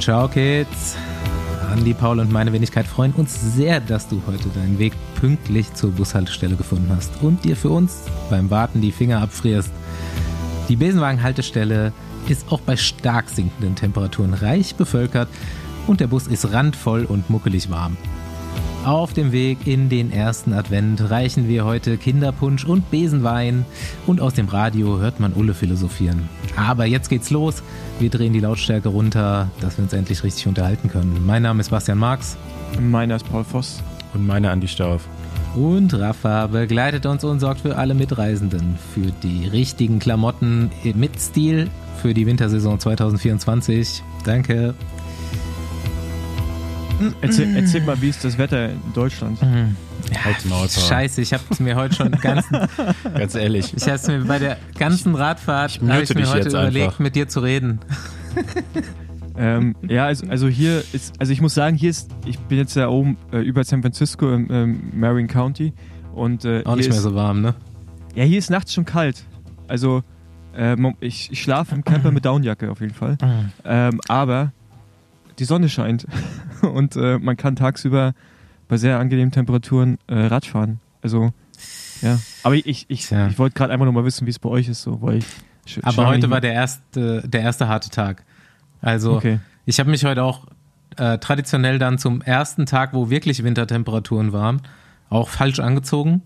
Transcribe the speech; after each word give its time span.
Ciao, 0.00 0.28
Kids. 0.28 0.96
Andi, 1.72 1.94
Paul 1.94 2.20
und 2.20 2.30
meine 2.30 2.52
Wenigkeit 2.52 2.86
freuen 2.86 3.12
uns 3.12 3.40
sehr, 3.56 3.80
dass 3.80 4.06
du 4.06 4.22
heute 4.26 4.48
deinen 4.50 4.78
Weg 4.78 4.92
pünktlich 5.14 5.72
zur 5.74 5.92
Bushaltestelle 5.92 6.56
gefunden 6.56 6.92
hast 6.94 7.10
und 7.22 7.44
dir 7.44 7.56
für 7.56 7.70
uns 7.70 8.02
beim 8.30 8.50
Warten 8.50 8.80
die 8.80 8.92
Finger 8.92 9.22
abfrierst. 9.22 9.72
Die 10.68 10.76
Besenwagen-Haltestelle 10.76 11.92
ist 12.28 12.50
auch 12.52 12.60
bei 12.60 12.76
stark 12.76 13.28
sinkenden 13.28 13.74
Temperaturen 13.74 14.34
reich 14.34 14.76
bevölkert 14.76 15.28
und 15.86 16.00
der 16.00 16.06
Bus 16.06 16.26
ist 16.26 16.52
randvoll 16.52 17.04
und 17.04 17.28
muckelig 17.28 17.70
warm. 17.70 17.96
Auf 18.84 19.14
dem 19.14 19.32
Weg 19.32 19.66
in 19.66 19.88
den 19.88 20.12
ersten 20.12 20.52
Advent 20.52 21.08
reichen 21.08 21.48
wir 21.48 21.64
heute 21.64 21.96
Kinderpunsch 21.96 22.66
und 22.66 22.90
Besenwein 22.90 23.64
und 24.06 24.20
aus 24.20 24.34
dem 24.34 24.46
Radio 24.46 24.98
hört 24.98 25.20
man 25.20 25.32
Ulle 25.32 25.54
philosophieren. 25.54 26.28
Aber 26.54 26.84
jetzt 26.84 27.08
geht's 27.08 27.30
los. 27.30 27.62
Wir 27.98 28.10
drehen 28.10 28.34
die 28.34 28.40
Lautstärke 28.40 28.90
runter, 28.90 29.50
dass 29.62 29.78
wir 29.78 29.84
uns 29.84 29.94
endlich 29.94 30.22
richtig 30.22 30.46
unterhalten 30.48 30.90
können. 30.90 31.24
Mein 31.24 31.40
Name 31.40 31.62
ist 31.62 31.70
Bastian 31.70 31.96
Marx. 31.96 32.36
Meiner 32.78 33.16
ist 33.16 33.26
Paul 33.30 33.44
Voss. 33.44 33.82
Und 34.12 34.26
meiner 34.26 34.50
Andi 34.50 34.68
Stauf. 34.68 35.08
Und 35.54 35.94
Rafa 35.94 36.48
begleitet 36.48 37.06
uns 37.06 37.24
und 37.24 37.40
sorgt 37.40 37.60
für 37.60 37.78
alle 37.78 37.94
Mitreisenden, 37.94 38.76
für 38.92 39.12
die 39.22 39.48
richtigen 39.48 39.98
Klamotten 39.98 40.70
mit 40.94 41.18
Stil 41.18 41.70
für 42.02 42.12
die 42.12 42.26
Wintersaison 42.26 42.78
2024. 42.78 44.02
Danke. 44.26 44.74
Erzähl, 47.20 47.56
erzähl, 47.56 47.82
mal, 47.82 48.00
wie 48.00 48.08
ist 48.08 48.24
das 48.24 48.38
Wetter 48.38 48.70
in 48.70 48.80
Deutschland? 48.94 49.40
Mhm. 49.42 49.76
Ja, 50.12 50.68
scheiße, 50.68 51.22
ich 51.22 51.32
habe 51.32 51.42
es 51.50 51.60
mir 51.60 51.76
heute 51.76 51.94
schon 51.94 52.10
ganz, 52.12 52.46
ganz 53.14 53.34
ehrlich. 53.34 53.72
Ich 53.74 53.84
habe 53.84 53.94
es 53.94 54.06
mir 54.06 54.24
bei 54.24 54.38
der 54.38 54.58
ganzen 54.78 55.14
Radfahrt 55.14 55.70
ich, 55.70 55.76
ich 55.76 56.14
mir 56.14 56.30
heute 56.30 56.48
überlegt, 56.48 56.86
einfach. 56.86 56.98
mit 56.98 57.16
dir 57.16 57.28
zu 57.28 57.40
reden. 57.40 57.80
ähm, 59.36 59.74
ja, 59.88 60.06
also, 60.06 60.26
also, 60.28 60.48
hier 60.48 60.82
ist, 60.92 61.14
also 61.20 61.32
ich 61.32 61.40
muss 61.40 61.54
sagen, 61.54 61.76
hier 61.76 61.90
ist, 61.90 62.10
ich 62.26 62.38
bin 62.38 62.58
jetzt 62.58 62.76
ja 62.76 62.88
oben 62.88 63.16
äh, 63.32 63.38
über 63.38 63.64
San 63.64 63.80
Francisco 63.80 64.30
im 64.32 64.50
ähm, 64.50 64.82
Marin 64.94 65.26
County 65.26 65.72
und 66.14 66.44
äh, 66.44 66.62
auch 66.64 66.76
nicht 66.76 66.88
mehr 66.88 66.98
ist, 66.98 67.02
so 67.02 67.14
warm, 67.14 67.40
ne? 67.40 67.54
Ja, 68.14 68.24
hier 68.24 68.38
ist 68.38 68.50
nachts 68.50 68.74
schon 68.74 68.84
kalt. 68.84 69.24
Also 69.68 70.02
äh, 70.56 70.76
ich, 71.00 71.32
ich 71.32 71.42
schlafe 71.42 71.74
im 71.74 71.84
Camper 71.84 72.10
mit 72.10 72.24
Downjacke 72.24 72.70
auf 72.70 72.80
jeden 72.80 72.94
Fall. 72.94 73.16
Mhm. 73.22 73.52
Ähm, 73.64 74.00
aber 74.08 74.52
die 75.38 75.44
Sonne 75.44 75.68
scheint 75.68 76.06
und 76.62 76.96
äh, 76.96 77.18
man 77.18 77.36
kann 77.36 77.56
tagsüber 77.56 78.14
bei 78.68 78.76
sehr 78.76 78.98
angenehmen 78.98 79.32
Temperaturen 79.32 79.98
äh, 80.06 80.14
Radfahren. 80.14 80.80
Also, 81.02 81.32
ja. 82.00 82.18
Aber 82.42 82.54
ich, 82.54 82.86
ich, 82.88 83.10
ja. 83.10 83.28
ich 83.28 83.38
wollte 83.38 83.54
gerade 83.54 83.72
einfach 83.72 83.84
nur 83.84 83.92
mal 83.92 84.04
wissen, 84.04 84.26
wie 84.26 84.30
es 84.30 84.38
bei 84.38 84.48
euch 84.48 84.68
ist. 84.68 84.82
So, 84.82 85.00
weil 85.02 85.18
ich 85.18 85.84
Aber 85.84 86.06
heute 86.06 86.30
war 86.30 86.40
der 86.40 86.52
erste, 86.52 87.22
der 87.26 87.42
erste 87.42 87.68
harte 87.68 87.90
Tag. 87.90 88.24
Also, 88.80 89.16
okay. 89.16 89.40
ich 89.66 89.80
habe 89.80 89.90
mich 89.90 90.04
heute 90.04 90.22
auch 90.22 90.46
äh, 90.96 91.18
traditionell 91.18 91.78
dann 91.78 91.98
zum 91.98 92.22
ersten 92.22 92.66
Tag, 92.66 92.92
wo 92.92 93.10
wirklich 93.10 93.42
Wintertemperaturen 93.42 94.32
waren, 94.32 94.62
auch 95.08 95.28
falsch 95.28 95.60
angezogen. 95.60 96.22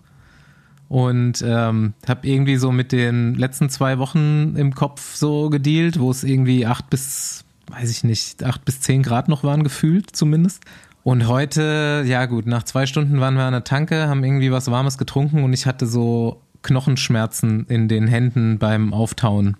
Und 0.88 1.44
ähm, 1.46 1.92
habe 2.08 2.26
irgendwie 2.26 2.56
so 2.56 2.72
mit 2.72 2.92
den 2.92 3.34
letzten 3.34 3.68
zwei 3.68 3.98
Wochen 3.98 4.56
im 4.56 4.74
Kopf 4.74 5.16
so 5.16 5.50
gedealt, 5.50 6.00
wo 6.00 6.10
es 6.10 6.24
irgendwie 6.24 6.64
acht 6.64 6.88
bis 6.88 7.44
weiß 7.68 7.90
ich 7.90 8.04
nicht, 8.04 8.42
acht 8.44 8.64
bis 8.64 8.80
zehn 8.80 9.02
Grad 9.02 9.28
noch 9.28 9.44
waren 9.44 9.62
gefühlt 9.62 10.14
zumindest. 10.14 10.64
Und 11.04 11.26
heute, 11.26 12.04
ja 12.06 12.26
gut, 12.26 12.46
nach 12.46 12.64
zwei 12.64 12.86
Stunden 12.86 13.20
waren 13.20 13.34
wir 13.34 13.44
an 13.44 13.52
der 13.52 13.64
Tanke, 13.64 14.08
haben 14.08 14.24
irgendwie 14.24 14.52
was 14.52 14.70
Warmes 14.70 14.98
getrunken 14.98 15.42
und 15.42 15.52
ich 15.52 15.64
hatte 15.66 15.86
so 15.86 16.42
Knochenschmerzen 16.62 17.66
in 17.68 17.88
den 17.88 18.08
Händen 18.08 18.58
beim 18.58 18.92
Auftauen. 18.92 19.56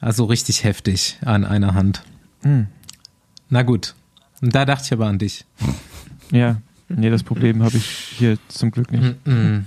Also 0.00 0.24
richtig 0.24 0.64
heftig 0.64 1.18
an 1.24 1.44
einer 1.44 1.74
Hand. 1.74 2.02
Mhm. 2.42 2.68
Na 3.50 3.62
gut. 3.62 3.94
Und 4.40 4.54
da 4.54 4.64
dachte 4.64 4.84
ich 4.86 4.92
aber 4.92 5.06
an 5.06 5.18
dich. 5.18 5.44
Ja, 6.30 6.56
nee, 6.88 7.10
das 7.10 7.22
Problem 7.22 7.62
habe 7.62 7.76
ich 7.76 7.86
hier 7.86 8.38
zum 8.48 8.70
Glück 8.70 8.90
nicht. 8.92 9.26
Mhm. 9.26 9.66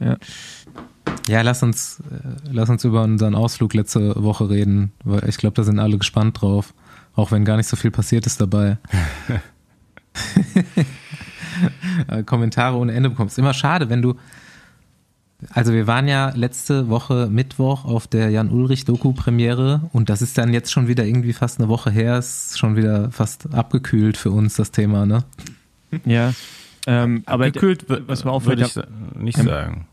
Ja. 0.00 0.16
Ja, 1.28 1.40
lass 1.40 1.62
uns, 1.62 2.00
äh, 2.10 2.50
lass 2.50 2.68
uns 2.68 2.84
über 2.84 3.02
unseren 3.02 3.34
Ausflug 3.34 3.72
letzte 3.72 4.22
Woche 4.22 4.50
reden, 4.50 4.92
weil 5.04 5.26
ich 5.28 5.38
glaube, 5.38 5.54
da 5.54 5.64
sind 5.64 5.78
alle 5.78 5.96
gespannt 5.96 6.40
drauf. 6.40 6.74
Auch 7.16 7.30
wenn 7.30 7.44
gar 7.44 7.56
nicht 7.56 7.68
so 7.68 7.76
viel 7.76 7.90
passiert 7.90 8.26
ist 8.26 8.40
dabei. 8.40 8.78
Kommentare 12.26 12.76
ohne 12.76 12.92
Ende 12.92 13.10
bekommst. 13.10 13.38
Immer 13.38 13.54
schade, 13.54 13.88
wenn 13.88 14.02
du. 14.02 14.14
Also 15.50 15.74
wir 15.74 15.86
waren 15.86 16.08
ja 16.08 16.32
letzte 16.34 16.88
Woche 16.88 17.28
Mittwoch 17.30 17.84
auf 17.84 18.06
der 18.06 18.30
Jan-Ulrich-Doku-Premiere 18.30 19.90
und 19.92 20.08
das 20.08 20.22
ist 20.22 20.38
dann 20.38 20.54
jetzt 20.54 20.72
schon 20.72 20.88
wieder 20.88 21.04
irgendwie 21.04 21.34
fast 21.34 21.60
eine 21.60 21.68
Woche 21.68 21.90
her, 21.90 22.18
ist 22.18 22.58
schon 22.58 22.76
wieder 22.76 23.10
fast 23.10 23.52
abgekühlt 23.52 24.16
für 24.16 24.30
uns 24.30 24.54
das 24.54 24.70
Thema, 24.70 25.04
ne? 25.04 25.22
Ja. 26.06 26.32
Ähm, 26.86 27.24
aber 27.26 27.46
abgekühlt, 27.46 27.84
was 27.88 28.24
man 28.24 28.32
auch 28.32 28.46
würde 28.46 28.64
ich 28.64 28.74
nicht 29.20 29.36
sagen. 29.36 29.86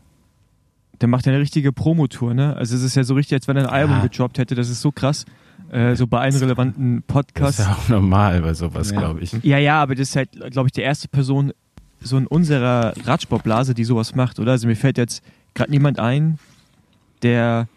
Der 1.02 1.08
macht 1.08 1.26
ja 1.26 1.32
eine 1.32 1.42
richtige 1.42 1.70
Promotour, 1.70 2.32
ne? 2.32 2.56
Also 2.56 2.74
es 2.74 2.82
ist 2.82 2.94
ja 2.94 3.04
so 3.04 3.14
richtig, 3.14 3.34
als 3.34 3.46
wenn 3.46 3.58
er 3.58 3.64
ein 3.64 3.68
Album 3.68 3.96
ja. 3.96 4.02
gedroppt 4.04 4.38
hätte, 4.38 4.54
das 4.54 4.70
ist 4.70 4.80
so 4.80 4.90
krass. 4.90 5.26
Äh, 5.72 5.96
so 5.96 6.06
bei 6.06 6.20
einem 6.20 6.36
relevanten 6.36 7.02
Podcast. 7.06 7.58
Das 7.58 7.66
ist 7.66 7.72
ja 7.72 7.78
auch 7.78 7.88
normal 7.88 8.42
bei 8.42 8.52
sowas, 8.52 8.90
ja. 8.90 8.98
glaube 8.98 9.20
ich. 9.20 9.32
Ja, 9.42 9.56
ja, 9.56 9.80
aber 9.80 9.94
das 9.94 10.10
ist 10.10 10.16
halt, 10.16 10.30
glaube 10.50 10.68
ich, 10.68 10.72
die 10.72 10.82
erste 10.82 11.08
Person 11.08 11.52
so 11.98 12.18
in 12.18 12.26
unserer 12.26 12.92
Radsportblase, 13.04 13.72
die 13.72 13.84
sowas 13.84 14.14
macht, 14.14 14.38
oder? 14.38 14.52
Also 14.52 14.66
mir 14.66 14.76
fällt 14.76 14.98
jetzt 14.98 15.22
gerade 15.54 15.70
niemand 15.70 15.98
ein, 15.98 16.38
der 17.22 17.68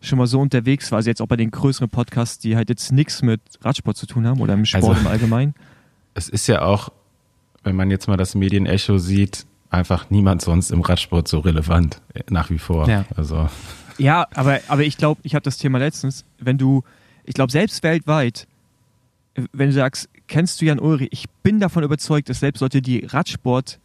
schon 0.00 0.18
mal 0.18 0.26
so 0.26 0.40
unterwegs 0.40 0.90
war, 0.90 0.96
also 0.96 1.10
jetzt 1.10 1.20
auch 1.20 1.26
bei 1.26 1.36
den 1.36 1.50
größeren 1.50 1.90
Podcasts, 1.90 2.38
die 2.38 2.56
halt 2.56 2.70
jetzt 2.70 2.92
nichts 2.92 3.20
mit 3.20 3.40
Radsport 3.62 3.96
zu 3.96 4.06
tun 4.06 4.26
haben 4.26 4.40
oder 4.40 4.54
im 4.54 4.64
Sport 4.64 4.84
also, 4.84 5.00
im 5.00 5.06
Allgemeinen. 5.06 5.54
Es 6.16 6.28
ist 6.28 6.46
ja 6.46 6.62
auch, 6.62 6.90
wenn 7.64 7.74
man 7.74 7.90
jetzt 7.90 8.06
mal 8.06 8.16
das 8.16 8.36
Medienecho 8.36 8.98
sieht, 8.98 9.46
einfach 9.68 10.10
niemand 10.10 10.42
sonst 10.42 10.70
im 10.70 10.80
Radsport 10.80 11.26
so 11.26 11.40
relevant, 11.40 12.00
nach 12.30 12.50
wie 12.50 12.60
vor. 12.60 12.88
Ja, 12.88 13.04
also. 13.16 13.48
ja 13.98 14.24
aber, 14.32 14.60
aber 14.68 14.84
ich 14.84 14.96
glaube, 14.96 15.20
ich 15.24 15.34
habe 15.34 15.42
das 15.42 15.58
Thema 15.58 15.78
letztens, 15.78 16.24
wenn 16.38 16.56
du 16.56 16.84
ich 17.24 17.34
glaube, 17.34 17.52
selbst 17.52 17.82
weltweit, 17.82 18.46
wenn 19.52 19.68
du 19.68 19.72
sagst, 19.72 20.08
kennst 20.28 20.60
du 20.60 20.66
Jan 20.66 20.78
Ulrich, 20.78 21.08
ich 21.10 21.28
bin 21.42 21.60
davon 21.60 21.82
überzeugt, 21.82 22.28
dass 22.28 22.40
selbst 22.40 22.60
Leute, 22.60 22.82
die 22.82 23.04
Radsport 23.04 23.78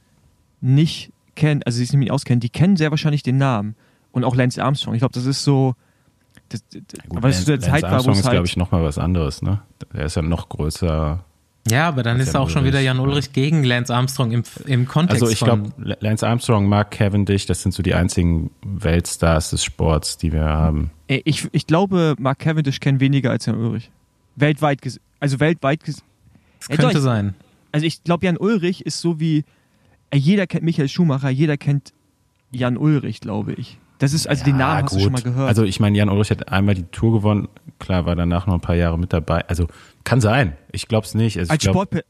nicht 0.61 1.11
kennen, 1.35 1.63
also 1.63 1.78
sich 1.78 1.91
nicht 1.94 2.11
auskennen, 2.11 2.39
die 2.39 2.49
kennen 2.49 2.78
sehr 2.78 2.91
wahrscheinlich 2.91 3.23
den 3.23 3.38
Namen. 3.38 3.75
Und 4.11 4.23
auch 4.23 4.35
Lance 4.35 4.63
Armstrong. 4.63 4.95
Ich 4.95 4.99
glaube, 4.99 5.13
das 5.13 5.25
ist 5.25 5.44
so. 5.44 5.75
Das, 6.49 6.63
das, 6.69 6.81
ja, 7.13 7.22
weil 7.23 7.29
es 7.29 7.41
zu 7.41 7.45
der 7.45 7.57
Lance 7.57 7.69
Zeit 7.69 7.83
Armstrong 7.83 8.16
war, 8.16 8.19
ist, 8.19 8.25
halt 8.25 8.33
glaube 8.33 8.47
ich, 8.47 8.57
nochmal 8.57 8.83
was 8.83 8.97
anderes, 8.97 9.41
ne? 9.41 9.61
Er 9.94 10.05
ist 10.05 10.16
ja 10.16 10.22
noch 10.23 10.49
größer. 10.49 11.23
Ja, 11.69 11.88
aber 11.88 12.03
dann 12.03 12.19
ist 12.19 12.35
auch 12.35 12.50
schon 12.50 12.66
wieder 12.66 12.80
Jan 12.80 13.00
Ulrich 13.00 13.25
ja. 13.28 13.31
gegen 13.34 13.63
Lance 13.63 13.94
Armstrong 13.94 14.31
im, 14.31 14.44
im 14.66 14.88
Kontext. 14.88 15.22
Also 15.22 15.34
ich 15.34 15.40
glaube, 15.40 15.72
Lance 15.78 16.28
Armstrong, 16.28 16.68
Mark 16.68 16.91
Cavendish, 16.91 17.46
das 17.46 17.62
sind 17.62 17.74
so 17.74 17.84
die 17.84 17.94
einzigen 17.94 18.52
Weltstars 18.63 19.52
des 19.52 19.63
Sports, 19.63 20.18
die 20.18 20.31
wir 20.31 20.44
haben. 20.44 20.91
Ich, 21.08 21.47
ich 21.52 21.68
glaube, 21.68 22.16
Mark 22.19 22.40
Cavendish 22.40 22.79
kennt 22.79 23.00
weniger 23.00 23.31
als 23.31 23.46
Jan 23.46 23.58
Ulrich. 23.58 23.90
Weltweit 24.35 24.81
gesehen. 24.81 25.02
Also 25.19 25.40
weltweit 25.40 25.84
gesehen. 25.84 26.03
Das 26.59 26.68
könnte 26.69 26.96
doch, 26.96 27.02
sein. 27.02 27.35
Also 27.72 27.85
ich 27.85 28.03
glaube, 28.03 28.25
Jan 28.25 28.38
Ulrich 28.38 28.85
ist 28.85 29.00
so 29.00 29.19
wie, 29.19 29.44
jeder 30.13 30.47
kennt 30.47 30.63
Michael 30.63 30.90
Schumacher, 30.90 31.29
jeder 31.29 31.58
kennt 31.58 31.94
Jan 32.52 32.78
Ulrich, 32.78 33.22
glaube 33.22 33.53
ich. 33.53 33.78
Das 33.99 34.13
ist, 34.13 34.27
also 34.27 34.41
ja, 34.41 34.45
den 34.45 34.57
Namen 34.57 34.81
gut. 34.81 34.85
hast 34.85 34.95
du 34.95 34.99
schon 35.03 35.11
mal 35.11 35.21
gehört. 35.21 35.47
Also 35.47 35.63
ich 35.63 35.79
meine, 35.79 35.97
Jan 35.97 36.09
Ulrich 36.09 36.31
hat 36.31 36.49
einmal 36.49 36.73
die 36.73 36.83
Tour 36.83 37.13
gewonnen, 37.13 37.49
klar, 37.79 38.05
war 38.05 38.15
danach 38.15 38.47
noch 38.47 38.55
ein 38.55 38.61
paar 38.61 38.75
Jahre 38.75 38.97
mit 38.97 39.13
dabei. 39.13 39.47
Also 39.47 39.67
kann 40.03 40.21
sein. 40.21 40.53
Ich 40.71 40.87
glaube 40.87 41.05
es 41.05 41.13
nicht. 41.13 41.37
Also 41.37 41.51
als 41.51 41.61
glaub, 41.61 41.75
Sport 41.75 42.03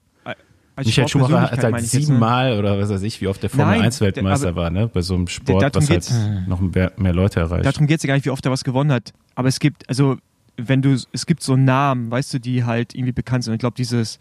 als 0.80 0.88
Michael 0.88 1.08
Schumacher 1.10 1.52
hat 1.52 1.64
halt 1.64 1.82
siebenmal 1.82 2.54
ne? 2.54 2.60
oder 2.60 2.80
was 2.80 2.90
weiß 2.90 3.02
ich, 3.02 3.20
wie 3.20 3.28
oft 3.28 3.44
der 3.44 3.50
Formel 3.50 3.82
1 3.82 4.00
Weltmeister 4.00 4.56
war, 4.56 4.70
ne? 4.70 4.88
Bei 4.88 5.02
so 5.02 5.14
einem 5.14 5.28
Sport, 5.28 5.76
was 5.76 5.90
halt 5.90 6.10
noch 6.48 6.62
mehr, 6.62 6.94
mehr 6.96 7.14
Leute 7.14 7.42
erreicht. 7.42 7.66
Darum 7.66 7.86
geht 7.86 7.98
es 7.98 8.04
ja 8.04 8.08
gar 8.08 8.14
nicht, 8.14 8.26
wie 8.26 8.30
oft 8.30 8.46
er 8.46 8.52
was 8.52 8.64
gewonnen 8.64 8.92
hat. 8.92 9.12
Aber 9.36 9.50
es 9.50 9.60
gibt, 9.60 9.90
also, 9.90 10.16
wenn 10.56 10.82
du, 10.82 10.98
es 11.12 11.26
gibt 11.26 11.44
so 11.44 11.58
Namen, 11.58 12.10
weißt 12.10 12.34
du, 12.34 12.40
die 12.40 12.64
halt 12.64 12.96
irgendwie 12.96 13.12
bekannt 13.12 13.44
sind. 13.44 13.54
Ich 13.56 13.60
glaube, 13.60 13.76
dieses 13.76 14.20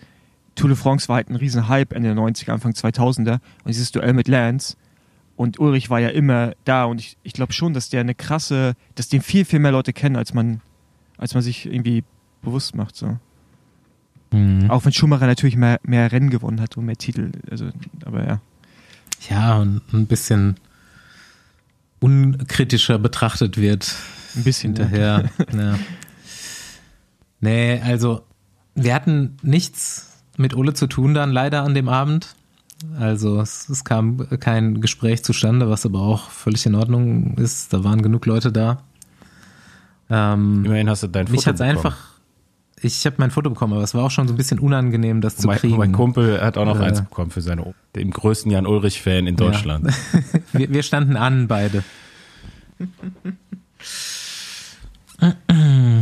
Tour 0.56 0.68
de 0.68 0.76
France 0.76 1.08
war 1.08 1.16
halt 1.16 1.30
ein 1.30 1.36
riesen 1.36 1.68
Hype 1.68 1.92
Ende 1.92 2.12
der 2.12 2.18
90er, 2.20 2.50
Anfang 2.50 2.72
2000er. 2.72 3.34
Und 3.34 3.40
dieses 3.68 3.92
Duell 3.92 4.12
mit 4.12 4.26
Lance. 4.26 4.76
Und 5.38 5.60
Ulrich 5.60 5.88
war 5.88 6.00
ja 6.00 6.08
immer 6.08 6.52
da. 6.64 6.82
Und 6.82 7.00
ich, 7.00 7.16
ich 7.22 7.32
glaube 7.32 7.52
schon, 7.52 7.72
dass 7.72 7.88
der 7.90 8.00
eine 8.00 8.16
krasse, 8.16 8.74
dass 8.96 9.08
den 9.08 9.22
viel, 9.22 9.44
viel 9.44 9.60
mehr 9.60 9.70
Leute 9.70 9.92
kennen, 9.92 10.16
als 10.16 10.34
man, 10.34 10.60
als 11.16 11.34
man 11.34 11.44
sich 11.44 11.66
irgendwie 11.66 12.02
bewusst 12.42 12.74
macht, 12.74 12.96
so. 12.96 13.16
Mhm. 14.32 14.68
Auch 14.68 14.84
wenn 14.84 14.92
Schumacher 14.92 15.28
natürlich 15.28 15.54
mehr, 15.54 15.78
mehr 15.84 16.10
Rennen 16.10 16.30
gewonnen 16.30 16.60
hat 16.60 16.76
und 16.76 16.86
mehr 16.86 16.96
Titel. 16.96 17.30
Also, 17.48 17.70
aber 18.04 18.26
ja. 18.26 18.40
Ja, 19.30 19.58
und 19.58 19.80
ein 19.92 20.06
bisschen 20.06 20.56
unkritischer 22.00 22.98
betrachtet 22.98 23.58
wird. 23.58 23.94
Ein 24.34 24.42
bisschen 24.42 24.74
hinterher. 24.74 25.30
Ja. 25.54 25.78
Nee, 27.40 27.80
also 27.84 28.24
wir 28.74 28.92
hatten 28.92 29.36
nichts 29.42 30.24
mit 30.36 30.56
Ole 30.56 30.74
zu 30.74 30.88
tun 30.88 31.14
dann 31.14 31.30
leider 31.30 31.62
an 31.62 31.74
dem 31.74 31.88
Abend. 31.88 32.34
Also 32.98 33.40
es, 33.40 33.68
es, 33.68 33.84
kam 33.84 34.28
kein 34.38 34.80
Gespräch 34.80 35.24
zustande, 35.24 35.68
was 35.68 35.84
aber 35.84 36.00
auch 36.00 36.30
völlig 36.30 36.64
in 36.66 36.74
Ordnung 36.74 37.36
ist. 37.36 37.72
Da 37.72 37.82
waren 37.82 38.02
genug 38.02 38.24
Leute 38.26 38.52
da. 38.52 38.78
Ähm, 40.10 40.64
Immerhin 40.64 40.88
hast 40.88 41.02
du 41.02 41.08
dein 41.08 41.26
Foto 41.26 41.36
Mich 41.36 41.46
hat 41.46 41.60
einfach 41.60 42.18
ich 42.82 43.04
habe 43.06 43.16
mein 43.18 43.30
Foto 43.30 43.50
bekommen, 43.50 43.72
aber 43.74 43.82
es 43.82 43.94
war 43.94 44.04
auch 44.04 44.10
schon 44.10 44.28
so 44.28 44.34
ein 44.34 44.36
bisschen 44.36 44.58
unangenehm, 44.58 45.20
das 45.20 45.36
zu 45.36 45.46
mein, 45.46 45.58
kriegen. 45.58 45.76
Mein 45.76 45.92
Kumpel 45.92 46.40
hat 46.40 46.56
auch 46.58 46.64
noch 46.64 46.80
äh, 46.80 46.84
eins 46.84 47.02
bekommen 47.02 47.30
für 47.30 47.40
seine, 47.40 47.74
dem 47.96 48.10
größten 48.10 48.50
Jan 48.50 48.66
Ulrich-Fan 48.66 49.26
in 49.26 49.36
Deutschland. 49.36 49.86
Ja. 49.86 50.20
wir, 50.52 50.70
wir 50.70 50.82
standen 50.82 51.16
an, 51.16 51.48
beide. 51.48 51.82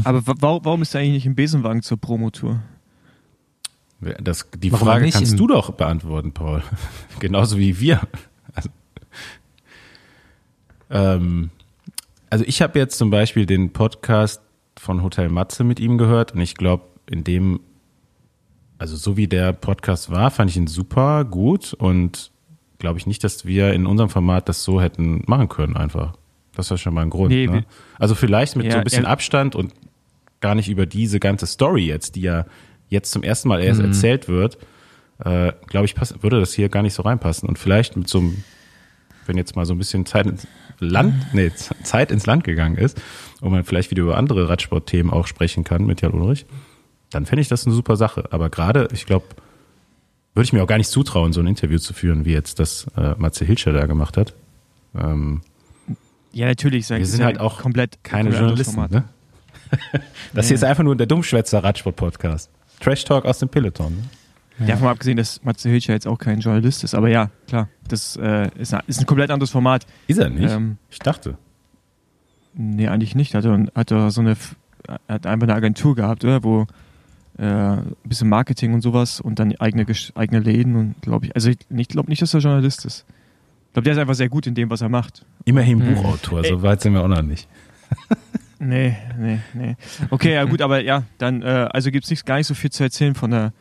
Aber 0.04 0.22
warum 0.26 0.82
ist 0.82 0.94
er 0.94 1.00
eigentlich 1.00 1.14
nicht 1.14 1.26
im 1.26 1.34
Besenwagen 1.34 1.82
zur 1.82 1.98
Promotour? 1.98 2.60
Das, 4.00 4.48
die 4.56 4.72
warum 4.72 4.86
Frage 4.86 5.10
kannst 5.10 5.38
du 5.38 5.46
doch 5.46 5.70
beantworten, 5.72 6.32
Paul. 6.32 6.62
Genauso 7.18 7.58
wie 7.58 7.80
wir. 7.80 8.00
Also, 8.54 8.68
ähm, 10.90 11.50
also 12.28 12.44
ich 12.46 12.60
habe 12.60 12.78
jetzt 12.78 12.98
zum 12.98 13.10
Beispiel 13.10 13.46
den 13.46 13.72
Podcast 13.72 14.42
von 14.78 15.02
Hotel 15.02 15.28
Matze 15.30 15.64
mit 15.64 15.80
ihm 15.80 15.96
gehört 15.96 16.32
und 16.32 16.40
ich 16.40 16.54
glaube, 16.54 16.84
in 17.08 17.24
dem, 17.24 17.60
also 18.78 18.96
so 18.96 19.16
wie 19.16 19.26
der 19.26 19.52
Podcast 19.54 20.10
war, 20.10 20.30
fand 20.30 20.50
ich 20.50 20.56
ihn 20.56 20.66
super 20.66 21.24
gut 21.24 21.72
und 21.72 22.30
glaube 22.78 22.98
ich 22.98 23.06
nicht, 23.06 23.24
dass 23.24 23.46
wir 23.46 23.72
in 23.72 23.86
unserem 23.86 24.10
Format 24.10 24.48
das 24.48 24.62
so 24.62 24.80
hätten 24.80 25.22
machen 25.26 25.48
können 25.48 25.76
einfach. 25.76 26.14
Das 26.54 26.70
war 26.70 26.78
schon 26.78 26.94
mal 26.94 27.02
ein 27.02 27.10
Grund. 27.10 27.30
Nee, 27.30 27.46
ne? 27.46 27.64
Also 27.98 28.14
vielleicht 28.14 28.56
mit 28.56 28.66
ja, 28.66 28.72
so 28.72 28.78
ein 28.78 28.84
bisschen 28.84 29.06
Abstand 29.06 29.54
und 29.54 29.72
gar 30.40 30.54
nicht 30.54 30.68
über 30.68 30.86
diese 30.86 31.20
ganze 31.20 31.46
Story 31.46 31.86
jetzt, 31.86 32.16
die 32.16 32.22
ja 32.22 32.44
jetzt 32.88 33.10
zum 33.10 33.22
ersten 33.22 33.48
Mal 33.48 33.62
erst 33.62 33.80
mhm. 33.80 33.86
erzählt 33.86 34.28
wird, 34.28 34.58
äh, 35.24 35.52
glaube 35.66 35.86
ich, 35.86 35.94
pass, 35.94 36.22
würde 36.22 36.40
das 36.40 36.52
hier 36.52 36.68
gar 36.68 36.82
nicht 36.82 36.94
so 36.94 37.02
reinpassen. 37.02 37.48
Und 37.48 37.58
vielleicht 37.58 37.96
mit 37.96 38.08
so 38.08 38.18
einem, 38.18 38.44
wenn 39.26 39.36
jetzt 39.36 39.56
mal 39.56 39.64
so 39.64 39.74
ein 39.74 39.78
bisschen 39.78 40.06
Zeit 40.06 40.26
ins 40.26 40.46
Land, 40.78 41.14
nee, 41.32 41.50
Zeit 41.82 42.10
ins 42.10 42.26
Land 42.26 42.44
gegangen 42.44 42.76
ist 42.76 43.00
und 43.40 43.50
man 43.50 43.64
vielleicht 43.64 43.90
wieder 43.90 44.02
über 44.02 44.16
andere 44.16 44.48
Radsportthemen 44.48 45.12
auch 45.12 45.26
sprechen 45.26 45.64
kann 45.64 45.86
mit 45.86 46.02
Jan 46.02 46.12
Ulrich, 46.12 46.46
dann 47.10 47.26
fände 47.26 47.40
ich 47.40 47.48
das 47.48 47.66
eine 47.66 47.74
super 47.74 47.96
Sache. 47.96 48.28
Aber 48.30 48.50
gerade, 48.50 48.88
ich 48.92 49.06
glaube, 49.06 49.26
würde 50.34 50.44
ich 50.44 50.52
mir 50.52 50.62
auch 50.62 50.66
gar 50.66 50.78
nicht 50.78 50.90
zutrauen, 50.90 51.32
so 51.32 51.40
ein 51.40 51.46
Interview 51.46 51.78
zu 51.78 51.94
führen, 51.94 52.26
wie 52.26 52.32
jetzt 52.32 52.60
das 52.60 52.86
äh, 52.96 53.14
Matze 53.16 53.44
Hilscher 53.44 53.72
da 53.72 53.86
gemacht 53.86 54.18
hat. 54.18 54.34
Ähm, 54.94 55.40
ja, 56.32 56.46
natürlich. 56.46 56.90
Wir 56.90 57.06
sind 57.06 57.24
halt 57.24 57.40
auch 57.40 57.60
komplett 57.60 58.04
keine 58.04 58.30
Journalisten. 58.30 58.86
Ne? 58.90 59.04
das 60.34 60.48
hier 60.48 60.56
ist 60.56 60.64
einfach 60.64 60.84
nur 60.84 60.94
der 60.94 61.06
Dummschwätzer 61.06 61.64
Radsport-Podcast. 61.64 62.50
Trash 62.80 63.04
Talk 63.04 63.24
aus 63.24 63.38
dem 63.38 63.48
Peloton. 63.48 63.96
Ne? 63.96 64.02
Ja. 64.66 64.74
Davon 64.74 64.88
abgesehen, 64.88 65.16
dass 65.16 65.42
Matze 65.44 65.68
Hilscher 65.68 65.92
jetzt 65.92 66.06
auch 66.06 66.18
kein 66.18 66.40
Journalist 66.40 66.82
ist. 66.82 66.94
Aber 66.94 67.08
ja, 67.08 67.30
klar, 67.46 67.68
das 67.88 68.16
äh, 68.16 68.48
ist, 68.58 68.72
ein, 68.72 68.82
ist, 68.86 69.00
ein 69.00 69.06
komplett 69.06 69.30
anderes 69.30 69.50
Format. 69.50 69.86
Ist 70.06 70.18
er 70.18 70.30
nicht? 70.30 70.50
Ähm, 70.50 70.78
ich 70.90 70.98
dachte. 70.98 71.36
Nee, 72.54 72.88
eigentlich 72.88 73.14
nicht. 73.14 73.34
Hat 73.34 73.44
er, 73.44 73.66
hat 73.74 73.90
er 73.90 74.10
so 74.10 74.22
eine, 74.22 74.34
hat 75.08 75.26
einfach 75.26 75.46
eine 75.46 75.54
Agentur 75.54 75.94
gehabt, 75.94 76.24
oder? 76.24 76.42
Wo 76.42 76.66
äh, 77.38 77.44
ein 77.44 77.94
bisschen 78.04 78.30
Marketing 78.30 78.72
und 78.72 78.80
sowas 78.80 79.20
und 79.20 79.38
dann 79.38 79.54
eigene, 79.56 79.84
eigene 80.14 80.40
Läden 80.40 80.74
und 80.76 81.02
glaube 81.02 81.26
ich, 81.26 81.34
also 81.34 81.50
ich, 81.50 81.58
ich 81.68 81.88
glaube 81.88 82.08
nicht, 82.08 82.22
dass 82.22 82.32
er 82.32 82.40
Journalist 82.40 82.86
ist 82.86 83.04
glaube, 83.76 83.84
der 83.84 83.92
ist 83.92 83.98
einfach 83.98 84.14
sehr 84.14 84.30
gut 84.30 84.46
in 84.46 84.54
dem, 84.54 84.70
was 84.70 84.80
er 84.80 84.88
macht. 84.88 85.26
Immerhin 85.44 85.84
hm. 85.84 85.96
Buchautor, 85.96 86.42
so 86.44 86.62
weit 86.62 86.80
sind 86.80 86.94
wir 86.94 87.02
auch 87.02 87.08
noch 87.08 87.20
nicht. 87.20 87.46
Nee, 88.58 88.96
nee, 89.18 89.38
nee. 89.54 89.76
Okay, 90.10 90.34
ja 90.34 90.44
gut, 90.44 90.62
aber 90.62 90.82
ja, 90.82 91.04
dann, 91.18 91.42
äh, 91.42 91.68
also 91.72 91.90
gibt 91.90 92.10
es 92.10 92.24
gar 92.24 92.36
nicht 92.36 92.46
so 92.46 92.54
viel 92.54 92.70
zu 92.70 92.82
erzählen 92.82 93.14
von 93.14 93.30
der 93.30 93.52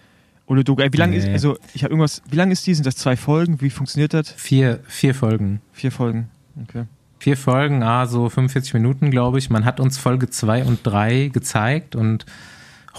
Ole 0.48 0.64
Dogo. 0.64 0.84
Wie 0.84 0.98
lange 0.98 1.14
nee. 1.14 1.18
ist, 1.20 1.28
also 1.28 1.58
ich 1.74 1.84
habe 1.84 1.92
irgendwas, 1.92 2.22
wie 2.30 2.36
lange 2.36 2.54
ist 2.54 2.66
die? 2.68 2.74
Sind 2.74 2.86
das 2.86 2.96
zwei 2.96 3.16
Folgen? 3.16 3.62
Wie 3.62 3.70
funktioniert 3.70 4.14
das? 4.14 4.32
Vier, 4.32 4.80
vier 4.88 5.16
Folgen. 5.16 5.62
Vier 5.74 5.92
Folgen, 5.92 6.30
okay. 6.64 6.86
Vier 7.20 7.38
Folgen, 7.38 7.82
ah, 7.82 8.06
so 8.06 8.30
45 8.30 8.74
Minuten, 8.76 9.10
glaube 9.10 9.40
ich. 9.40 9.50
Man 9.50 9.66
hat 9.66 9.80
uns 9.80 9.98
Folge 9.98 10.30
zwei 10.30 10.64
und 10.64 10.80
drei 10.84 11.30
gezeigt 11.34 11.96
und 11.96 12.26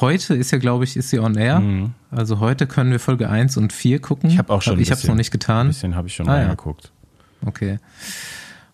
heute 0.00 0.34
ist 0.34 0.50
ja, 0.50 0.58
glaube 0.58 0.84
ich, 0.84 0.96
ist 0.96 1.10
sie 1.10 1.20
on 1.20 1.36
air. 1.36 1.60
Mhm. 1.60 1.92
Also 2.10 2.40
heute 2.40 2.66
können 2.66 2.90
wir 2.90 2.98
Folge 2.98 3.28
1 3.28 3.56
und 3.56 3.72
4 3.72 4.00
gucken. 4.00 4.30
Ich 4.30 4.38
habe 4.38 4.52
auch 4.52 4.62
schon. 4.62 4.80
Ich 4.80 4.90
habe 4.90 5.00
es 5.00 5.06
noch 5.06 5.14
nicht 5.14 5.30
getan. 5.30 5.66
Ein 5.66 5.68
bisschen 5.68 5.94
habe 5.94 6.08
ich 6.08 6.14
schon 6.14 6.28
ah, 6.28 6.34
reingeguckt. 6.34 6.90
Ja. 7.42 7.48
Okay. 7.48 7.78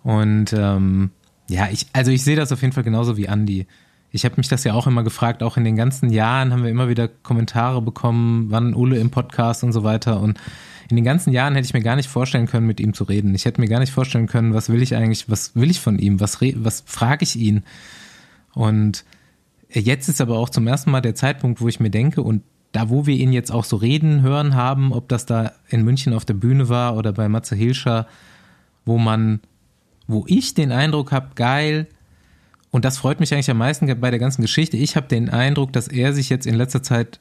Und 0.03 0.53
ähm, 0.57 1.11
ja, 1.52 1.69
ich, 1.70 1.87
also 1.93 2.10
ich 2.10 2.22
sehe 2.25 2.37
das 2.37 2.50
auf 2.52 2.62
jeden 2.62 2.72
Fall 2.72 2.82
genauso 2.82 3.16
wie 3.16 3.26
Andy. 3.26 3.66
Ich 4.10 4.25
habe 4.25 4.34
mich 4.37 4.49
das 4.49 4.64
ja 4.64 4.75
auch 4.75 4.87
immer 4.87 5.04
gefragt, 5.04 5.43
auch 5.43 5.56
in 5.56 5.64
den 5.64 5.76
ganzen 5.76 6.10
Jahren 6.10 6.52
haben 6.52 6.62
wir 6.62 6.70
immer 6.70 6.88
wieder 6.88 7.08
Kommentare 7.08 7.81
bekommen, 7.81 8.46
wann 8.49 8.75
Ulle 8.75 8.99
im 8.99 9.10
Podcast 9.10 9.64
und 9.64 9.72
so 9.72 9.84
weiter. 9.84 10.20
Und 10.20 10.38
in 10.90 10.96
den 10.96 11.04
ganzen 11.04 11.32
Jahren 11.32 11.54
hätte 11.54 11.66
ich 11.66 11.75
mir 11.75 11.82
gar 11.82 11.96
nicht 11.96 12.08
vorstellen 12.08 12.46
können, 12.46 12.66
mit 12.66 12.81
ihm 12.81 12.93
zu 12.93 13.04
reden. 13.04 13.34
Ich 13.34 13.44
hätte 13.44 13.60
mir 13.60 13.69
gar 13.69 13.81
nicht 13.81 13.93
vorstellen 13.93 14.26
können, 14.26 14.52
was 14.52 14.69
will 14.69 14.82
ich 14.82 14.94
eigentlich, 14.96 15.31
was 15.31 15.54
will 15.54 15.70
ich 15.70 15.81
von 15.81 15.99
ihm, 15.99 16.20
was, 16.20 16.40
was 16.40 16.82
frage 16.87 17.22
ich 17.22 17.37
ihn. 17.37 17.64
Und 18.54 19.04
jetzt 19.70 20.08
ist 20.08 20.20
aber 20.20 20.38
auch 20.38 20.50
zum 20.50 20.66
ersten 20.66 20.90
Mal 20.90 21.00
der 21.00 21.14
Zeitpunkt, 21.14 21.60
wo 21.60 21.69
ich 21.69 21.81
mir 21.81 21.90
denke, 21.90 22.22
und 22.22 22.43
da, 22.72 22.88
wo 22.88 23.06
wir 23.06 23.16
ihn 23.16 23.32
jetzt 23.32 23.52
auch 23.52 23.64
so 23.64 23.76
reden 23.76 24.22
hören 24.22 24.54
haben, 24.54 24.93
ob 24.93 25.08
das 25.08 25.26
da 25.26 25.52
in 25.69 25.84
München 25.84 26.12
auf 26.12 26.25
der 26.25 26.34
Bühne 26.34 26.69
war 26.69 26.96
oder 26.96 27.12
bei 27.12 27.28
Matze 27.28 27.54
Hilscher, 27.54 28.06
wo 28.84 28.99
man, 28.99 29.40
wo 30.06 30.25
ich 30.26 30.54
den 30.54 30.72
Eindruck 30.72 31.12
habe, 31.12 31.31
geil, 31.34 31.87
und 32.72 32.87
das 32.87 32.96
freut 32.96 33.20
mich 33.20 33.32
eigentlich 33.32 33.50
am 33.50 33.58
meisten 33.58 33.87
bei 34.00 34.10
der 34.10 34.19
ganzen 34.19 34.40
Geschichte. 34.40 34.78
Ich 34.78 34.96
habe 34.96 35.06
den 35.06 35.28
Eindruck, 35.28 35.75
dass 35.75 35.88
er 35.88 36.14
sich 36.14 36.31
jetzt 36.31 36.46
in 36.46 36.54
letzter 36.54 36.82
Zeit 36.82 37.20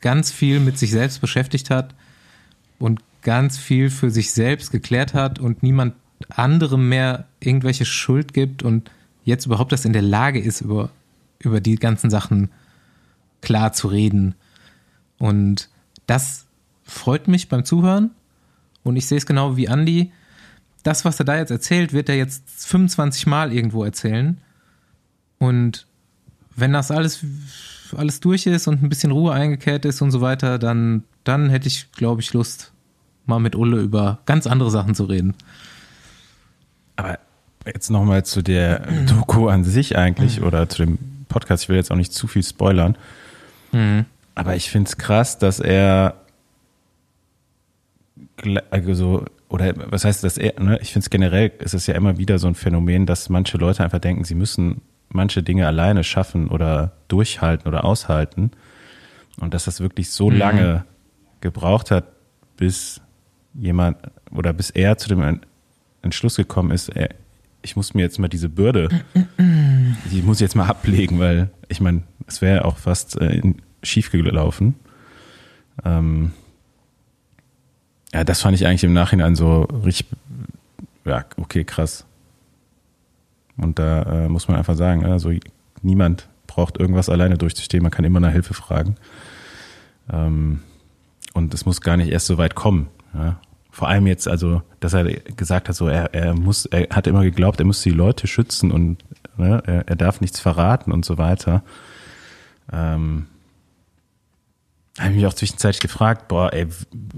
ganz 0.00 0.30
viel 0.30 0.60
mit 0.60 0.78
sich 0.78 0.92
selbst 0.92 1.20
beschäftigt 1.20 1.68
hat 1.68 1.94
und 2.78 3.00
ganz 3.22 3.58
viel 3.58 3.90
für 3.90 4.10
sich 4.10 4.30
selbst 4.30 4.70
geklärt 4.70 5.14
hat 5.14 5.40
und 5.40 5.64
niemand 5.64 5.94
anderem 6.28 6.88
mehr 6.88 7.26
irgendwelche 7.40 7.84
Schuld 7.84 8.32
gibt 8.32 8.62
und 8.62 8.90
jetzt 9.24 9.46
überhaupt 9.46 9.72
das 9.72 9.84
in 9.84 9.92
der 9.92 10.02
Lage 10.02 10.40
ist, 10.40 10.60
über, 10.60 10.90
über 11.40 11.60
die 11.60 11.74
ganzen 11.74 12.08
Sachen 12.08 12.50
klar 13.40 13.72
zu 13.72 13.88
reden. 13.88 14.36
Und 15.18 15.68
das 16.06 16.46
freut 16.84 17.26
mich 17.26 17.48
beim 17.48 17.64
Zuhören. 17.64 18.12
Und 18.84 18.96
ich 18.96 19.06
sehe 19.06 19.18
es 19.18 19.26
genau 19.26 19.56
wie 19.56 19.66
Andy 19.66 20.12
das, 20.82 21.04
was 21.04 21.18
er 21.18 21.24
da 21.24 21.36
jetzt 21.36 21.50
erzählt, 21.50 21.92
wird 21.92 22.08
er 22.08 22.16
jetzt 22.16 22.42
25 22.66 23.26
Mal 23.26 23.52
irgendwo 23.52 23.84
erzählen. 23.84 24.38
Und 25.38 25.86
wenn 26.56 26.72
das 26.72 26.90
alles, 26.90 27.24
alles 27.96 28.20
durch 28.20 28.46
ist 28.46 28.66
und 28.68 28.82
ein 28.82 28.88
bisschen 28.88 29.12
Ruhe 29.12 29.32
eingekehrt 29.32 29.84
ist 29.84 30.02
und 30.02 30.10
so 30.10 30.20
weiter, 30.20 30.58
dann, 30.58 31.04
dann 31.24 31.50
hätte 31.50 31.68
ich, 31.68 31.92
glaube 31.92 32.20
ich, 32.20 32.32
Lust, 32.32 32.72
mal 33.26 33.38
mit 33.38 33.54
Ulle 33.54 33.80
über 33.80 34.18
ganz 34.26 34.46
andere 34.46 34.70
Sachen 34.70 34.94
zu 34.94 35.04
reden. 35.04 35.34
Aber 36.96 37.18
jetzt 37.64 37.90
nochmal 37.90 38.24
zu 38.24 38.42
der 38.42 38.80
Doku 39.06 39.48
an 39.48 39.64
sich 39.64 39.96
eigentlich 39.96 40.40
mhm. 40.40 40.46
oder 40.46 40.68
zu 40.68 40.84
dem 40.84 40.98
Podcast. 41.28 41.64
Ich 41.64 41.68
will 41.68 41.76
jetzt 41.76 41.90
auch 41.90 41.96
nicht 41.96 42.12
zu 42.12 42.26
viel 42.26 42.42
spoilern. 42.42 42.96
Mhm. 43.72 44.06
Aber 44.34 44.56
ich 44.56 44.70
finde 44.70 44.88
es 44.88 44.96
krass, 44.96 45.38
dass 45.38 45.60
er 45.60 46.14
also 48.70 49.24
oder 49.48 49.74
was 49.90 50.04
heißt 50.04 50.24
das? 50.24 50.36
Ne? 50.36 50.78
Ich 50.82 50.92
finde 50.92 51.04
es 51.04 51.10
generell, 51.10 51.52
ist 51.60 51.74
es 51.74 51.86
ja 51.86 51.94
immer 51.94 52.18
wieder 52.18 52.38
so 52.38 52.46
ein 52.46 52.54
Phänomen, 52.54 53.06
dass 53.06 53.28
manche 53.28 53.56
Leute 53.56 53.82
einfach 53.82 53.98
denken, 53.98 54.24
sie 54.24 54.34
müssen 54.34 54.82
manche 55.08 55.42
Dinge 55.42 55.66
alleine 55.66 56.04
schaffen 56.04 56.48
oder 56.48 56.92
durchhalten 57.08 57.66
oder 57.66 57.84
aushalten. 57.84 58.50
Und 59.40 59.54
dass 59.54 59.64
das 59.64 59.80
wirklich 59.80 60.10
so 60.10 60.30
mhm. 60.30 60.36
lange 60.36 60.84
gebraucht 61.40 61.90
hat, 61.90 62.04
bis 62.56 63.00
jemand 63.54 63.96
oder 64.32 64.52
bis 64.52 64.70
er 64.70 64.98
zu 64.98 65.08
dem 65.08 65.40
Entschluss 66.02 66.36
gekommen 66.36 66.70
ist, 66.70 66.90
er, 66.90 67.10
ich 67.62 67.76
muss 67.76 67.94
mir 67.94 68.02
jetzt 68.02 68.18
mal 68.18 68.28
diese 68.28 68.48
Bürde, 68.48 68.88
die 70.12 70.22
muss 70.22 70.38
ich 70.38 70.42
jetzt 70.42 70.56
mal 70.56 70.66
ablegen, 70.66 71.18
weil 71.18 71.50
ich 71.68 71.80
meine, 71.80 72.02
es 72.26 72.42
wäre 72.42 72.64
auch 72.64 72.76
fast 72.76 73.18
äh, 73.20 73.40
schief 73.82 74.10
gelaufen. 74.10 74.74
Ähm, 75.84 76.32
ja, 78.12 78.24
das 78.24 78.40
fand 78.40 78.54
ich 78.54 78.66
eigentlich 78.66 78.84
im 78.84 78.92
Nachhinein 78.92 79.36
so 79.36 79.62
richtig, 79.62 80.06
ja, 81.04 81.24
okay, 81.36 81.64
krass. 81.64 82.04
Und 83.56 83.78
da 83.78 84.02
äh, 84.02 84.28
muss 84.28 84.48
man 84.48 84.56
einfach 84.56 84.76
sagen, 84.76 85.04
also 85.04 85.32
niemand 85.82 86.28
braucht 86.46 86.78
irgendwas 86.78 87.08
alleine 87.08 87.36
durchzustehen, 87.36 87.82
man 87.82 87.92
kann 87.92 88.04
immer 88.04 88.20
nach 88.20 88.32
Hilfe 88.32 88.54
fragen. 88.54 88.96
Ähm, 90.10 90.60
und 91.34 91.52
es 91.54 91.66
muss 91.66 91.80
gar 91.80 91.96
nicht 91.96 92.10
erst 92.10 92.26
so 92.26 92.38
weit 92.38 92.54
kommen. 92.54 92.88
Ja. 93.14 93.40
Vor 93.70 93.88
allem 93.88 94.06
jetzt, 94.06 94.26
also, 94.26 94.62
dass 94.80 94.94
er 94.94 95.04
gesagt 95.04 95.68
hat, 95.68 95.76
so, 95.76 95.88
er, 95.88 96.14
er 96.14 96.34
muss, 96.34 96.66
er 96.66 96.88
hat 96.90 97.06
immer 97.06 97.22
geglaubt, 97.22 97.60
er 97.60 97.66
muss 97.66 97.82
die 97.82 97.90
Leute 97.90 98.26
schützen 98.26 98.72
und 98.72 98.98
ne, 99.36 99.62
er, 99.66 99.86
er 99.86 99.96
darf 99.96 100.20
nichts 100.20 100.40
verraten 100.40 100.90
und 100.90 101.04
so 101.04 101.18
weiter. 101.18 101.62
Ähm, 102.72 103.26
habe 104.98 105.10
ich 105.10 105.16
mich 105.16 105.26
auch 105.26 105.34
zwischenzeitlich 105.34 105.80
gefragt, 105.80 106.28
boah, 106.28 106.52
ey, 106.52 106.66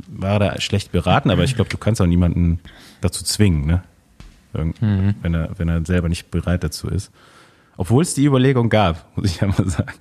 war 0.08 0.38
da 0.38 0.60
schlecht 0.60 0.92
beraten, 0.92 1.30
aber 1.30 1.44
ich 1.44 1.54
glaube, 1.54 1.70
du 1.70 1.78
kannst 1.78 2.00
auch 2.00 2.06
niemanden 2.06 2.60
dazu 3.00 3.24
zwingen, 3.24 3.66
ne? 3.66 3.82
Mhm. 4.52 5.14
Wenn 5.22 5.34
er, 5.34 5.58
wenn 5.58 5.68
er 5.68 5.84
selber 5.86 6.08
nicht 6.08 6.30
bereit 6.30 6.64
dazu 6.64 6.88
ist. 6.88 7.12
Obwohl 7.76 8.02
es 8.02 8.14
die 8.14 8.24
Überlegung 8.24 8.68
gab, 8.68 9.06
muss 9.16 9.30
ich 9.30 9.40
ja 9.40 9.46
mal 9.46 9.68
sagen. 9.68 9.94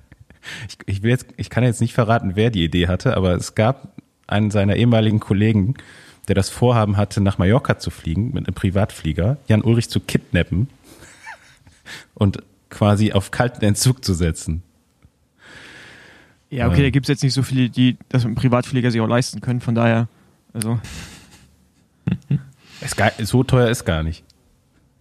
Ich, 0.68 0.76
ich 0.86 1.02
will 1.02 1.10
jetzt, 1.10 1.26
ich 1.36 1.50
kann 1.50 1.64
jetzt 1.64 1.80
nicht 1.80 1.94
verraten, 1.94 2.32
wer 2.34 2.50
die 2.50 2.64
Idee 2.64 2.88
hatte, 2.88 3.16
aber 3.16 3.34
es 3.34 3.54
gab 3.54 3.94
einen 4.26 4.50
seiner 4.50 4.76
ehemaligen 4.76 5.20
Kollegen, 5.20 5.74
der 6.28 6.34
das 6.34 6.48
Vorhaben 6.48 6.96
hatte, 6.96 7.20
nach 7.20 7.38
Mallorca 7.38 7.78
zu 7.78 7.90
fliegen 7.90 8.32
mit 8.32 8.46
einem 8.46 8.54
Privatflieger, 8.54 9.38
Jan 9.48 9.62
Ulrich 9.62 9.90
zu 9.90 10.00
kidnappen 10.00 10.68
und 12.14 12.42
quasi 12.70 13.12
auf 13.12 13.30
kalten 13.30 13.64
Entzug 13.64 14.04
zu 14.04 14.14
setzen. 14.14 14.62
Ja, 16.50 16.66
okay, 16.66 16.78
ähm, 16.78 16.82
da 16.82 16.90
gibt 16.90 17.06
es 17.06 17.08
jetzt 17.08 17.22
nicht 17.22 17.32
so 17.32 17.42
viele, 17.42 17.70
die 17.70 17.96
das 18.08 18.24
mit 18.24 18.36
dem 18.36 18.40
Privatflieger 18.40 18.90
sich 18.90 19.00
auch 19.00 19.06
leisten 19.06 19.40
können, 19.40 19.60
von 19.60 19.74
daher, 19.74 20.08
also. 20.52 20.80
gar, 22.96 23.12
so 23.22 23.44
teuer 23.44 23.68
ist 23.68 23.84
gar 23.84 24.02
nicht. 24.02 24.24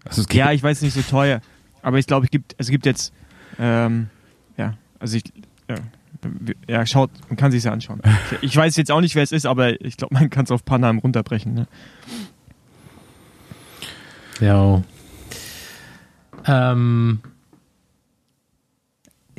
Also 0.06 0.24
ja, 0.32 0.52
ich 0.52 0.62
weiß 0.62 0.82
nicht 0.84 0.94
so 0.94 1.02
teuer, 1.02 1.42
aber 1.82 1.98
ich 1.98 2.08
glaube, 2.08 2.26
es 2.26 2.32
gibt, 2.32 2.56
es 2.58 2.70
gibt 2.70 2.86
jetzt, 2.86 3.14
ähm, 3.60 4.10
ja, 4.58 4.76
also 5.00 5.18
ich, 5.18 5.24
ja, 5.68 5.76
ja, 6.68 6.86
schaut, 6.86 7.10
man 7.30 7.38
kann 7.38 7.52
sich 7.52 7.64
ja 7.64 7.72
anschauen. 7.72 8.02
Ich 8.42 8.56
weiß 8.56 8.76
jetzt 8.78 8.92
auch 8.92 9.02
nicht, 9.02 9.16
wer 9.16 9.24
es 9.24 9.32
ist, 9.32 9.46
aber 9.46 9.82
ich 9.82 9.98
glaube, 9.98 10.14
man 10.14 10.30
kann 10.30 10.46
es 10.46 10.52
auf 10.52 10.64
paar 10.64 10.78
Namen 10.78 11.00
runterbrechen. 11.00 11.54
Ne? 11.54 11.68
Ja. 14.40 14.82
Ähm, 16.46 17.20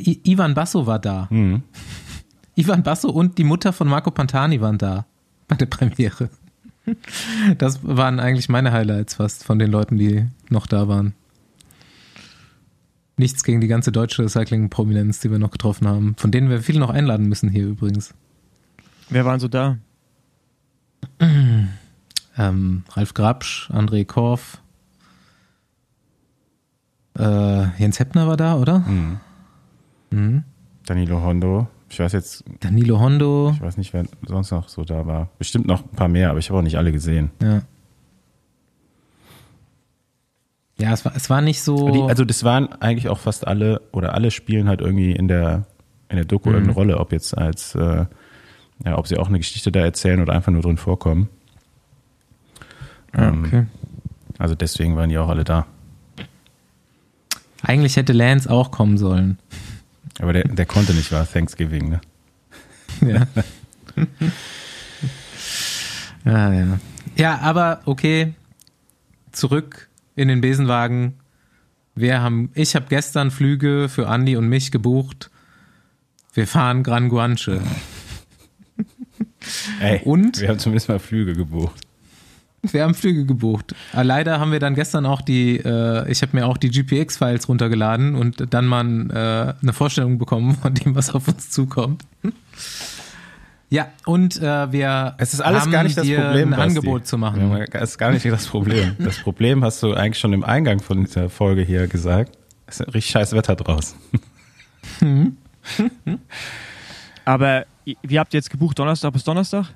I 0.06 0.20
Ivan 0.24 0.54
Basso 0.54 0.86
war 0.86 0.98
da. 0.98 1.28
Mhm. 1.30 1.62
Ivan 2.56 2.82
Basso 2.82 3.10
und 3.10 3.38
die 3.38 3.44
Mutter 3.44 3.72
von 3.72 3.88
Marco 3.88 4.10
Pantani 4.10 4.60
waren 4.60 4.78
da 4.78 5.06
bei 5.48 5.56
der 5.56 5.66
Premiere. 5.66 6.30
Das 7.58 7.80
waren 7.82 8.20
eigentlich 8.20 8.48
meine 8.48 8.72
Highlights 8.72 9.14
fast 9.14 9.44
von 9.44 9.58
den 9.58 9.70
Leuten, 9.70 9.96
die 9.96 10.26
noch 10.48 10.66
da 10.66 10.88
waren. 10.88 11.14
Nichts 13.16 13.44
gegen 13.44 13.60
die 13.60 13.68
ganze 13.68 13.92
deutsche 13.92 14.28
Cycling-Prominenz, 14.28 15.20
die 15.20 15.30
wir 15.30 15.38
noch 15.38 15.50
getroffen 15.50 15.86
haben, 15.86 16.14
von 16.16 16.30
denen 16.30 16.48
wir 16.48 16.62
viele 16.62 16.80
noch 16.80 16.90
einladen 16.90 17.28
müssen 17.28 17.50
hier 17.50 17.66
übrigens. 17.66 18.14
Wer 19.10 19.24
waren 19.24 19.40
so 19.40 19.48
da? 19.48 19.76
ähm, 21.20 22.82
Ralf 22.90 23.14
Grabsch, 23.14 23.70
André 23.70 24.04
Korf, 24.06 24.60
äh, 27.18 27.78
Jens 27.78 27.98
Heppner 27.98 28.26
war 28.26 28.36
da, 28.36 28.56
oder? 28.56 28.80
Mhm. 28.80 29.20
Mhm. 30.10 30.44
Danilo 30.86 31.22
Hondo. 31.22 31.68
Ich 31.88 31.98
weiß 31.98 32.12
jetzt. 32.12 32.44
Danilo 32.60 33.00
Hondo. 33.00 33.52
Ich 33.54 33.60
weiß 33.60 33.76
nicht, 33.76 33.92
wer 33.92 34.04
sonst 34.26 34.50
noch 34.52 34.68
so 34.68 34.84
da 34.84 35.06
war. 35.06 35.28
Bestimmt 35.38 35.66
noch 35.66 35.82
ein 35.82 35.96
paar 35.96 36.08
mehr, 36.08 36.30
aber 36.30 36.38
ich 36.38 36.48
habe 36.48 36.58
auch 36.58 36.62
nicht 36.62 36.78
alle 36.78 36.92
gesehen. 36.92 37.30
Ja. 37.42 37.62
Ja, 40.78 40.92
es 40.94 41.04
war, 41.04 41.14
es 41.14 41.28
war 41.28 41.42
nicht 41.42 41.60
so. 41.60 41.90
Die, 41.90 42.00
also, 42.00 42.24
das 42.24 42.42
waren 42.42 42.72
eigentlich 42.80 43.08
auch 43.08 43.18
fast 43.18 43.46
alle 43.46 43.82
oder 43.92 44.14
alle 44.14 44.30
spielen 44.30 44.68
halt 44.68 44.80
irgendwie 44.80 45.12
in 45.12 45.28
der, 45.28 45.66
in 46.08 46.16
der 46.16 46.24
Doku 46.24 46.48
mhm. 46.48 46.54
irgendeine 46.54 46.74
Rolle, 46.74 46.98
ob 46.98 47.12
jetzt 47.12 47.36
als, 47.36 47.74
äh, 47.74 48.06
ja, 48.84 48.96
ob 48.96 49.06
sie 49.06 49.18
auch 49.18 49.28
eine 49.28 49.38
Geschichte 49.38 49.70
da 49.70 49.80
erzählen 49.80 50.20
oder 50.20 50.32
einfach 50.32 50.52
nur 50.52 50.62
drin 50.62 50.78
vorkommen. 50.78 51.28
Ja, 53.14 53.28
ähm, 53.28 53.44
okay. 53.44 53.66
Also, 54.38 54.54
deswegen 54.54 54.96
waren 54.96 55.10
die 55.10 55.18
auch 55.18 55.28
alle 55.28 55.44
da. 55.44 55.66
Eigentlich 57.62 57.96
hätte 57.96 58.14
Lance 58.14 58.50
auch 58.50 58.70
kommen 58.70 58.96
sollen. 58.96 59.38
Aber 60.20 60.32
der, 60.34 60.44
der 60.44 60.66
konnte 60.66 60.92
nicht, 60.92 61.10
war 61.12 61.30
Thanksgiving, 61.30 61.88
ne? 61.88 62.00
Ja. 63.00 63.26
ja, 66.24 66.52
ja. 66.52 66.80
Ja, 67.16 67.38
aber 67.38 67.80
okay. 67.86 68.34
Zurück 69.32 69.88
in 70.16 70.28
den 70.28 70.40
Besenwagen. 70.40 71.14
Wir 71.94 72.20
haben, 72.20 72.50
ich 72.54 72.74
habe 72.74 72.86
gestern 72.88 73.30
Flüge 73.30 73.88
für 73.88 74.08
Andi 74.08 74.36
und 74.36 74.48
mich 74.48 74.70
gebucht. 74.70 75.30
Wir 76.34 76.46
fahren 76.46 76.82
Gran 76.82 77.08
Guanche. 77.08 77.60
Ey, 79.80 80.00
und 80.04 80.40
wir 80.40 80.48
haben 80.48 80.58
zumindest 80.58 80.88
mal 80.88 80.98
Flüge 80.98 81.34
gebucht. 81.34 81.80
Wir 82.72 82.82
haben 82.82 82.94
Flüge 82.94 83.24
gebucht. 83.24 83.74
Ah, 83.92 84.02
leider 84.02 84.38
haben 84.38 84.52
wir 84.52 84.60
dann 84.60 84.74
gestern 84.74 85.06
auch 85.06 85.22
die, 85.22 85.56
äh, 85.56 86.10
ich 86.10 86.20
habe 86.20 86.36
mir 86.36 86.46
auch 86.46 86.58
die 86.58 86.68
GPX-Files 86.68 87.48
runtergeladen 87.48 88.14
und 88.14 88.52
dann 88.52 88.66
mal 88.66 88.84
äh, 88.84 89.62
eine 89.62 89.72
Vorstellung 89.72 90.18
bekommen 90.18 90.56
von 90.56 90.74
dem, 90.74 90.94
was 90.94 91.10
auf 91.10 91.26
uns 91.28 91.50
zukommt. 91.50 92.04
Ja, 93.72 93.86
und 94.04 94.36
äh, 94.42 94.72
wir 94.72 95.14
es 95.18 95.32
ist 95.32 95.40
alles 95.40 95.62
haben 95.62 95.70
gar 95.70 95.84
nicht 95.84 95.96
das 95.96 96.04
Problem, 96.04 96.52
ein 96.52 96.60
Angebot 96.60 97.06
zu 97.06 97.16
machen. 97.16 97.52
Ja, 97.52 97.66
es 97.80 97.90
ist 97.90 97.98
gar 97.98 98.10
nicht 98.10 98.26
das 98.26 98.48
Problem. 98.48 98.96
Das 98.98 99.20
Problem 99.20 99.62
hast 99.62 99.80
du 99.84 99.94
eigentlich 99.94 100.18
schon 100.18 100.32
im 100.32 100.42
Eingang 100.42 100.80
von 100.80 101.04
dieser 101.04 101.30
Folge 101.30 101.62
hier 101.62 101.86
gesagt. 101.86 102.36
Es 102.66 102.80
ist 102.80 102.88
richtig 102.88 103.12
scheiß 103.12 103.32
Wetter 103.32 103.54
draußen. 103.54 103.96
Aber 107.24 107.64
wie 108.02 108.18
habt 108.18 108.34
ihr 108.34 108.38
jetzt 108.38 108.50
gebucht? 108.50 108.76
Donnerstag 108.76 109.12
bis 109.12 109.22
Donnerstag? 109.22 109.66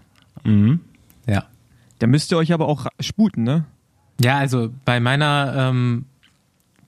Mhm. 0.42 0.80
Ja. 1.28 1.44
Da 2.04 2.08
müsst 2.08 2.30
ihr 2.32 2.36
euch 2.36 2.52
aber 2.52 2.68
auch 2.68 2.88
sputen, 3.00 3.44
ne? 3.44 3.64
Ja, 4.20 4.36
also 4.36 4.68
bei 4.84 5.00
meiner 5.00 5.54
ähm, 5.56 6.04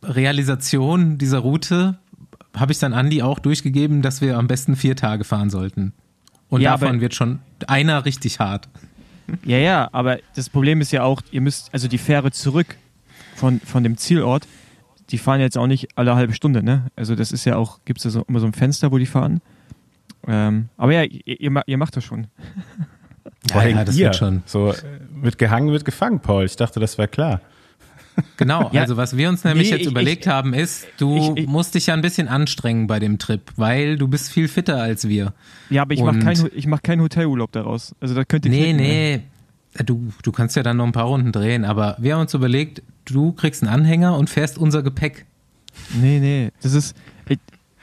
Realisation 0.02 1.16
dieser 1.16 1.38
Route 1.38 1.96
habe 2.54 2.72
ich 2.72 2.78
dann 2.80 2.92
Andi 2.92 3.22
auch 3.22 3.38
durchgegeben, 3.38 4.02
dass 4.02 4.20
wir 4.20 4.36
am 4.36 4.46
besten 4.46 4.76
vier 4.76 4.94
Tage 4.94 5.24
fahren 5.24 5.48
sollten. 5.48 5.94
Und 6.50 6.60
ja, 6.60 6.72
davon 6.72 7.00
wird 7.00 7.14
schon 7.14 7.38
einer 7.66 8.04
richtig 8.04 8.40
hart. 8.40 8.68
Ja, 9.42 9.56
ja, 9.56 9.88
aber 9.90 10.18
das 10.34 10.50
Problem 10.50 10.82
ist 10.82 10.92
ja 10.92 11.02
auch, 11.02 11.22
ihr 11.30 11.40
müsst, 11.40 11.72
also 11.72 11.88
die 11.88 11.96
Fähre 11.96 12.30
zurück 12.30 12.76
von, 13.36 13.60
von 13.60 13.84
dem 13.84 13.96
Zielort, 13.96 14.46
die 15.08 15.16
fahren 15.16 15.40
jetzt 15.40 15.56
auch 15.56 15.66
nicht 15.66 15.96
alle 15.96 16.14
halbe 16.14 16.34
Stunde, 16.34 16.62
ne? 16.62 16.90
Also 16.94 17.14
das 17.14 17.32
ist 17.32 17.46
ja 17.46 17.56
auch, 17.56 17.78
gibt 17.86 18.00
es 18.00 18.04
ja 18.04 18.10
so, 18.10 18.22
immer 18.28 18.40
so 18.40 18.46
ein 18.46 18.52
Fenster, 18.52 18.92
wo 18.92 18.98
die 18.98 19.06
fahren. 19.06 19.40
Ähm, 20.28 20.68
aber 20.76 20.92
ja, 20.92 21.04
ihr, 21.04 21.62
ihr, 21.66 21.78
macht 21.78 21.96
das 21.96 22.04
schon. 22.04 22.26
Ja, 23.50 23.66
ja 23.66 23.84
das 23.84 23.96
ihr? 23.96 24.06
wird 24.06 24.16
schon. 24.16 24.42
So 24.46 24.72
mit 25.14 25.38
gehangen, 25.38 25.70
wird 25.72 25.84
gefangen, 25.84 26.20
Paul. 26.20 26.44
Ich 26.44 26.56
dachte, 26.56 26.80
das 26.80 26.98
wäre 26.98 27.08
klar. 27.08 27.40
Genau, 28.38 28.70
ja, 28.72 28.80
also 28.80 28.96
was 28.96 29.16
wir 29.16 29.28
uns 29.28 29.44
nämlich 29.44 29.68
nee, 29.68 29.76
jetzt 29.76 29.82
ich, 29.82 29.90
überlegt 29.90 30.24
ich, 30.24 30.32
haben, 30.32 30.54
ist, 30.54 30.86
du 30.96 31.34
ich, 31.36 31.46
musst 31.46 31.74
dich 31.74 31.88
ja 31.88 31.94
ein 31.94 32.00
bisschen 32.00 32.28
anstrengen 32.28 32.86
bei 32.86 32.98
dem 32.98 33.18
Trip, 33.18 33.42
weil 33.56 33.98
du 33.98 34.08
bist 34.08 34.32
viel 34.32 34.48
fitter 34.48 34.80
als 34.80 35.06
wir. 35.06 35.34
Ja, 35.68 35.82
aber 35.82 35.92
ich 35.92 36.02
mache 36.02 36.20
keinen 36.20 36.50
mach 36.66 36.82
kein 36.82 37.00
Hotelurlaub 37.02 37.52
daraus. 37.52 37.94
Also 38.00 38.14
da 38.14 38.24
könnt 38.24 38.46
ihr 38.46 38.50
Nee, 38.50 38.72
nee. 38.72 39.20
Du, 39.84 40.10
du 40.22 40.32
kannst 40.32 40.56
ja 40.56 40.62
dann 40.62 40.78
noch 40.78 40.86
ein 40.86 40.92
paar 40.92 41.04
Runden 41.04 41.32
drehen, 41.32 41.66
aber 41.66 41.96
wir 41.98 42.14
haben 42.14 42.22
uns 42.22 42.32
überlegt, 42.32 42.82
du 43.04 43.32
kriegst 43.32 43.62
einen 43.62 43.70
Anhänger 43.70 44.16
und 44.16 44.30
fährst 44.30 44.56
unser 44.56 44.82
Gepäck. 44.82 45.26
Nee, 46.00 46.18
nee. 46.18 46.50
Das 46.62 46.72
ist. 46.72 46.96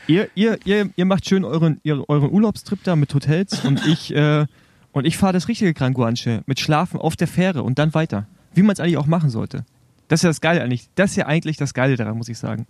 Ihr, 0.05 0.27
ihr, 0.35 0.57
ihr, 0.65 0.89
ihr 0.97 1.05
macht 1.05 1.29
schön 1.29 1.45
euren, 1.45 1.79
euren 1.85 2.29
Urlaubstrip 2.29 2.83
da 2.83 2.97
mit 2.97 3.13
Hotels 3.13 3.63
und 3.63 3.85
ich, 3.87 4.13
äh, 4.13 4.45
und 4.93 5.05
ich 5.05 5.17
fahre 5.17 5.33
das 5.33 5.47
richtige 5.47 5.73
Kranguanche 5.73 6.43
mit 6.45 6.59
Schlafen 6.59 6.99
auf 6.99 7.15
der 7.15 7.27
Fähre 7.27 7.63
und 7.63 7.79
dann 7.79 7.93
weiter. 7.93 8.27
Wie 8.53 8.61
man 8.61 8.73
es 8.73 8.79
eigentlich 8.79 8.97
auch 8.97 9.07
machen 9.07 9.31
sollte. 9.31 9.65
Das 10.07 10.19
ist 10.19 10.23
ja 10.23 10.29
das 10.29 10.41
Geile 10.41 10.61
eigentlich. 10.61 10.87
Das 10.95 11.11
ist 11.11 11.15
ja 11.17 11.25
eigentlich 11.25 11.57
das 11.57 11.73
Geile 11.73 11.97
daran, 11.97 12.15
muss 12.15 12.29
ich 12.29 12.37
sagen. 12.37 12.67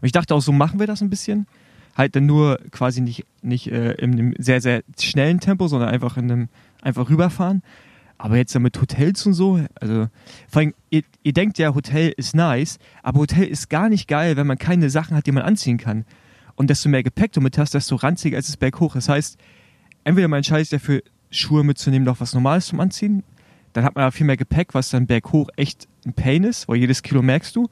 Und 0.00 0.06
ich 0.06 0.12
dachte 0.12 0.34
auch, 0.34 0.40
so 0.40 0.52
machen 0.52 0.78
wir 0.78 0.86
das 0.86 1.02
ein 1.02 1.10
bisschen. 1.10 1.46
Halt 1.96 2.14
dann 2.14 2.26
nur 2.26 2.58
quasi 2.70 3.00
nicht, 3.00 3.26
nicht 3.42 3.70
äh, 3.70 3.92
in 3.94 4.12
einem 4.12 4.34
sehr, 4.38 4.60
sehr 4.60 4.82
schnellen 5.00 5.40
Tempo, 5.40 5.66
sondern 5.66 5.88
einfach 5.88 6.16
in 6.16 6.30
einem, 6.30 6.48
einfach 6.80 7.10
rüberfahren. 7.10 7.62
Aber 8.18 8.36
jetzt 8.36 8.54
ja 8.54 8.60
mit 8.60 8.80
Hotels 8.80 9.26
und 9.26 9.32
so, 9.32 9.60
also 9.80 10.06
vor 10.48 10.60
allem, 10.60 10.74
ihr, 10.90 11.02
ihr 11.24 11.32
denkt 11.32 11.58
ja, 11.58 11.74
Hotel 11.74 12.14
ist 12.16 12.36
nice, 12.36 12.78
aber 13.02 13.20
Hotel 13.20 13.44
ist 13.44 13.68
gar 13.68 13.88
nicht 13.88 14.06
geil, 14.06 14.36
wenn 14.36 14.46
man 14.46 14.56
keine 14.56 14.88
Sachen 14.90 15.16
hat, 15.16 15.26
die 15.26 15.32
man 15.32 15.42
anziehen 15.42 15.78
kann. 15.78 16.04
Und 16.54 16.70
desto 16.70 16.88
mehr 16.88 17.02
Gepäck 17.02 17.32
du 17.32 17.40
mit 17.40 17.58
hast, 17.58 17.74
desto 17.74 17.96
ranziger 17.96 18.38
ist 18.38 18.48
es 18.48 18.56
berghoch. 18.56 18.94
Das 18.94 19.08
heißt, 19.08 19.36
entweder 20.04 20.28
man 20.28 20.38
entscheidet 20.38 20.68
sich 20.68 20.80
dafür, 20.80 21.02
Schuhe 21.36 21.64
mitzunehmen, 21.64 22.06
doch 22.06 22.20
was 22.20 22.34
Normales 22.34 22.66
zum 22.66 22.80
Anziehen, 22.80 23.22
dann 23.72 23.84
hat 23.84 23.94
man 23.94 24.04
ja 24.04 24.10
viel 24.10 24.26
mehr 24.26 24.36
Gepäck, 24.36 24.74
was 24.74 24.90
dann 24.90 25.06
berghoch 25.06 25.48
echt 25.56 25.88
ein 26.06 26.12
Pain 26.12 26.44
ist, 26.44 26.68
weil 26.68 26.76
jedes 26.76 27.02
Kilo 27.02 27.22
merkst 27.22 27.54
du. 27.56 27.68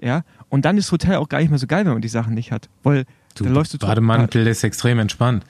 Ja, 0.00 0.24
und 0.48 0.64
dann 0.64 0.76
ist 0.78 0.90
Hotel 0.90 1.16
auch 1.16 1.28
gar 1.28 1.38
nicht 1.38 1.50
mehr 1.50 1.58
so 1.58 1.66
geil, 1.66 1.84
wenn 1.84 1.92
man 1.92 2.02
die 2.02 2.08
Sachen 2.08 2.34
nicht 2.34 2.50
hat. 2.50 2.68
Weil 2.82 3.04
du, 3.34 3.44
dann 3.44 3.54
läufst 3.54 3.72
du 3.74 3.78
Bademantel 3.78 4.46
ist 4.46 4.64
extrem 4.64 4.98
entspannt. 4.98 5.44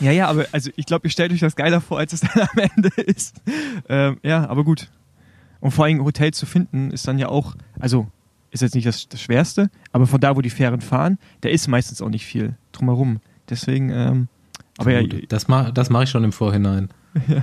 Ja, 0.00 0.10
ja, 0.10 0.28
aber 0.28 0.46
also 0.52 0.70
ich 0.76 0.86
glaube, 0.86 1.06
ihr 1.06 1.10
stellt 1.10 1.32
euch 1.32 1.40
das 1.40 1.54
geiler 1.54 1.80
vor, 1.80 1.98
als 1.98 2.12
es 2.12 2.20
dann 2.34 2.48
am 2.52 2.70
Ende 2.74 2.88
ist. 3.02 3.40
Ähm, 3.88 4.18
ja, 4.22 4.48
aber 4.48 4.64
gut. 4.64 4.90
Und 5.60 5.70
vor 5.70 5.84
allem 5.84 6.02
Hotel 6.04 6.32
zu 6.32 6.46
finden 6.46 6.90
ist 6.90 7.06
dann 7.06 7.18
ja 7.18 7.28
auch, 7.28 7.54
also 7.78 8.08
ist 8.50 8.62
jetzt 8.62 8.74
nicht 8.74 8.86
das, 8.86 9.08
das 9.08 9.22
Schwerste, 9.22 9.70
aber 9.92 10.06
von 10.06 10.20
da, 10.20 10.36
wo 10.36 10.40
die 10.40 10.50
Fähren 10.50 10.80
fahren, 10.80 11.18
da 11.40 11.48
ist 11.48 11.68
meistens 11.68 12.02
auch 12.02 12.08
nicht 12.08 12.26
viel 12.26 12.56
drumherum. 12.72 13.20
Deswegen, 13.48 13.90
ähm, 13.90 14.28
aber 14.78 15.00
Gut, 15.02 15.12
ja, 15.12 15.20
das 15.28 15.48
mache 15.48 15.72
das 15.72 15.90
mach 15.90 16.02
ich 16.02 16.10
schon 16.10 16.24
im 16.24 16.32
Vorhinein. 16.32 16.88
Ja. 17.28 17.42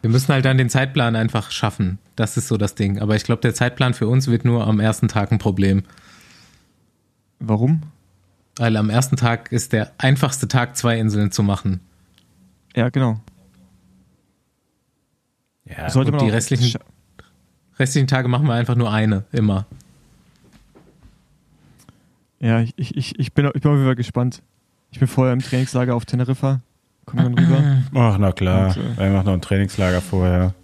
Wir 0.00 0.10
müssen 0.10 0.32
halt 0.32 0.44
dann 0.44 0.58
den 0.58 0.70
Zeitplan 0.70 1.16
einfach 1.16 1.50
schaffen. 1.50 1.98
Das 2.16 2.36
ist 2.36 2.48
so 2.48 2.56
das 2.56 2.74
Ding. 2.74 2.98
Aber 3.00 3.16
ich 3.16 3.24
glaube, 3.24 3.42
der 3.42 3.54
Zeitplan 3.54 3.94
für 3.94 4.08
uns 4.08 4.28
wird 4.28 4.44
nur 4.44 4.66
am 4.66 4.80
ersten 4.80 5.08
Tag 5.08 5.30
ein 5.32 5.38
Problem. 5.38 5.82
Warum? 7.38 7.82
Weil 8.56 8.76
am 8.76 8.88
ersten 8.88 9.16
Tag 9.16 9.50
ist 9.52 9.72
der 9.72 9.92
einfachste 9.98 10.48
Tag, 10.48 10.76
zwei 10.76 10.98
Inseln 10.98 11.32
zu 11.32 11.42
machen. 11.42 11.80
Ja, 12.76 12.88
genau. 12.88 13.20
Ja, 15.64 15.90
Sollte 15.90 16.12
und 16.12 16.20
die 16.20 16.28
restlichen, 16.28 16.78
restlichen 17.78 18.06
Tage 18.06 18.28
machen 18.28 18.46
wir 18.46 18.54
einfach 18.54 18.76
nur 18.76 18.92
eine, 18.92 19.24
immer. 19.32 19.66
Ja, 22.40 22.60
ich, 22.60 22.74
ich, 22.76 23.18
ich, 23.18 23.32
bin, 23.32 23.46
ich 23.54 23.62
bin 23.62 23.70
auf 23.70 23.76
jeden 23.76 23.86
Fall 23.86 23.96
gespannt. 23.96 24.42
Ich 24.94 25.00
bin 25.00 25.08
vorher 25.08 25.32
im 25.32 25.40
Trainingslager 25.40 25.96
auf 25.96 26.04
Teneriffa. 26.04 26.60
Wir 27.12 27.22
dann 27.24 27.36
rüber? 27.36 27.82
Ach, 27.94 28.16
na 28.16 28.30
klar. 28.30 28.76
Und, 28.76 28.96
äh, 28.96 29.10
macht 29.10 29.26
noch 29.26 29.32
ein 29.32 29.40
Trainingslager 29.40 30.00
vorher. 30.00 30.54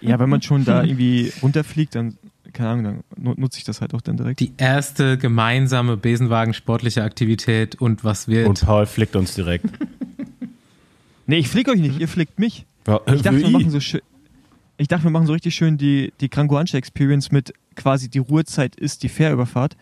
Ja, 0.00 0.20
wenn 0.20 0.30
man 0.30 0.42
schon 0.42 0.64
da 0.64 0.84
irgendwie 0.84 1.32
runterfliegt, 1.42 1.96
dann, 1.96 2.18
keine 2.52 2.68
Ahnung, 2.68 3.02
dann 3.16 3.34
nutze 3.36 3.58
ich 3.58 3.64
das 3.64 3.80
halt 3.80 3.94
auch 3.94 4.00
dann 4.00 4.16
direkt. 4.16 4.38
Die 4.38 4.52
erste 4.58 5.18
gemeinsame 5.18 5.96
Besenwagen-sportliche 5.96 7.02
Aktivität 7.02 7.74
und 7.74 8.04
was 8.04 8.28
wird. 8.28 8.46
Und 8.46 8.60
Paul 8.60 8.86
flickt 8.86 9.16
uns 9.16 9.34
direkt. 9.34 9.66
Nee, 11.28 11.38
ich 11.38 11.48
flieg 11.48 11.66
euch 11.68 11.80
nicht, 11.80 11.98
ihr 11.98 12.06
flickt 12.06 12.38
mich. 12.38 12.66
Ich 13.12 13.22
dachte, 13.22 13.40
wir 13.40 13.50
machen 13.50 13.70
so 13.70 13.80
schön. 13.80 14.00
Ich 14.76 14.86
dachte, 14.86 15.02
wir 15.02 15.10
machen 15.10 15.26
so 15.26 15.32
richtig 15.32 15.56
schön 15.56 15.76
die, 15.76 16.12
die 16.20 16.28
Kranguanche 16.28 16.76
Experience 16.76 17.32
mit 17.32 17.52
quasi 17.74 18.08
die 18.08 18.20
Ruhezeit 18.20 18.76
ist 18.76 19.02
die 19.02 19.08
Fährüberfahrt. 19.08 19.76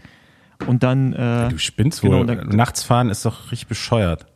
Und 0.67 0.83
dann. 0.83 1.13
Äh, 1.13 1.49
du 1.51 1.59
spinnst 1.59 2.01
genau, 2.01 2.21
wohl. 2.21 2.27
Dann, 2.27 2.49
Nachts 2.49 2.83
fahren 2.83 3.11
ist 3.11 3.25
doch 3.25 3.51
richtig 3.53 3.69
bescheuert. 3.69 4.27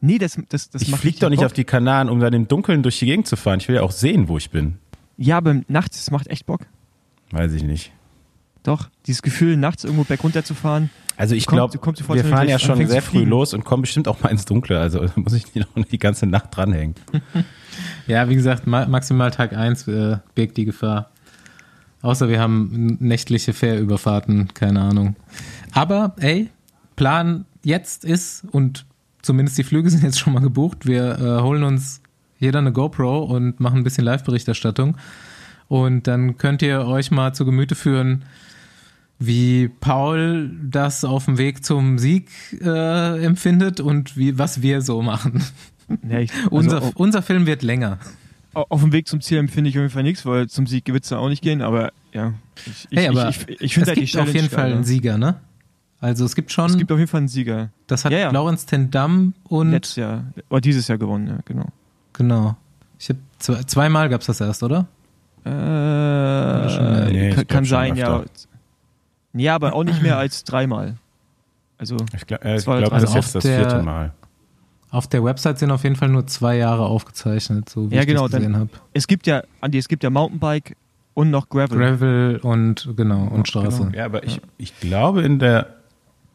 Nee, 0.00 0.18
das, 0.18 0.36
das, 0.48 0.70
das 0.70 0.82
Ich 0.82 0.94
flieg 0.96 1.20
doch 1.20 1.30
nicht 1.30 1.38
Bock. 1.38 1.46
auf 1.46 1.52
die 1.52 1.64
Kanaren, 1.64 2.08
um 2.08 2.18
dann 2.18 2.32
im 2.32 2.48
Dunkeln 2.48 2.82
durch 2.82 2.98
die 2.98 3.06
Gegend 3.06 3.28
zu 3.28 3.36
fahren. 3.36 3.60
Ich 3.60 3.68
will 3.68 3.76
ja 3.76 3.82
auch 3.82 3.92
sehen, 3.92 4.26
wo 4.28 4.36
ich 4.36 4.50
bin. 4.50 4.78
Ja, 5.16 5.36
aber 5.36 5.60
nachts, 5.68 5.98
das 5.98 6.10
macht 6.10 6.26
echt 6.26 6.46
Bock. 6.46 6.62
Weiß 7.30 7.52
ich 7.52 7.62
nicht. 7.62 7.92
Doch, 8.64 8.88
dieses 9.06 9.22
Gefühl, 9.22 9.56
nachts 9.56 9.84
irgendwo 9.84 10.04
berg 10.04 10.20
zu 10.44 10.54
Also 11.16 11.34
ich 11.34 11.46
glaube, 11.46 11.74
wir 11.74 12.24
fahren 12.24 12.48
ja 12.48 12.58
schon 12.58 12.84
sehr 12.86 13.02
früh 13.02 13.24
los 13.24 13.54
und 13.54 13.64
kommen 13.64 13.82
bestimmt 13.82 14.08
auch 14.08 14.20
mal 14.20 14.30
ins 14.30 14.44
Dunkle. 14.44 14.78
Also 14.78 15.04
da 15.04 15.12
muss 15.16 15.32
ich 15.32 15.54
nicht 15.54 15.76
noch 15.76 15.84
die 15.84 15.98
ganze 15.98 16.26
Nacht 16.26 16.56
dranhängen. 16.56 16.94
ja, 18.06 18.28
wie 18.28 18.34
gesagt, 18.34 18.66
maximal 18.66 19.30
Tag 19.30 19.52
1 19.52 19.88
äh, 19.88 20.18
birgt 20.34 20.56
die 20.56 20.64
Gefahr. 20.64 21.10
Außer 22.02 22.28
wir 22.28 22.40
haben 22.40 22.98
nächtliche 23.00 23.52
Fährüberfahrten, 23.52 24.52
keine 24.54 24.80
Ahnung. 24.80 25.16
Aber 25.72 26.14
ey, 26.18 26.50
Plan 26.96 27.46
jetzt 27.64 28.04
ist, 28.04 28.44
und 28.50 28.84
zumindest 29.22 29.56
die 29.56 29.64
Flüge 29.64 29.88
sind 29.90 30.02
jetzt 30.02 30.18
schon 30.18 30.32
mal 30.32 30.40
gebucht, 30.40 30.86
wir 30.86 31.18
äh, 31.18 31.42
holen 31.42 31.62
uns 31.62 32.02
jeder 32.38 32.58
eine 32.58 32.72
GoPro 32.72 33.22
und 33.22 33.60
machen 33.60 33.78
ein 33.78 33.84
bisschen 33.84 34.04
Live-Berichterstattung. 34.04 34.96
Und 35.68 36.06
dann 36.08 36.36
könnt 36.36 36.60
ihr 36.60 36.86
euch 36.86 37.12
mal 37.12 37.32
zu 37.34 37.44
Gemüte 37.44 37.76
führen, 37.76 38.24
wie 39.20 39.68
Paul 39.68 40.50
das 40.62 41.04
auf 41.04 41.26
dem 41.26 41.38
Weg 41.38 41.64
zum 41.64 41.98
Sieg 41.98 42.28
äh, 42.60 43.24
empfindet 43.24 43.78
und 43.78 44.16
wie, 44.16 44.38
was 44.38 44.60
wir 44.60 44.82
so 44.82 45.02
machen. 45.02 45.44
Ja, 46.08 46.18
ich, 46.18 46.32
also 46.44 46.50
unser, 46.50 46.96
unser 46.96 47.22
Film 47.22 47.46
wird 47.46 47.62
länger. 47.62 47.98
Auf 48.54 48.80
dem 48.80 48.92
Weg 48.92 49.08
zum 49.08 49.20
Ziel 49.20 49.38
empfinde 49.38 49.70
ich 49.70 49.76
auf 49.76 49.82
jeden 49.82 49.92
Fall 49.92 50.02
nichts, 50.02 50.26
weil 50.26 50.48
zum 50.48 50.66
Sieg 50.66 50.86
wird 50.86 51.04
es 51.04 51.10
da 51.10 51.18
auch 51.18 51.28
nicht 51.28 51.42
gehen, 51.42 51.62
aber 51.62 51.92
ja. 52.12 52.34
Ich, 52.66 52.98
hey, 52.98 53.08
aber 53.08 53.28
ich, 53.30 53.48
ich, 53.48 53.60
ich 53.60 53.74
finde 53.74 53.90
halt 53.90 54.12
die 54.12 54.18
auf 54.18 54.34
jeden 54.34 54.50
Fall 54.50 54.72
einen 54.72 54.84
Sieger, 54.84 55.16
ne? 55.16 55.36
Also 56.00 56.24
es 56.24 56.34
gibt 56.34 56.50
schon. 56.50 56.66
Es 56.66 56.76
gibt 56.76 56.90
auf 56.90 56.98
jeden 56.98 57.08
Fall 57.08 57.18
einen 57.18 57.28
Sieger. 57.28 57.70
Das 57.86 58.04
hat 58.04 58.12
ja, 58.12 58.18
ja. 58.18 58.30
Lawrence 58.30 58.66
Tendam 58.66 59.34
und. 59.44 59.70
Letztes 59.70 59.96
Jahr. 59.96 60.24
Oder 60.50 60.60
dieses 60.60 60.88
Jahr 60.88 60.98
gewonnen, 60.98 61.28
ja, 61.28 61.38
genau. 61.44 61.66
Genau. 62.12 62.56
Ich 62.98 63.08
habe 63.08 63.20
zwei, 63.38 63.62
zweimal 63.62 64.08
gab 64.08 64.20
es 64.20 64.26
das 64.26 64.40
erst, 64.40 64.62
oder? 64.62 64.86
Äh, 65.44 65.50
nee, 67.10 67.30
kann, 67.30 67.46
kann 67.46 67.64
sein, 67.64 67.96
ja. 67.96 68.22
Ja, 69.32 69.54
aber 69.54 69.72
auch 69.74 69.84
nicht 69.84 70.02
mehr 70.02 70.18
als 70.18 70.44
dreimal. 70.44 70.96
Also, 71.78 71.96
ich 72.14 72.26
glaube, 72.26 72.44
äh, 72.44 72.60
glaub, 72.60 72.90
das 72.90 73.04
ist 73.04 73.14
jetzt 73.14 73.34
das 73.34 73.44
vierte 73.44 73.82
Mal. 73.82 74.12
Auf 74.92 75.06
der 75.06 75.24
Website 75.24 75.58
sind 75.58 75.70
auf 75.70 75.84
jeden 75.84 75.96
Fall 75.96 76.10
nur 76.10 76.26
zwei 76.26 76.58
Jahre 76.58 76.84
aufgezeichnet, 76.84 77.66
so 77.70 77.90
wie 77.90 77.94
ja, 77.94 78.02
ich 78.02 78.06
genau, 78.06 78.28
das 78.28 78.36
gesehen 78.36 78.58
habe. 78.58 78.68
Es 78.92 79.06
gibt 79.06 79.26
ja, 79.26 79.42
Andi, 79.62 79.78
es 79.78 79.88
gibt 79.88 80.04
ja 80.04 80.10
Mountainbike 80.10 80.76
und 81.14 81.30
noch 81.30 81.48
Gravel. 81.48 81.78
Gravel 81.78 82.40
und 82.42 82.92
genau, 82.94 83.24
und 83.24 83.48
Straße. 83.48 83.84
Genau. 83.84 83.96
Ja, 83.96 84.04
aber 84.04 84.22
ich, 84.24 84.42
ich 84.58 84.78
glaube, 84.80 85.22
in 85.22 85.38
der 85.38 85.76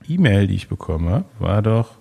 E-Mail, 0.07 0.47
die 0.47 0.55
ich 0.55 0.69
bekomme, 0.69 1.25
war 1.37 1.61
doch, 1.61 1.91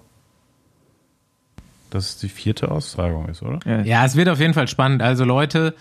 dass 1.90 2.08
es 2.08 2.18
die 2.18 2.30
vierte 2.30 2.70
Austragung 2.70 3.28
ist, 3.28 3.42
oder? 3.42 3.58
Ja. 3.66 3.82
ja, 3.82 4.04
es 4.06 4.16
wird 4.16 4.30
auf 4.30 4.40
jeden 4.40 4.54
Fall 4.54 4.66
spannend. 4.66 5.02
Also 5.02 5.24
Leute, 5.24 5.74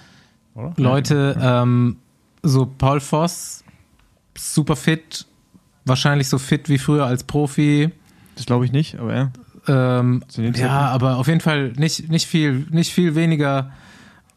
oder? 0.55 0.73
Leute, 0.75 1.37
ähm, 1.41 1.95
so 2.43 2.65
Paul 2.65 2.99
Voss, 2.99 3.63
super 4.37 4.75
fit, 4.75 5.25
wahrscheinlich 5.85 6.27
so 6.27 6.37
fit 6.37 6.67
wie 6.67 6.79
früher 6.79 7.05
als 7.05 7.23
Profi. 7.23 7.91
Das 8.35 8.45
glaube 8.45 8.65
ich 8.65 8.73
nicht, 8.73 8.99
aber 8.99 9.15
ja. 9.15 9.31
Ähm, 9.67 10.23
ja, 10.37 10.87
aber 10.89 11.17
auf 11.17 11.27
jeden 11.27 11.41
Fall 11.41 11.73
nicht, 11.77 12.09
nicht, 12.09 12.27
viel, 12.27 12.67
nicht 12.69 12.91
viel 12.93 13.15
weniger. 13.15 13.71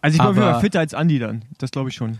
Also 0.01 0.15
ich 0.17 0.21
glaube, 0.21 0.37
wir 0.37 0.45
waren 0.45 0.61
fitter 0.61 0.81
als 0.81 0.95
Andi 0.95 1.19
dann. 1.19 1.43
Das 1.59 1.71
glaube 1.71 1.91
ich 1.91 1.97
schon. 1.97 2.19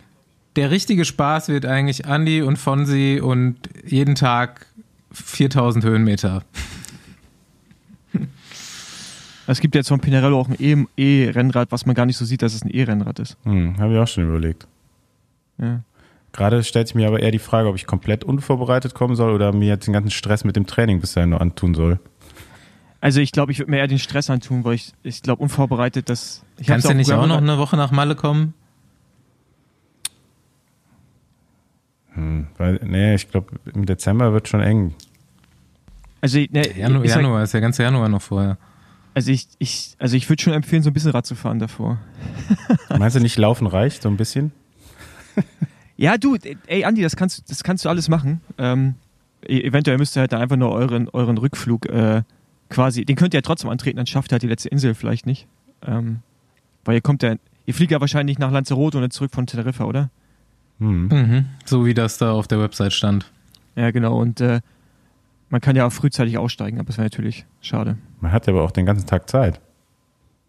Der 0.57 0.71
richtige 0.71 1.05
Spaß 1.05 1.49
wird 1.49 1.67
eigentlich 1.67 2.07
Andi 2.07 2.43
und 2.43 2.57
Fonsi 2.57 3.21
und 3.23 3.57
jeden 3.87 4.15
Tag 4.15 4.67
4000 5.13 5.85
Höhenmeter. 5.85 6.43
Es 9.51 9.61
gibt 9.61 9.75
jetzt 9.75 9.89
von 9.89 9.99
Pinarello 9.99 10.39
auch 10.39 10.49
ein 10.51 10.89
E-Rennrad, 10.99 11.73
was 11.73 11.87
man 11.87 11.95
gar 11.95 12.05
nicht 12.05 12.19
so 12.19 12.27
sieht, 12.27 12.43
dass 12.43 12.55
es 12.55 12.67
ein 12.67 12.69
E-Rennrad 12.69 13.19
ist. 13.19 13.39
Hm, 13.45 13.79
Habe 13.79 13.95
ich 13.95 13.99
auch 13.99 14.07
schon 14.07 14.29
überlegt. 14.29 14.67
Ja. 15.57 15.81
Gerade 16.33 16.63
stellt 16.65 16.89
sich 16.89 16.95
mir 16.95 17.09
aber 17.09 17.21
eher 17.21 17.31
die 17.31 17.39
Frage, 17.39 17.69
ob 17.69 17.75
ich 17.75 17.87
komplett 17.87 18.25
unvorbereitet 18.25 18.95
kommen 18.95 19.17
soll 19.17 19.33
oder 19.33 19.53
mir 19.55 19.69
jetzt 19.69 19.87
den 19.87 19.95
ganzen 19.95 20.11
Stress 20.11 20.45
mit 20.45 20.55
dem 20.57 20.67
Training 20.67 21.01
bis 21.01 21.15
dahin 21.15 21.31
nur 21.31 21.41
antun 21.41 21.75
soll. 21.75 21.99
Also 23.01 23.21
ich 23.21 23.33
glaube, 23.33 23.53
ich 23.53 23.59
würde 23.59 23.71
mir 23.71 23.79
eher 23.79 23.87
den 23.87 23.99
Stress 23.99 24.29
antun, 24.29 24.65
weil 24.65 24.75
ich, 24.75 24.93
ich 25.03 25.23
glaube, 25.23 25.43
unvorbereitet, 25.43 26.09
dass... 26.09 26.45
Ich 26.59 26.67
Kannst 26.67 26.89
du 26.89 26.95
nicht 26.95 27.13
auch 27.13 27.27
noch 27.27 27.39
eine 27.39 27.59
Woche 27.59 27.77
nach 27.77 27.93
Malle 27.93 28.17
kommen? 28.17 28.55
Hm, 32.15 32.49
weil, 32.57 32.81
nee, 32.85 33.15
ich 33.15 33.31
glaube, 33.31 33.53
im 33.73 33.87
Dezember 33.87 34.33
wird 34.33 34.49
schon 34.49 34.61
eng. 34.61 34.95
Also, 36.21 36.39
ne, 36.51 36.77
Januar, 36.77 37.05
Januar 37.05 37.43
ist 37.45 37.55
der 37.55 37.61
ganze 37.61 37.85
Januar 37.85 38.09
noch 38.09 38.23
vorher. 38.23 38.59
Also 39.15 39.31
ich, 39.31 39.49
ich, 39.59 39.97
also 39.99 40.17
ich 40.17 40.29
würde 40.29 40.43
schon 40.43 40.53
empfehlen, 40.53 40.83
so 40.83 40.91
ein 40.91 40.93
bisschen 40.93 41.11
Rad 41.11 41.27
zu 41.27 41.35
fahren 41.35 41.59
davor. 41.59 41.99
Meinst 42.89 43.17
du 43.17 43.21
nicht, 43.21 43.37
Laufen 43.37 43.67
reicht 43.67 44.03
so 44.03 44.09
ein 44.09 44.17
bisschen? 44.17 44.53
ja, 45.97 46.19
du, 46.19 46.37
ey 46.67 46.85
Andi, 46.85 47.03
das 47.03 47.17
kannst, 47.17 47.51
das 47.51 47.63
kannst 47.65 47.85
du 47.85 47.89
alles 47.89 48.09
machen. 48.09 48.41
Ähm, 48.59 48.95
e-, 49.45 49.63
eventuell 49.63 49.99
müsst 49.99 50.17
ihr 50.17 50.21
halt 50.21 50.35
einfach 50.35 50.57
nur 50.57 50.71
euren, 50.71 51.09
euren 51.09 51.39
Rückflug 51.39 51.87
äh, 51.87 52.23
quasi, 52.69 53.05
den 53.05 53.17
könnt 53.17 53.35
ihr 53.35 53.39
ja 53.39 53.43
trotzdem 53.43 53.71
antreten, 53.71 53.97
dann 53.97 54.07
schafft 54.07 54.31
ihr 54.31 54.35
halt 54.35 54.43
die 54.43 54.49
letzte 54.49 54.69
Insel 54.69 54.95
vielleicht 54.95 55.27
nicht. 55.27 55.47
Ähm, 55.87 56.21
weil 56.85 56.97
ihr 56.97 57.01
kommt 57.01 57.23
ja, 57.23 57.37
ihr 57.67 57.75
fliegt 57.75 57.93
ja 57.93 58.01
wahrscheinlich 58.01 58.39
nach 58.39 58.51
Lanzarote 58.51 58.99
und 58.99 59.03
dann 59.03 59.11
zurück 59.11 59.33
von 59.35 59.47
Teneriffa, 59.47 59.85
oder? 59.85 60.11
Mhm. 60.79 61.09
Mhm. 61.11 61.47
So 61.65 61.85
wie 61.85 61.95
das 61.95 62.19
da 62.19 62.33
auf 62.33 62.49
der 62.49 62.61
Website 62.61 62.93
stand. 62.93 63.31
Ja, 63.77 63.91
genau. 63.91 64.19
Und 64.19 64.41
äh, 64.41 64.61
man 65.51 65.61
kann 65.61 65.77
ja 65.77 65.87
auch 65.87 65.93
frühzeitig 65.93 66.39
aussteigen, 66.39 66.79
aber 66.79 66.89
das 66.89 66.99
wäre 66.99 67.07
natürlich 67.07 67.47
schade. 67.61 67.97
Man 68.21 68.33
hat 68.33 68.47
ja 68.47 68.53
aber 68.53 68.63
auch 68.63 68.71
den 68.71 68.87
ganzen 68.87 69.07
Tag 69.07 69.29
Zeit. 69.29 69.61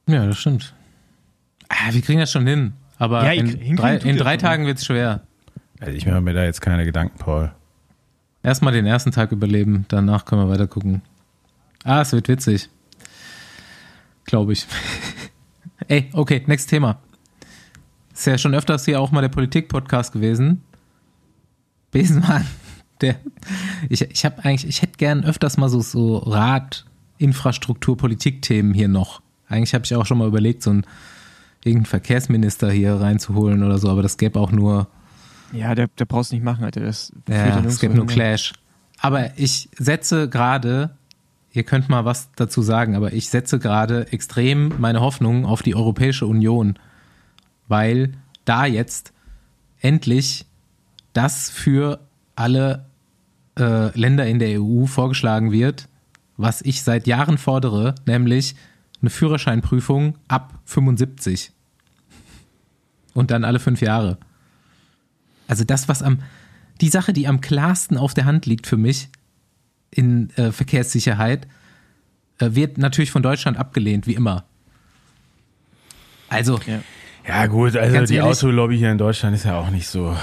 Ja, 0.08 0.25
das 0.25 0.38
stimmt. 0.38 0.73
Ah, 1.69 1.91
wir 1.91 2.01
kriegen 2.01 2.19
das 2.19 2.32
schon 2.32 2.47
hin. 2.47 2.73
Aber 2.97 3.23
ja, 3.23 3.32
in, 3.32 3.75
drei, 3.75 3.95
in 3.97 4.17
drei 4.17 4.38
Tagen 4.38 4.65
wird 4.65 4.79
es 4.79 4.86
schwer. 4.86 5.21
Also 5.79 5.93
ich 5.93 6.05
mache 6.05 6.19
mir 6.19 6.34
da 6.34 6.43
jetzt 6.43 6.62
keine 6.62 6.84
Gedanken, 6.84 7.17
Paul. 7.17 7.51
Erstmal 8.43 8.73
den 8.73 8.86
ersten 8.86 9.12
Tag 9.12 9.32
überleben, 9.32 9.86
danach 9.88 10.25
können 10.25 10.41
wir 10.41 10.49
weiter 10.49 10.67
gucken. 10.67 11.01
Ah, 11.84 12.02
es 12.02 12.12
wird 12.12 12.28
witzig. 12.28 12.70
Glaube 14.26 14.54
ich. 14.54 14.65
Ey, 15.88 16.10
okay, 16.13 16.44
next 16.46 16.70
Thema. 16.70 17.00
Ist 18.13 18.28
ja 18.28 18.38
schon 18.38 18.54
öfters 18.54 18.86
hier 18.86 19.00
auch 19.00 19.12
mal 19.12 19.22
der 19.22 19.30
Politik-Podcast 19.30 20.12
gewesen. 20.12 20.62
Besenmann 21.92 22.46
der, 23.02 23.15
ich, 23.88 24.02
ich 24.02 24.26
habe 24.26 24.44
eigentlich, 24.44 24.68
ich 24.68 24.82
hätte 24.82 24.98
gern 24.98 25.24
öfters 25.24 25.58
mal 25.58 25.70
so, 25.70 25.82
so 25.82 26.18
Rat, 26.18 26.86
Infrastruktur, 27.18 27.98
Politik-Themen 27.98 28.74
hier 28.74 28.88
noch. 28.88 29.22
Eigentlich 29.48 29.74
habe 29.74 29.86
ich 29.86 29.96
auch 29.96 30.06
schon 30.06 30.18
mal 30.18 30.28
überlegt, 30.28 30.63
so 30.63 30.72
einen 30.72 30.86
irgendeinen 31.63 31.86
Verkehrsminister 31.86 32.72
hier 32.72 32.96
reinzuholen 32.96 33.63
oder 33.63 33.78
so, 33.78 33.89
aber 33.89 34.04
das 34.04 34.18
gäbe 34.18 34.39
auch 34.39 34.52
nur. 34.52 34.88
Ja, 35.52 35.74
der, 35.76 35.88
der 35.88 36.06
brauchst 36.06 36.32
nicht 36.32 36.44
machen, 36.44 36.63
Alter. 36.63 36.82
Das 36.82 37.12
ja, 37.28 37.60
es 37.60 37.80
gäbe 37.80 37.96
nur 37.96 38.06
Clash. 38.06 38.54
Aber 39.00 39.38
ich 39.38 39.70
setze 39.78 40.30
gerade, 40.30 40.98
ihr 41.60 41.65
könnt 41.65 41.89
mal 41.89 42.06
was 42.06 42.30
dazu 42.38 42.62
sagen, 42.62 42.95
aber 42.95 43.12
ich 43.12 43.30
setze 43.30 43.60
gerade 43.60 44.13
extrem 44.13 44.72
meine 44.80 45.02
Hoffnung 45.02 45.45
auf 45.45 45.62
die 45.62 45.76
Europäische 45.76 46.26
Union, 46.26 46.80
weil 47.67 48.13
da 48.45 48.65
jetzt 48.65 49.12
endlich 49.82 50.45
das 51.12 51.50
für 51.50 52.00
alle 52.38 52.86
äh, 53.60 53.95
Länder 54.00 54.26
in 54.26 54.39
der 54.39 54.62
EU 54.62 54.86
vorgeschlagen 54.86 55.52
wird, 55.52 55.89
was 56.38 56.62
ich 56.62 56.82
seit 56.82 57.08
Jahren 57.08 57.38
fordere, 57.38 57.93
nämlich 58.06 58.56
eine 59.02 59.10
Führerscheinprüfung 59.10 60.17
ab 60.30 60.60
75. 60.63 61.52
Und 63.13 63.32
dann 63.32 63.43
alle 63.43 63.60
fünf 63.60 63.82
Jahre. 63.82 64.17
Also 65.50 65.65
das, 65.65 65.89
was 65.89 66.04
am, 66.04 66.19
die 66.80 66.88
Sache, 66.88 67.12
die 67.12 67.28
am 67.28 67.41
klarsten 67.41 67.98
auf 67.98 68.13
der 68.13 68.24
Hand 68.24 68.45
liegt 68.45 68.65
für 68.65 68.78
mich 68.78 69.10
in 69.91 70.30
äh, 70.36 70.52
Verkehrssicherheit, 70.52 71.47
äh, 72.39 72.49
wird 72.52 72.78
natürlich 72.78 73.12
von 73.12 73.23
Deutschland 73.23 73.58
abgelehnt, 73.58 74.08
wie 74.08 74.13
immer. 74.13 74.45
Also. 76.30 76.60
Ja, 76.65 76.80
ja 77.28 77.45
gut, 77.47 77.75
also 77.75 78.06
die 78.06 78.15
ehrlich, 78.15 78.21
Autolobby 78.21 78.78
hier 78.78 78.91
in 78.91 78.97
Deutschland 78.97 79.36
ist 79.36 79.45
ja 79.45 79.60
auch 79.60 79.69
nicht 79.69 79.88
so. 79.88 80.15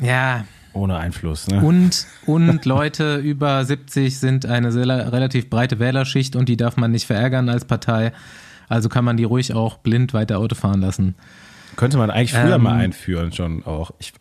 Ja, 0.00 0.44
ohne 0.72 0.98
Einfluss, 0.98 1.48
ne? 1.48 1.60
Und, 1.60 2.06
und 2.26 2.64
Leute 2.64 3.16
über 3.16 3.64
70 3.64 4.18
sind 4.18 4.46
eine 4.46 4.72
sehr, 4.72 4.86
relativ 5.12 5.48
breite 5.48 5.78
Wählerschicht 5.78 6.36
und 6.36 6.48
die 6.48 6.56
darf 6.56 6.76
man 6.76 6.90
nicht 6.90 7.06
verärgern 7.06 7.48
als 7.48 7.64
Partei. 7.64 8.12
Also 8.68 8.88
kann 8.88 9.04
man 9.04 9.16
die 9.16 9.24
ruhig 9.24 9.54
auch 9.54 9.78
blind 9.78 10.12
weiter 10.12 10.38
Auto 10.38 10.54
fahren 10.54 10.80
lassen. 10.80 11.14
Könnte 11.76 11.98
man 11.98 12.10
eigentlich 12.10 12.32
früher 12.32 12.56
ähm, 12.56 12.62
mal 12.62 12.78
einführen, 12.78 13.32
schon 13.32 13.64
auch. 13.64 13.92
Ich 13.98 14.12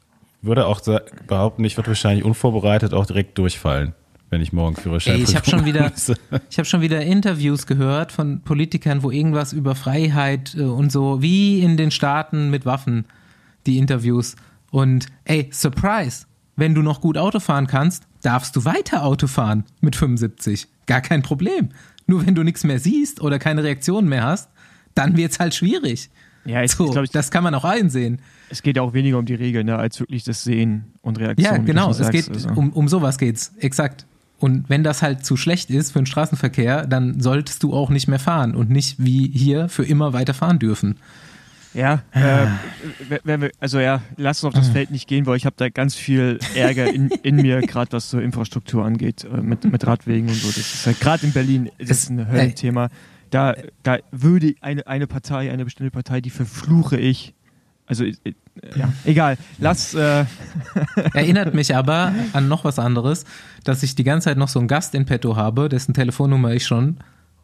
würde 0.42 0.68
auch 0.68 0.82
behaupten, 1.28 1.64
ich 1.64 1.78
würde 1.78 1.88
wahrscheinlich 1.88 2.24
unvorbereitet 2.24 2.94
auch 2.94 3.06
direkt 3.06 3.38
durchfallen. 3.38 3.94
Wenn 4.36 4.42
ich 4.42 4.52
morgen 4.52 4.76
Führerschein 4.76 5.16
Ey, 5.16 5.24
ich 5.24 5.34
habe 5.34 5.50
schon 5.50 5.64
wieder, 5.64 5.94
ich 6.50 6.58
habe 6.58 6.66
schon 6.66 6.82
wieder 6.82 7.02
Interviews 7.02 7.68
gehört 7.68 8.12
von 8.12 8.42
Politikern, 8.42 9.02
wo 9.02 9.10
irgendwas 9.10 9.54
über 9.54 9.76
Freiheit 9.76 10.56
äh, 10.56 10.64
und 10.64 10.92
so, 10.92 11.22
wie 11.22 11.62
in 11.62 11.78
den 11.78 11.90
Staaten 11.90 12.50
mit 12.50 12.66
Waffen, 12.66 13.06
die 13.66 13.78
Interviews. 13.78 14.36
Und 14.72 15.06
ey, 15.24 15.50
Surprise, 15.54 16.26
wenn 16.58 16.76
du 16.76 16.82
noch 16.82 17.00
gut 17.00 17.18
Auto 17.18 17.40
fahren 17.40 17.68
kannst, 17.68 18.08
darfst 18.24 18.54
du 18.58 18.66
weiter 18.66 19.06
Auto 19.06 19.28
fahren 19.28 19.64
mit 19.80 19.96
75. 19.96 20.68
Gar 20.86 21.00
kein 21.00 21.22
Problem. 21.22 21.70
Nur 22.06 22.26
wenn 22.26 22.36
du 22.36 22.44
nichts 22.44 22.66
mehr 22.66 22.80
siehst 22.80 23.22
oder 23.22 23.40
keine 23.40 23.64
Reaktion 23.64 24.10
mehr 24.10 24.24
hast, 24.26 24.50
dann 24.96 25.16
wird's 25.16 25.40
halt 25.40 25.56
schwierig. 25.56 26.10
Ja, 26.44 26.62
ich, 26.62 26.72
so, 26.72 26.94
ich, 27.02 27.10
das 27.10 27.32
kann 27.32 27.46
man 27.46 27.56
auch 27.56 27.64
einsehen. 27.64 28.20
Es 28.50 28.62
geht 28.62 28.76
ja 28.76 28.82
auch 28.82 28.92
weniger 28.92 29.18
um 29.18 29.26
die 29.26 29.34
Regeln, 29.34 29.66
ne, 29.66 29.78
als 29.78 30.02
wirklich 30.02 30.26
das 30.26 30.44
Sehen 30.44 30.92
und 31.02 31.20
Reaktion. 31.20 31.56
Ja, 31.56 31.58
genau. 31.58 31.90
Es 31.92 32.10
geht 32.10 32.30
also. 32.30 32.50
um, 32.50 32.74
um 32.74 32.90
sowas 32.90 33.18
geht's. 33.18 33.54
Exakt. 33.60 34.06
Und 34.38 34.70
wenn 34.70 34.84
das 34.84 35.02
halt 35.02 35.26
zu 35.26 35.38
schlecht 35.38 35.70
ist 35.70 35.92
für 35.92 36.00
den 36.00 36.06
Straßenverkehr, 36.06 36.86
dann 36.86 37.22
solltest 37.22 37.64
du 37.64 37.74
auch 37.74 37.90
nicht 37.90 38.08
mehr 38.08 38.20
fahren 38.20 38.54
und 38.56 38.70
nicht 38.70 38.96
wie 38.98 39.30
hier 39.30 39.70
für 39.70 39.86
immer 39.86 40.14
weiter 40.14 40.34
fahren 40.34 40.60
dürfen. 40.60 40.98
Ja, 41.76 42.04
äh, 42.12 42.48
wir, 43.26 43.52
also 43.60 43.80
ja, 43.80 44.02
lass 44.16 44.44
uns 44.44 44.56
auf 44.56 44.60
das 44.62 44.70
Feld 44.70 44.92
nicht 44.92 45.10
gehen, 45.10 45.26
weil 45.26 45.36
ich 45.36 45.46
habe 45.46 45.58
da 45.58 45.68
ganz 45.68 45.94
viel 45.94 46.40
Ärger 46.56 46.92
in, 46.92 47.10
in 47.10 47.36
mir, 47.36 47.60
gerade 47.62 47.92
was 47.92 48.10
so 48.10 48.18
Infrastruktur 48.18 48.86
angeht, 48.86 49.26
äh, 49.26 49.42
mit, 49.42 49.66
mit 49.66 49.86
Radwegen 49.86 50.30
und 50.30 50.36
so. 50.36 50.48
Das 50.48 50.58
ist 50.58 50.86
halt 50.86 51.02
gerade 51.02 51.26
in 51.26 51.34
Berlin 51.34 51.70
das 51.78 51.90
ist 51.90 52.10
ein 52.10 52.32
Höllenthema. 52.32 52.90
Da, 53.30 53.56
da 53.84 53.98
würde 54.12 54.56
eine, 54.62 54.88
eine 54.88 55.06
Partei, 55.06 55.52
eine 55.52 55.66
bestimmte 55.66 55.92
Partei, 55.92 56.22
die 56.22 56.30
verfluche 56.30 56.98
ich. 56.98 57.34
Also 57.88 58.06
äh, 58.06 58.16
ja, 58.76 58.92
egal. 59.04 59.38
Lass. 59.60 59.94
Äh 59.94 60.26
Erinnert 61.14 61.54
mich 61.54 61.76
aber 61.76 62.14
an 62.34 62.48
noch 62.48 62.64
was 62.64 62.80
anderes, 62.80 63.26
dass 63.64 63.84
ich 63.84 63.96
die 63.96 64.04
ganze 64.04 64.26
Zeit 64.26 64.38
noch 64.38 64.48
so 64.48 64.60
einen 64.60 64.68
Gast 64.68 64.96
in 64.96 65.06
petto 65.06 65.36
habe, 65.36 65.70
dessen 65.70 65.94
Telefonnummer 65.94 66.54
ich 66.54 66.66
schon 66.66 66.98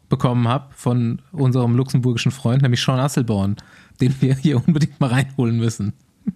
bekommen 0.08 0.48
habe 0.48 0.66
von 0.74 1.22
unserem 1.32 1.76
luxemburgischen 1.76 2.32
Freund, 2.32 2.62
nämlich 2.62 2.82
Sean 2.82 2.98
Asselborn, 3.00 3.56
den 4.00 4.14
wir 4.20 4.34
hier 4.34 4.56
unbedingt 4.66 5.00
mal 5.00 5.08
reinholen 5.08 5.56
müssen. 5.56 5.94
Ja. 6.26 6.32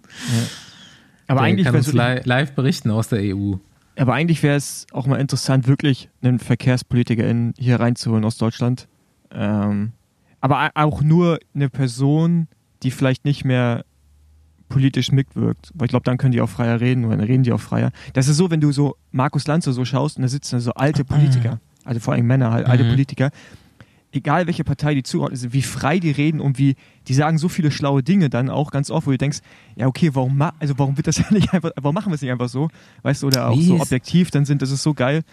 Aber 1.27 1.41
Der 1.41 1.49
eigentlich 1.49 1.65
kann 1.65 1.75
uns 1.75 1.93
li 1.93 2.21
live 2.23 2.53
berichten 2.53 2.89
aus 2.89 3.09
der 3.09 3.19
EU. 3.35 3.55
Aber 3.97 4.13
eigentlich 4.13 4.43
wäre 4.43 4.55
es 4.55 4.87
auch 4.91 5.07
mal 5.07 5.19
interessant, 5.19 5.67
wirklich 5.67 6.09
einen 6.21 6.39
Verkehrspolitiker 6.39 7.25
in, 7.25 7.53
hier 7.57 7.79
reinzuholen 7.79 8.25
aus 8.25 8.37
Deutschland. 8.37 8.87
Ähm, 9.31 9.91
aber 10.39 10.71
auch 10.75 11.01
nur 11.01 11.39
eine 11.53 11.69
Person, 11.69 12.47
die 12.83 12.91
vielleicht 12.91 13.25
nicht 13.25 13.43
mehr 13.43 13.85
politisch 14.69 15.11
mitwirkt. 15.11 15.71
Weil 15.73 15.85
ich 15.85 15.89
glaube, 15.89 16.03
dann 16.03 16.17
können 16.17 16.31
die 16.31 16.41
auch 16.41 16.49
freier 16.49 16.79
reden 16.79 17.05
oder 17.05 17.17
dann 17.17 17.25
reden 17.25 17.43
die 17.43 17.51
auch 17.51 17.59
freier. 17.59 17.91
Das 18.13 18.27
ist 18.27 18.37
so, 18.37 18.51
wenn 18.51 18.61
du 18.61 18.71
so 18.71 18.95
Markus 19.11 19.47
Lanze 19.47 19.73
so 19.73 19.85
schaust 19.85 20.17
und 20.17 20.23
da 20.23 20.27
sitzen 20.27 20.59
so 20.59 20.73
alte 20.73 21.05
Politiker, 21.05 21.59
also 21.83 21.99
vor 21.99 22.13
allem 22.13 22.27
Männer 22.27 22.51
halt, 22.51 22.67
alte 22.67 22.83
mhm. 22.83 22.89
Politiker, 22.89 23.31
egal 24.11 24.47
welche 24.47 24.63
Partei 24.63 24.93
die 24.93 25.03
zuordnet 25.03 25.39
sind, 25.39 25.53
wie 25.53 25.61
frei 25.61 25.99
die 25.99 26.11
reden 26.11 26.39
und 26.39 26.57
wie, 26.57 26.75
die 27.07 27.13
sagen 27.13 27.37
so 27.37 27.49
viele 27.49 27.71
schlaue 27.71 28.03
Dinge 28.03 28.29
dann 28.29 28.49
auch 28.49 28.71
ganz 28.71 28.89
oft, 28.89 29.07
wo 29.07 29.11
du 29.11 29.17
denkst, 29.17 29.39
ja 29.75 29.87
okay, 29.87 30.11
warum, 30.13 30.41
also 30.59 30.77
warum 30.77 30.97
wird 30.97 31.07
das 31.07 31.17
ja 31.17 31.25
nicht 31.31 31.53
einfach, 31.53 31.71
warum 31.75 31.95
machen 31.95 32.11
wir 32.11 32.15
es 32.15 32.21
nicht 32.21 32.31
einfach 32.31 32.49
so, 32.49 32.69
weißt 33.03 33.23
du, 33.23 33.27
oder 33.27 33.49
auch 33.49 33.59
so 33.59 33.79
objektiv, 33.79 34.31
dann 34.31 34.45
sind, 34.45 34.61
das 34.61 34.71
ist 34.71 34.83
so 34.83 34.93
geil. 34.93 35.23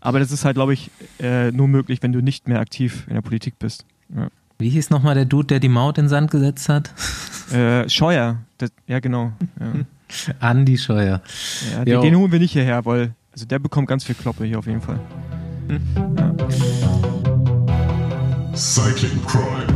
Aber 0.00 0.18
das 0.18 0.32
ist 0.32 0.44
halt, 0.44 0.54
glaube 0.54 0.72
ich, 0.72 0.90
äh, 1.18 1.50
nur 1.52 1.68
möglich, 1.68 2.02
wenn 2.02 2.12
du 2.12 2.22
nicht 2.22 2.48
mehr 2.48 2.60
aktiv 2.60 3.04
in 3.08 3.14
der 3.14 3.20
Politik 3.20 3.58
bist. 3.58 3.84
Ja. 4.14 4.28
Wie 4.60 4.68
hieß 4.68 4.90
nochmal 4.90 5.14
der 5.14 5.24
Dude, 5.24 5.46
der 5.46 5.58
die 5.58 5.70
Maut 5.70 5.96
in 5.96 6.04
den 6.04 6.08
Sand 6.10 6.30
gesetzt 6.30 6.68
hat? 6.68 6.92
Äh, 7.50 7.88
Scheuer. 7.88 8.36
Das, 8.58 8.70
ja, 8.86 9.00
genau. 9.00 9.32
Ja. 9.58 9.72
Andi 10.48 10.78
Scheuer. 10.78 11.20
Ja, 11.74 11.84
den, 11.84 12.00
den, 12.00 12.16
holen 12.16 12.30
wir 12.30 12.38
nicht 12.38 12.52
hierher, 12.52 12.84
weil 12.84 13.12
also 13.32 13.44
der 13.44 13.58
bekommt 13.58 13.88
ganz 13.88 14.04
viel 14.04 14.14
Kloppe 14.14 14.44
hier 14.44 14.60
auf 14.60 14.68
jeden 14.68 14.80
Fall. 14.80 15.00
Ja. 15.68 16.32
Cycling 18.54 19.20
Crime. 19.26 19.66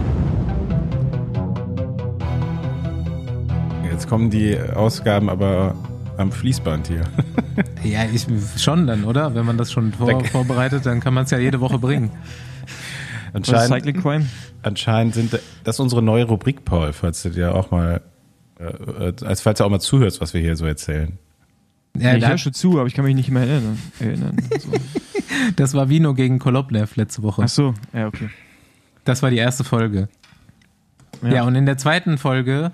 Jetzt 3.90 4.08
kommen 4.08 4.30
die 4.30 4.56
Ausgaben 4.56 5.28
aber 5.28 5.74
am 6.16 6.30
Fließband 6.30 6.86
hier. 6.86 7.02
ja, 7.82 8.04
ich, 8.04 8.24
schon 8.56 8.86
dann, 8.86 9.02
oder? 9.02 9.34
Wenn 9.34 9.46
man 9.46 9.58
das 9.58 9.72
schon 9.72 9.92
vor, 9.92 10.24
vorbereitet, 10.26 10.86
dann 10.86 11.00
kann 11.00 11.12
man 11.12 11.24
es 11.24 11.32
ja 11.32 11.38
jede 11.38 11.58
Woche 11.60 11.80
bringen. 11.80 12.12
Anscheinend, 13.34 13.68
Cycling 13.68 14.00
Crime? 14.00 14.26
Anscheinend 14.62 15.14
sind 15.14 15.32
das 15.64 15.76
ist 15.76 15.80
unsere 15.80 16.02
neue 16.02 16.24
Rubrik, 16.24 16.64
Paul, 16.64 16.92
falls 16.92 17.22
du 17.22 17.30
dir 17.30 17.54
auch 17.54 17.72
mal, 17.72 18.00
äh, 18.60 18.64
äh 18.64 19.12
als 19.24 19.42
falls 19.42 19.58
du 19.58 19.64
auch 19.64 19.70
mal 19.70 19.80
zuhörst, 19.80 20.20
was 20.20 20.34
wir 20.34 20.40
hier 20.40 20.56
so 20.56 20.64
erzählen. 20.64 21.18
Ja, 21.98 22.14
ich 22.14 22.26
höre 22.26 22.38
schon 22.38 22.54
zu, 22.54 22.78
aber 22.78 22.86
ich 22.86 22.94
kann 22.94 23.04
mich 23.04 23.16
nicht 23.16 23.30
mehr 23.30 23.42
erinnern. 23.42 23.78
erinnern 23.98 24.36
so. 24.58 24.70
das 25.56 25.74
war 25.74 25.88
Vino 25.88 26.14
gegen 26.14 26.38
Kolobnev 26.38 26.94
letzte 26.96 27.22
Woche. 27.22 27.42
Ach 27.44 27.48
so, 27.48 27.74
ja, 27.92 28.06
okay. 28.06 28.30
Das 29.04 29.22
war 29.22 29.30
die 29.30 29.36
erste 29.36 29.64
Folge. 29.64 30.08
Ja, 31.22 31.28
ja 31.28 31.42
und 31.42 31.56
in 31.56 31.66
der 31.66 31.76
zweiten 31.76 32.18
Folge 32.18 32.70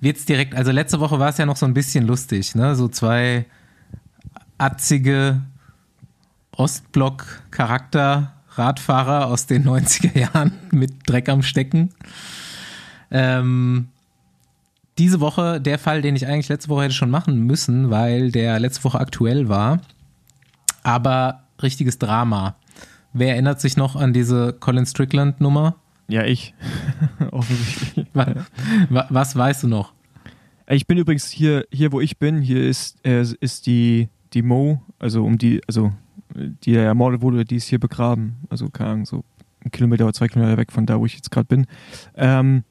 wird 0.00 0.18
es 0.18 0.26
direkt, 0.26 0.54
also 0.54 0.70
letzte 0.70 1.00
Woche 1.00 1.18
war 1.18 1.30
es 1.30 1.38
ja 1.38 1.46
noch 1.46 1.56
so 1.56 1.64
ein 1.64 1.74
bisschen 1.74 2.06
lustig, 2.06 2.54
ne? 2.54 2.76
So 2.76 2.88
zwei 2.88 3.46
atzige 4.58 5.40
Ostblock-Charakter 6.52 8.33
Radfahrer 8.56 9.26
aus 9.26 9.46
den 9.46 9.64
90er 9.68 10.18
Jahren 10.18 10.52
mit 10.70 11.08
Dreck 11.08 11.28
am 11.28 11.42
Stecken. 11.42 11.90
Ähm, 13.10 13.88
diese 14.98 15.20
Woche 15.20 15.60
der 15.60 15.78
Fall, 15.78 16.02
den 16.02 16.16
ich 16.16 16.26
eigentlich 16.26 16.48
letzte 16.48 16.68
Woche 16.68 16.84
hätte 16.84 16.94
schon 16.94 17.10
machen 17.10 17.40
müssen, 17.40 17.90
weil 17.90 18.30
der 18.30 18.60
letzte 18.60 18.84
Woche 18.84 19.00
aktuell 19.00 19.48
war. 19.48 19.80
Aber 20.82 21.44
richtiges 21.62 21.98
Drama. 21.98 22.56
Wer 23.12 23.30
erinnert 23.30 23.60
sich 23.60 23.76
noch 23.76 23.96
an 23.96 24.12
diese 24.12 24.52
Colin 24.52 24.86
Strickland 24.86 25.40
Nummer? 25.40 25.76
Ja, 26.08 26.24
ich. 26.24 26.54
Offensichtlich. 27.30 28.06
Was, 28.90 29.06
was, 29.08 29.36
weißt 29.36 29.62
du 29.64 29.68
noch? 29.68 29.92
Ich 30.68 30.86
bin 30.86 30.98
übrigens 30.98 31.28
hier, 31.28 31.66
hier 31.72 31.92
wo 31.92 32.00
ich 32.00 32.18
bin, 32.18 32.40
hier 32.40 32.62
ist, 32.62 33.04
äh, 33.06 33.24
ist 33.40 33.66
die, 33.66 34.08
die 34.32 34.42
Mo, 34.42 34.82
also 34.98 35.24
um 35.24 35.38
die, 35.38 35.60
also 35.66 35.92
die 36.34 36.74
ermordet 36.74 37.22
wurde, 37.22 37.44
die 37.44 37.56
ist 37.56 37.68
hier 37.68 37.78
begraben. 37.78 38.36
Also 38.48 38.68
keine 38.68 38.90
Ahnung, 38.90 39.06
so 39.06 39.24
ein 39.64 39.70
Kilometer 39.70 40.04
oder 40.04 40.12
zwei 40.12 40.28
Kilometer 40.28 40.56
weg 40.56 40.72
von 40.72 40.86
da, 40.86 40.98
wo 40.98 41.06
ich 41.06 41.14
jetzt 41.14 41.30
gerade 41.30 41.46
bin. 41.46 41.66
Ähm, 42.16 42.64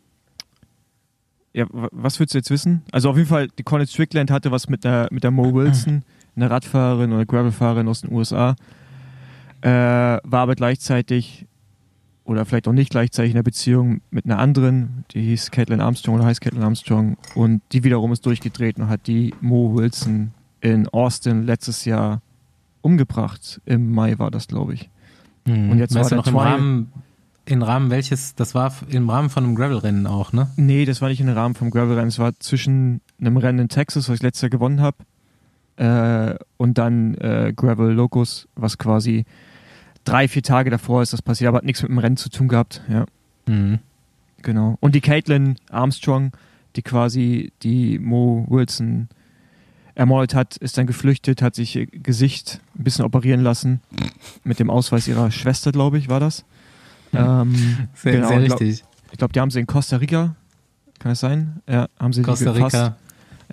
ja, 1.53 1.65
was 1.69 2.19
würdest 2.19 2.33
du 2.33 2.37
jetzt 2.39 2.49
wissen? 2.49 2.83
Also 2.91 3.09
auf 3.09 3.17
jeden 3.17 3.29
Fall, 3.29 3.47
die 3.47 3.63
Connie 3.63 3.87
Strickland 3.87 4.31
hatte 4.31 4.51
was 4.51 4.69
mit 4.69 4.83
der, 4.83 5.07
mit 5.11 5.23
der 5.23 5.31
Mo 5.31 5.53
Wilson, 5.53 6.03
eine 6.35 6.49
Radfahrerin 6.49 7.13
oder 7.13 7.25
Gravelfahrerin 7.25 7.87
aus 7.87 8.01
den 8.01 8.11
USA. 8.11 8.55
Äh, 9.61 9.69
war 9.69 10.41
aber 10.41 10.55
gleichzeitig 10.55 11.47
oder 12.25 12.45
vielleicht 12.45 12.67
auch 12.67 12.73
nicht 12.73 12.89
gleichzeitig 12.89 13.31
in 13.31 13.37
einer 13.37 13.43
Beziehung 13.43 14.01
mit 14.09 14.25
einer 14.25 14.39
anderen, 14.39 15.05
die 15.11 15.21
hieß 15.21 15.51
Caitlin 15.51 15.81
Armstrong 15.81 16.15
oder 16.15 16.25
heißt 16.25 16.41
Caitlin 16.41 16.63
Armstrong 16.63 17.17
und 17.35 17.61
die 17.71 17.83
wiederum 17.83 18.13
ist 18.13 18.25
durchgedreht 18.25 18.77
und 18.77 18.87
hat 18.87 19.07
die 19.07 19.33
Mo 19.41 19.75
Wilson 19.75 20.31
in 20.61 20.87
Austin 20.87 21.45
letztes 21.45 21.85
Jahr 21.85 22.21
umgebracht. 22.83 23.61
Im 23.65 23.91
Mai 23.91 24.19
war 24.19 24.29
das, 24.29 24.47
glaube 24.47 24.75
ich. 24.75 24.91
Mhm. 25.45 25.71
Und 25.71 25.79
jetzt 25.79 25.95
weißt 25.95 26.11
war 26.11 26.17
noch 26.17 26.27
im 26.27 26.37
Rahmen, 26.37 26.91
im 27.45 27.63
Rahmen 27.63 27.89
welches, 27.89 28.35
das 28.35 28.53
war 28.53 28.71
im 28.89 29.09
Rahmen 29.09 29.29
von 29.29 29.43
einem 29.43 29.55
Gravel-Rennen 29.55 30.05
auch, 30.05 30.31
ne? 30.31 30.51
Nee, 30.55 30.85
das 30.85 31.01
war 31.01 31.09
nicht 31.09 31.19
im 31.19 31.29
Rahmen 31.29 31.55
vom 31.55 31.71
Gravel-Rennen. 31.71 32.09
Es 32.09 32.19
war 32.19 32.37
zwischen 32.39 33.01
einem 33.19 33.37
Rennen 33.37 33.59
in 33.59 33.69
Texas, 33.69 34.07
was 34.07 34.17
ich 34.17 34.21
letztes 34.21 34.43
Jahr 34.43 34.49
gewonnen 34.49 34.81
habe, 34.81 34.97
äh, 35.77 36.35
und 36.57 36.77
dann 36.77 37.15
äh, 37.15 37.53
Gravel 37.55 37.91
Locus, 37.91 38.47
was 38.55 38.77
quasi 38.77 39.25
drei, 40.03 40.27
vier 40.27 40.43
Tage 40.43 40.69
davor 40.69 41.01
ist 41.01 41.13
das 41.13 41.21
passiert, 41.21 41.47
aber 41.47 41.57
hat 41.57 41.65
nichts 41.65 41.81
mit 41.81 41.89
dem 41.89 41.97
Rennen 41.97 42.17
zu 42.17 42.29
tun 42.29 42.47
gehabt, 42.47 42.81
ja. 42.87 43.05
Mhm. 43.47 43.79
Genau. 44.41 44.77
Und 44.81 44.93
die 44.93 45.01
Caitlin 45.01 45.55
Armstrong, 45.69 46.31
die 46.75 46.81
quasi 46.81 47.51
die 47.63 47.97
Mo 47.99 48.45
Wilson 48.49 49.07
ermordet 49.95 50.35
hat, 50.35 50.57
ist 50.57 50.77
dann 50.77 50.87
geflüchtet, 50.87 51.41
hat 51.41 51.55
sich 51.55 51.75
ihr 51.75 51.85
Gesicht 51.87 52.61
ein 52.77 52.83
bisschen 52.83 53.05
operieren 53.05 53.41
lassen. 53.41 53.81
Mit 54.43 54.59
dem 54.59 54.69
Ausweis 54.69 55.07
ihrer 55.07 55.31
Schwester, 55.31 55.71
glaube 55.71 55.97
ich, 55.97 56.09
war 56.09 56.19
das. 56.19 56.45
Ähm, 57.13 57.87
sehr, 57.95 58.13
genau, 58.13 58.27
sehr 58.27 58.41
richtig. 58.41 58.83
Ich 59.11 59.17
glaube, 59.17 59.33
die 59.33 59.39
haben 59.39 59.51
sie 59.51 59.59
in 59.59 59.67
Costa 59.67 59.97
Rica, 59.97 60.35
kann 60.99 61.11
es 61.11 61.19
sein? 61.19 61.61
Ja, 61.69 61.87
haben 61.99 62.13
sie 62.13 62.23
Costa 62.23 62.51
Rica. 62.51 62.97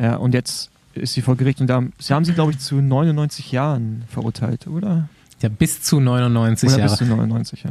Ja, 0.00 0.16
und 0.16 0.33
jetzt 0.33 0.70
ist 0.94 1.12
sie 1.14 1.22
vor 1.22 1.37
Gericht 1.37 1.61
und 1.61 1.66
da, 1.66 1.83
sie 1.98 2.14
haben 2.14 2.24
sie, 2.24 2.33
glaube 2.33 2.53
ich, 2.53 2.59
zu 2.59 2.76
99 2.76 3.53
Jahren 3.53 4.05
verurteilt, 4.09 4.66
oder? 4.66 5.09
Ja, 5.42 5.48
bis 5.48 5.83
zu 5.83 6.00
99 6.00 6.68
oder 6.68 6.79
Jahre. 6.79 6.90
Bis 6.90 6.98
zu 6.98 7.05
99, 7.05 7.64
ja. 7.64 7.70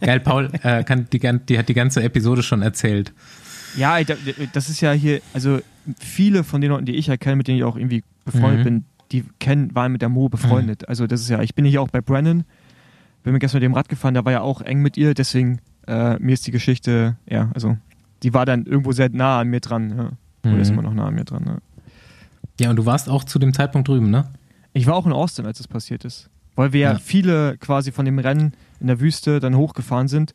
Geil, 0.00 0.20
Paul 0.20 0.50
äh, 0.62 0.84
kann 0.84 1.08
die, 1.12 1.18
die 1.18 1.58
hat 1.58 1.68
die 1.68 1.74
ganze 1.74 2.02
Episode 2.02 2.42
schon 2.42 2.62
erzählt. 2.62 3.12
Ja, 3.76 3.98
das 4.52 4.68
ist 4.68 4.80
ja 4.80 4.92
hier, 4.92 5.20
also 5.34 5.60
viele 5.98 6.44
von 6.44 6.60
den 6.60 6.70
Leuten, 6.70 6.86
die 6.86 6.96
ich 6.96 7.08
erkenne, 7.08 7.36
mit 7.36 7.48
denen 7.48 7.58
ich 7.58 7.64
auch 7.64 7.76
irgendwie 7.76 8.02
befreundet 8.24 8.60
mhm. 8.60 8.64
bin, 8.64 8.84
die 9.12 9.24
kennen, 9.38 9.74
waren 9.74 9.92
mit 9.92 10.02
der 10.02 10.08
Mo 10.08 10.28
befreundet. 10.28 10.82
Mhm. 10.82 10.88
Also 10.88 11.06
das 11.06 11.20
ist 11.20 11.28
ja, 11.28 11.40
ich 11.42 11.54
bin 11.54 11.64
hier 11.64 11.82
auch 11.82 11.88
bei 11.88 12.00
Brennan, 12.00 12.44
bin 13.22 13.32
mir 13.32 13.38
gestern 13.38 13.58
mit 13.58 13.64
dem 13.64 13.74
Rad 13.74 13.88
gefahren, 13.88 14.14
da 14.14 14.24
war 14.24 14.32
ja 14.32 14.40
auch 14.40 14.60
eng 14.60 14.80
mit 14.80 14.96
ihr, 14.96 15.14
deswegen 15.14 15.60
äh, 15.86 16.18
mir 16.18 16.32
ist 16.34 16.46
die 16.46 16.50
Geschichte, 16.50 17.16
ja, 17.28 17.50
also 17.54 17.76
die 18.22 18.34
war 18.34 18.46
dann 18.46 18.66
irgendwo 18.66 18.92
sehr 18.92 19.08
nah 19.10 19.40
an 19.40 19.48
mir 19.48 19.60
dran, 19.60 19.94
ja. 19.96 20.10
Oder 20.50 20.60
ist 20.60 20.70
mhm. 20.70 20.78
immer 20.78 20.82
noch 20.88 20.94
nah 20.94 21.06
an 21.06 21.14
mir 21.14 21.24
dran, 21.24 21.44
ja. 21.46 21.58
Ja, 22.60 22.70
und 22.70 22.76
du 22.76 22.86
warst 22.86 23.08
auch 23.08 23.24
zu 23.24 23.38
dem 23.38 23.54
Zeitpunkt 23.54 23.88
drüben, 23.88 24.10
ne? 24.10 24.24
Ich 24.72 24.86
war 24.86 24.94
auch 24.94 25.06
in 25.06 25.12
Austin, 25.12 25.46
als 25.46 25.60
es 25.60 25.68
passiert 25.68 26.04
ist. 26.04 26.28
Weil 26.56 26.72
wir 26.72 26.80
ja. 26.80 26.98
viele 26.98 27.56
quasi 27.58 27.92
von 27.92 28.04
dem 28.04 28.18
Rennen 28.18 28.52
in 28.80 28.88
der 28.88 29.00
Wüste 29.00 29.38
dann 29.40 29.56
hochgefahren 29.56 30.08
sind, 30.08 30.34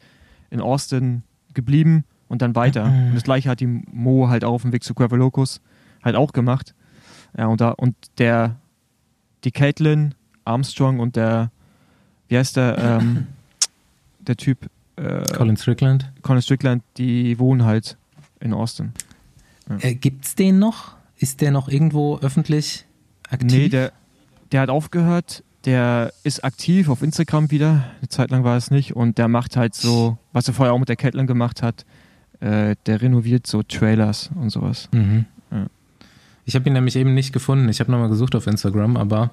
in 0.49 0.61
Austin 0.61 1.23
geblieben 1.53 2.05
und 2.33 2.41
dann 2.41 2.55
weiter. 2.55 2.85
Mhm. 2.85 3.07
Und 3.09 3.15
das 3.15 3.23
gleiche 3.23 3.47
hat 3.47 3.59
die 3.59 3.67
Mo 3.67 4.27
halt 4.27 4.43
auch 4.43 4.53
auf 4.53 4.63
dem 4.63 4.73
Weg 4.73 4.83
zu 4.83 4.95
Gravelocus 4.95 5.61
halt 6.03 6.15
auch 6.15 6.33
gemacht. 6.33 6.73
Ja, 7.37 7.45
und 7.45 7.61
da, 7.61 7.69
und 7.69 7.95
der, 8.17 8.55
die 9.43 9.51
Caitlin 9.51 10.15
Armstrong 10.43 10.99
und 10.99 11.15
der, 11.15 11.51
wie 12.29 12.37
heißt 12.37 12.57
der, 12.57 12.79
ähm, 12.79 13.27
der 14.19 14.35
Typ? 14.35 14.67
Äh, 14.95 15.23
Colin 15.31 15.57
Strickland. 15.57 16.11
Colin 16.23 16.41
Strickland, 16.41 16.83
die 16.97 17.37
wohnen 17.37 17.65
halt 17.65 17.97
in 18.39 18.51
Austin. 18.51 18.93
Ja. 19.69 19.77
Äh, 19.81 19.93
gibt's 19.93 20.33
den 20.33 20.57
noch? 20.57 20.95
Ist 21.17 21.39
der 21.41 21.51
noch 21.51 21.69
irgendwo 21.69 22.17
öffentlich 22.17 22.85
aktiv? 23.29 23.51
Nee, 23.51 23.69
der, 23.69 23.93
der 24.51 24.61
hat 24.61 24.69
aufgehört. 24.69 25.43
Der 25.65 26.11
ist 26.23 26.43
aktiv 26.43 26.89
auf 26.89 27.03
Instagram 27.03 27.51
wieder. 27.51 27.85
Eine 27.99 28.09
Zeit 28.09 28.31
lang 28.31 28.43
war 28.43 28.57
es 28.57 28.71
nicht. 28.71 28.95
Und 28.95 29.19
der 29.19 29.27
macht 29.27 29.55
halt 29.55 29.75
so, 29.75 30.17
was 30.31 30.47
er 30.47 30.55
vorher 30.55 30.73
auch 30.73 30.79
mit 30.79 30.89
der 30.89 30.95
Caitlin 30.95 31.27
gemacht 31.27 31.61
hat. 31.61 31.85
Äh, 32.39 32.75
der 32.85 33.01
renoviert 33.01 33.47
so 33.47 33.63
Trailers 33.63 34.29
und 34.35 34.49
sowas. 34.49 34.89
Mhm. 34.91 35.25
Ja. 35.51 35.67
Ich 36.45 36.55
habe 36.55 36.67
ihn 36.67 36.73
nämlich 36.73 36.95
eben 36.95 37.13
nicht 37.13 37.31
gefunden. 37.33 37.69
Ich 37.69 37.79
habe 37.79 37.91
nochmal 37.91 38.09
gesucht 38.09 38.35
auf 38.35 38.47
Instagram, 38.47 38.97
aber 38.97 39.31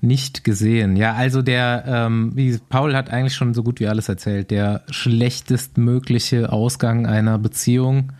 nicht 0.00 0.44
gesehen. 0.44 0.96
Ja, 0.96 1.14
also 1.14 1.42
der, 1.42 1.84
ähm, 1.86 2.32
wie 2.34 2.58
Paul 2.68 2.94
hat 2.94 3.10
eigentlich 3.10 3.34
schon 3.34 3.54
so 3.54 3.62
gut 3.62 3.80
wie 3.80 3.88
alles 3.88 4.08
erzählt. 4.08 4.50
Der 4.50 4.82
schlechtestmögliche 4.90 6.52
Ausgang 6.52 7.06
einer 7.06 7.38
Beziehung. 7.38 8.12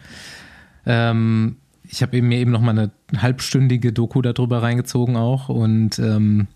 Ähm, 0.87 1.57
ich 1.85 2.03
habe 2.03 2.21
mir 2.23 2.39
eben 2.39 2.51
noch 2.51 2.61
mal 2.61 2.71
eine 2.71 2.91
halbstündige 3.23 3.93
Doku 3.93 4.23
darüber 4.23 4.63
reingezogen 4.63 5.17
auch 5.17 5.49
und 5.49 5.99
ähm, 5.99 6.49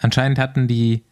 anscheinend 0.00 0.38
hatten 0.38 0.68
die 0.68 1.02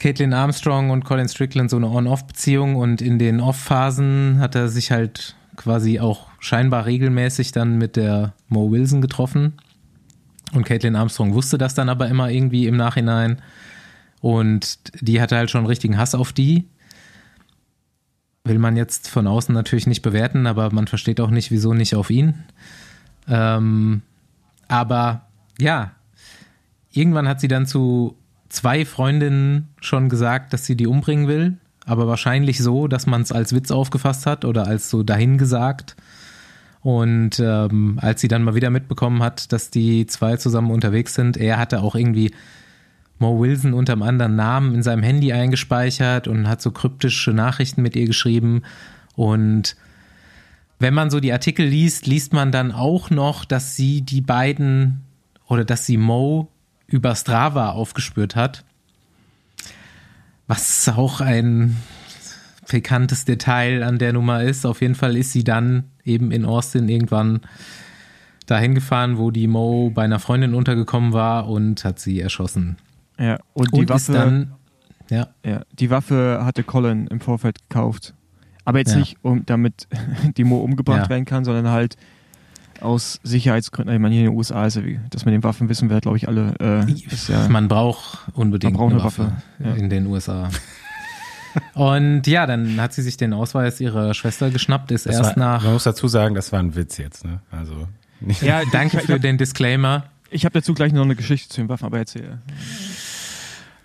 Caitlin 0.00 0.32
Armstrong 0.32 0.90
und 0.90 1.04
Colin 1.04 1.28
Strickland 1.28 1.68
so 1.68 1.76
eine 1.76 1.88
On-Off-Beziehung 1.88 2.74
und 2.74 3.02
in 3.02 3.18
den 3.18 3.38
Off-Phasen 3.38 4.38
hat 4.40 4.54
er 4.54 4.70
sich 4.70 4.90
halt 4.90 5.36
quasi 5.56 6.00
auch 6.00 6.28
scheinbar 6.40 6.86
regelmäßig 6.86 7.52
dann 7.52 7.76
mit 7.76 7.96
der 7.96 8.32
Mo 8.48 8.70
Wilson 8.70 9.02
getroffen. 9.02 9.58
Und 10.54 10.64
Caitlin 10.64 10.96
Armstrong 10.96 11.34
wusste 11.34 11.58
das 11.58 11.74
dann 11.74 11.90
aber 11.90 12.08
immer 12.08 12.30
irgendwie 12.30 12.66
im 12.66 12.78
Nachhinein. 12.78 13.42
Und 14.22 14.78
die 15.02 15.20
hatte 15.20 15.36
halt 15.36 15.50
schon 15.50 15.66
richtigen 15.66 15.98
Hass 15.98 16.14
auf 16.14 16.32
die. 16.32 16.66
Will 18.44 18.58
man 18.58 18.78
jetzt 18.78 19.06
von 19.06 19.26
außen 19.26 19.54
natürlich 19.54 19.86
nicht 19.86 20.00
bewerten, 20.00 20.46
aber 20.46 20.72
man 20.72 20.86
versteht 20.86 21.20
auch 21.20 21.30
nicht, 21.30 21.50
wieso 21.50 21.74
nicht 21.74 21.94
auf 21.94 22.08
ihn. 22.08 22.42
Ähm, 23.28 24.00
aber 24.66 25.26
ja, 25.58 25.92
irgendwann 26.90 27.28
hat 27.28 27.40
sie 27.40 27.48
dann 27.48 27.66
zu 27.66 28.16
zwei 28.50 28.84
Freundinnen 28.84 29.68
schon 29.80 30.10
gesagt, 30.10 30.52
dass 30.52 30.66
sie 30.66 30.76
die 30.76 30.86
umbringen 30.86 31.26
will. 31.26 31.56
Aber 31.86 32.06
wahrscheinlich 32.06 32.58
so, 32.58 32.86
dass 32.86 33.06
man 33.06 33.22
es 33.22 33.32
als 33.32 33.54
Witz 33.54 33.70
aufgefasst 33.70 34.26
hat 34.26 34.44
oder 34.44 34.66
als 34.66 34.90
so 34.90 35.02
dahingesagt. 35.02 35.96
Und 36.82 37.40
ähm, 37.40 37.98
als 38.00 38.20
sie 38.20 38.28
dann 38.28 38.42
mal 38.42 38.54
wieder 38.54 38.70
mitbekommen 38.70 39.22
hat, 39.22 39.52
dass 39.52 39.70
die 39.70 40.06
zwei 40.06 40.36
zusammen 40.36 40.70
unterwegs 40.70 41.14
sind, 41.14 41.36
er 41.36 41.58
hatte 41.58 41.80
auch 41.80 41.94
irgendwie 41.94 42.32
Mo 43.18 43.38
Wilson 43.38 43.74
unter 43.74 43.92
einem 43.94 44.02
anderen 44.02 44.36
Namen 44.36 44.74
in 44.74 44.82
seinem 44.82 45.02
Handy 45.02 45.32
eingespeichert 45.32 46.26
und 46.26 46.48
hat 46.48 46.62
so 46.62 46.70
kryptische 46.70 47.32
Nachrichten 47.32 47.82
mit 47.82 47.96
ihr 47.96 48.06
geschrieben. 48.06 48.62
Und 49.14 49.76
wenn 50.78 50.94
man 50.94 51.10
so 51.10 51.20
die 51.20 51.32
Artikel 51.32 51.66
liest, 51.66 52.06
liest 52.06 52.32
man 52.32 52.50
dann 52.50 52.72
auch 52.72 53.10
noch, 53.10 53.44
dass 53.44 53.76
sie 53.76 54.00
die 54.00 54.22
beiden 54.22 55.02
oder 55.46 55.64
dass 55.64 55.84
sie 55.84 55.98
Mo 55.98 56.48
über 56.90 57.14
Strava 57.14 57.70
aufgespürt 57.70 58.36
hat. 58.36 58.64
Was 60.46 60.88
auch 60.88 61.20
ein 61.20 61.76
pikantes 62.70 63.24
Detail 63.24 63.82
an 63.82 63.98
der 63.98 64.12
Nummer 64.12 64.42
ist. 64.42 64.64
Auf 64.64 64.80
jeden 64.80 64.94
Fall 64.94 65.16
ist 65.16 65.32
sie 65.32 65.44
dann 65.44 65.84
eben 66.04 66.30
in 66.30 66.44
Austin 66.44 66.88
irgendwann 66.88 67.40
dahin 68.46 68.74
gefahren, 68.74 69.18
wo 69.18 69.30
die 69.30 69.46
Mo 69.46 69.90
bei 69.90 70.04
einer 70.04 70.18
Freundin 70.18 70.54
untergekommen 70.54 71.12
war 71.12 71.48
und 71.48 71.84
hat 71.84 71.98
sie 71.98 72.20
erschossen. 72.20 72.76
Ja, 73.18 73.38
und 73.54 73.74
die 73.74 73.80
und 73.80 73.88
Waffe 73.88 74.12
dann, 74.12 74.52
ja. 75.10 75.28
ja. 75.44 75.62
Die 75.72 75.90
Waffe 75.90 76.40
hatte 76.44 76.62
Colin 76.62 77.06
im 77.08 77.20
Vorfeld 77.20 77.58
gekauft. 77.68 78.14
Aber 78.64 78.78
jetzt 78.78 78.92
ja. 78.92 78.98
nicht, 78.98 79.16
um, 79.22 79.44
damit 79.46 79.88
die 80.36 80.44
Mo 80.44 80.58
umgebracht 80.58 81.04
ja. 81.04 81.08
werden 81.10 81.24
kann, 81.24 81.44
sondern 81.44 81.68
halt 81.68 81.96
aus 82.82 83.20
Sicherheitsgründen. 83.22 83.94
Ich 83.94 84.00
meine, 84.00 84.14
hier 84.14 84.24
in 84.24 84.30
den 84.30 84.36
USA 84.36 84.66
ist 84.66 84.76
ja, 84.76 84.84
wie, 84.84 85.00
dass 85.10 85.24
man 85.24 85.32
den 85.32 85.42
Waffen 85.42 85.68
wissen 85.68 85.90
wir, 85.90 86.00
glaube 86.00 86.16
ich, 86.16 86.28
alle. 86.28 86.54
Äh, 86.60 86.92
ja, 87.32 87.48
man 87.48 87.68
braucht 87.68 88.18
unbedingt 88.34 88.74
man 88.74 88.80
braucht 88.80 88.92
eine 88.92 89.04
Waffe, 89.04 89.32
Waffe 89.58 89.78
in 89.78 89.90
den 89.90 90.06
USA. 90.06 90.50
Und 91.74 92.26
ja, 92.26 92.46
dann 92.46 92.80
hat 92.80 92.92
sie 92.92 93.02
sich 93.02 93.16
den 93.16 93.32
Ausweis 93.32 93.80
ihrer 93.80 94.14
Schwester 94.14 94.50
geschnappt, 94.50 94.92
ist 94.92 95.06
das 95.06 95.16
erst 95.16 95.36
war, 95.36 95.38
nach. 95.38 95.64
Man 95.64 95.72
muss 95.72 95.84
dazu 95.84 96.06
sagen, 96.08 96.34
das 96.34 96.52
war 96.52 96.60
ein 96.60 96.76
Witz 96.76 96.98
jetzt, 96.98 97.24
ne? 97.24 97.40
Also. 97.50 97.88
Nicht 98.20 98.42
ja, 98.42 98.62
danke 98.70 99.00
für 99.00 99.18
den 99.18 99.38
Disclaimer. 99.38 100.04
Ich 100.30 100.44
habe 100.44 100.52
dazu 100.52 100.74
gleich 100.74 100.92
noch 100.92 101.02
eine 101.02 101.16
Geschichte 101.16 101.48
zu 101.48 101.60
den 101.60 101.68
Waffen, 101.68 101.86
aber 101.86 101.98
erzähl. 101.98 102.38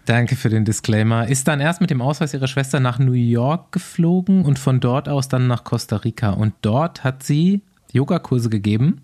Danke 0.05 0.35
für 0.35 0.49
den 0.49 0.65
Disclaimer. 0.65 1.27
Ist 1.27 1.47
dann 1.47 1.59
erst 1.59 1.81
mit 1.81 1.89
dem 1.89 2.01
Ausweis 2.01 2.33
ihrer 2.33 2.47
Schwester 2.47 2.79
nach 2.79 2.99
New 2.99 3.13
York 3.13 3.71
geflogen 3.71 4.45
und 4.45 4.59
von 4.59 4.79
dort 4.79 5.09
aus 5.09 5.27
dann 5.27 5.47
nach 5.47 5.63
Costa 5.63 5.97
Rica. 5.97 6.29
Und 6.29 6.53
dort 6.61 7.03
hat 7.03 7.23
sie 7.23 7.61
Yogakurse 7.95 8.49
gegeben 8.49 9.01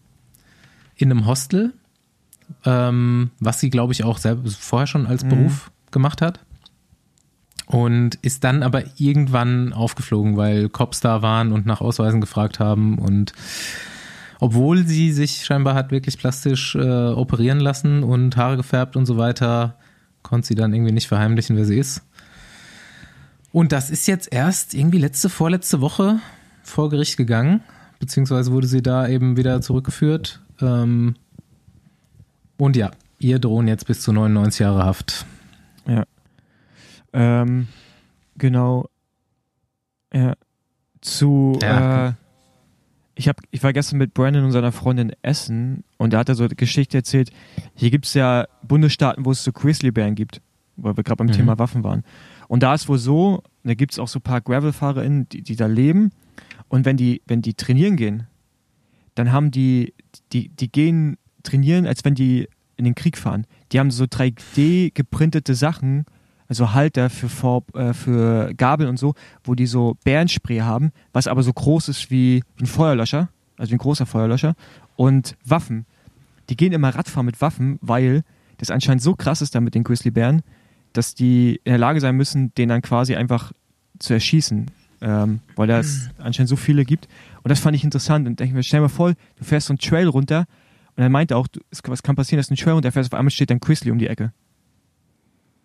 in 0.95 1.09
einem 1.09 1.25
Hostel, 1.25 1.73
ähm, 2.65 3.31
was 3.39 3.59
sie, 3.59 3.69
glaube 3.69 3.93
ich, 3.93 4.03
auch 4.03 4.17
selbst 4.17 4.57
vorher 4.57 4.87
schon 4.87 5.07
als 5.07 5.23
mhm. 5.23 5.29
Beruf 5.29 5.71
gemacht 5.91 6.21
hat 6.21 6.39
und 7.65 8.15
ist 8.15 8.43
dann 8.43 8.63
aber 8.63 8.83
irgendwann 8.97 9.73
aufgeflogen, 9.73 10.35
weil 10.35 10.69
Cops 10.69 10.99
da 10.99 11.21
waren 11.21 11.51
und 11.51 11.65
nach 11.65 11.81
Ausweisen 11.81 12.21
gefragt 12.21 12.59
haben 12.59 12.99
und 12.99 13.33
obwohl 14.39 14.85
sie 14.85 15.13
sich 15.13 15.45
scheinbar 15.45 15.75
hat 15.75 15.91
wirklich 15.91 16.17
plastisch 16.17 16.75
äh, 16.75 16.79
operieren 16.79 17.59
lassen 17.59 18.03
und 18.03 18.35
Haare 18.37 18.57
gefärbt 18.57 18.95
und 18.97 19.05
so 19.05 19.17
weiter, 19.17 19.77
konnte 20.23 20.47
sie 20.47 20.55
dann 20.55 20.73
irgendwie 20.73 20.91
nicht 20.91 21.07
verheimlichen, 21.07 21.55
wer 21.55 21.65
sie 21.65 21.77
ist. 21.77 22.01
Und 23.51 23.71
das 23.71 23.89
ist 23.89 24.07
jetzt 24.07 24.33
erst 24.33 24.73
irgendwie 24.73 24.97
letzte, 24.97 25.29
vorletzte 25.29 25.79
Woche 25.79 26.19
vor 26.63 26.89
Gericht 26.89 27.17
gegangen, 27.17 27.61
beziehungsweise 28.01 28.51
wurde 28.51 28.67
sie 28.67 28.81
da 28.81 29.07
eben 29.07 29.37
wieder 29.37 29.61
zurückgeführt. 29.61 30.41
Ähm, 30.59 31.15
und 32.57 32.75
ja, 32.75 32.91
ihr 33.19 33.39
drohen 33.39 33.67
jetzt 33.67 33.87
bis 33.87 34.01
zu 34.01 34.11
99 34.11 34.59
Jahre 34.59 34.83
Haft. 34.83 35.25
Ja. 35.87 36.03
Ähm, 37.13 37.67
genau. 38.37 38.89
Ja. 40.13 40.33
Zu. 40.99 41.57
Ja. 41.61 42.09
Äh, 42.09 42.13
ich, 43.15 43.27
hab, 43.27 43.39
ich 43.51 43.61
war 43.63 43.71
gestern 43.71 43.99
mit 43.99 44.13
Brandon 44.13 44.45
und 44.45 44.51
seiner 44.51 44.71
Freundin 44.71 45.13
essen 45.21 45.83
und 45.97 46.13
da 46.13 46.19
hat 46.19 46.29
er 46.29 46.35
so 46.35 46.43
eine 46.43 46.55
Geschichte 46.55 46.97
erzählt. 46.97 47.31
Hier 47.75 47.91
gibt 47.91 48.05
es 48.05 48.15
ja 48.15 48.47
Bundesstaaten, 48.63 49.25
wo 49.25 49.31
es 49.31 49.43
so 49.43 49.51
Grizzlybären 49.51 50.15
gibt, 50.15 50.41
weil 50.75 50.97
wir 50.97 51.03
gerade 51.03 51.17
beim 51.17 51.27
mhm. 51.27 51.33
Thema 51.33 51.59
Waffen 51.59 51.83
waren. 51.83 52.03
Und 52.47 52.63
da 52.63 52.73
ist 52.73 52.89
wohl 52.89 52.97
so, 52.97 53.43
da 53.63 53.75
gibt 53.75 53.91
es 53.91 53.99
auch 53.99 54.07
so 54.07 54.19
ein 54.19 54.23
paar 54.23 54.41
Gravel-FahrerInnen, 54.41 55.29
die, 55.29 55.43
die 55.43 55.55
da 55.55 55.67
leben. 55.67 56.11
Und 56.71 56.85
wenn 56.85 56.95
die, 56.95 57.21
wenn 57.27 57.41
die 57.41 57.53
trainieren 57.53 57.97
gehen, 57.97 58.27
dann 59.13 59.33
haben 59.33 59.51
die, 59.51 59.93
die, 60.31 60.47
die 60.47 60.71
gehen 60.71 61.17
trainieren, 61.43 61.85
als 61.85 62.05
wenn 62.05 62.15
die 62.15 62.47
in 62.77 62.85
den 62.85 62.95
Krieg 62.95 63.17
fahren. 63.17 63.45
Die 63.73 63.79
haben 63.79 63.91
so 63.91 64.05
3D 64.05 64.93
geprintete 64.93 65.53
Sachen, 65.53 66.05
also 66.47 66.73
Halter 66.73 67.09
für, 67.09 67.27
Vorb, 67.27 67.75
äh, 67.75 67.93
für 67.93 68.53
Gabel 68.53 68.87
und 68.87 68.97
so, 68.97 69.15
wo 69.43 69.53
die 69.53 69.65
so 69.65 69.97
Bärenspray 70.05 70.59
haben, 70.59 70.93
was 71.11 71.27
aber 71.27 71.43
so 71.43 71.51
groß 71.51 71.89
ist 71.89 72.09
wie, 72.09 72.41
wie 72.55 72.63
ein 72.63 72.67
Feuerlöscher, 72.67 73.27
also 73.57 73.71
wie 73.71 73.75
ein 73.75 73.79
großer 73.79 74.05
Feuerlöscher, 74.05 74.55
und 74.95 75.35
Waffen. 75.43 75.85
Die 76.49 76.55
gehen 76.55 76.71
immer 76.71 76.95
Radfahren 76.95 77.25
mit 77.25 77.41
Waffen, 77.41 77.79
weil 77.81 78.23
das 78.59 78.71
anscheinend 78.71 79.01
so 79.01 79.13
krass 79.13 79.41
ist 79.41 79.55
da 79.55 79.59
mit 79.59 79.75
den 79.75 79.83
Grizzlybären, 79.83 80.41
dass 80.93 81.15
die 81.15 81.59
in 81.65 81.71
der 81.71 81.79
Lage 81.79 81.99
sein 81.99 82.15
müssen, 82.15 82.55
den 82.55 82.69
dann 82.69 82.81
quasi 82.81 83.13
einfach 83.17 83.51
zu 83.99 84.13
erschießen, 84.13 84.71
ähm, 85.01 85.39
weil 85.55 85.69
es 85.71 86.05
mhm. 86.17 86.25
anscheinend 86.25 86.49
so 86.49 86.55
viele 86.55 86.85
gibt. 86.85 87.07
Und 87.43 87.49
das 87.49 87.59
fand 87.59 87.75
ich 87.75 87.83
interessant 87.83 88.27
und 88.27 88.39
denke 88.39 88.55
mir, 88.55 88.63
stell 88.63 88.79
dir 88.79 88.83
mal 88.83 88.89
vor, 88.89 89.13
du 89.35 89.43
fährst 89.43 89.67
so 89.67 89.73
einen 89.73 89.79
Trail 89.79 90.07
runter 90.07 90.45
und 90.95 91.03
er 91.03 91.09
meinte 91.09 91.35
auch, 91.35 91.47
was 91.85 92.03
kann 92.03 92.15
passieren, 92.15 92.37
dass 92.37 92.47
du 92.47 92.51
einen 92.51 92.57
Trail 92.57 92.73
runterfährst, 92.73 93.13
auf 93.13 93.17
einmal 93.17 93.31
steht 93.31 93.49
dann 93.49 93.59
Grizzly 93.59 93.91
um 93.91 93.97
die 93.97 94.07
Ecke. 94.07 94.33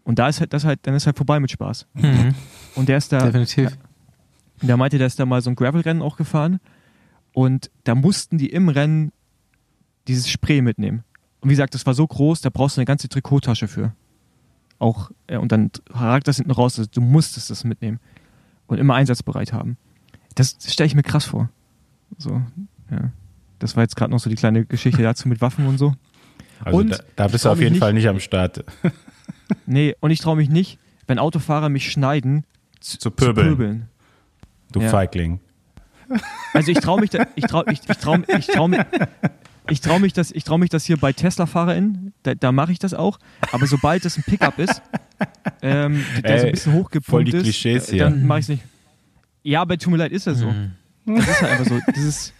Und 0.04 0.18
da 0.18 0.28
ist 0.28 0.40
halt, 0.40 0.52
das 0.52 0.64
halt, 0.64 0.80
dann 0.82 0.94
ist 0.94 1.06
halt 1.06 1.16
vorbei 1.16 1.40
mit 1.40 1.50
Spaß. 1.50 1.86
Mhm. 1.94 2.34
Und 2.76 2.88
der 2.88 2.98
ist 2.98 3.12
da. 3.12 3.18
Definitiv. 3.18 3.76
Der 4.62 4.76
meinte, 4.76 4.98
der 4.98 5.08
ist 5.08 5.18
da 5.18 5.26
mal 5.26 5.42
so 5.42 5.50
ein 5.50 5.56
Gravel-Rennen 5.56 6.00
auch 6.00 6.16
gefahren. 6.16 6.60
Und 7.32 7.70
da 7.84 7.94
mussten 7.94 8.38
die 8.38 8.48
im 8.48 8.68
Rennen 8.68 9.12
dieses 10.06 10.30
Spray 10.30 10.62
mitnehmen. 10.62 11.02
Und 11.40 11.50
wie 11.50 11.52
gesagt, 11.52 11.74
das 11.74 11.84
war 11.86 11.94
so 11.94 12.06
groß, 12.06 12.40
da 12.40 12.50
brauchst 12.50 12.76
du 12.76 12.80
eine 12.80 12.86
ganze 12.86 13.08
Trikottasche 13.08 13.68
für. 13.68 13.94
Auch, 14.78 15.10
ja, 15.28 15.40
und 15.40 15.52
dann 15.52 15.70
ragt 15.90 16.28
das 16.28 16.36
hinten 16.36 16.52
raus, 16.52 16.78
also 16.78 16.88
du 16.90 17.00
musstest 17.00 17.50
das 17.50 17.64
mitnehmen. 17.64 17.98
Und 18.66 18.78
immer 18.78 18.94
einsatzbereit 18.94 19.52
haben. 19.52 19.76
Das, 20.34 20.58
das 20.58 20.72
stelle 20.72 20.86
ich 20.86 20.94
mir 20.94 21.02
krass 21.02 21.24
vor. 21.24 21.50
So, 22.18 22.42
ja. 22.90 23.10
Das 23.58 23.76
war 23.76 23.82
jetzt 23.82 23.96
gerade 23.96 24.10
noch 24.10 24.18
so 24.18 24.28
die 24.28 24.36
kleine 24.36 24.66
Geschichte 24.66 25.02
dazu 25.02 25.28
mit 25.28 25.40
Waffen 25.40 25.66
und 25.66 25.78
so. 25.78 25.94
Also 26.62 26.78
und 26.78 26.90
da, 26.90 26.98
da 27.16 27.28
bist 27.28 27.44
du 27.44 27.50
auf 27.50 27.58
jeden 27.58 27.72
nicht, 27.72 27.80
Fall 27.80 27.92
nicht 27.92 28.08
am 28.08 28.20
Start. 28.20 28.64
nee, 29.66 29.94
und 30.00 30.10
ich 30.10 30.20
traue 30.20 30.36
mich 30.36 30.48
nicht, 30.48 30.78
wenn 31.06 31.18
Autofahrer 31.18 31.68
mich 31.68 31.90
schneiden, 31.90 32.44
zu, 32.80 32.98
zu, 32.98 33.10
pöbeln. 33.10 33.34
zu 33.34 33.56
pöbeln. 33.56 33.88
Du 34.72 34.80
ja. 34.80 34.88
Feigling. 34.88 35.40
Also 36.52 36.70
ich 36.70 36.78
traue 36.78 37.00
mich, 37.00 37.10
da, 37.10 37.26
ich 37.34 37.44
traue, 37.44 37.64
ich, 37.70 37.80
ich 37.88 37.96
traue, 37.98 38.22
ich 38.28 38.36
mich, 38.36 38.80
ich 39.70 39.80
traue 39.80 40.00
mich 40.00 40.12
das, 40.12 40.30
ich 40.30 40.44
traue 40.44 40.58
mich 40.58 40.70
das 40.70 40.84
hier 40.84 40.96
bei 40.96 41.12
Tesla-FahrerInnen, 41.12 42.12
da, 42.22 42.34
da 42.34 42.52
mache 42.52 42.72
ich 42.72 42.78
das 42.78 42.94
auch. 42.94 43.18
Aber 43.52 43.66
sobald 43.66 44.04
es 44.04 44.16
ein 44.16 44.22
Pickup 44.22 44.58
ist, 44.58 44.82
ähm, 45.62 46.04
der 46.22 46.30
Ey, 46.30 46.40
so 46.40 46.46
ein 46.46 46.52
bisschen 46.52 46.72
hochgepumpt 46.72 47.06
voll 47.10 47.24
die 47.24 47.32
Klischees 47.32 47.84
ist, 47.84 47.90
hier. 47.90 48.04
dann 48.04 48.26
mache 48.26 48.40
ich 48.40 48.44
es 48.44 48.48
nicht. 48.48 48.64
Ja, 49.42 49.62
aber 49.62 49.78
tut 49.78 49.92
mir 49.92 49.98
leid, 49.98 50.12
ist 50.12 50.26
das 50.26 50.38
so. 50.38 50.50
Mhm. 50.50 50.72
Das 51.06 51.28
ist 51.28 51.42
halt 51.42 51.52
einfach 51.52 51.66
so. 51.66 51.80
Das 51.86 52.02
ist, 52.02 52.34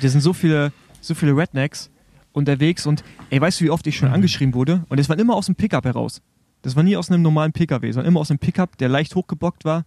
das 0.00 0.12
sind 0.12 0.20
so 0.20 0.32
viele, 0.32 0.72
so 1.00 1.14
viele 1.14 1.36
Rednecks 1.36 1.90
unterwegs 2.32 2.86
und 2.86 3.02
ey, 3.30 3.40
weißt 3.40 3.60
du, 3.60 3.64
wie 3.64 3.70
oft 3.70 3.86
ich 3.86 3.96
schon 3.96 4.08
mhm. 4.08 4.14
angeschrieben 4.14 4.54
wurde? 4.54 4.84
Und 4.88 5.00
das 5.00 5.08
war 5.08 5.18
immer 5.18 5.34
aus 5.34 5.46
dem 5.46 5.54
Pickup 5.54 5.84
heraus. 5.84 6.20
Das 6.62 6.76
war 6.76 6.82
nie 6.82 6.96
aus 6.96 7.10
einem 7.10 7.22
normalen 7.22 7.52
PKW, 7.52 7.90
sondern 7.90 8.08
immer 8.08 8.20
aus 8.20 8.30
einem 8.30 8.38
Pickup, 8.38 8.76
der 8.76 8.88
leicht 8.88 9.14
hochgebockt 9.14 9.64
war. 9.64 9.84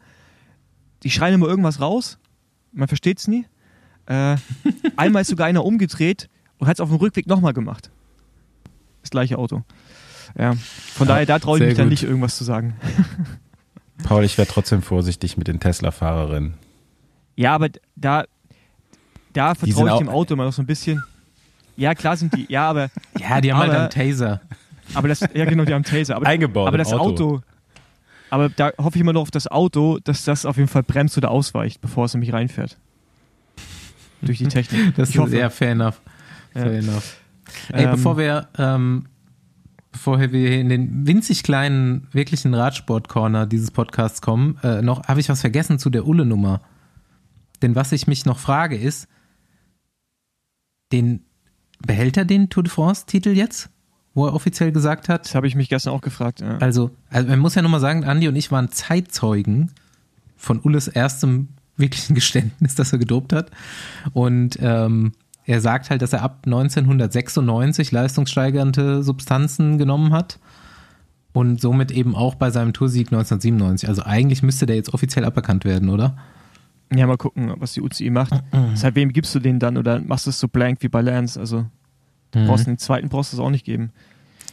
Die 1.03 1.11
schreien 1.11 1.35
immer 1.35 1.47
irgendwas 1.47 1.79
raus. 1.79 2.17
Man 2.71 2.87
versteht 2.87 3.19
es 3.19 3.27
nie. 3.27 3.45
Äh, 4.07 4.37
einmal 4.95 5.21
ist 5.21 5.27
sogar 5.27 5.47
einer 5.47 5.63
umgedreht 5.63 6.29
und 6.57 6.67
hat 6.67 6.77
es 6.77 6.81
auf 6.81 6.89
dem 6.89 6.97
Rückweg 6.97 7.27
nochmal 7.27 7.53
gemacht. 7.53 7.91
Das 9.01 9.11
gleiche 9.11 9.37
Auto. 9.37 9.63
Ja, 10.37 10.53
von 10.53 11.07
ja, 11.07 11.13
daher, 11.13 11.25
da 11.25 11.39
traue 11.39 11.57
ich 11.57 11.63
mich 11.63 11.73
gut. 11.73 11.79
dann 11.79 11.89
nicht 11.89 12.03
irgendwas 12.03 12.37
zu 12.37 12.43
sagen. 12.43 12.75
Paul, 14.03 14.23
ich 14.23 14.37
wäre 14.37 14.47
trotzdem 14.47 14.81
vorsichtig 14.81 15.37
mit 15.37 15.47
den 15.47 15.59
Tesla-Fahrerinnen. 15.59 16.55
Ja, 17.35 17.53
aber 17.55 17.69
da, 17.95 18.25
da 19.33 19.55
vertraue 19.55 19.91
ich 19.91 19.97
dem 19.97 20.09
Auto 20.09 20.33
immer 20.33 20.45
noch 20.45 20.53
so 20.53 20.61
ein 20.61 20.65
bisschen. 20.65 21.03
Ja, 21.75 21.95
klar 21.95 22.17
sind 22.17 22.35
die, 22.35 22.45
ja, 22.49 22.69
aber. 22.69 22.89
Ja, 23.19 23.41
die 23.41 23.53
haben 23.53 23.61
aber, 23.61 23.71
halt 23.71 23.95
einen 23.95 24.09
Taser. 24.11 24.41
Aber 24.93 25.07
das, 25.07 25.21
ja 25.21 25.45
genau, 25.45 25.65
die 25.65 25.73
haben 25.73 25.83
Taser. 25.83 26.15
Aber, 26.15 26.27
Eingebaut 26.27 26.67
aber 26.67 26.77
das 26.77 26.91
Auto. 26.91 27.35
Auto. 27.35 27.41
Aber 28.29 28.49
da 28.49 28.71
hoffe 28.79 28.97
ich 28.97 29.01
immer 29.01 29.13
noch 29.13 29.21
auf 29.21 29.31
das 29.31 29.47
Auto, 29.47 29.99
dass 30.03 30.23
das 30.23 30.45
auf 30.45 30.57
jeden 30.57 30.67
Fall 30.67 30.83
bremst 30.83 31.17
oder 31.17 31.31
ausweicht, 31.31 31.81
bevor 31.81 32.05
es 32.05 32.13
in 32.15 32.19
mich 32.19 32.33
reinfährt. 32.33 32.77
Durch 34.21 34.39
die 34.39 34.47
Technik. 34.47 34.93
Das 34.97 35.09
ich 35.09 35.15
ist 35.15 35.21
hoffe. 35.21 35.31
sehr 35.31 35.49
fair 35.49 35.71
enough. 35.71 36.01
Fair 36.51 36.73
ja. 36.73 36.79
enough. 36.79 37.17
Ey, 37.71 37.83
ähm, 37.83 37.91
bevor 37.91 38.17
wir 38.17 38.47
ähm, 38.57 39.05
bevor 39.93 40.19
wir 40.19 40.60
in 40.60 40.67
den 40.67 41.08
winzig 41.08 41.43
kleinen, 41.43 42.08
wirklichen 42.12 42.53
Radsport-Corner 42.53 43.45
dieses 43.45 43.71
Podcasts 43.71 44.21
kommen, 44.21 44.58
äh, 44.63 44.82
noch 44.82 45.08
habe 45.08 45.21
ich 45.21 45.29
was 45.29 45.39
vergessen 45.39 45.79
zu 45.79 45.89
der 45.89 46.06
Ulle-Nummer. 46.06 46.60
Denn 47.62 47.75
was 47.75 47.93
ich 47.93 48.08
mich 48.08 48.25
noch 48.25 48.39
frage 48.39 48.75
ist, 48.75 49.08
den 50.91 51.21
behält 51.79 52.17
er 52.17 52.25
den 52.25 52.49
Tour 52.49 52.63
de 52.63 52.71
France-Titel 52.71 53.29
jetzt? 53.29 53.69
Wo 54.15 54.27
er 54.27 54.34
offiziell 54.34 54.71
gesagt 54.71 55.10
hat. 55.10 55.25
Das 55.25 55.36
habe 55.36 55.47
ich 55.47 55.56
mich 55.56 55.69
gestern 55.69 55.93
auch 55.93 56.01
gefragt. 56.01 56.41
Ja. 56.41 56.58
Also, 56.58 56.91
also, 57.10 57.29
man 57.29 57.39
muss 57.39 57.56
ja 57.56 57.62
nochmal 57.62 57.79
sagen, 57.79 58.03
Andi 58.03 58.27
und 58.27 58.36
ich 58.36 58.51
waren 58.51 58.69
Zeitzeugen 58.69 59.71
von 60.36 60.60
Ulles 60.60 60.88
erstem 60.88 61.49
wirklichen 61.77 62.13
Geständnis, 62.15 62.75
dass 62.75 62.91
er 62.91 62.99
gedopt 62.99 63.32
hat. 63.32 63.51
Und 64.12 64.58
ähm, 64.60 65.13
er 65.45 65.62
sagt 65.62 65.89
halt, 65.89 66.01
dass 66.01 66.13
er 66.13 66.21
ab 66.21 66.43
1996 66.45 67.91
leistungssteigernde 67.91 69.03
Substanzen 69.03 69.77
genommen 69.77 70.13
hat 70.13 70.39
und 71.34 71.60
somit 71.60 71.91
eben 71.91 72.15
auch 72.15 72.36
bei 72.36 72.49
seinem 72.49 72.73
Toursieg 72.73 73.08
1997. 73.08 73.89
Also 73.89 74.03
eigentlich 74.03 74.43
müsste 74.43 74.65
der 74.65 74.75
jetzt 74.75 74.93
offiziell 74.93 75.25
aberkannt 75.25 75.65
werden, 75.65 75.89
oder? 75.89 76.15
Ja, 76.95 77.08
mal 77.08 77.17
gucken, 77.17 77.53
was 77.58 77.73
die 77.73 77.82
UCI 77.82 78.12
macht. 78.12 78.34
Deshalb, 78.71 78.95
wem 78.95 79.12
gibst 79.12 79.34
du 79.34 79.39
den 79.39 79.60
dann 79.60 79.77
oder 79.77 79.99
machst 79.99 80.27
du 80.27 80.29
es 80.29 80.39
so 80.39 80.47
blank 80.47 80.77
wie 80.82 80.89
bei 80.89 81.01
Lance? 81.01 81.39
Also, 81.39 81.65
du 82.32 82.39
mhm. 82.39 82.47
brauchst 82.47 82.67
den 82.67 82.77
zweiten 82.77 83.10
brauchst 83.10 83.34
du 83.34 83.38
es 83.38 83.41
auch 83.41 83.49
nicht 83.49 83.65
geben. 83.65 83.91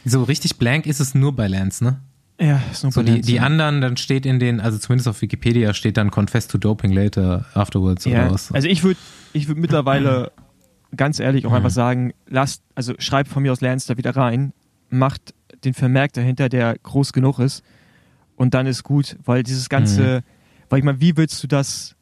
So 0.05 0.23
richtig 0.23 0.57
blank 0.57 0.87
ist 0.87 0.99
es 0.99 1.13
nur 1.13 1.35
bei 1.35 1.47
Lance, 1.47 1.83
ne? 1.83 1.99
Ja, 2.39 2.59
ist 2.71 2.81
nur 2.81 2.91
so 2.91 3.01
bei 3.01 3.05
die, 3.05 3.11
Lance. 3.11 3.27
Die 3.27 3.39
anderen, 3.39 3.81
dann 3.81 3.97
steht 3.97 4.25
in 4.25 4.39
den, 4.39 4.59
also 4.59 4.79
zumindest 4.79 5.07
auf 5.07 5.21
Wikipedia 5.21 5.75
steht 5.75 5.97
dann 5.97 6.09
Confess 6.09 6.47
to 6.47 6.57
Doping 6.57 6.91
later 6.91 7.45
afterwards 7.53 8.05
ja, 8.05 8.23
oder 8.23 8.33
was. 8.33 8.51
Also 8.51 8.67
ich 8.67 8.83
würde 8.83 8.99
ich 9.33 9.47
würd 9.47 9.59
mittlerweile 9.59 10.31
ganz 10.95 11.19
ehrlich 11.19 11.45
auch 11.45 11.51
mhm. 11.51 11.57
einfach 11.57 11.69
sagen, 11.69 12.13
lasst, 12.27 12.63
also 12.75 12.93
schreibt 12.97 13.29
von 13.29 13.43
mir 13.43 13.51
aus 13.51 13.61
Lance 13.61 13.87
da 13.87 13.97
wieder 13.97 14.15
rein, 14.15 14.53
macht 14.89 15.33
den 15.63 15.73
Vermerk 15.73 16.13
dahinter, 16.13 16.49
der 16.49 16.75
groß 16.81 17.13
genug 17.13 17.39
ist 17.39 17.63
und 18.35 18.53
dann 18.53 18.67
ist 18.67 18.83
gut, 18.83 19.17
weil 19.25 19.43
dieses 19.43 19.69
ganze, 19.69 20.19
mhm. 20.19 20.69
weil 20.69 20.79
ich 20.79 20.85
meine, 20.85 21.01
wie 21.01 21.15
willst 21.17 21.41
du 21.43 21.47
das 21.47 21.95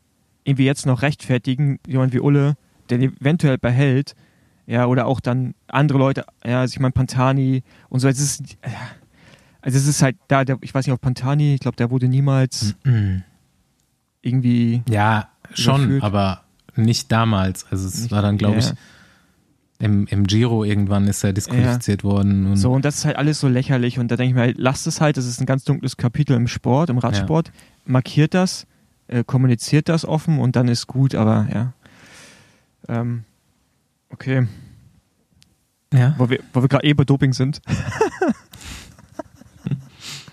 irgendwie 0.43 0.65
jetzt 0.65 0.86
noch 0.86 1.02
rechtfertigen, 1.02 1.80
jemand 1.86 2.13
wie 2.13 2.19
Ulle, 2.19 2.56
der 2.89 2.99
eventuell 2.99 3.58
behält, 3.58 4.15
ja, 4.65 4.86
oder 4.86 5.08
auch 5.08 5.19
dann 5.19 5.56
andere 5.67 5.97
Leute, 5.97 6.25
ja, 6.45 6.62
also 6.62 6.73
ich 6.73 6.80
meine 6.80 6.91
Pantani 6.91 7.63
und 7.89 7.99
so, 7.99 8.08
es 8.08 8.19
ist, 8.19 8.58
also 9.62 9.78
es 9.78 9.88
ist 9.88 10.02
halt 10.02 10.15
da, 10.28 10.45
der, 10.45 10.58
ich 10.62 10.73
weiß 10.73 10.86
nicht, 10.86 10.93
ob 10.93 11.02
Pantani, 11.02 11.56
ich 11.56 11.60
glaube, 11.60 11.78
der 11.78 11.91
wurde 11.91 12.08
niemals 12.08 12.75
mhm. 12.84 13.23
irgendwie. 14.21 14.84
Ja, 14.89 15.30
schon, 15.54 15.82
überführt. 15.82 16.04
aber 16.04 16.43
nicht 16.81 17.11
damals. 17.11 17.65
Also 17.71 17.87
es 17.87 18.01
nicht, 18.01 18.11
war 18.11 18.21
dann, 18.21 18.37
glaube 18.37 18.59
ja. 18.59 18.59
ich, 18.59 18.73
im, 19.79 20.07
im 20.07 20.25
Giro 20.25 20.63
irgendwann 20.63 21.07
ist 21.07 21.23
er 21.23 21.33
disqualifiziert 21.33 22.03
ja. 22.03 22.09
worden. 22.09 22.47
Und 22.47 22.57
so, 22.57 22.71
und 22.71 22.83
das 22.83 22.97
ist 22.97 23.05
halt 23.05 23.15
alles 23.15 23.39
so 23.39 23.47
lächerlich. 23.47 23.99
Und 23.99 24.09
da 24.09 24.17
denke 24.17 24.29
ich 24.29 24.35
mir, 24.35 24.41
halt, 24.41 24.57
lasst 24.57 24.87
es 24.87 24.99
halt, 24.99 25.17
das 25.17 25.25
ist 25.25 25.39
ein 25.39 25.45
ganz 25.45 25.63
dunkles 25.63 25.97
Kapitel 25.97 26.35
im 26.35 26.47
Sport, 26.47 26.89
im 26.89 26.97
Radsport. 26.97 27.47
Ja. 27.47 27.53
Markiert 27.85 28.33
das, 28.33 28.67
äh, 29.07 29.23
kommuniziert 29.23 29.89
das 29.89 30.05
offen 30.05 30.39
und 30.39 30.55
dann 30.55 30.67
ist 30.67 30.87
gut, 30.87 31.15
aber 31.15 31.47
ja. 31.53 31.73
Ähm, 32.87 33.23
okay. 34.09 34.47
Ja. 35.93 36.13
Wo 36.17 36.29
wir, 36.29 36.39
wo 36.53 36.61
wir 36.61 36.67
gerade 36.67 36.85
eh 36.85 36.93
bei 36.93 37.03
Doping 37.05 37.33
sind. 37.33 37.61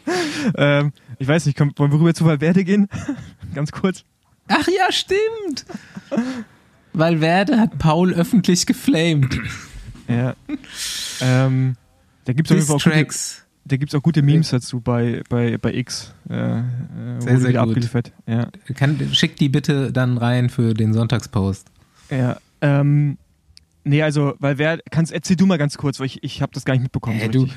ähm, 0.56 0.92
ich 1.18 1.28
weiß 1.28 1.46
nicht, 1.46 1.59
wollen 1.61 1.92
wir 1.92 1.98
rüber 1.98 2.14
zu 2.14 2.24
Valverde 2.24 2.64
gehen? 2.64 2.88
Ganz 3.54 3.72
kurz. 3.72 4.04
Ach 4.48 4.66
ja, 4.68 4.90
stimmt. 4.90 5.66
Valverde 6.92 7.61
hat 7.61 7.78
Paul 7.78 8.12
öffentlich 8.14 8.66
geflamed. 8.66 9.38
Ja. 10.09 10.35
Ähm, 11.20 11.76
da 12.24 12.32
gibt 12.32 12.50
es 12.50 12.70
auch 12.70 12.82
gute, 12.82 13.06
da 13.64 13.76
gibt's 13.76 13.94
auch 13.94 14.02
gute 14.02 14.22
Memes 14.22 14.50
dazu 14.50 14.80
bei, 14.80 15.22
bei, 15.28 15.59
bei 15.59 15.74
X. 15.74 16.14
Äh, 16.28 16.62
sehr, 17.18 17.40
sehr 17.40 17.52
gut. 17.52 17.56
abgeliefert. 17.56 18.12
Ja. 18.26 18.48
Kann, 18.74 19.11
schick 19.12 19.37
die 19.37 19.48
bitte 19.48 19.92
dann 19.92 20.18
rein 20.18 20.48
für 20.48 20.74
den 20.74 20.92
Sonntagspost. 20.92 21.68
Ja. 22.11 22.38
Ähm, 22.61 23.18
nee, 23.85 24.02
also, 24.02 24.35
weil 24.38 24.59
wer, 24.59 24.78
kannst, 24.90 25.12
erzähl 25.12 25.37
du 25.37 25.46
mal 25.46 25.59
ganz 25.59 25.76
kurz, 25.76 25.98
weil 25.98 26.06
ich, 26.06 26.22
ich 26.22 26.42
habe 26.42 26.52
das 26.52 26.64
gar 26.64 26.74
nicht 26.74 26.82
mitbekommen. 26.82 27.18
Hey, 27.18 27.26
so 27.32 27.46
du, 27.46 27.52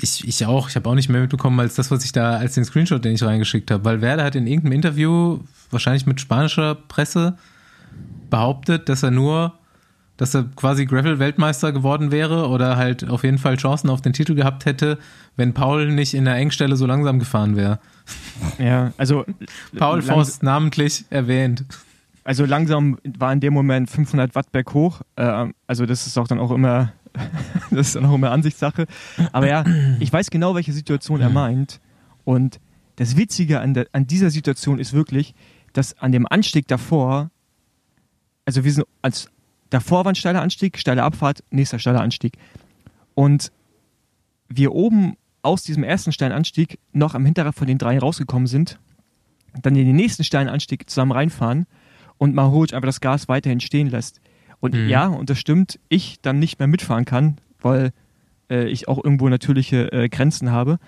ich, 0.00 0.26
ich 0.26 0.46
auch. 0.46 0.68
Ich 0.68 0.76
habe 0.76 0.88
auch 0.88 0.94
nicht 0.94 1.08
mehr 1.08 1.20
mitbekommen 1.20 1.58
als 1.60 1.74
das, 1.74 1.90
was 1.90 2.04
ich 2.04 2.12
da, 2.12 2.36
als 2.36 2.54
den 2.54 2.64
Screenshot, 2.64 3.04
den 3.04 3.14
ich 3.14 3.22
reingeschickt 3.22 3.70
habe. 3.70 3.84
Weil 3.84 4.00
Werder 4.00 4.24
hat 4.24 4.34
in 4.34 4.46
irgendeinem 4.46 4.72
Interview, 4.72 5.40
wahrscheinlich 5.70 6.06
mit 6.06 6.20
spanischer 6.20 6.74
Presse, 6.74 7.36
behauptet, 8.30 8.88
dass 8.88 9.02
er 9.02 9.10
nur, 9.10 9.54
dass 10.16 10.34
er 10.34 10.44
quasi 10.56 10.86
Gravel-Weltmeister 10.86 11.72
geworden 11.72 12.10
wäre 12.10 12.48
oder 12.48 12.76
halt 12.76 13.08
auf 13.08 13.24
jeden 13.24 13.38
Fall 13.38 13.56
Chancen 13.56 13.90
auf 13.90 14.00
den 14.00 14.12
Titel 14.12 14.34
gehabt 14.34 14.64
hätte, 14.66 14.98
wenn 15.36 15.54
Paul 15.54 15.92
nicht 15.92 16.14
in 16.14 16.24
der 16.24 16.34
Engstelle 16.34 16.76
so 16.76 16.86
langsam 16.86 17.18
gefahren 17.18 17.56
wäre. 17.56 17.78
Ja, 18.58 18.92
also. 18.96 19.24
Paul 19.76 20.02
Voss 20.02 20.42
namentlich 20.42 21.04
erwähnt. 21.10 21.64
Also 22.28 22.44
langsam 22.44 22.98
war 23.18 23.32
in 23.32 23.40
dem 23.40 23.54
Moment 23.54 23.88
500 23.88 24.34
Watt 24.34 24.52
berghoch. 24.52 25.00
Äh, 25.16 25.46
also 25.66 25.86
das 25.86 26.06
ist 26.06 26.18
auch 26.18 26.28
dann 26.28 26.38
auch 26.38 26.50
immer 26.50 26.92
das 27.70 27.88
ist 27.88 27.96
auch 27.96 28.14
immer 28.14 28.30
Ansichtssache. 28.30 28.86
Aber 29.32 29.46
ja, 29.46 29.64
ich 30.00 30.12
weiß 30.12 30.30
genau, 30.30 30.54
welche 30.54 30.72
Situation 30.72 31.20
er 31.20 31.30
meint. 31.30 31.80
Und 32.24 32.60
das 32.96 33.16
Witzige 33.16 33.60
an, 33.60 33.74
der, 33.74 33.86
an 33.92 34.06
dieser 34.06 34.30
Situation 34.30 34.78
ist 34.78 34.92
wirklich, 34.92 35.34
dass 35.72 35.98
an 35.98 36.12
dem 36.12 36.26
Anstieg 36.26 36.66
davor, 36.68 37.30
also 38.44 38.64
wir 38.64 38.72
sind 38.72 38.86
als 39.02 39.30
davor 39.70 40.04
war 40.04 40.12
ein 40.12 40.16
steiler 40.16 40.42
Anstieg, 40.42 40.78
steile 40.78 41.02
Abfahrt, 41.02 41.44
nächster 41.50 41.78
steiler 41.78 42.00
Anstieg. 42.00 42.38
Und 43.14 43.52
wir 44.48 44.72
oben 44.72 45.16
aus 45.42 45.62
diesem 45.62 45.84
ersten 45.84 46.12
steilen 46.12 46.32
Anstieg 46.32 46.78
noch 46.92 47.14
am 47.14 47.24
Hinterrad 47.24 47.54
von 47.54 47.66
den 47.66 47.78
drei 47.78 47.98
rausgekommen 47.98 48.46
sind, 48.46 48.78
dann 49.62 49.76
in 49.76 49.86
den 49.86 49.96
nächsten 49.96 50.24
steilen 50.24 50.48
Anstieg 50.48 50.88
zusammen 50.88 51.12
reinfahren 51.12 51.66
und 52.16 52.34
Mahoj 52.34 52.72
einfach 52.72 52.88
das 52.88 53.00
Gas 53.00 53.28
weiterhin 53.28 53.60
stehen 53.60 53.88
lässt. 53.88 54.20
Und 54.60 54.74
mhm. 54.74 54.88
ja, 54.88 55.06
und 55.06 55.30
das 55.30 55.38
stimmt, 55.38 55.78
ich 55.88 56.20
dann 56.20 56.38
nicht 56.38 56.58
mehr 56.58 56.68
mitfahren 56.68 57.04
kann, 57.04 57.38
weil 57.60 57.92
äh, 58.50 58.66
ich 58.68 58.88
auch 58.88 59.02
irgendwo 59.02 59.28
natürliche 59.28 59.92
äh, 59.92 60.08
Grenzen 60.08 60.50
habe. 60.50 60.78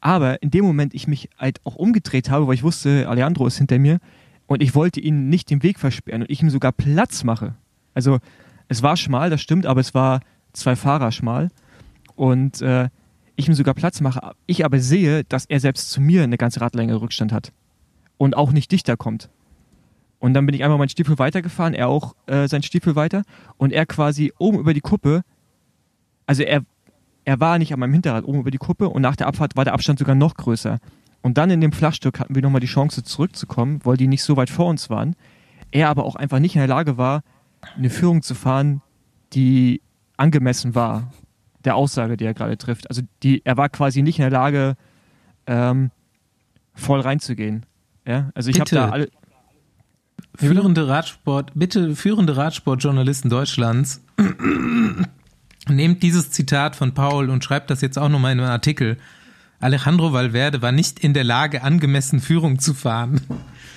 Aber 0.00 0.42
in 0.42 0.50
dem 0.50 0.64
Moment 0.64 0.94
ich 0.94 1.08
mich 1.08 1.28
halt 1.38 1.60
auch 1.64 1.74
umgedreht 1.74 2.30
habe, 2.30 2.46
weil 2.46 2.54
ich 2.54 2.62
wusste, 2.62 3.08
Alejandro 3.08 3.46
ist 3.46 3.58
hinter 3.58 3.78
mir 3.78 3.98
und 4.46 4.62
ich 4.62 4.74
wollte 4.74 5.00
ihn 5.00 5.28
nicht 5.28 5.50
den 5.50 5.62
Weg 5.62 5.78
versperren 5.78 6.22
und 6.22 6.30
ich 6.30 6.40
ihm 6.42 6.50
sogar 6.50 6.72
Platz 6.72 7.24
mache. 7.24 7.54
Also 7.94 8.18
es 8.68 8.82
war 8.82 8.96
schmal, 8.96 9.30
das 9.30 9.40
stimmt, 9.40 9.66
aber 9.66 9.80
es 9.80 9.94
war 9.94 10.20
zwei 10.52 10.76
Fahrer 10.76 11.10
schmal 11.10 11.50
und 12.14 12.62
äh, 12.62 12.88
ich 13.36 13.48
ihm 13.48 13.54
sogar 13.54 13.74
Platz 13.74 14.00
mache. 14.00 14.32
Ich 14.46 14.64
aber 14.64 14.80
sehe, 14.80 15.24
dass 15.24 15.44
er 15.46 15.60
selbst 15.60 15.90
zu 15.90 16.00
mir 16.00 16.22
eine 16.22 16.38
ganze 16.38 16.60
Radlänge 16.60 17.00
Rückstand 17.00 17.32
hat 17.32 17.52
und 18.16 18.36
auch 18.36 18.52
nicht 18.52 18.70
dichter 18.70 18.96
kommt. 18.96 19.30
Und 20.18 20.34
dann 20.34 20.46
bin 20.46 20.54
ich 20.54 20.64
einmal 20.64 20.78
meinen 20.78 20.88
Stiefel 20.88 21.18
weitergefahren, 21.18 21.74
er 21.74 21.88
auch 21.88 22.14
äh, 22.26 22.48
seinen 22.48 22.62
Stiefel 22.62 22.96
weiter 22.96 23.22
und 23.56 23.72
er 23.72 23.86
quasi 23.86 24.32
oben 24.38 24.58
über 24.58 24.74
die 24.74 24.80
Kuppe, 24.80 25.22
also 26.26 26.42
er, 26.42 26.62
er 27.24 27.40
war 27.40 27.58
nicht 27.58 27.72
an 27.72 27.80
meinem 27.80 27.92
Hinterrad 27.92 28.24
oben 28.24 28.40
über 28.40 28.50
die 28.50 28.58
Kuppe 28.58 28.88
und 28.88 29.02
nach 29.02 29.16
der 29.16 29.28
Abfahrt 29.28 29.56
war 29.56 29.64
der 29.64 29.74
Abstand 29.74 29.98
sogar 29.98 30.14
noch 30.14 30.34
größer. 30.34 30.78
Und 31.22 31.38
dann 31.38 31.50
in 31.50 31.60
dem 31.60 31.72
Flachstück 31.72 32.20
hatten 32.20 32.34
wir 32.34 32.42
nochmal 32.42 32.60
die 32.60 32.66
Chance 32.66 33.02
zurückzukommen, 33.02 33.80
weil 33.84 33.96
die 33.96 34.06
nicht 34.06 34.22
so 34.22 34.36
weit 34.36 34.50
vor 34.50 34.66
uns 34.66 34.90
waren. 34.90 35.16
Er 35.70 35.88
aber 35.88 36.04
auch 36.04 36.16
einfach 36.16 36.38
nicht 36.38 36.54
in 36.54 36.60
der 36.60 36.68
Lage 36.68 36.96
war, 36.96 37.22
eine 37.76 37.90
Führung 37.90 38.22
zu 38.22 38.34
fahren, 38.34 38.82
die 39.32 39.82
angemessen 40.16 40.74
war 40.74 41.12
der 41.64 41.76
Aussage, 41.76 42.16
die 42.16 42.24
er 42.24 42.34
gerade 42.34 42.56
trifft. 42.56 42.88
Also 42.88 43.02
die, 43.22 43.44
er 43.44 43.56
war 43.56 43.68
quasi 43.68 44.02
nicht 44.02 44.18
in 44.18 44.22
der 44.22 44.30
Lage, 44.30 44.76
ähm, 45.46 45.90
voll 46.74 47.00
reinzugehen. 47.00 47.66
Ja, 48.06 48.30
also 48.34 48.50
ich 48.50 48.60
habe 48.60 48.70
da 48.70 48.90
alle. 48.90 49.10
Führende 50.36 50.88
Radsport, 50.88 51.52
bitte 51.54 51.96
führende 51.96 52.36
Radsportjournalisten 52.36 53.30
Deutschlands, 53.30 54.02
nehmt 55.68 56.02
dieses 56.02 56.30
Zitat 56.30 56.76
von 56.76 56.94
Paul 56.94 57.30
und 57.30 57.42
schreibt 57.42 57.70
das 57.70 57.80
jetzt 57.80 57.98
auch 57.98 58.08
nochmal 58.08 58.32
in 58.32 58.40
einen 58.40 58.50
Artikel. 58.50 58.98
Alejandro 59.60 60.12
Valverde 60.12 60.62
war 60.62 60.70
nicht 60.70 61.00
in 61.00 61.14
der 61.14 61.24
Lage, 61.24 61.62
angemessen 61.62 62.20
Führung 62.20 62.58
zu 62.58 62.74
fahren. 62.74 63.20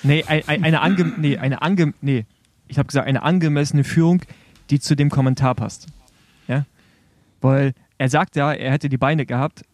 Nee, 0.04 0.24
eine, 0.24 0.80
ange, 0.80 1.12
nee, 1.18 1.38
eine 1.38 1.62
ange, 1.62 1.94
nee, 2.00 2.26
ich 2.68 2.78
habe 2.78 2.86
gesagt, 2.86 3.06
eine 3.06 3.22
angemessene 3.22 3.84
Führung, 3.84 4.22
die 4.70 4.80
zu 4.80 4.94
dem 4.94 5.10
Kommentar 5.10 5.54
passt. 5.54 5.86
Ja? 6.48 6.64
Weil 7.40 7.74
er 7.98 8.08
sagt 8.08 8.36
ja, 8.36 8.52
er 8.52 8.72
hätte 8.72 8.88
die 8.88 8.96
Beine 8.96 9.26
gehabt. 9.26 9.64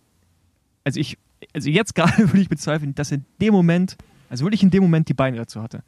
Also 0.84 0.98
ich, 0.98 1.18
also 1.54 1.70
jetzt 1.70 1.94
gerade 1.94 2.18
würde 2.18 2.40
ich 2.40 2.48
bezweifeln, 2.48 2.94
dass 2.94 3.12
er 3.12 3.18
in 3.18 3.24
dem 3.40 3.52
Moment, 3.52 3.96
also 4.30 4.44
wirklich 4.44 4.62
in 4.62 4.70
dem 4.70 4.82
Moment 4.82 5.08
die 5.08 5.14
Beine 5.14 5.36
dazu 5.36 5.62
hatte. 5.62 5.82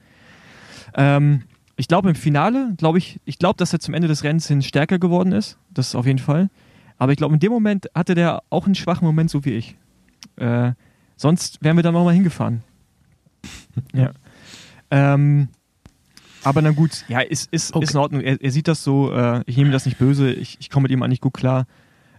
Ähm, 0.94 1.42
ich 1.76 1.88
glaube 1.88 2.10
im 2.10 2.14
Finale, 2.14 2.74
glaube 2.76 2.98
ich, 2.98 3.20
ich 3.24 3.38
glaube, 3.38 3.56
dass 3.56 3.72
er 3.72 3.80
zum 3.80 3.94
Ende 3.94 4.06
des 4.06 4.22
Rennens 4.22 4.46
hin 4.46 4.62
stärker 4.62 4.98
geworden 4.98 5.32
ist. 5.32 5.58
Das 5.72 5.88
ist 5.88 5.94
auf 5.94 6.06
jeden 6.06 6.18
Fall. 6.18 6.50
Aber 6.98 7.12
ich 7.12 7.18
glaube, 7.18 7.32
in 7.34 7.40
dem 7.40 7.50
Moment 7.50 7.88
hatte 7.94 8.14
der 8.14 8.42
auch 8.50 8.66
einen 8.66 8.74
schwachen 8.74 9.06
Moment, 9.06 9.30
so 9.30 9.44
wie 9.46 9.52
ich. 9.52 9.76
Äh, 10.36 10.72
sonst 11.16 11.62
wären 11.62 11.76
wir 11.76 11.82
da 11.82 11.90
nochmal 11.90 12.12
hingefahren. 12.12 12.62
ja. 13.94 14.10
Ähm, 14.90 15.48
aber 16.44 16.62
na 16.62 16.70
gut, 16.70 17.04
ja, 17.08 17.20
ist, 17.20 17.50
ist, 17.52 17.74
okay. 17.74 17.84
ist 17.84 17.94
in 17.94 18.00
Ordnung. 18.00 18.20
Er, 18.20 18.42
er 18.42 18.50
sieht 18.50 18.68
das 18.68 18.84
so, 18.84 19.12
äh, 19.12 19.42
ich 19.46 19.56
nehme 19.56 19.70
das 19.70 19.86
nicht 19.86 19.98
böse, 19.98 20.30
ich, 20.32 20.56
ich 20.60 20.70
komme 20.70 20.84
mit 20.84 20.92
ihm 20.92 21.02
eigentlich 21.02 21.20
gut 21.20 21.34
klar. 21.34 21.66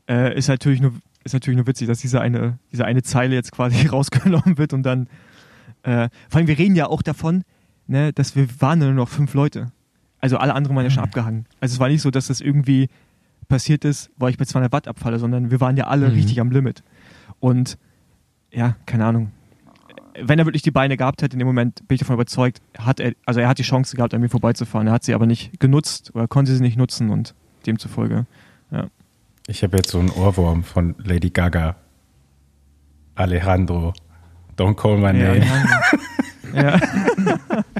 Äh, 0.08 0.36
ist, 0.38 0.48
natürlich 0.48 0.82
nur, 0.82 0.94
ist 1.24 1.34
natürlich 1.34 1.58
nur 1.58 1.68
witzig, 1.68 1.88
dass 1.88 2.00
diese 2.00 2.22
eine, 2.22 2.58
diese 2.72 2.86
eine 2.86 3.04
Zeile 3.04 3.36
jetzt 3.36 3.52
quasi 3.52 3.86
rausgenommen 3.88 4.58
wird 4.58 4.74
und 4.74 4.84
dann. 4.84 5.08
Äh, 5.84 6.10
vor 6.30 6.38
allem, 6.38 6.48
wir 6.48 6.58
reden 6.58 6.76
ja 6.76 6.88
auch 6.88 7.02
davon, 7.02 7.44
ne, 7.92 8.14
dass 8.14 8.36
wir 8.36 8.48
waren 8.62 8.80
nur 8.80 8.94
noch 8.94 9.10
fünf 9.10 9.34
Leute. 9.34 9.72
Also 10.20 10.38
alle 10.38 10.56
anderen 10.56 10.76
waren 10.76 10.86
ja 10.86 10.90
schon 10.90 11.02
mhm. 11.02 11.10
abgehangen. 11.10 11.46
Also 11.60 11.74
es 11.74 11.80
war 11.80 11.90
nicht 11.90 12.02
so, 12.02 12.10
dass 12.10 12.28
das 12.28 12.42
irgendwie 12.42 12.90
passiert 13.50 13.86
ist, 13.86 14.10
weil 14.18 14.32
ich 14.32 14.40
mit 14.40 14.48
200 14.48 14.72
Watt 14.72 14.88
abfalle, 14.88 15.20
sondern 15.20 15.52
wir 15.52 15.60
waren 15.60 15.76
ja 15.78 15.88
alle 15.88 16.08
mhm. 16.08 16.14
richtig 16.14 16.40
am 16.40 16.52
Limit. 16.52 16.84
Und 17.40 17.78
ja, 18.52 18.76
keine 18.86 19.06
Ahnung. 19.06 19.32
Wenn 20.20 20.40
er 20.40 20.46
wirklich 20.46 20.62
die 20.62 20.72
Beine 20.72 20.98
gehabt 20.98 21.22
hätte, 21.22 21.34
in 21.34 21.40
dem 21.40 21.48
Moment 21.48 21.88
bin 21.88 21.96
ich 21.96 22.00
davon 22.00 22.16
überzeugt, 22.16 22.62
hat 22.78 23.00
er, 23.00 23.14
also 23.26 23.40
er 23.40 23.48
hat 23.48 23.60
die 23.60 23.64
Chance 23.64 23.96
gehabt, 23.96 24.14
an 24.14 24.22
mir 24.22 24.30
vorbeizufahren. 24.30 24.88
Er 24.88 24.94
hat 24.94 25.04
sie 25.04 25.14
aber 25.14 25.26
nicht 25.26 25.60
genutzt 25.60 26.12
oder 26.14 26.28
konnte 26.28 26.54
sie 26.54 26.62
nicht 26.62 26.78
nutzen 26.78 27.10
und 27.10 27.34
demzufolge, 27.66 28.26
ja. 28.72 28.88
Ich 29.48 29.64
habe 29.64 29.78
jetzt 29.78 29.90
so 29.90 30.00
einen 30.00 30.12
Ohrwurm 30.12 30.64
von 30.64 30.96
Lady 31.00 31.30
Gaga. 31.30 31.76
Alejandro, 33.16 33.94
don't 34.58 34.76
call 34.76 34.98
my 34.98 35.12
name. 35.12 35.46
Ja. 36.54 36.78
ja. 36.78 36.80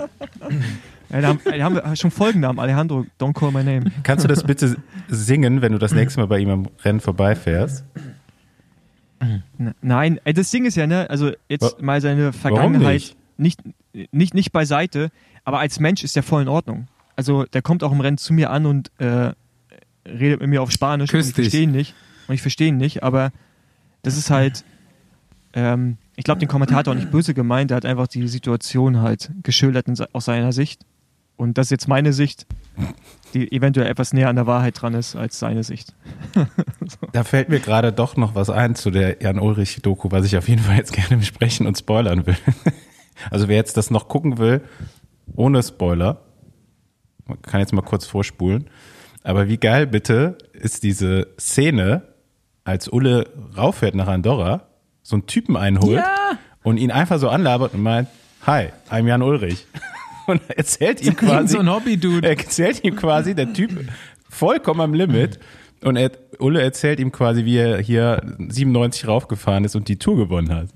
da, 1.10 1.22
haben, 1.28 1.40
da 1.44 1.64
haben 1.64 1.76
wir 1.76 1.96
schon 1.96 2.12
Folgennamen. 2.12 2.60
Alejandro, 2.60 3.06
don't 3.20 3.34
call 3.34 3.52
my 3.52 3.64
name. 3.64 3.92
Kannst 4.04 4.24
du 4.24 4.28
das 4.28 4.44
bitte 4.44 4.78
singen, 5.10 5.62
wenn 5.62 5.72
du 5.72 5.78
das 5.78 5.94
nächste 5.94 6.20
Mal 6.20 6.28
bei 6.28 6.40
ihm 6.40 6.50
am 6.50 6.68
Rennen 6.84 7.00
vorbeifährst? 7.00 7.84
Nein, 9.82 10.20
das 10.24 10.50
Ding 10.52 10.66
ist 10.66 10.76
ja, 10.76 10.88
ne, 10.88 11.10
also 11.10 11.32
jetzt 11.48 11.82
mal 11.82 12.02
seine 12.02 12.34
Vergangenheit 12.34 13.16
nicht? 13.38 13.64
nicht? 13.64 14.14
Nicht, 14.14 14.34
nicht, 14.34 14.52
beiseite, 14.52 15.12
aber 15.44 15.60
als 15.60 15.80
Mensch 15.80 16.04
ist 16.04 16.16
er 16.16 16.24
voll 16.24 16.44
in 16.44 16.48
Ordnung. 16.48 16.88
Also 17.18 17.44
der 17.44 17.62
kommt 17.62 17.84
auch 17.84 17.92
im 17.92 18.00
Rennen 18.00 18.18
zu 18.18 18.34
mir 18.34 18.50
an 18.50 18.66
und 18.66 18.90
äh, 19.00 19.34
redet 20.06 20.40
mit 20.40 20.50
mir 20.50 20.62
auf 20.62 20.72
Spanisch 20.72 21.12
Küss 21.12 21.26
und 21.26 21.30
ich 21.32 21.36
verstehe 21.36 21.64
ihn 21.64 21.72
nicht. 21.72 21.94
Und 22.28 22.36
ich 22.36 22.42
verstehe 22.42 22.70
ihn 22.70 22.78
nicht, 22.78 23.04
aber 23.04 23.32
das 24.02 24.18
ist 24.18 24.30
halt, 24.30 24.64
ähm, 25.54 25.98
ich 26.16 26.24
glaube, 26.24 26.40
den 26.40 26.50
Kommentator 26.50 26.94
nicht 26.94 27.12
böse 27.12 27.34
gemeint, 27.34 27.72
er 27.72 27.78
hat 27.78 27.86
einfach 27.86 28.08
die 28.08 28.28
Situation 28.28 29.02
halt 29.02 29.32
geschildert 29.44 29.88
aus 30.14 30.26
seiner 30.26 30.52
Sicht. 30.52 30.86
Und 31.38 31.58
das 31.58 31.68
ist 31.68 31.72
jetzt 31.72 31.88
meine 31.88 32.14
Sicht, 32.14 32.46
die 33.34 33.52
eventuell 33.52 33.88
etwas 33.88 34.14
näher 34.14 34.30
an 34.30 34.36
der 34.36 34.46
Wahrheit 34.46 34.80
dran 34.80 34.94
ist 34.94 35.16
als 35.16 35.40
seine 35.40 35.64
Sicht. 35.64 35.96
so. 36.36 37.08
Da 37.14 37.24
fällt 37.24 37.50
mir 37.50 37.60
gerade 37.60 37.92
doch 37.92 38.16
noch 38.16 38.36
was 38.36 38.50
ein 38.50 38.76
zu 38.76 38.92
der 38.92 39.22
Jan 39.24 39.40
Ulrich-Doku, 39.40 40.12
was 40.12 40.26
ich 40.26 40.38
auf 40.38 40.48
jeden 40.48 40.62
Fall 40.62 40.76
jetzt 40.78 40.94
gerne 40.94 41.18
besprechen 41.18 41.66
und 41.66 41.78
spoilern 41.78 42.26
will. 42.26 42.38
Also 43.30 43.48
wer 43.48 43.56
jetzt 43.56 43.78
das 43.78 43.92
noch 43.92 44.08
gucken 44.08 44.40
will, 44.40 44.62
ohne 45.36 45.62
Spoiler, 45.62 46.22
kann 47.44 47.60
jetzt 47.60 47.72
mal 47.72 47.84
kurz 47.84 48.08
vorspulen. 48.08 48.68
Aber 49.24 49.48
wie 49.48 49.58
geil 49.58 49.86
bitte 49.86 50.40
ist 50.54 50.82
diese 50.82 51.28
Szene, 51.40 52.02
als 52.64 52.88
Ulle 52.88 53.30
rauffährt 53.56 53.94
nach 53.94 54.08
Andorra, 54.08 54.71
so 55.04 55.16
einen 55.16 55.26
Typen 55.28 55.58
einholt 55.58 55.98
ja. 55.98 56.38
und 56.64 56.78
ihn 56.78 56.92
einfach 56.92 57.20
so 57.20 57.30
anlabert 57.30 57.74
und 57.74 57.84
meint, 57.84 58.08
hi, 58.46 58.70
I'm 58.90 59.08
Jan 59.08 59.22
Ulrich. 59.22 59.66
Und 60.28 60.40
erzählt 60.50 61.02
ihm 61.02 61.16
quasi, 61.16 61.56
so 61.56 61.60
ein 61.60 61.70
Hobby-Dude. 61.70 62.26
Er 62.26 62.38
erzählt 62.38 62.84
ihm 62.84 62.96
quasi, 62.96 63.34
der 63.34 63.52
Typ 63.54 63.72
vollkommen 64.30 64.80
am 64.80 64.94
Limit. 64.94 65.40
Und 65.84 65.98
er, 65.98 66.12
Ulle 66.40 66.62
erzählt 66.62 67.00
ihm 67.00 67.12
quasi, 67.12 67.44
wie 67.44 67.58
er 67.58 67.80
hier 67.80 68.22
97 68.38 69.08
raufgefahren 69.08 69.66
ist 69.66 69.76
und 69.76 69.88
die 69.88 69.98
Tour 69.98 70.16
gewonnen 70.16 70.54
hat. 70.54 70.68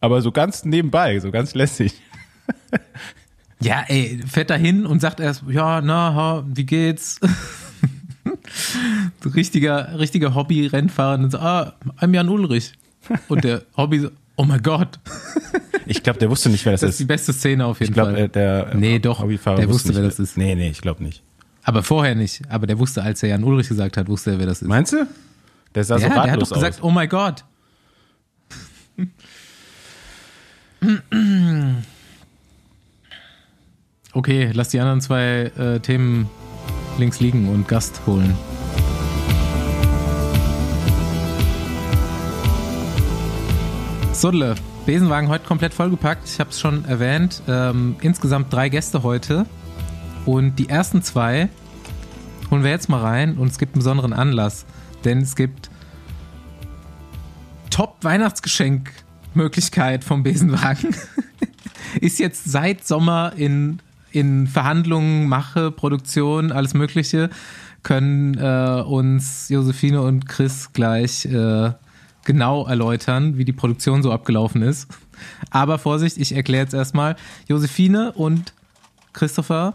Aber 0.00 0.20
so 0.20 0.32
ganz 0.32 0.64
nebenbei, 0.64 1.20
so 1.20 1.30
ganz 1.30 1.54
lässig. 1.54 2.02
Ja, 3.62 3.84
ey, 3.86 4.20
fährt 4.26 4.50
da 4.50 4.56
hin 4.56 4.86
und 4.86 5.00
sagt 5.00 5.20
erst, 5.20 5.44
ja, 5.48 5.80
na, 5.80 6.44
wie 6.48 6.66
geht's? 6.66 7.20
richtiger, 9.36 10.00
richtiger 10.00 10.34
Hobby-Rennfahrer 10.34 11.22
und 11.22 11.30
so, 11.30 11.38
ah, 11.38 11.74
I'm 12.00 12.12
Jan 12.12 12.28
Ulrich. 12.28 12.72
Und 13.28 13.44
der 13.44 13.62
Hobby 13.76 14.00
so, 14.00 14.10
oh 14.36 14.44
mein 14.44 14.62
Gott. 14.62 14.98
Ich 15.86 16.02
glaube, 16.02 16.18
der 16.18 16.30
wusste 16.30 16.48
nicht, 16.48 16.64
wer 16.64 16.72
das, 16.72 16.82
das 16.82 16.90
ist. 16.90 16.94
Das 16.94 16.94
ist 16.94 17.00
die 17.00 17.04
beste 17.06 17.32
Szene 17.32 17.66
auf 17.66 17.80
jeden 17.80 17.90
ich 17.90 17.94
glaub, 17.94 18.08
Fall. 18.08 18.18
Äh, 18.18 18.28
der 18.28 18.72
äh, 18.72 18.76
nee, 18.76 18.98
doch, 18.98 19.20
Hobbyfahrer 19.20 19.56
der 19.56 19.68
wusste, 19.68 19.88
nicht, 19.88 19.96
wer 19.96 20.04
das 20.04 20.18
ist. 20.18 20.36
Nee, 20.36 20.54
nee, 20.54 20.70
ich 20.70 20.80
glaube 20.80 21.02
nicht. 21.02 21.22
Aber 21.64 21.82
vorher 21.82 22.14
nicht. 22.14 22.42
Aber 22.48 22.66
der 22.66 22.78
wusste, 22.78 23.02
als 23.02 23.22
er 23.22 23.30
Jan 23.30 23.44
Ulrich 23.44 23.68
gesagt 23.68 23.96
hat, 23.96 24.08
wusste 24.08 24.32
er, 24.32 24.38
wer 24.38 24.46
das 24.46 24.62
ist. 24.62 24.68
Meinst 24.68 24.92
du? 24.92 25.06
Der 25.74 25.84
sah 25.84 25.96
ja, 25.96 26.00
so 26.00 26.06
ratlos 26.06 26.24
der 26.24 26.32
hat 26.32 26.42
doch 26.42 26.54
gesagt, 26.54 26.74
aus. 26.76 26.82
oh 26.82 26.90
mein 26.90 27.08
Gott. 27.08 27.44
Okay, 34.12 34.50
lass 34.52 34.68
die 34.68 34.80
anderen 34.80 35.00
zwei 35.00 35.50
äh, 35.56 35.80
Themen 35.80 36.28
links 36.98 37.20
liegen 37.20 37.48
und 37.48 37.66
Gast 37.68 38.02
holen. 38.06 38.36
Sodle, 44.22 44.54
Besenwagen 44.86 45.28
heute 45.28 45.44
komplett 45.44 45.74
vollgepackt. 45.74 46.28
Ich 46.28 46.38
habe 46.38 46.50
es 46.50 46.60
schon 46.60 46.84
erwähnt. 46.84 47.42
Ähm, 47.48 47.96
insgesamt 48.02 48.52
drei 48.52 48.68
Gäste 48.68 49.02
heute. 49.02 49.46
Und 50.26 50.60
die 50.60 50.68
ersten 50.68 51.02
zwei 51.02 51.48
holen 52.48 52.62
wir 52.62 52.70
jetzt 52.70 52.88
mal 52.88 53.00
rein. 53.00 53.36
Und 53.36 53.48
es 53.48 53.58
gibt 53.58 53.74
einen 53.74 53.80
besonderen 53.80 54.12
Anlass. 54.12 54.64
Denn 55.04 55.22
es 55.22 55.34
gibt 55.34 55.70
Top-Weihnachtsgeschenk-Möglichkeit 57.70 60.04
vom 60.04 60.22
Besenwagen. 60.22 60.94
Ist 62.00 62.20
jetzt 62.20 62.44
seit 62.44 62.86
Sommer 62.86 63.32
in, 63.34 63.80
in 64.12 64.46
Verhandlungen, 64.46 65.28
Mache, 65.28 65.72
Produktion, 65.72 66.52
alles 66.52 66.74
Mögliche. 66.74 67.28
Können 67.82 68.38
äh, 68.38 68.84
uns 68.86 69.48
Josephine 69.48 70.00
und 70.00 70.28
Chris 70.28 70.72
gleich 70.72 71.24
äh, 71.24 71.72
genau 72.24 72.66
erläutern, 72.66 73.38
wie 73.38 73.44
die 73.44 73.52
Produktion 73.52 74.02
so 74.02 74.12
abgelaufen 74.12 74.62
ist. 74.62 74.88
Aber 75.50 75.78
Vorsicht, 75.78 76.18
ich 76.18 76.34
erkläre 76.34 76.64
jetzt 76.64 76.74
erstmal. 76.74 77.16
Josephine 77.48 78.12
und 78.12 78.52
Christopher. 79.12 79.74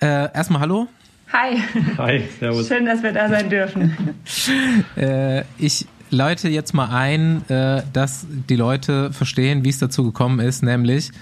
Äh, 0.00 0.32
erstmal 0.34 0.60
Hallo. 0.60 0.88
Hi. 1.32 1.62
Hi, 1.98 2.24
servus. 2.38 2.68
Schön, 2.68 2.86
dass 2.86 3.02
wir 3.02 3.12
da 3.12 3.28
sein 3.28 3.50
dürfen. 3.50 4.16
äh, 4.96 5.44
ich 5.58 5.86
läute 6.10 6.48
jetzt 6.48 6.74
mal 6.74 6.88
ein, 6.88 7.48
äh, 7.48 7.82
dass 7.92 8.26
die 8.28 8.56
Leute 8.56 9.12
verstehen, 9.12 9.64
wie 9.64 9.68
es 9.68 9.78
dazu 9.78 10.02
gekommen 10.02 10.40
ist, 10.40 10.62
nämlich 10.62 11.12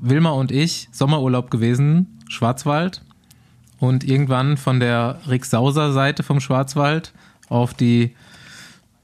Wilma 0.00 0.30
und 0.30 0.50
ich, 0.50 0.88
Sommerurlaub 0.92 1.50
gewesen, 1.50 2.18
Schwarzwald 2.28 3.02
und 3.78 4.04
irgendwann 4.04 4.56
von 4.56 4.80
der 4.80 5.20
Rixauser-Seite 5.28 6.22
vom 6.22 6.40
Schwarzwald 6.40 7.12
auf 7.48 7.74
die 7.74 8.14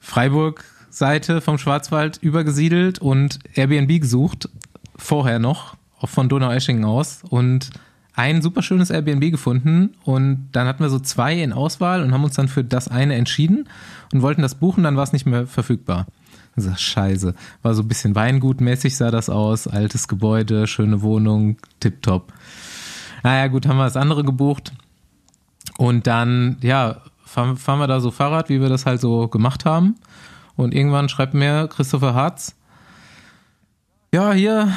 Freiburg-Seite 0.04 1.40
vom 1.40 1.58
Schwarzwald 1.58 2.18
übergesiedelt 2.18 2.98
und 2.98 3.38
Airbnb 3.54 4.00
gesucht, 4.00 4.48
vorher 4.96 5.38
noch, 5.38 5.76
auch 5.98 6.10
von 6.10 6.28
Donaueschingen 6.28 6.84
aus. 6.84 7.22
Und 7.28 7.70
ein 8.14 8.42
super 8.42 8.62
schönes 8.62 8.90
Airbnb 8.90 9.30
gefunden 9.32 9.94
und 10.04 10.50
dann 10.52 10.68
hatten 10.68 10.84
wir 10.84 10.90
so 10.90 11.00
zwei 11.00 11.34
in 11.40 11.52
Auswahl 11.52 12.02
und 12.02 12.12
haben 12.12 12.22
uns 12.22 12.36
dann 12.36 12.48
für 12.48 12.62
das 12.62 12.86
eine 12.86 13.16
entschieden 13.16 13.68
und 14.12 14.22
wollten 14.22 14.42
das 14.42 14.54
buchen, 14.54 14.84
dann 14.84 14.96
war 14.96 15.02
es 15.02 15.12
nicht 15.12 15.26
mehr 15.26 15.46
verfügbar. 15.46 16.06
Also 16.54 16.70
scheiße. 16.76 17.34
War 17.62 17.74
so 17.74 17.82
ein 17.82 17.88
bisschen 17.88 18.14
Weingutmäßig 18.14 18.96
sah 18.96 19.10
das 19.10 19.28
aus, 19.28 19.66
altes 19.66 20.06
Gebäude, 20.06 20.68
schöne 20.68 21.02
Wohnung, 21.02 21.56
tipptopp. 21.80 22.32
Naja, 23.24 23.48
gut, 23.48 23.66
haben 23.66 23.78
wir 23.78 23.84
das 23.84 23.96
andere 23.96 24.22
gebucht. 24.22 24.72
Und 25.78 26.06
dann, 26.06 26.58
ja, 26.60 27.00
fahren, 27.34 27.56
fahren 27.56 27.80
wir 27.80 27.86
da 27.86 28.00
so 28.00 28.10
Fahrrad, 28.10 28.48
wie 28.48 28.60
wir 28.60 28.68
das 28.68 28.86
halt 28.86 29.00
so 29.00 29.28
gemacht 29.28 29.64
haben. 29.64 29.96
Und 30.56 30.72
irgendwann 30.74 31.08
schreibt 31.08 31.34
mir 31.34 31.68
Christopher 31.68 32.14
Hartz, 32.14 32.56
ja, 34.12 34.32
hier, 34.32 34.72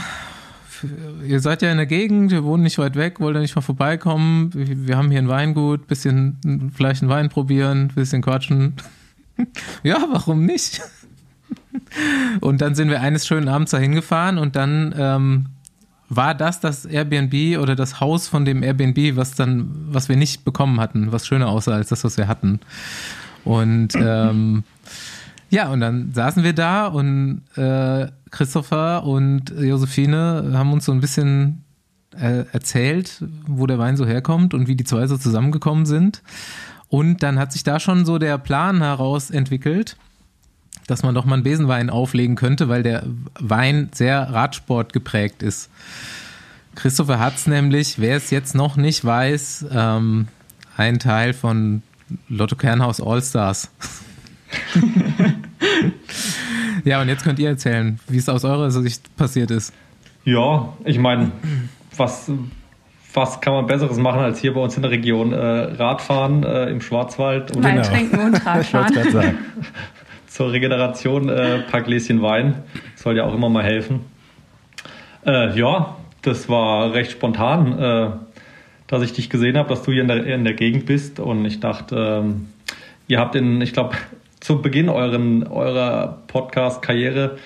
ihr 1.23 1.39
seid 1.39 1.61
ja 1.61 1.71
in 1.71 1.77
der 1.77 1.85
Gegend, 1.85 2.31
wir 2.31 2.43
wohnen 2.43 2.63
nicht 2.63 2.79
weit 2.79 2.95
weg, 2.95 3.19
wollt 3.19 3.35
ihr 3.35 3.41
nicht 3.41 3.55
mal 3.55 3.61
vorbeikommen? 3.61 4.49
Wir 4.53 4.97
haben 4.97 5.11
hier 5.11 5.19
ein 5.19 5.27
Weingut, 5.27 5.87
bisschen 5.87 6.71
vielleicht 6.75 7.03
einen 7.03 7.11
Wein 7.11 7.29
probieren, 7.29 7.89
bisschen 7.93 8.23
quatschen. 8.23 8.73
ja, 9.83 10.03
warum 10.11 10.45
nicht? 10.45 10.81
und 12.41 12.61
dann 12.61 12.73
sind 12.73 12.89
wir 12.89 13.01
eines 13.01 13.27
schönen 13.27 13.47
Abends 13.47 13.71
da 13.71 13.77
hingefahren 13.77 14.39
und 14.39 14.55
dann 14.55 14.95
ähm, 14.97 15.45
war 16.09 16.33
das 16.35 16.59
das 16.59 16.85
Airbnb 16.85 17.59
oder 17.59 17.75
das 17.75 17.99
Haus 17.99 18.27
von 18.27 18.45
dem 18.45 18.63
Airbnb, 18.63 19.15
was 19.15 19.35
dann, 19.35 19.69
was 19.89 20.09
wir 20.09 20.15
nicht 20.15 20.45
bekommen 20.45 20.79
hatten, 20.79 21.11
was 21.11 21.27
schöner 21.27 21.49
aussah 21.49 21.73
als 21.73 21.89
das, 21.89 22.03
was 22.03 22.17
wir 22.17 22.27
hatten. 22.27 22.59
Und 23.43 23.95
ähm, 23.95 24.63
ja, 25.49 25.69
und 25.69 25.79
dann 25.79 26.11
saßen 26.13 26.43
wir 26.43 26.53
da 26.53 26.87
und 26.87 27.41
äh, 27.55 28.07
Christopher 28.31 29.03
und 29.05 29.49
Josephine 29.49 30.51
haben 30.53 30.73
uns 30.73 30.85
so 30.85 30.91
ein 30.91 30.99
bisschen 30.99 31.63
äh, 32.19 32.45
erzählt, 32.51 33.23
wo 33.45 33.65
der 33.65 33.79
Wein 33.79 33.95
so 33.97 34.05
herkommt 34.05 34.53
und 34.53 34.67
wie 34.67 34.75
die 34.75 34.83
zwei 34.83 35.07
so 35.07 35.17
zusammengekommen 35.17 35.85
sind. 35.85 36.21
Und 36.89 37.23
dann 37.23 37.39
hat 37.39 37.51
sich 37.51 37.63
da 37.63 37.79
schon 37.79 38.05
so 38.05 38.17
der 38.17 38.37
Plan 38.37 38.81
heraus 38.81 39.29
entwickelt, 39.29 39.97
dass 40.87 41.03
man 41.03 41.13
doch 41.13 41.25
mal 41.25 41.35
einen 41.35 41.43
Besenwein 41.43 41.89
auflegen 41.89 42.35
könnte, 42.35 42.69
weil 42.69 42.81
der 42.81 43.03
Wein 43.39 43.89
sehr 43.93 44.21
Radsport 44.33 44.93
geprägt 44.93 45.43
ist. 45.43 45.69
Christopher 46.75 47.19
hat 47.19 47.35
es 47.35 47.47
nämlich, 47.47 47.99
wer 47.99 48.15
es 48.15 48.29
jetzt 48.29 48.55
noch 48.55 48.77
nicht 48.77 49.03
weiß, 49.03 49.65
ähm, 49.71 50.27
ein 50.77 50.99
Teil 50.99 51.33
von 51.33 51.81
Lotto 52.29 52.55
Kernhaus 52.55 53.01
All-Stars. 53.01 53.69
ja, 56.85 57.01
und 57.01 57.09
jetzt 57.09 57.23
könnt 57.23 57.39
ihr 57.39 57.49
erzählen, 57.49 57.99
wie 58.07 58.17
es 58.17 58.29
aus 58.29 58.45
eurer 58.45 58.71
Sicht 58.71 59.15
passiert 59.17 59.51
ist. 59.51 59.73
Ja, 60.23 60.73
ich 60.85 60.99
meine, 60.99 61.31
was, 61.95 62.31
was 63.13 63.41
kann 63.41 63.53
man 63.53 63.65
Besseres 63.65 63.97
machen, 63.97 64.19
als 64.19 64.39
hier 64.39 64.53
bei 64.53 64.61
uns 64.61 64.75
in 64.75 64.83
der 64.83 64.91
Region 64.91 65.33
äh, 65.33 65.37
Radfahren 65.37 66.43
äh, 66.43 66.69
im 66.69 66.79
Schwarzwald? 66.79 67.55
Und 67.55 67.63
Wein 67.63 67.77
genau. 67.77 67.87
trinken 67.87 68.19
und 68.19 68.33
Radfahren. 68.45 69.37
Zur 70.27 70.51
Regeneration 70.51 71.29
ein 71.29 71.37
äh, 71.37 71.59
paar 71.59 71.81
Gläschen 71.81 72.21
Wein. 72.21 72.63
Soll 72.95 73.17
ja 73.17 73.23
auch 73.23 73.33
immer 73.33 73.49
mal 73.49 73.63
helfen. 73.63 74.01
Äh, 75.25 75.57
ja, 75.57 75.95
das 76.21 76.49
war 76.49 76.93
recht 76.93 77.11
spontan, 77.11 77.79
äh, 77.79 78.09
dass 78.87 79.01
ich 79.01 79.13
dich 79.13 79.29
gesehen 79.29 79.57
habe, 79.57 79.69
dass 79.69 79.83
du 79.83 79.91
hier 79.91 80.01
in 80.01 80.07
der, 80.07 80.25
in 80.25 80.43
der 80.43 80.53
Gegend 80.53 80.85
bist. 80.85 81.19
Und 81.19 81.45
ich 81.45 81.59
dachte, 81.59 82.23
ähm, 82.23 82.47
ihr 83.07 83.19
habt 83.19 83.35
in, 83.35 83.61
ich 83.61 83.73
glaube, 83.73 83.95
zu 84.39 84.61
Beginn 84.61 84.89
euren, 84.89 85.47
eurer 85.47 86.19
Podcast-Karriere 86.27 87.37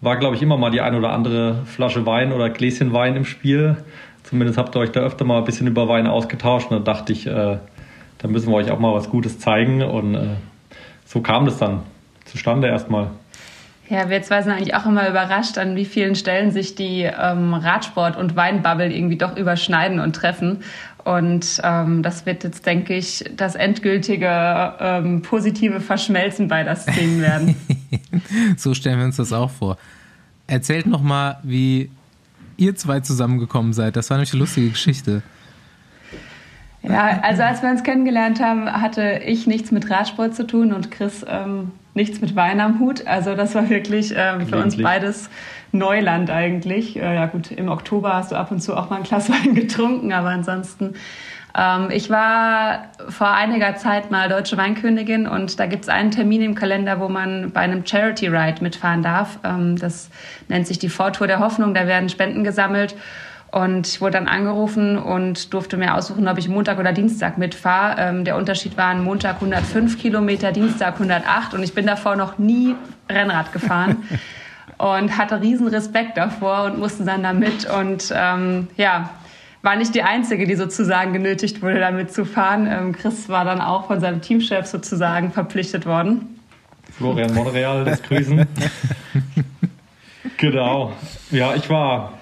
war, 0.00 0.16
glaube 0.16 0.34
ich, 0.34 0.42
immer 0.42 0.56
mal 0.56 0.70
die 0.70 0.80
ein 0.80 0.94
oder 0.94 1.12
andere 1.12 1.62
Flasche 1.66 2.06
Wein 2.06 2.32
oder 2.32 2.50
Gläschen 2.50 2.92
Wein 2.92 3.14
im 3.14 3.24
Spiel. 3.24 3.76
Zumindest 4.24 4.58
habt 4.58 4.74
ihr 4.74 4.80
euch 4.80 4.90
da 4.90 5.00
öfter 5.00 5.24
mal 5.24 5.38
ein 5.38 5.44
bisschen 5.44 5.66
über 5.66 5.88
Wein 5.88 6.06
ausgetauscht. 6.06 6.70
Und 6.70 6.86
da 6.86 6.92
dachte 6.92 7.12
ich, 7.12 7.26
äh, 7.26 7.58
da 8.18 8.28
müssen 8.28 8.50
wir 8.50 8.56
euch 8.56 8.70
auch 8.70 8.78
mal 8.78 8.94
was 8.94 9.10
Gutes 9.10 9.38
zeigen. 9.38 9.82
Und 9.82 10.14
äh, 10.14 10.28
so 11.04 11.20
kam 11.20 11.44
das 11.44 11.58
dann 11.58 11.82
zustande 12.24 12.68
erstmal. 12.68 13.10
Ja, 13.88 14.08
wir 14.08 14.22
zwei 14.22 14.40
sind 14.40 14.52
eigentlich 14.52 14.74
auch 14.74 14.86
immer 14.86 15.08
überrascht, 15.08 15.58
an 15.58 15.76
wie 15.76 15.84
vielen 15.84 16.14
Stellen 16.14 16.50
sich 16.50 16.74
die 16.74 17.02
ähm, 17.02 17.52
Radsport- 17.52 18.16
und 18.16 18.36
Weinbubble 18.36 18.90
irgendwie 18.90 19.18
doch 19.18 19.36
überschneiden 19.36 20.00
und 20.00 20.16
treffen. 20.16 20.62
Und 21.04 21.60
ähm, 21.62 22.02
das 22.02 22.24
wird 22.24 22.44
jetzt, 22.44 22.64
denke 22.64 22.94
ich, 22.94 23.24
das 23.36 23.54
endgültige 23.54 24.74
ähm, 24.78 25.22
positive 25.22 25.80
Verschmelzen 25.80 26.48
beider 26.48 26.76
Szenen 26.76 27.20
werden. 27.20 27.56
so 28.56 28.72
stellen 28.72 28.98
wir 28.98 29.04
uns 29.04 29.16
das 29.16 29.32
auch 29.32 29.50
vor. 29.50 29.76
Erzählt 30.46 30.86
noch 30.86 31.02
mal, 31.02 31.38
wie 31.42 31.90
ihr 32.56 32.76
zwei 32.76 33.00
zusammengekommen 33.00 33.72
seid. 33.72 33.96
Das 33.96 34.10
war 34.10 34.16
nämlich 34.16 34.32
eine 34.32 34.40
lustige 34.40 34.70
Geschichte. 34.70 35.22
Ja, 36.82 37.20
also 37.22 37.42
als 37.42 37.62
wir 37.62 37.70
uns 37.70 37.82
kennengelernt 37.82 38.40
haben, 38.40 38.70
hatte 38.70 39.20
ich 39.24 39.46
nichts 39.46 39.70
mit 39.70 39.90
Radsport 39.90 40.34
zu 40.34 40.46
tun 40.46 40.72
und 40.72 40.90
Chris 40.90 41.24
ähm, 41.28 41.72
nichts 41.94 42.20
mit 42.20 42.34
Wein 42.36 42.60
am 42.60 42.80
Hut. 42.80 43.06
Also 43.06 43.34
das 43.34 43.54
war 43.54 43.68
wirklich 43.68 44.14
ähm, 44.16 44.46
für 44.46 44.56
uns 44.56 44.80
beides 44.80 45.28
Neuland 45.72 46.30
eigentlich. 46.30 46.96
Äh, 46.96 47.14
ja 47.14 47.26
gut, 47.26 47.50
im 47.50 47.68
Oktober 47.68 48.14
hast 48.14 48.32
du 48.32 48.36
ab 48.36 48.50
und 48.50 48.60
zu 48.60 48.76
auch 48.76 48.90
mal 48.90 48.96
ein 48.96 49.02
Glas 49.02 49.28
Wein 49.30 49.54
getrunken, 49.54 50.12
aber 50.12 50.30
ansonsten. 50.30 50.94
Ähm, 51.54 51.88
ich 51.90 52.08
war 52.08 52.86
vor 53.08 53.30
einiger 53.30 53.76
Zeit 53.76 54.10
mal 54.10 54.28
deutsche 54.28 54.56
Weinkönigin 54.56 55.26
und 55.26 55.60
da 55.60 55.66
gibt 55.66 55.82
es 55.84 55.88
einen 55.88 56.10
Termin 56.10 56.40
im 56.42 56.54
Kalender, 56.54 56.98
wo 56.98 57.08
man 57.08 57.50
bei 57.52 57.60
einem 57.60 57.84
Charity 57.84 58.28
Ride 58.28 58.62
mitfahren 58.62 59.02
darf. 59.02 59.38
Ähm, 59.44 59.76
das 59.76 60.10
nennt 60.48 60.66
sich 60.66 60.78
die 60.78 60.88
Vortour 60.88 61.26
der 61.26 61.40
Hoffnung. 61.40 61.74
Da 61.74 61.86
werden 61.86 62.08
Spenden 62.08 62.44
gesammelt. 62.44 62.94
Und 63.52 63.86
ich 63.86 64.00
wurde 64.00 64.12
dann 64.12 64.28
angerufen 64.28 64.96
und 64.96 65.52
durfte 65.52 65.76
mir 65.76 65.94
aussuchen, 65.94 66.26
ob 66.26 66.38
ich 66.38 66.48
Montag 66.48 66.78
oder 66.78 66.92
Dienstag 66.92 67.36
mitfahre. 67.36 67.96
Ähm, 67.98 68.24
der 68.24 68.38
Unterschied 68.38 68.78
war 68.78 68.94
Montag 68.94 69.34
105 69.36 69.98
Kilometer, 70.00 70.52
Dienstag 70.52 70.94
108 70.94 71.52
und 71.52 71.62
ich 71.62 71.74
bin 71.74 71.86
davor 71.86 72.16
noch 72.16 72.38
nie 72.38 72.74
Rennrad 73.10 73.52
gefahren 73.52 74.04
und 74.78 75.18
hatte 75.18 75.42
riesen 75.42 75.68
Respekt 75.68 76.16
davor 76.16 76.64
und 76.64 76.78
musste 76.78 77.04
dann 77.04 77.22
da 77.22 77.34
mit 77.34 77.68
und 77.68 78.10
ähm, 78.16 78.68
ja, 78.78 79.10
war 79.60 79.76
nicht 79.76 79.94
die 79.94 80.02
Einzige, 80.02 80.46
die 80.46 80.54
sozusagen 80.54 81.12
genötigt 81.12 81.60
wurde, 81.60 81.78
damit 81.78 82.10
zu 82.10 82.24
fahren. 82.24 82.66
Ähm, 82.66 82.92
Chris 82.92 83.28
war 83.28 83.44
dann 83.44 83.60
auch 83.60 83.86
von 83.86 84.00
seinem 84.00 84.22
Teamchef 84.22 84.64
sozusagen 84.64 85.30
verpflichtet 85.30 85.84
worden. 85.84 86.40
Florian 86.90 87.34
Monreal, 87.34 87.84
das 87.84 88.02
Grüßen. 88.02 88.46
genau. 90.38 90.94
Ja, 91.30 91.54
ich 91.54 91.68
war 91.68 92.14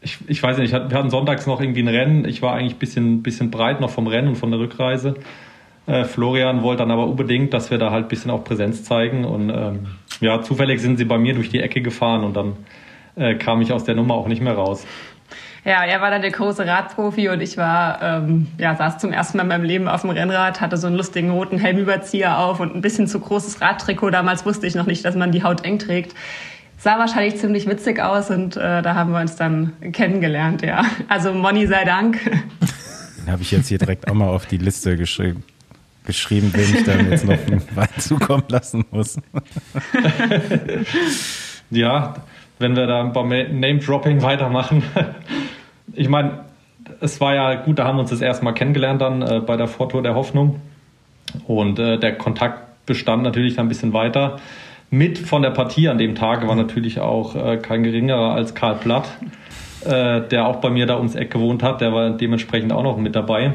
ich, 0.00 0.18
ich 0.26 0.42
weiß 0.42 0.58
nicht, 0.58 0.72
wir 0.72 0.80
hatten 0.80 1.10
sonntags 1.10 1.46
noch 1.46 1.60
irgendwie 1.60 1.82
ein 1.82 1.88
Rennen. 1.88 2.24
Ich 2.24 2.42
war 2.42 2.54
eigentlich 2.54 2.74
ein 2.74 2.78
bisschen, 2.78 3.22
bisschen 3.22 3.50
breit 3.50 3.80
noch 3.80 3.90
vom 3.90 4.06
Rennen 4.06 4.28
und 4.28 4.36
von 4.36 4.50
der 4.50 4.60
Rückreise. 4.60 5.14
Äh, 5.86 6.04
Florian 6.04 6.62
wollte 6.62 6.82
dann 6.82 6.90
aber 6.90 7.06
unbedingt, 7.06 7.52
dass 7.52 7.70
wir 7.70 7.78
da 7.78 7.90
halt 7.90 8.06
ein 8.06 8.08
bisschen 8.08 8.30
auch 8.30 8.44
Präsenz 8.44 8.84
zeigen. 8.84 9.24
Und 9.24 9.50
ähm, 9.50 9.86
ja, 10.20 10.42
zufällig 10.42 10.80
sind 10.80 10.98
sie 10.98 11.04
bei 11.04 11.18
mir 11.18 11.34
durch 11.34 11.48
die 11.48 11.60
Ecke 11.60 11.80
gefahren 11.80 12.24
und 12.24 12.36
dann 12.36 12.56
äh, 13.16 13.34
kam 13.34 13.60
ich 13.60 13.72
aus 13.72 13.84
der 13.84 13.96
Nummer 13.96 14.14
auch 14.14 14.28
nicht 14.28 14.42
mehr 14.42 14.54
raus. 14.54 14.86
Ja, 15.64 15.84
er 15.84 16.00
war 16.00 16.10
dann 16.10 16.22
der 16.22 16.30
große 16.30 16.64
Radprofi 16.64 17.28
und 17.28 17.42
ich 17.42 17.56
war, 17.56 18.00
ähm, 18.00 18.46
ja, 18.58 18.76
saß 18.76 18.98
zum 18.98 19.12
ersten 19.12 19.36
Mal 19.36 19.42
in 19.42 19.48
meinem 19.48 19.64
Leben 19.64 19.88
auf 19.88 20.02
dem 20.02 20.10
Rennrad, 20.10 20.60
hatte 20.60 20.76
so 20.76 20.86
einen 20.86 20.96
lustigen 20.96 21.30
roten 21.30 21.58
Helmüberzieher 21.58 22.38
auf 22.38 22.60
und 22.60 22.74
ein 22.74 22.80
bisschen 22.80 23.08
zu 23.08 23.18
großes 23.18 23.60
Radtrikot. 23.60 24.10
Damals 24.10 24.46
wusste 24.46 24.66
ich 24.66 24.76
noch 24.76 24.86
nicht, 24.86 25.04
dass 25.04 25.16
man 25.16 25.32
die 25.32 25.42
Haut 25.42 25.64
eng 25.64 25.78
trägt 25.78 26.14
sah 26.78 26.98
wahrscheinlich 26.98 27.36
ziemlich 27.36 27.66
witzig 27.66 28.00
aus 28.00 28.30
und 28.30 28.56
äh, 28.56 28.82
da 28.82 28.94
haben 28.94 29.12
wir 29.12 29.20
uns 29.20 29.36
dann 29.36 29.72
kennengelernt, 29.92 30.62
ja. 30.62 30.84
Also 31.08 31.32
Moni 31.34 31.66
sei 31.66 31.84
Dank. 31.84 32.18
Den 33.18 33.30
habe 33.30 33.42
ich 33.42 33.50
jetzt 33.50 33.68
hier 33.68 33.78
direkt 33.78 34.08
auch 34.08 34.14
mal 34.14 34.28
auf 34.28 34.46
die 34.46 34.56
Liste 34.56 34.96
geschrieben, 34.96 35.44
geschrieben, 36.06 36.50
wen 36.54 36.76
ich 36.76 36.84
dann 36.84 37.10
jetzt 37.10 37.26
noch 37.26 37.36
Wein 37.74 37.88
zukommen 37.98 38.44
lassen 38.48 38.84
muss. 38.90 39.18
ja, 41.70 42.14
wenn 42.58 42.76
wir 42.76 42.86
da 42.86 43.02
beim 43.04 43.28
Name-Dropping 43.28 44.22
weitermachen. 44.22 44.82
Ich 45.92 46.08
meine, 46.08 46.44
es 47.00 47.20
war 47.20 47.34
ja 47.34 47.54
gut, 47.54 47.78
da 47.78 47.84
haben 47.84 47.96
wir 47.96 48.02
uns 48.02 48.10
das 48.10 48.20
erste 48.20 48.44
Mal 48.44 48.52
kennengelernt 48.52 49.00
dann 49.00 49.22
äh, 49.22 49.40
bei 49.40 49.56
der 49.56 49.68
Vortour 49.68 50.02
der 50.02 50.14
Hoffnung. 50.14 50.60
Und 51.46 51.78
äh, 51.78 51.98
der 51.98 52.16
Kontakt 52.16 52.86
bestand 52.86 53.22
natürlich 53.22 53.56
dann 53.56 53.66
ein 53.66 53.68
bisschen 53.68 53.92
weiter. 53.92 54.38
Mit 54.90 55.18
von 55.18 55.42
der 55.42 55.50
Partie 55.50 55.88
an 55.88 55.98
dem 55.98 56.14
Tag 56.14 56.46
war 56.48 56.56
natürlich 56.56 56.98
auch 57.00 57.34
äh, 57.34 57.58
kein 57.58 57.82
geringerer 57.82 58.32
als 58.32 58.54
Karl 58.54 58.76
Platt, 58.76 59.10
äh, 59.84 60.22
der 60.22 60.46
auch 60.46 60.56
bei 60.56 60.70
mir 60.70 60.86
da 60.86 60.96
ums 60.96 61.14
Eck 61.14 61.30
gewohnt 61.30 61.62
hat. 61.62 61.82
Der 61.82 61.92
war 61.92 62.10
dementsprechend 62.10 62.72
auch 62.72 62.82
noch 62.82 62.96
mit 62.96 63.14
dabei. 63.14 63.52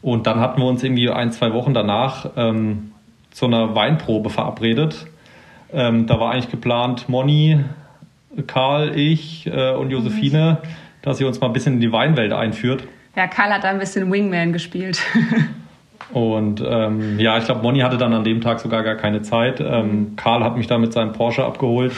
Und 0.00 0.26
dann 0.26 0.40
hatten 0.40 0.60
wir 0.60 0.66
uns 0.66 0.82
irgendwie 0.82 1.10
ein, 1.10 1.30
zwei 1.30 1.52
Wochen 1.52 1.74
danach 1.74 2.30
ähm, 2.36 2.92
zu 3.30 3.46
einer 3.46 3.74
Weinprobe 3.74 4.30
verabredet. 4.30 5.06
Ähm, 5.72 6.06
da 6.06 6.18
war 6.18 6.32
eigentlich 6.32 6.50
geplant, 6.50 7.08
Moni, 7.08 7.60
Karl, 8.46 8.96
ich 8.98 9.46
äh, 9.46 9.72
und 9.74 9.90
Josephine, 9.90 10.58
dass 11.02 11.18
sie 11.18 11.24
uns 11.24 11.40
mal 11.40 11.48
ein 11.48 11.52
bisschen 11.52 11.74
in 11.74 11.80
die 11.80 11.92
Weinwelt 11.92 12.32
einführt. 12.32 12.84
Ja, 13.14 13.26
Karl 13.26 13.52
hat 13.52 13.64
da 13.64 13.68
ein 13.68 13.78
bisschen 13.78 14.10
Wingman 14.10 14.52
gespielt. 14.54 15.02
Und 16.12 16.62
ähm, 16.66 17.18
ja, 17.18 17.38
ich 17.38 17.44
glaube, 17.44 17.62
Moni 17.62 17.80
hatte 17.80 17.98
dann 17.98 18.12
an 18.12 18.24
dem 18.24 18.40
Tag 18.40 18.60
sogar 18.60 18.82
gar 18.82 18.96
keine 18.96 19.22
Zeit. 19.22 19.60
Ähm, 19.60 20.14
Karl 20.16 20.42
hat 20.42 20.56
mich 20.56 20.66
da 20.66 20.78
mit 20.78 20.92
seinem 20.92 21.12
Porsche 21.12 21.44
abgeholt 21.44 21.92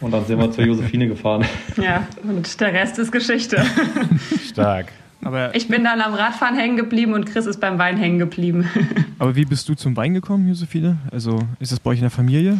und 0.00 0.12
dann 0.12 0.24
sind 0.26 0.38
wir 0.38 0.50
zur 0.50 0.64
Josephine 0.64 1.08
gefahren. 1.08 1.44
Ja, 1.76 2.06
und 2.24 2.60
der 2.60 2.72
Rest 2.72 2.98
ist 2.98 3.12
Geschichte. 3.12 3.64
Stark. 4.50 4.92
Aber 5.24 5.54
ich 5.54 5.68
bin 5.68 5.84
dann 5.84 6.00
am 6.00 6.14
Radfahren 6.14 6.56
hängen 6.56 6.76
geblieben 6.76 7.12
und 7.12 7.26
Chris 7.26 7.46
ist 7.46 7.60
beim 7.60 7.78
Wein 7.78 7.96
hängen 7.96 8.18
geblieben. 8.18 8.68
Aber 9.18 9.34
wie 9.34 9.44
bist 9.44 9.68
du 9.68 9.74
zum 9.74 9.96
Wein 9.96 10.14
gekommen, 10.14 10.48
Josephine? 10.48 10.98
Also 11.10 11.40
ist 11.58 11.72
das 11.72 11.80
bei 11.80 11.90
euch 11.90 11.98
in 11.98 12.02
der 12.02 12.10
Familie? 12.10 12.58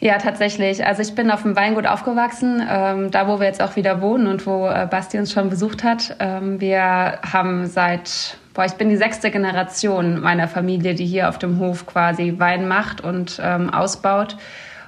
Ja, 0.00 0.18
tatsächlich. 0.18 0.86
Also 0.86 1.02
ich 1.02 1.14
bin 1.14 1.30
auf 1.30 1.42
dem 1.42 1.56
Weingut 1.56 1.86
aufgewachsen, 1.86 2.62
ähm, 2.68 3.10
da 3.10 3.26
wo 3.26 3.40
wir 3.40 3.46
jetzt 3.46 3.60
auch 3.60 3.76
wieder 3.76 4.00
wohnen 4.00 4.28
und 4.28 4.46
wo 4.46 4.68
äh, 4.68 4.86
Basti 4.88 5.18
uns 5.18 5.32
schon 5.32 5.50
besucht 5.50 5.82
hat. 5.82 6.16
Ähm, 6.20 6.60
wir 6.60 7.18
haben 7.22 7.66
seit, 7.66 8.37
boah, 8.58 8.64
ich 8.64 8.72
bin 8.72 8.88
die 8.88 8.96
sechste 8.96 9.30
Generation 9.30 10.20
meiner 10.20 10.48
Familie, 10.48 10.96
die 10.96 11.06
hier 11.06 11.28
auf 11.28 11.38
dem 11.38 11.60
Hof 11.60 11.86
quasi 11.86 12.34
Wein 12.38 12.66
macht 12.66 13.00
und 13.00 13.40
ähm, 13.40 13.72
ausbaut. 13.72 14.36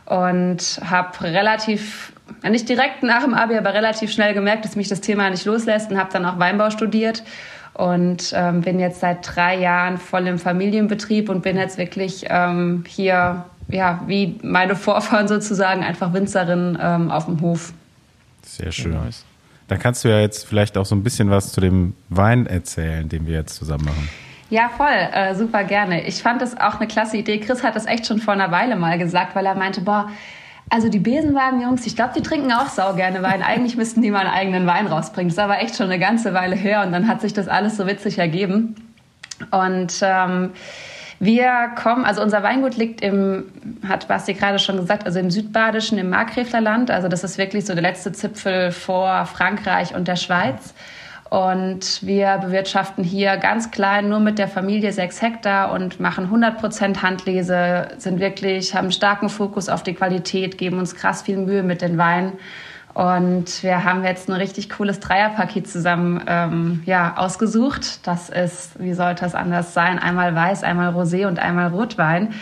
Und 0.06 0.80
habe 0.84 1.22
relativ, 1.22 2.12
nicht 2.42 2.68
direkt 2.68 3.04
nach 3.04 3.22
dem 3.22 3.32
Abi, 3.32 3.56
aber 3.56 3.72
relativ 3.72 4.10
schnell 4.10 4.34
gemerkt, 4.34 4.64
dass 4.64 4.74
mich 4.74 4.88
das 4.88 5.00
Thema 5.00 5.30
nicht 5.30 5.44
loslässt 5.44 5.92
und 5.92 5.98
habe 5.98 6.10
dann 6.12 6.26
auch 6.26 6.40
Weinbau 6.40 6.70
studiert 6.70 7.22
und 7.74 8.32
ähm, 8.34 8.62
bin 8.62 8.80
jetzt 8.80 8.98
seit 8.98 9.36
drei 9.36 9.60
Jahren 9.60 9.98
voll 9.98 10.26
im 10.26 10.40
Familienbetrieb 10.40 11.28
und 11.28 11.42
bin 11.42 11.56
jetzt 11.56 11.78
wirklich 11.78 12.24
ähm, 12.28 12.82
hier 12.88 13.44
ja, 13.68 14.02
wie 14.08 14.36
meine 14.42 14.74
Vorfahren 14.74 15.28
sozusagen, 15.28 15.84
einfach 15.84 16.12
Winzerin 16.12 16.76
ähm, 16.82 17.12
auf 17.12 17.26
dem 17.26 17.40
Hof. 17.40 17.72
Sehr 18.42 18.72
schön. 18.72 19.00
Nice. 19.00 19.24
Dann 19.70 19.78
kannst 19.78 20.04
du 20.04 20.08
ja 20.08 20.18
jetzt 20.18 20.48
vielleicht 20.48 20.76
auch 20.76 20.84
so 20.84 20.96
ein 20.96 21.04
bisschen 21.04 21.30
was 21.30 21.52
zu 21.52 21.60
dem 21.60 21.94
Wein 22.08 22.46
erzählen, 22.46 23.08
den 23.08 23.28
wir 23.28 23.34
jetzt 23.34 23.54
zusammen 23.54 23.84
machen. 23.84 24.10
Ja, 24.50 24.68
voll, 24.68 24.88
äh, 24.88 25.32
super 25.36 25.62
gerne. 25.62 26.04
Ich 26.08 26.24
fand 26.24 26.42
das 26.42 26.58
auch 26.58 26.80
eine 26.80 26.88
klasse 26.88 27.16
Idee. 27.16 27.38
Chris 27.38 27.62
hat 27.62 27.76
das 27.76 27.86
echt 27.86 28.04
schon 28.04 28.18
vor 28.18 28.34
einer 28.34 28.50
Weile 28.50 28.74
mal 28.74 28.98
gesagt, 28.98 29.36
weil 29.36 29.46
er 29.46 29.54
meinte, 29.54 29.80
boah, 29.80 30.10
also 30.70 30.88
die 30.88 30.98
Besenwagen-Jungs, 30.98 31.86
ich 31.86 31.94
glaube, 31.94 32.12
die 32.16 32.20
trinken 32.20 32.50
auch 32.50 32.66
sau 32.66 32.94
gerne 32.94 33.22
Wein. 33.22 33.44
Eigentlich 33.44 33.76
müssten 33.76 34.02
die 34.02 34.10
mal 34.10 34.26
einen 34.26 34.34
eigenen 34.34 34.66
Wein 34.66 34.88
rausbringen. 34.88 35.28
Das 35.28 35.34
ist 35.34 35.38
aber 35.38 35.60
echt 35.60 35.76
schon 35.76 35.86
eine 35.86 36.00
ganze 36.00 36.34
Weile 36.34 36.56
her 36.56 36.82
und 36.84 36.90
dann 36.90 37.06
hat 37.06 37.20
sich 37.20 37.32
das 37.32 37.46
alles 37.46 37.76
so 37.76 37.86
witzig 37.86 38.18
ergeben. 38.18 38.74
Und 39.52 40.00
ähm, 40.02 40.50
wir 41.22 41.72
kommen, 41.76 42.06
also 42.06 42.22
unser 42.22 42.42
Weingut 42.42 42.78
liegt 42.78 43.02
im, 43.02 43.44
hat 43.86 44.08
Basti 44.08 44.32
gerade 44.32 44.58
schon 44.58 44.78
gesagt, 44.78 45.04
also 45.04 45.18
im 45.18 45.30
Südbadischen, 45.30 45.98
im 45.98 46.08
Markgräflerland. 46.08 46.90
Also 46.90 47.08
das 47.08 47.24
ist 47.24 47.36
wirklich 47.36 47.66
so 47.66 47.74
der 47.74 47.82
letzte 47.82 48.12
Zipfel 48.12 48.72
vor 48.72 49.26
Frankreich 49.26 49.94
und 49.94 50.08
der 50.08 50.16
Schweiz. 50.16 50.72
Und 51.28 52.04
wir 52.04 52.38
bewirtschaften 52.38 53.04
hier 53.04 53.36
ganz 53.36 53.70
klein, 53.70 54.08
nur 54.08 54.18
mit 54.18 54.38
der 54.38 54.48
Familie 54.48 54.92
sechs 54.92 55.20
Hektar 55.20 55.72
und 55.72 56.00
machen 56.00 56.24
100 56.24 56.58
Prozent 56.58 57.02
Handlese, 57.02 57.88
sind 57.98 58.18
wirklich, 58.18 58.74
haben 58.74 58.90
starken 58.90 59.28
Fokus 59.28 59.68
auf 59.68 59.82
die 59.82 59.94
Qualität, 59.94 60.56
geben 60.56 60.78
uns 60.78 60.96
krass 60.96 61.22
viel 61.22 61.36
Mühe 61.36 61.62
mit 61.62 61.82
den 61.82 61.98
Weinen. 61.98 62.32
Und 63.01 63.62
wir 63.62 63.84
haben 63.84 64.05
jetzt 64.05 64.28
ein 64.28 64.34
richtig 64.34 64.68
cooles 64.68 65.01
Dreierpaket 65.01 65.66
zusammen 65.66 66.22
ähm, 66.26 66.82
ja, 66.84 67.16
ausgesucht. 67.16 68.07
Das 68.07 68.28
ist, 68.28 68.78
wie 68.78 68.92
sollte 68.92 69.24
es 69.24 69.34
anders 69.34 69.72
sein, 69.72 69.98
einmal 69.98 70.34
Weiß, 70.34 70.62
einmal 70.62 70.92
Rosé 70.92 71.26
und 71.26 71.38
einmal 71.38 71.68
Rotwein. 71.68 72.34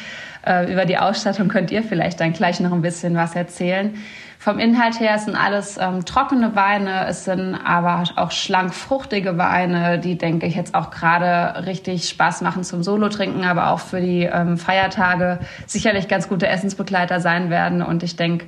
Äh, 0.45 0.73
über 0.73 0.85
die 0.85 0.99
Ausstattung 0.99 1.47
könnt 1.47 1.71
ihr 1.71 1.85
vielleicht 1.85 2.19
dann 2.19 2.33
gleich 2.33 2.59
noch 2.59 2.73
ein 2.73 2.83
bisschen 2.83 3.15
was 3.15 3.37
erzählen. 3.37 3.95
Vom 4.41 4.59
Inhalt 4.59 4.99
her 4.99 5.17
sind 5.21 5.37
alles 5.37 5.79
ähm, 5.79 6.05
trockene 6.05 6.57
Weine, 6.57 7.07
es 7.07 7.25
sind 7.25 7.55
aber 7.55 8.03
auch 8.17 8.33
schlank 8.33 8.75
fruchtige 8.75 9.39
Weine, 9.39 10.01
die, 10.01 10.19
denke 10.19 10.47
ich, 10.47 10.57
jetzt 10.57 10.75
auch 10.75 10.91
gerade 10.91 11.67
richtig 11.67 12.09
Spaß 12.09 12.41
machen 12.41 12.65
zum 12.65 12.83
Solo-Trinken, 12.83 13.45
aber 13.45 13.71
auch 13.71 13.79
für 13.79 14.01
die 14.01 14.25
ähm, 14.25 14.59
Feiertage 14.59 15.39
sicherlich 15.67 16.09
ganz 16.09 16.29
gute 16.29 16.49
Essensbegleiter 16.49 17.21
sein 17.21 17.49
werden. 17.49 17.81
Und 17.81 18.03
ich 18.03 18.17
denke, 18.17 18.47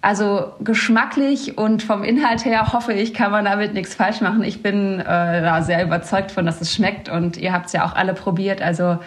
also 0.00 0.52
geschmacklich 0.60 1.58
und 1.58 1.82
vom 1.82 2.04
Inhalt 2.04 2.44
her 2.44 2.72
hoffe 2.72 2.92
ich, 2.92 3.14
kann 3.14 3.32
man 3.32 3.44
damit 3.44 3.74
nichts 3.74 3.94
falsch 3.94 4.20
machen. 4.20 4.44
Ich 4.44 4.62
bin 4.62 5.00
äh, 5.00 5.04
da 5.04 5.62
sehr 5.62 5.84
überzeugt 5.84 6.30
von, 6.30 6.46
dass 6.46 6.60
es 6.60 6.72
schmeckt 6.72 7.08
und 7.08 7.36
ihr 7.36 7.52
habt 7.52 7.66
es 7.66 7.72
ja 7.72 7.84
auch 7.84 7.94
alle 7.94 8.14
probiert. 8.14 8.62
Also 8.62 8.98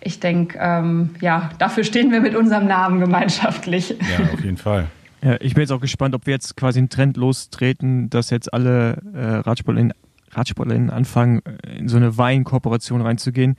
ich 0.00 0.20
denke, 0.20 0.56
ähm, 0.60 1.16
ja, 1.20 1.50
dafür 1.58 1.82
stehen 1.82 2.12
wir 2.12 2.20
mit 2.20 2.36
unserem 2.36 2.66
Namen 2.66 3.00
gemeinschaftlich. 3.00 3.90
Ja, 3.90 4.32
auf 4.32 4.44
jeden 4.44 4.56
Fall. 4.56 4.86
Ja, 5.20 5.36
ich 5.40 5.54
bin 5.54 5.62
jetzt 5.62 5.72
auch 5.72 5.80
gespannt, 5.80 6.14
ob 6.14 6.26
wir 6.26 6.34
jetzt 6.34 6.56
quasi 6.56 6.78
einen 6.78 6.90
Trend 6.90 7.16
lostreten, 7.16 8.08
dass 8.10 8.30
jetzt 8.30 8.52
alle 8.54 9.02
äh, 9.14 9.36
Radsportlerinnen, 9.38 9.94
Radsportlerinnen 10.30 10.90
anfangen, 10.90 11.42
äh, 11.44 11.78
in 11.78 11.88
so 11.88 11.96
eine 11.96 12.16
Weinkooperation 12.16 13.00
reinzugehen. 13.00 13.56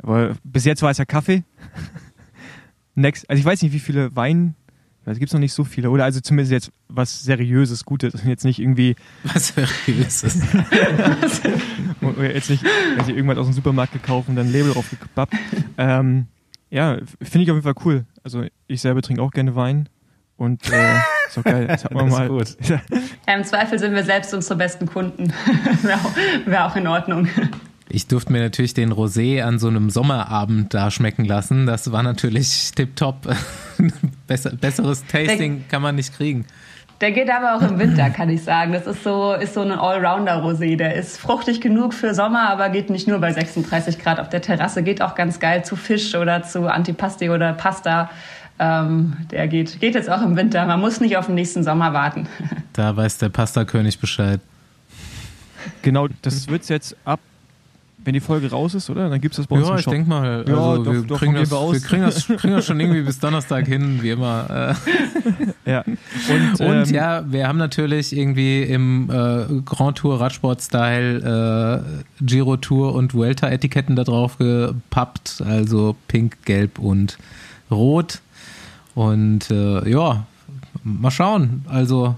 Aber 0.00 0.36
bis 0.44 0.64
jetzt 0.64 0.82
war 0.82 0.90
es 0.90 0.98
ja 0.98 1.04
Kaffee. 1.04 1.42
Next, 2.94 3.28
also 3.28 3.40
ich 3.40 3.44
weiß 3.44 3.62
nicht, 3.62 3.72
wie 3.72 3.80
viele 3.80 4.14
Wein 4.14 4.54
es 5.10 5.18
gibt 5.18 5.32
noch 5.32 5.40
nicht 5.40 5.52
so 5.52 5.64
viele, 5.64 5.90
oder? 5.90 6.04
Also 6.04 6.20
zumindest 6.20 6.52
jetzt 6.52 6.72
was 6.88 7.22
Seriöses, 7.22 7.84
Gutes. 7.84 8.22
Jetzt 8.26 8.44
nicht 8.44 8.58
irgendwie. 8.58 8.96
Was 9.24 9.48
Seriöses. 9.48 10.40
oder 12.02 12.34
jetzt 12.34 12.50
nicht 12.50 12.64
also 12.98 13.12
irgendwas 13.12 13.38
aus 13.38 13.46
dem 13.46 13.54
Supermarkt 13.54 13.92
gekauft 13.92 14.28
und 14.28 14.36
dann 14.36 14.46
ein 14.46 14.52
Label 14.52 14.72
drauf 14.72 14.86
gepappt. 14.90 15.34
Ähm, 15.76 16.26
ja, 16.70 16.98
finde 17.22 17.44
ich 17.44 17.50
auf 17.50 17.56
jeden 17.56 17.62
Fall 17.62 17.74
cool. 17.84 18.04
Also 18.22 18.44
ich 18.66 18.80
selber 18.80 19.02
trinke 19.02 19.22
auch 19.22 19.30
gerne 19.30 19.54
Wein. 19.54 19.88
Und 20.36 20.70
äh, 20.72 20.94
ist 21.26 21.36
auch 21.38 21.44
geil. 21.44 21.66
Das 21.66 21.84
hat 21.84 21.92
man 21.92 22.08
mal. 22.08 22.28
Gut. 22.28 22.56
Ja, 23.26 23.34
Im 23.34 23.44
Zweifel 23.44 23.78
sind 23.78 23.94
wir 23.94 24.04
selbst 24.04 24.32
unsere 24.32 24.56
besten 24.56 24.86
Kunden. 24.86 25.32
Wäre 25.82 25.98
auch, 25.98 26.16
wär 26.46 26.66
auch 26.66 26.76
in 26.76 26.86
Ordnung. 26.86 27.28
Ich 27.90 28.06
durfte 28.06 28.32
mir 28.32 28.40
natürlich 28.40 28.74
den 28.74 28.92
Rosé 28.92 29.42
an 29.42 29.58
so 29.58 29.68
einem 29.68 29.88
Sommerabend 29.88 30.74
da 30.74 30.90
schmecken 30.90 31.24
lassen. 31.24 31.66
Das 31.66 31.90
war 31.90 32.02
natürlich 32.02 32.72
tipptopp. 32.74 33.34
Besser, 34.26 34.50
besseres 34.56 35.06
Tasting 35.06 35.60
der, 35.60 35.68
kann 35.70 35.80
man 35.80 35.94
nicht 35.94 36.14
kriegen. 36.14 36.44
Der 37.00 37.12
geht 37.12 37.30
aber 37.30 37.56
auch 37.56 37.70
im 37.70 37.78
Winter, 37.78 38.10
kann 38.10 38.28
ich 38.28 38.42
sagen. 38.42 38.72
Das 38.72 38.86
ist 38.86 39.04
so, 39.04 39.32
ist 39.32 39.54
so 39.54 39.62
ein 39.62 39.72
Allrounder-Rosé. 39.72 40.76
Der 40.76 40.96
ist 40.96 41.16
fruchtig 41.16 41.62
genug 41.62 41.94
für 41.94 42.12
Sommer, 42.12 42.50
aber 42.50 42.68
geht 42.68 42.90
nicht 42.90 43.08
nur 43.08 43.20
bei 43.20 43.32
36 43.32 43.98
Grad 43.98 44.20
auf 44.20 44.28
der 44.28 44.42
Terrasse. 44.42 44.82
Geht 44.82 45.00
auch 45.00 45.14
ganz 45.14 45.40
geil 45.40 45.64
zu 45.64 45.76
Fisch 45.76 46.14
oder 46.14 46.42
zu 46.42 46.66
Antipasti 46.66 47.30
oder 47.30 47.54
Pasta. 47.54 48.10
Ähm, 48.58 49.16
der 49.30 49.48
geht, 49.48 49.80
geht 49.80 49.94
jetzt 49.94 50.10
auch 50.10 50.20
im 50.20 50.36
Winter. 50.36 50.66
Man 50.66 50.80
muss 50.80 51.00
nicht 51.00 51.16
auf 51.16 51.26
den 51.26 51.36
nächsten 51.36 51.64
Sommer 51.64 51.92
warten. 51.92 52.28
Da 52.74 52.96
weiß 52.96 53.18
der 53.18 53.28
Pasta-König 53.28 53.98
Bescheid. 53.98 54.40
Genau, 55.82 56.06
das 56.22 56.46
wird 56.46 56.62
es 56.62 56.68
jetzt 56.68 56.96
ab 57.04 57.18
wenn 58.08 58.14
die 58.14 58.20
Folge 58.20 58.50
raus 58.50 58.74
ist, 58.74 58.88
oder? 58.88 59.10
Dann 59.10 59.20
gibt 59.20 59.34
es 59.34 59.36
das 59.36 59.46
bei 59.48 59.56
uns 59.56 59.68
ja, 59.68 59.74
im 59.74 59.80
Shop. 59.80 59.92
Ich 59.92 59.98
denke 59.98 60.08
mal. 60.08 60.38
Also 60.38 60.50
ja, 60.50 60.92
wir, 60.92 61.02
doch, 61.02 61.18
kriegen 61.18 61.34
das, 61.34 61.50
wir, 61.50 61.78
kriegen 61.78 62.02
das, 62.02 62.26
kriegen 62.26 62.54
das, 62.54 62.64
schon 62.64 62.80
irgendwie 62.80 63.02
bis 63.02 63.18
Donnerstag 63.18 63.66
hin, 63.66 64.02
wie 64.02 64.08
immer. 64.08 64.74
Äh. 65.66 65.70
ja. 65.70 65.84
Und, 65.84 66.58
und 66.58 66.88
ähm, 66.88 66.94
ja, 66.94 67.30
wir 67.30 67.46
haben 67.46 67.58
natürlich 67.58 68.16
irgendwie 68.16 68.62
im 68.62 69.10
äh, 69.10 69.60
Grand 69.62 69.98
Tour 69.98 70.18
Radsport-Style 70.22 71.84
äh, 71.84 72.24
Giro 72.24 72.56
Tour 72.56 72.94
und 72.94 73.12
Vuelta-Etiketten 73.12 73.94
da 73.94 74.04
drauf 74.04 74.38
gepappt. 74.38 75.42
Also 75.46 75.94
pink, 76.08 76.46
gelb 76.46 76.78
und 76.78 77.18
rot. 77.70 78.22
Und 78.94 79.50
äh, 79.50 79.86
ja, 79.86 80.24
mal 80.82 81.10
schauen. 81.10 81.66
Also 81.68 82.16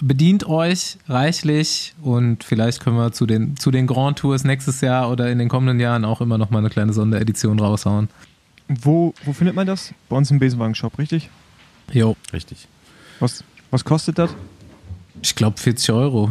bedient 0.00 0.46
euch 0.46 0.98
reichlich 1.08 1.94
und 2.02 2.44
vielleicht 2.44 2.80
können 2.80 2.96
wir 2.96 3.12
zu 3.12 3.26
den, 3.26 3.56
zu 3.56 3.70
den 3.70 3.86
Grand 3.86 4.18
Tours 4.18 4.44
nächstes 4.44 4.80
Jahr 4.80 5.10
oder 5.10 5.30
in 5.30 5.38
den 5.38 5.48
kommenden 5.48 5.80
Jahren 5.80 6.04
auch 6.04 6.20
immer 6.20 6.38
noch 6.38 6.50
mal 6.50 6.60
eine 6.60 6.70
kleine 6.70 6.92
Sonderedition 6.92 7.58
raushauen. 7.58 8.08
Wo, 8.68 9.14
wo 9.24 9.32
findet 9.32 9.56
man 9.56 9.66
das? 9.66 9.92
Bei 10.08 10.16
uns 10.16 10.30
im 10.30 10.38
Besenwagen-Shop, 10.38 10.98
richtig? 10.98 11.28
Jo. 11.92 12.16
Richtig. 12.32 12.66
Was, 13.20 13.44
was 13.70 13.84
kostet 13.84 14.18
das? 14.18 14.34
Ich 15.22 15.34
glaube 15.34 15.58
40 15.58 15.92
Euro. 15.92 16.30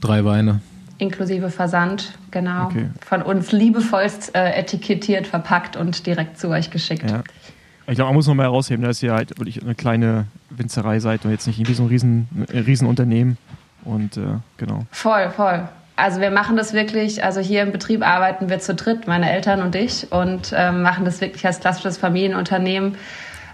Drei 0.00 0.24
Weine. 0.24 0.60
Inklusive 0.98 1.50
Versand, 1.50 2.14
genau. 2.30 2.66
Okay. 2.66 2.88
Von 3.06 3.22
uns 3.22 3.52
liebevollst 3.52 4.34
äh, 4.34 4.52
etikettiert, 4.52 5.26
verpackt 5.26 5.76
und 5.76 6.06
direkt 6.06 6.38
zu 6.38 6.48
euch 6.48 6.70
geschickt. 6.70 7.10
Ja. 7.10 7.22
Ich 7.88 7.94
glaube, 7.94 8.08
man 8.08 8.14
muss 8.14 8.26
noch 8.26 8.34
mal 8.34 8.44
herausheben, 8.44 8.84
dass 8.84 9.02
ihr 9.02 9.12
halt 9.12 9.38
wirklich 9.38 9.62
eine 9.62 9.74
kleine 9.74 10.26
Winzerei 10.50 10.98
seid 10.98 11.24
und 11.24 11.30
jetzt 11.30 11.46
nicht 11.46 11.58
irgendwie 11.58 11.74
so 11.74 11.84
ein 11.84 11.88
riesen, 11.88 12.28
riesen 12.52 12.88
Unternehmen. 12.88 13.38
Und 13.84 14.16
äh, 14.16 14.22
genau. 14.56 14.86
Voll, 14.90 15.30
voll. 15.30 15.68
Also 15.94 16.20
wir 16.20 16.30
machen 16.30 16.56
das 16.56 16.74
wirklich, 16.74 17.24
also 17.24 17.40
hier 17.40 17.62
im 17.62 17.72
Betrieb 17.72 18.06
arbeiten 18.06 18.50
wir 18.50 18.58
zu 18.58 18.74
dritt, 18.74 19.06
meine 19.06 19.30
Eltern 19.30 19.62
und 19.62 19.74
ich, 19.74 20.12
und 20.12 20.52
ähm, 20.54 20.82
machen 20.82 21.06
das 21.06 21.22
wirklich 21.22 21.46
als 21.46 21.60
klassisches 21.60 21.96
Familienunternehmen. 21.96 22.96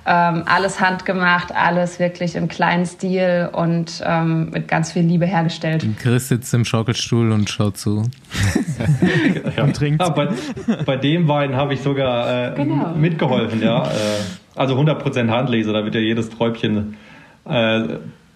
Ähm, 0.05 0.43
alles 0.47 0.81
handgemacht, 0.81 1.55
alles 1.55 2.01
wirklich 2.01 2.35
im 2.35 2.49
kleinen 2.49 2.87
Stil 2.87 3.49
und 3.53 4.03
ähm, 4.05 4.51
mit 4.51 4.67
ganz 4.67 4.91
viel 4.91 5.03
Liebe 5.03 5.27
hergestellt. 5.27 5.87
Chris 6.01 6.29
sitzt 6.29 6.53
im 6.55 6.65
Schaukelstuhl 6.65 7.31
und 7.31 7.49
schaut 7.49 7.77
zu. 7.77 8.03
ja. 9.57 9.63
und 9.63 9.77
trinkt. 9.77 10.03
Ja, 10.03 10.09
bei, 10.09 10.29
bei, 10.85 10.97
dem 10.97 11.29
Wein 11.29 11.55
habe 11.55 11.75
ich 11.75 11.83
sogar 11.83 12.53
äh, 12.53 12.55
genau. 12.57 12.95
mitgeholfen, 12.97 13.63
ja. 13.63 13.85
Äh, 13.85 13.91
also 14.57 14.77
100% 14.77 15.31
Handlese, 15.31 15.73
da 15.73 15.85
wird 15.85 15.95
ja 15.95 16.01
jedes 16.01 16.31
Träubchen 16.31 16.97
äh, 17.45 17.83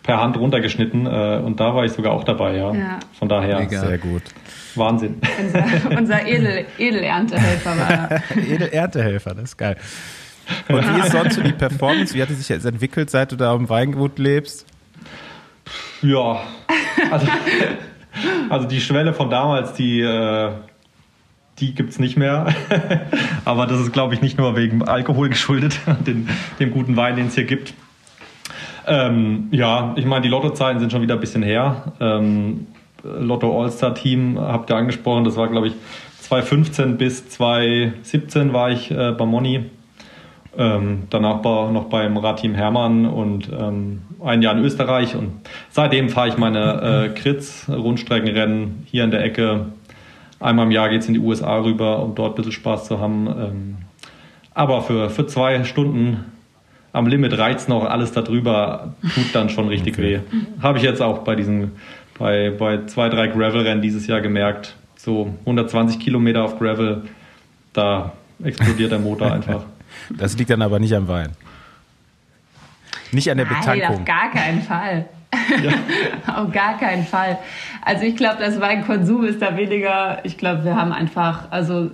per 0.04 0.20
Hand 0.20 0.36
runtergeschnitten 0.36 1.06
äh, 1.06 1.42
und 1.44 1.58
da 1.58 1.74
war 1.74 1.84
ich 1.84 1.92
sogar 1.92 2.12
auch 2.12 2.22
dabei, 2.22 2.56
ja. 2.56 2.72
ja. 2.72 2.98
Von 3.18 3.28
daher. 3.28 3.58
Mega. 3.58 3.80
Sehr 3.80 3.98
gut. 3.98 4.22
Wahnsinn. 4.76 5.20
Unser, 5.42 5.98
unser 5.98 6.26
Edel, 6.26 6.66
Edelerntehelfer 6.78 7.70
war 7.76 7.90
er. 7.90 8.22
Edelerntehelfer, 8.36 9.34
das 9.34 9.44
ist 9.44 9.56
geil. 9.56 9.76
Und 10.68 10.94
wie 10.94 11.01
ist 11.01 11.12
sonst 11.12 11.34
so 11.34 11.42
die 11.42 11.53
Performance? 11.64 12.14
Wie 12.14 12.22
hat 12.22 12.28
die 12.28 12.34
sich 12.34 12.49
jetzt 12.49 12.64
entwickelt, 12.66 13.11
seit 13.11 13.32
du 13.32 13.36
da 13.36 13.53
am 13.53 13.68
Weingut 13.68 14.18
lebst? 14.18 14.66
Ja, 16.03 16.40
also 17.11 17.26
Also 18.49 18.66
die 18.66 18.80
Schwelle 18.80 19.12
von 19.12 19.30
damals, 19.30 19.72
die, 19.74 20.01
äh, 20.01 20.51
die 21.59 21.74
gibt 21.74 21.90
es 21.90 21.99
nicht 21.99 22.16
mehr. 22.16 22.47
Aber 23.44 23.66
das 23.66 23.80
ist, 23.80 23.92
glaube 23.92 24.14
ich, 24.14 24.22
nicht 24.22 24.38
nur 24.38 24.57
wegen 24.57 24.82
Alkohol 24.82 25.28
geschuldet, 25.28 25.78
den, 26.07 26.28
dem 26.61 26.70
guten 26.70 26.97
Wein, 26.97 27.16
den 27.16 27.26
es 27.26 27.34
hier 27.34 27.44
gibt. 27.44 27.74
Ähm, 28.86 29.49
ja, 29.51 29.94
ich 29.97 30.05
meine, 30.05 30.22
die 30.22 30.28
Lottozeiten 30.28 30.78
sind 30.78 30.92
schon 30.92 31.03
wieder 31.03 31.14
ein 31.14 31.20
bisschen 31.20 31.42
her. 31.42 31.92
Ähm, 32.01 32.68
Lotto 33.03 33.62
All-Star 33.62 33.94
Team 33.94 34.38
habt 34.38 34.70
ihr 34.70 34.76
angesprochen, 34.76 35.24
das 35.24 35.36
war, 35.36 35.49
glaube 35.49 35.68
ich, 35.68 35.74
2015 36.20 36.97
bis 36.97 37.28
2017 37.28 38.53
war 38.53 38.70
ich 38.70 38.90
äh, 38.90 39.12
bei 39.12 39.24
Moni. 39.24 39.70
Ähm, 40.59 41.04
danach 41.11 41.44
war 41.44 41.70
noch 41.70 41.84
beim 41.84 42.16
Radteam 42.16 42.54
Hermann 42.54 43.07
und 43.07 43.50
ähm, 43.52 44.02
ein 44.24 44.42
Jahr 44.42 44.57
in 44.57 44.64
Österreich. 44.64 45.14
Und 45.14 45.32
seitdem 45.70 46.09
fahre 46.09 46.28
ich 46.28 46.38
meine 46.38 47.11
äh, 47.12 47.18
Kritz, 47.18 47.68
Rundstreckenrennen 47.68 48.86
hier 48.86 49.04
in 49.04 49.11
der 49.11 49.22
Ecke. 49.22 49.66
Einmal 50.40 50.66
im 50.66 50.72
Jahr 50.72 50.88
geht 50.88 51.02
es 51.02 51.09
in 51.09 51.14
die 51.14 51.20
USA 51.20 51.59
rüber, 51.59 52.02
um 52.02 52.14
dort 52.14 52.32
ein 52.32 52.36
bisschen 52.36 52.52
Spaß 52.52 52.86
zu 52.86 53.00
haben. 53.00 53.26
Ähm, 53.26 53.76
aber 54.54 54.82
für, 54.82 55.11
für 55.11 55.26
zwei 55.26 55.64
Stunden 55.64 56.24
am 56.92 57.07
Limit 57.07 57.36
reizt 57.36 57.68
noch 57.68 57.84
alles 57.84 58.12
darüber, 58.12 58.94
tut 59.14 59.34
dann 59.34 59.50
schon 59.50 59.68
richtig 59.68 59.94
okay. 59.94 60.20
weh. 60.32 60.38
Habe 60.62 60.78
ich 60.78 60.84
jetzt 60.84 61.02
auch 61.02 61.18
bei 61.18 61.36
diesen, 61.36 61.72
bei, 62.18 62.50
bei 62.50 62.86
zwei, 62.86 63.11
drei 63.11 63.26
Gravel-Rennen 63.26 63.82
dieses 63.82 64.07
Jahr 64.07 64.22
gemerkt. 64.22 64.76
So 64.96 65.34
120 65.40 66.00
Kilometer 66.00 66.42
auf 66.42 66.59
Gravel, 66.59 67.02
da 67.74 68.12
explodiert 68.42 68.92
der 68.92 68.98
Motor 68.98 69.30
einfach. 69.32 69.64
Das 70.11 70.36
liegt 70.36 70.51
dann 70.51 70.62
aber 70.62 70.78
nicht 70.78 70.94
am 70.94 71.09
Wein. 71.09 71.32
Nicht 73.12 73.30
an 73.30 73.36
der 73.36 73.47
Nein, 73.47 73.61
Betankung. 73.61 73.99
auf 73.99 74.05
gar 74.05 74.30
keinen 74.30 74.62
Fall. 74.62 75.07
Ja. 75.62 75.72
auf 76.42 76.53
gar 76.53 76.78
keinen 76.78 77.05
Fall. 77.07 77.38
Also 77.82 78.05
ich 78.05 78.16
glaube, 78.16 78.36
das 78.40 78.61
Weinkonsum 78.61 79.24
ist 79.24 79.40
da 79.42 79.57
weniger. 79.57 80.20
Ich 80.24 80.38
glaube, 80.38 80.64
wir 80.64 80.76
haben 80.76 80.92
einfach, 80.92 81.51
also 81.51 81.90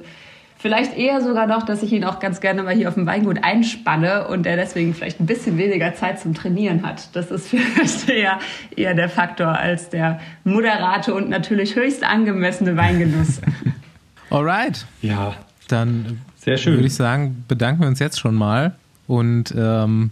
vielleicht 0.62 0.96
eher 0.96 1.20
sogar 1.20 1.46
noch, 1.46 1.64
dass 1.64 1.82
ich 1.82 1.92
ihn 1.92 2.04
auch 2.04 2.20
ganz 2.20 2.40
gerne 2.40 2.62
mal 2.62 2.74
hier 2.74 2.88
auf 2.88 2.94
dem 2.94 3.06
Weingut 3.06 3.42
einspanne 3.42 4.28
und 4.28 4.46
er 4.46 4.56
deswegen 4.56 4.94
vielleicht 4.94 5.20
ein 5.20 5.26
bisschen 5.26 5.58
weniger 5.58 5.94
Zeit 5.94 6.20
zum 6.20 6.34
Trainieren 6.34 6.86
hat. 6.86 7.14
Das 7.14 7.30
ist 7.30 7.48
vielleicht 7.50 8.08
eher, 8.08 8.38
eher 8.76 8.94
der 8.94 9.08
Faktor 9.08 9.48
als 9.48 9.90
der 9.90 10.20
moderate 10.44 11.14
und 11.14 11.28
natürlich 11.28 11.74
höchst 11.74 12.04
angemessene 12.04 12.76
Weingenuss. 12.76 13.40
Alright. 14.30 14.86
Ja. 15.02 15.34
Dann 15.68 16.20
sehr 16.42 16.56
schön. 16.56 16.74
Würde 16.74 16.86
ich 16.86 16.94
sagen, 16.94 17.44
bedanken 17.46 17.82
wir 17.82 17.88
uns 17.88 18.00
jetzt 18.00 18.18
schon 18.18 18.34
mal. 18.34 18.74
Und 19.06 19.54
ähm, 19.56 20.10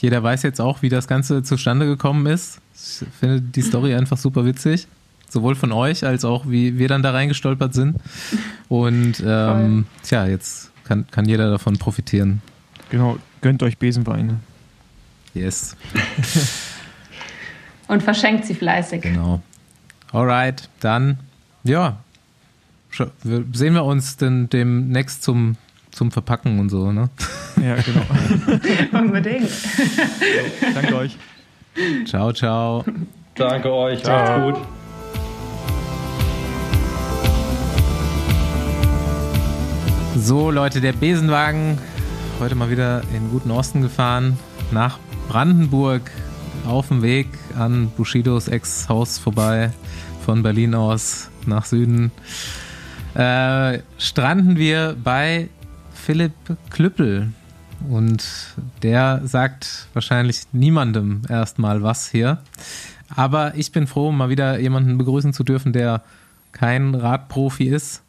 jeder 0.00 0.22
weiß 0.22 0.42
jetzt 0.42 0.60
auch, 0.60 0.80
wie 0.80 0.88
das 0.88 1.06
Ganze 1.06 1.42
zustande 1.42 1.86
gekommen 1.86 2.26
ist. 2.26 2.60
Ich 2.74 3.06
finde 3.20 3.40
die 3.42 3.62
Story 3.62 3.94
einfach 3.94 4.16
super 4.16 4.46
witzig. 4.46 4.86
Sowohl 5.28 5.54
von 5.54 5.72
euch 5.72 6.06
als 6.06 6.24
auch, 6.24 6.48
wie 6.48 6.78
wir 6.78 6.88
dann 6.88 7.02
da 7.02 7.10
reingestolpert 7.10 7.74
sind. 7.74 7.98
Und 8.68 9.22
ähm, 9.26 9.86
tja, 10.02 10.26
jetzt 10.26 10.70
kann, 10.84 11.06
kann 11.10 11.26
jeder 11.26 11.50
davon 11.50 11.76
profitieren. 11.76 12.40
Genau, 12.90 13.18
gönnt 13.40 13.62
euch 13.62 13.76
Besenweine. 13.76 14.38
Yes. 15.34 15.76
Und 17.88 18.02
verschenkt 18.02 18.46
sie 18.46 18.54
fleißig. 18.54 19.02
Genau. 19.02 19.42
Alright, 20.10 20.68
dann, 20.80 21.18
ja, 21.64 21.98
sehen 23.22 23.74
wir 23.74 23.84
uns 23.84 24.16
denn 24.16 24.48
demnächst 24.48 25.22
zum, 25.22 25.56
zum 25.90 26.10
Verpacken 26.10 26.58
und 26.58 26.68
so, 26.68 26.92
ne? 26.92 27.10
Ja, 27.62 27.76
genau. 27.76 28.02
Unbedingt. 29.04 29.48
So, 29.48 30.72
danke 30.74 30.96
euch. 30.96 31.16
Ciao, 32.06 32.32
ciao. 32.32 32.84
Danke 33.34 33.72
euch. 33.72 34.02
Ciao. 34.02 34.50
Macht's 34.50 34.58
gut. 34.58 34.68
So, 40.16 40.50
Leute, 40.50 40.80
der 40.80 40.92
Besenwagen 40.92 41.78
heute 42.40 42.54
mal 42.54 42.70
wieder 42.70 43.02
in 43.14 43.30
guten 43.30 43.50
Osten 43.50 43.82
gefahren, 43.82 44.38
nach 44.70 44.98
Brandenburg, 45.28 46.10
auf 46.66 46.88
dem 46.88 47.02
Weg 47.02 47.28
an 47.58 47.90
Bushidos 47.96 48.48
Ex-Haus 48.48 49.18
vorbei, 49.18 49.70
von 50.24 50.42
Berlin 50.42 50.74
aus 50.74 51.30
nach 51.46 51.64
Süden 51.64 52.10
äh, 53.14 53.80
stranden 53.98 54.56
wir 54.56 54.96
bei 55.02 55.48
Philipp 55.92 56.32
Klüppel. 56.70 57.32
Und 57.88 58.24
der 58.82 59.20
sagt 59.24 59.88
wahrscheinlich 59.92 60.42
niemandem 60.52 61.22
erstmal 61.28 61.82
was 61.82 62.10
hier. 62.10 62.38
Aber 63.14 63.54
ich 63.56 63.72
bin 63.72 63.86
froh, 63.86 64.10
mal 64.10 64.30
wieder 64.30 64.58
jemanden 64.58 64.96
begrüßen 64.96 65.32
zu 65.32 65.44
dürfen, 65.44 65.72
der 65.72 66.02
kein 66.52 66.94
Radprofi 66.94 67.64
ist. 67.64 68.02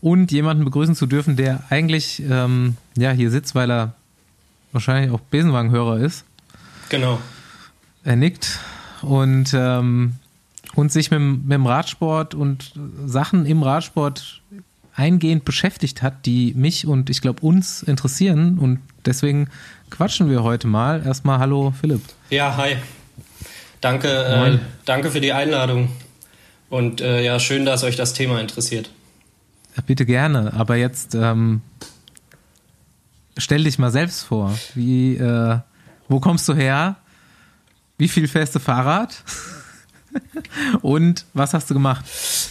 Und 0.00 0.32
jemanden 0.32 0.64
begrüßen 0.64 0.94
zu 0.94 1.06
dürfen, 1.06 1.36
der 1.36 1.62
eigentlich 1.70 2.22
ähm, 2.28 2.76
ja, 2.96 3.12
hier 3.12 3.30
sitzt, 3.30 3.54
weil 3.54 3.70
er 3.70 3.94
wahrscheinlich 4.72 5.10
auch 5.10 5.20
Besenwagenhörer 5.20 5.98
ist. 5.98 6.24
Genau. 6.90 7.20
Er 8.02 8.16
nickt. 8.16 8.58
Und 9.00 9.54
ähm, 9.54 10.16
und 10.74 10.92
sich 10.92 11.10
mit, 11.10 11.20
mit 11.20 11.52
dem 11.52 11.66
Radsport 11.66 12.34
und 12.34 12.72
Sachen 13.06 13.46
im 13.46 13.62
Radsport 13.62 14.42
eingehend 14.96 15.44
beschäftigt 15.44 16.02
hat, 16.02 16.26
die 16.26 16.54
mich 16.54 16.86
und 16.86 17.10
ich 17.10 17.20
glaube 17.20 17.40
uns 17.40 17.82
interessieren. 17.82 18.58
Und 18.58 18.80
deswegen 19.04 19.48
quatschen 19.90 20.30
wir 20.30 20.42
heute 20.42 20.66
mal. 20.66 21.04
Erstmal 21.04 21.38
hallo 21.38 21.72
Philipp. 21.78 22.02
Ja, 22.30 22.56
hi. 22.56 22.76
Danke, 23.80 24.08
äh, 24.08 24.58
danke 24.84 25.10
für 25.10 25.20
die 25.20 25.32
Einladung. 25.32 25.90
Und 26.70 27.00
äh, 27.00 27.22
ja, 27.22 27.38
schön, 27.38 27.66
dass 27.66 27.84
euch 27.84 27.96
das 27.96 28.14
Thema 28.14 28.40
interessiert. 28.40 28.90
Bitte 29.86 30.06
gerne. 30.06 30.52
Aber 30.54 30.76
jetzt 30.76 31.14
ähm, 31.14 31.60
stell 33.36 33.64
dich 33.64 33.78
mal 33.78 33.90
selbst 33.90 34.22
vor. 34.22 34.56
Wie, 34.74 35.16
äh, 35.16 35.58
wo 36.08 36.20
kommst 36.20 36.48
du 36.48 36.54
her? 36.54 36.96
Wie 37.98 38.08
viel 38.08 38.28
fährst 38.28 38.54
du 38.54 38.58
Fahrrad? 38.58 39.22
Und 40.82 41.24
was 41.34 41.54
hast 41.54 41.70
du 41.70 41.74
gemacht? 41.74 42.04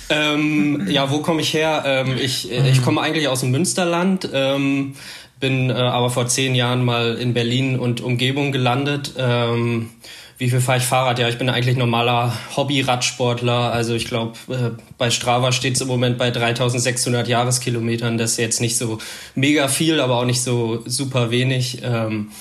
Ähm, 0.09 0.87
ja, 0.89 1.09
wo 1.11 1.19
komme 1.19 1.41
ich 1.41 1.53
her? 1.53 1.83
Ähm, 1.85 2.17
ich, 2.17 2.51
ich 2.51 2.81
komme 2.83 3.01
eigentlich 3.01 3.27
aus 3.27 3.41
dem 3.41 3.51
Münsterland, 3.51 4.29
ähm, 4.33 4.95
bin 5.39 5.69
äh, 5.69 5.73
aber 5.73 6.09
vor 6.09 6.27
zehn 6.27 6.55
Jahren 6.55 6.85
mal 6.85 7.15
in 7.15 7.33
Berlin 7.33 7.79
und 7.79 8.01
Umgebung 8.01 8.51
gelandet. 8.51 9.13
Ähm, 9.17 9.89
wie 10.37 10.49
viel 10.49 10.61
fahre 10.61 10.79
ich 10.79 10.83
Fahrrad? 10.83 11.19
Ja, 11.19 11.29
ich 11.29 11.37
bin 11.37 11.49
eigentlich 11.49 11.77
normaler 11.77 12.33
Hobby-Radsportler. 12.55 13.71
Also 13.71 13.93
ich 13.93 14.05
glaube, 14.05 14.33
äh, 14.49 14.71
bei 14.97 15.09
Strava 15.09 15.51
steht 15.51 15.75
es 15.75 15.81
im 15.81 15.87
Moment 15.87 16.17
bei 16.17 16.31
3600 16.31 17.27
Jahreskilometern. 17.27 18.17
Das 18.17 18.31
ist 18.31 18.37
jetzt 18.37 18.61
nicht 18.61 18.77
so 18.77 18.97
mega 19.35 19.67
viel, 19.67 19.99
aber 19.99 20.17
auch 20.17 20.25
nicht 20.25 20.41
so 20.41 20.81
super 20.85 21.29
wenig. 21.29 21.79
Ähm, 21.83 22.31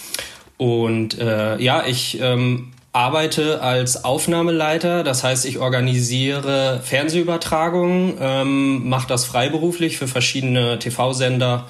und 0.57 1.18
äh, 1.18 1.61
ja, 1.61 1.85
ich 1.87 2.18
ähm, 2.20 2.73
arbeite 2.93 3.62
als 3.62 4.05
Aufnahmeleiter, 4.05 5.03
das 5.03 5.24
heißt, 5.24 5.47
ich 5.47 5.59
organisiere 5.59 6.80
Fernsehübertragungen, 6.84 8.18
ähm, 8.20 8.88
mache 8.88 9.09
das 9.09 9.24
freiberuflich 9.24 9.97
für 9.97 10.09
verschiedene 10.09 10.78
TV-Sender, 10.78 11.66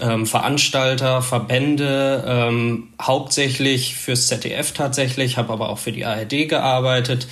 ähm, 0.00 0.26
Veranstalter, 0.26 1.22
Verbände, 1.22 2.22
ähm, 2.26 2.88
hauptsächlich 3.00 3.96
fürs 3.96 4.26
ZDF 4.26 4.72
tatsächlich, 4.72 5.38
habe 5.38 5.52
aber 5.54 5.70
auch 5.70 5.78
für 5.78 5.92
die 5.92 6.04
ARD 6.04 6.48
gearbeitet. 6.48 7.28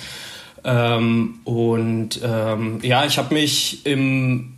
Ähm, 0.65 1.39
und 1.43 2.19
ähm, 2.23 2.79
ja, 2.81 3.05
ich 3.05 3.19
habe 3.19 3.35
mich 3.35 3.85
im 3.85 4.55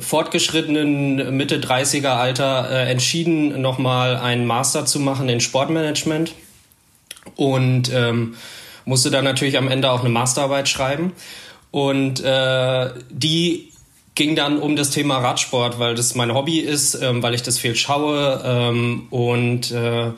fortgeschrittenen 0.00 1.36
Mitte 1.36 1.58
30er 1.58 2.10
Alter 2.10 2.70
äh, 2.70 2.90
entschieden, 2.90 3.60
nochmal 3.60 4.16
einen 4.16 4.46
Master 4.46 4.86
zu 4.86 5.00
machen 5.00 5.28
in 5.28 5.40
Sportmanagement 5.40 6.32
und 7.36 7.92
ähm, 7.92 8.36
musste 8.84 9.10
dann 9.10 9.24
natürlich 9.24 9.58
am 9.58 9.68
Ende 9.68 9.90
auch 9.90 10.00
eine 10.00 10.08
Masterarbeit 10.08 10.68
schreiben. 10.68 11.12
Und 11.70 12.22
äh, 12.22 12.90
die 13.10 13.72
ging 14.14 14.36
dann 14.36 14.58
um 14.58 14.76
das 14.76 14.90
Thema 14.90 15.18
Radsport, 15.18 15.78
weil 15.78 15.94
das 15.94 16.14
mein 16.14 16.32
Hobby 16.34 16.60
ist, 16.60 16.94
ähm, 16.94 17.22
weil 17.22 17.34
ich 17.34 17.42
das 17.42 17.58
viel 17.58 17.74
schaue 17.74 18.42
ähm, 18.44 19.06
und 19.10 19.72
äh, 19.72 20.12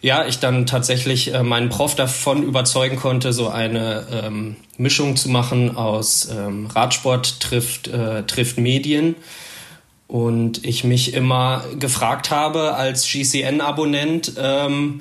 ja, 0.00 0.24
ich 0.26 0.38
dann 0.38 0.66
tatsächlich 0.66 1.34
äh, 1.34 1.42
meinen 1.42 1.68
Prof 1.68 1.94
davon 1.94 2.42
überzeugen 2.42 2.96
konnte, 2.96 3.32
so 3.32 3.48
eine 3.48 4.06
ähm, 4.12 4.56
Mischung 4.78 5.16
zu 5.16 5.28
machen 5.28 5.76
aus 5.76 6.28
ähm, 6.30 6.66
Radsport 6.66 7.40
trifft, 7.40 7.88
äh, 7.88 8.22
trifft 8.22 8.58
Medien. 8.58 9.16
Und 10.06 10.64
ich 10.64 10.84
mich 10.84 11.14
immer 11.14 11.64
gefragt 11.80 12.30
habe 12.30 12.74
als 12.74 13.04
GCN-Abonnent, 13.10 14.34
ähm, 14.38 15.00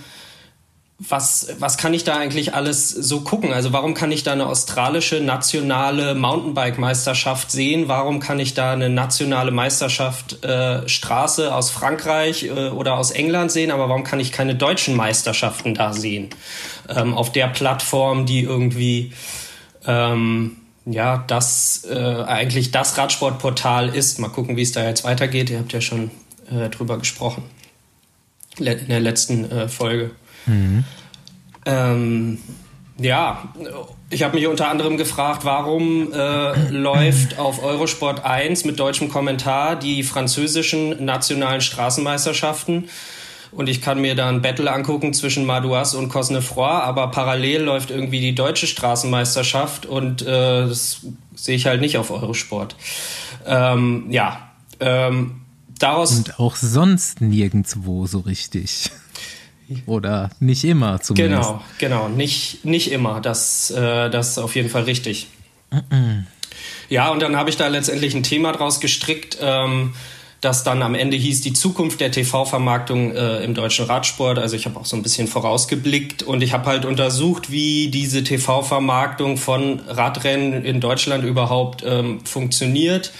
was, 0.97 1.49
was 1.59 1.77
kann 1.77 1.93
ich 1.93 2.05
da 2.05 2.15
eigentlich 2.15 2.53
alles 2.53 2.89
so 2.89 3.19
gucken? 3.21 3.51
Also 3.51 3.73
warum 3.73 3.93
kann 3.93 4.13
ich 4.13 4.23
da 4.23 4.31
eine 4.31 4.45
australische 4.45 5.19
nationale 5.19 6.15
Mountainbike-Meisterschaft 6.15 7.51
sehen? 7.51 7.89
Warum 7.89 8.21
kann 8.21 8.39
ich 8.39 8.53
da 8.53 8.71
eine 8.71 8.89
nationale 8.89 9.51
Meisterschaft 9.51 10.45
äh, 10.45 10.87
Straße 10.87 11.53
aus 11.53 11.69
Frankreich 11.69 12.43
äh, 12.43 12.69
oder 12.69 12.97
aus 12.97 13.11
England 13.11 13.51
sehen? 13.51 13.71
Aber 13.71 13.89
warum 13.89 14.05
kann 14.05 14.21
ich 14.21 14.31
keine 14.31 14.55
deutschen 14.55 14.95
Meisterschaften 14.95 15.73
da 15.73 15.91
sehen? 15.91 16.29
Ähm, 16.87 17.13
auf 17.13 17.29
der 17.33 17.47
Plattform, 17.47 18.25
die 18.25 18.43
irgendwie 18.43 19.11
ähm, 19.85 20.55
ja, 20.85 21.25
das 21.27 21.85
äh, 21.89 22.23
eigentlich 22.25 22.71
das 22.71 22.97
Radsportportal 22.97 23.93
ist. 23.93 24.19
Mal 24.19 24.29
gucken, 24.29 24.55
wie 24.55 24.61
es 24.61 24.71
da 24.71 24.87
jetzt 24.87 25.03
weitergeht. 25.03 25.49
Ihr 25.49 25.59
habt 25.59 25.73
ja 25.73 25.81
schon 25.81 26.09
äh, 26.49 26.69
drüber 26.69 26.97
gesprochen 26.97 27.43
in 28.57 28.87
der 28.87 29.01
letzten 29.01 29.51
äh, 29.51 29.67
Folge. 29.67 30.11
Mhm. 30.45 30.83
Ähm, 31.65 32.39
ja, 32.97 33.49
ich 34.09 34.23
habe 34.23 34.35
mich 34.35 34.47
unter 34.47 34.69
anderem 34.69 34.97
gefragt, 34.97 35.43
warum 35.43 36.13
äh, 36.13 36.69
läuft 36.69 37.39
auf 37.39 37.63
Eurosport 37.63 38.23
1 38.23 38.65
mit 38.65 38.79
deutschem 38.79 39.09
Kommentar 39.09 39.75
die 39.75 40.03
französischen 40.03 41.03
nationalen 41.03 41.61
Straßenmeisterschaften 41.61 42.85
und 43.55 43.69
ich 43.69 43.81
kann 43.81 44.01
mir 44.01 44.15
da 44.15 44.27
ein 44.27 44.41
Battle 44.41 44.71
angucken 44.71 45.13
zwischen 45.13 45.45
Madouas 45.45 45.95
und 45.95 46.09
Cosnefroy, 46.09 46.81
aber 46.81 47.09
parallel 47.11 47.61
läuft 47.61 47.89
irgendwie 47.89 48.19
die 48.19 48.35
deutsche 48.35 48.67
Straßenmeisterschaft 48.67 49.85
und 49.85 50.21
äh, 50.21 50.67
das 50.67 51.01
sehe 51.35 51.55
ich 51.55 51.65
halt 51.65 51.79
nicht 51.79 51.97
auf 51.97 52.11
Eurosport. 52.11 52.75
Ähm, 53.45 54.07
ja, 54.09 54.49
ähm, 54.81 55.41
daraus. 55.79 56.17
Und 56.17 56.39
auch 56.39 56.57
sonst 56.57 57.21
nirgendwo 57.21 58.07
so 58.07 58.19
richtig. 58.19 58.91
Oder 59.85 60.29
nicht 60.39 60.63
immer 60.63 61.01
zumindest. 61.01 61.49
Genau, 61.49 61.63
genau, 61.77 62.09
nicht, 62.09 62.65
nicht 62.65 62.91
immer. 62.91 63.21
Das, 63.21 63.71
äh, 63.71 64.09
das 64.09 64.31
ist 64.31 64.37
auf 64.37 64.55
jeden 64.55 64.69
Fall 64.69 64.83
richtig. 64.83 65.27
Ja, 66.89 67.09
und 67.09 67.21
dann 67.21 67.35
habe 67.35 67.49
ich 67.49 67.57
da 67.57 67.67
letztendlich 67.67 68.15
ein 68.15 68.23
Thema 68.23 68.51
draus 68.51 68.79
gestrickt. 68.79 69.37
Ähm, 69.41 69.93
das 70.41 70.63
dann 70.63 70.83
am 70.83 70.93
Ende 70.93 71.17
hieß 71.17 71.41
die 71.41 71.53
Zukunft 71.53 71.99
der 72.01 72.11
TV-Vermarktung 72.11 73.15
äh, 73.15 73.43
im 73.43 73.55
deutschen 73.55 73.85
Radsport. 73.85 74.37
Also 74.37 74.55
ich 74.55 74.65
habe 74.65 74.79
auch 74.79 74.85
so 74.85 74.95
ein 74.95 75.01
bisschen 75.01 75.27
vorausgeblickt 75.27 76.21
und 76.21 76.43
ich 76.43 76.53
habe 76.53 76.67
halt 76.67 76.85
untersucht, 76.85 77.51
wie 77.51 77.87
diese 77.87 78.23
TV-Vermarktung 78.23 79.37
von 79.37 79.79
Radrennen 79.87 80.63
in 80.63 80.81
Deutschland 80.81 81.23
überhaupt 81.23 81.83
ähm, 81.83 82.23
funktioniert 82.25 83.11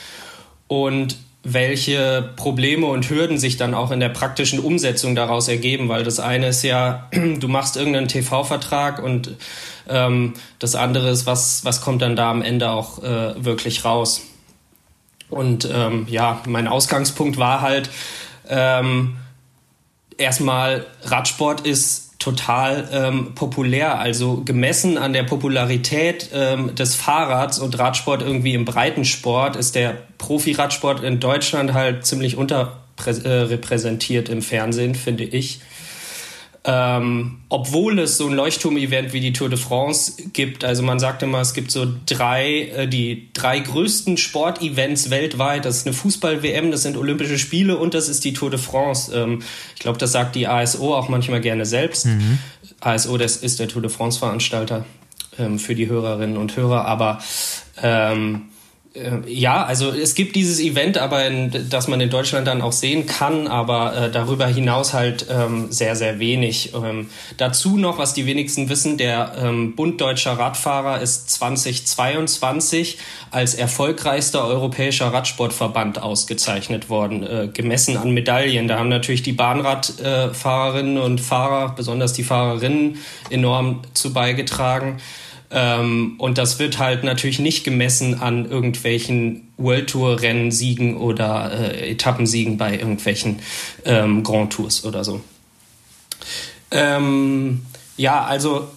und 0.67 1.17
welche 1.45 2.31
Probleme 2.35 2.87
und 2.87 3.07
Hürden 3.07 3.37
sich 3.37 3.55
dann 3.55 3.75
auch 3.75 3.91
in 3.91 3.99
der 3.99 4.09
praktischen 4.09 4.59
Umsetzung 4.59 5.15
daraus 5.15 5.47
ergeben, 5.47 5.87
weil 5.89 6.03
das 6.03 6.19
eine 6.19 6.47
ist 6.47 6.63
ja, 6.63 7.07
du 7.39 7.47
machst 7.47 7.77
irgendeinen 7.77 8.07
TV-Vertrag 8.07 9.01
und 9.01 9.35
ähm, 9.87 10.33
das 10.57 10.73
andere 10.73 11.09
ist, 11.09 11.27
was, 11.27 11.63
was 11.63 11.81
kommt 11.81 12.01
dann 12.01 12.15
da 12.15 12.31
am 12.31 12.41
Ende 12.41 12.71
auch 12.71 13.03
äh, 13.03 13.45
wirklich 13.45 13.85
raus. 13.85 14.23
Und 15.29 15.69
ähm, 15.71 16.07
ja, 16.09 16.41
mein 16.47 16.67
Ausgangspunkt 16.67 17.37
war 17.37 17.61
halt 17.61 17.91
ähm, 18.49 19.17
erstmal, 20.17 20.87
Radsport 21.03 21.61
ist 21.61 22.04
total 22.25 22.89
ähm, 22.91 23.35
populär, 23.35 23.99
also 23.99 24.41
gemessen 24.43 24.97
an 24.97 25.13
der 25.13 25.21
Popularität 25.21 26.31
ähm, 26.33 26.73
des 26.73 26.95
Fahrrads 26.95 27.59
und 27.59 27.77
Radsport 27.77 28.23
irgendwie 28.23 28.55
im 28.55 28.65
Breitensport 28.65 29.55
ist 29.55 29.75
der 29.75 29.95
Profi-Radsport 30.17 31.03
in 31.03 31.19
Deutschland 31.19 31.75
halt 31.75 32.03
ziemlich 32.03 32.35
unterrepräsentiert 32.35 34.27
im 34.29 34.41
Fernsehen, 34.41 34.95
finde 34.95 35.23
ich. 35.23 35.59
Ähm, 36.67 37.37
obwohl 37.49 37.99
es 37.99 38.17
so 38.17 38.25
ein 38.25 38.33
Leuchtturm-Event 38.33 39.13
wie 39.13 39.19
die 39.19 39.33
Tour 39.33 39.49
de 39.49 39.57
France 39.59 40.13
gibt, 40.33 40.63
also 40.63 40.81
man 40.81 40.99
sagt 40.99 41.21
immer, 41.21 41.39
es 41.39 41.53
gibt 41.53 41.69
so 41.69 41.85
drei, 42.07 42.69
äh, 42.69 42.87
die 42.87 43.29
drei 43.33 43.59
größten 43.59 44.17
Sportevents 44.17 45.11
weltweit. 45.11 45.65
Das 45.65 45.77
ist 45.77 45.85
eine 45.85 45.93
Fußball-WM, 45.93 46.71
das 46.71 46.81
sind 46.81 46.97
Olympische 46.97 47.37
Spiele 47.37 47.77
und 47.77 47.93
das 47.93 48.09
ist 48.09 48.23
die 48.23 48.33
Tour 48.33 48.49
de 48.49 48.57
France. 48.57 49.15
Ähm, 49.15 49.43
ich 49.75 49.81
glaube, 49.81 49.99
das 49.99 50.11
sagt 50.11 50.33
die 50.33 50.47
ASO 50.47 50.95
auch 50.95 51.07
manchmal 51.07 51.39
gerne 51.39 51.67
selbst. 51.67 52.07
Mhm. 52.07 52.39
ASO, 52.79 53.15
das 53.17 53.37
ist 53.37 53.59
der 53.59 53.67
Tour 53.67 53.83
de 53.83 53.91
France-Veranstalter 53.91 54.85
ähm, 55.37 55.59
für 55.59 55.75
die 55.75 55.87
Hörerinnen 55.87 56.35
und 56.35 56.57
Hörer, 56.57 56.85
aber 56.85 57.19
ähm, 57.83 58.35
äh, 58.35 58.54
ja, 59.27 59.63
also 59.65 59.91
es 59.91 60.15
gibt 60.15 60.35
dieses 60.37 60.59
Event, 60.59 60.97
aber 60.97 61.25
in, 61.25 61.69
das 61.69 61.89
man 61.89 61.99
in 61.99 62.09
Deutschland 62.09 62.47
dann 62.47 62.61
auch 62.61 62.71
sehen 62.71 63.05
kann, 63.05 63.47
aber 63.47 63.95
äh, 63.95 64.11
darüber 64.11 64.47
hinaus 64.47 64.93
halt 64.93 65.27
ähm, 65.29 65.69
sehr, 65.69 65.97
sehr 65.97 66.19
wenig. 66.19 66.73
Ähm, 66.73 67.09
dazu 67.35 67.77
noch, 67.77 67.97
was 67.97 68.13
die 68.13 68.25
wenigsten 68.25 68.69
wissen, 68.69 68.97
der 68.97 69.33
ähm, 69.37 69.75
Bund 69.75 69.99
Deutscher 69.99 70.33
Radfahrer 70.33 71.01
ist 71.01 71.29
2022 71.31 72.97
als 73.31 73.53
erfolgreichster 73.55 74.45
europäischer 74.45 75.07
Radsportverband 75.07 76.01
ausgezeichnet 76.01 76.89
worden, 76.89 77.23
äh, 77.23 77.49
gemessen 77.51 77.97
an 77.97 78.11
Medaillen. 78.11 78.69
Da 78.69 78.79
haben 78.79 78.89
natürlich 78.89 79.23
die 79.23 79.33
Bahnradfahrerinnen 79.33 80.97
äh, 80.97 81.01
und 81.01 81.19
Fahrer, 81.19 81.75
besonders 81.75 82.13
die 82.13 82.23
Fahrerinnen, 82.23 82.97
enorm 83.29 83.81
zu 83.93 84.13
beigetragen. 84.13 85.01
Ähm, 85.55 86.15
und 86.17 86.37
das 86.37 86.59
wird 86.59 86.79
halt 86.79 87.05
natürlich 87.05 87.39
nicht 87.39 87.63
gemessen 87.63 88.21
an 88.21 88.45
irgendwelchen 88.45 89.53
World 89.55 89.89
Tour 89.89 90.21
Rennsiegen 90.21 90.97
oder 90.97 91.49
äh, 91.51 91.91
Etappensiegen 91.91 92.57
bei 92.57 92.73
irgendwelchen 92.73 93.39
ähm, 93.85 94.21
Grand 94.21 94.51
Tours 94.51 94.83
oder 94.83 95.05
so. 95.05 95.21
Ähm, 96.71 97.65
ja, 97.95 98.25
also 98.25 98.67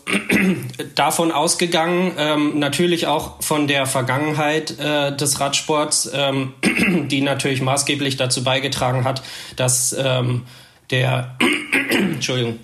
davon 0.95 1.33
ausgegangen, 1.33 2.13
ähm, 2.17 2.61
natürlich 2.61 3.09
auch 3.09 3.43
von 3.43 3.67
der 3.67 3.87
Vergangenheit 3.87 4.79
äh, 4.79 5.17
des 5.17 5.41
Radsports, 5.41 6.09
ähm, 6.15 6.53
die 7.09 7.23
natürlich 7.23 7.61
maßgeblich 7.61 8.17
dazu 8.17 8.45
beigetragen 8.45 9.03
hat, 9.03 9.25
dass 9.57 9.97
ähm, 9.99 10.45
der 10.93 11.37
Entschuldigung, 11.91 12.61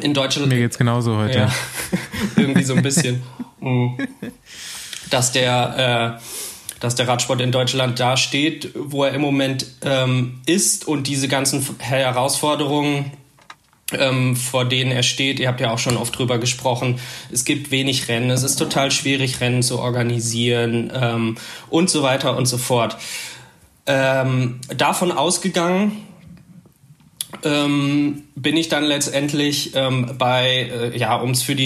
in 0.00 0.14
Deutschland. 0.14 0.48
Mir 0.48 0.58
geht's 0.58 0.78
genauso 0.78 1.16
heute. 1.16 1.38
Ja, 1.38 1.52
irgendwie 2.36 2.62
so 2.62 2.74
ein 2.74 2.82
bisschen. 2.82 3.22
Mhm. 3.60 3.98
dass 5.10 5.32
der, 5.32 6.18
äh, 6.18 6.80
dass 6.80 6.94
der 6.94 7.08
Radsport 7.08 7.40
in 7.40 7.52
Deutschland 7.52 8.00
da 8.00 8.16
steht, 8.16 8.70
wo 8.74 9.04
er 9.04 9.12
im 9.12 9.20
Moment 9.20 9.66
ähm, 9.82 10.40
ist 10.46 10.88
und 10.88 11.06
diese 11.06 11.28
ganzen 11.28 11.66
Herausforderungen, 11.78 13.12
ähm, 13.92 14.36
vor 14.36 14.64
denen 14.64 14.92
er 14.92 15.02
steht. 15.02 15.40
Ihr 15.40 15.48
habt 15.48 15.60
ja 15.60 15.72
auch 15.72 15.78
schon 15.78 15.96
oft 15.96 16.16
drüber 16.16 16.38
gesprochen. 16.38 17.00
Es 17.30 17.44
gibt 17.44 17.70
wenig 17.70 18.08
Rennen, 18.08 18.30
es 18.30 18.42
ist 18.42 18.56
total 18.56 18.90
schwierig, 18.90 19.40
Rennen 19.40 19.62
zu 19.62 19.78
organisieren 19.78 20.92
ähm, 20.94 21.36
und 21.68 21.90
so 21.90 22.02
weiter 22.02 22.36
und 22.36 22.46
so 22.46 22.56
fort. 22.56 22.96
Ähm, 23.86 24.60
davon 24.76 25.10
ausgegangen, 25.10 26.06
ähm, 27.44 28.24
bin 28.34 28.56
ich 28.56 28.68
dann 28.68 28.84
letztendlich 28.84 29.74
ähm, 29.74 30.14
bei, 30.18 30.70
äh, 30.72 30.98
ja, 30.98 31.16
um 31.16 31.30
es 31.30 31.42
für 31.42 31.56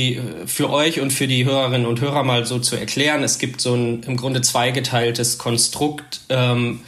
für 0.46 0.70
euch 0.70 1.00
und 1.00 1.12
für 1.12 1.26
die 1.26 1.44
Hörerinnen 1.44 1.86
und 1.86 2.00
Hörer 2.00 2.22
mal 2.22 2.46
so 2.46 2.58
zu 2.58 2.76
erklären, 2.76 3.22
es 3.22 3.38
gibt 3.38 3.60
so 3.60 3.74
ein 3.74 4.02
im 4.04 4.16
Grunde 4.16 4.40
zweigeteiltes 4.40 5.38
Konstrukt 5.38 6.20
ähm, 6.28 6.80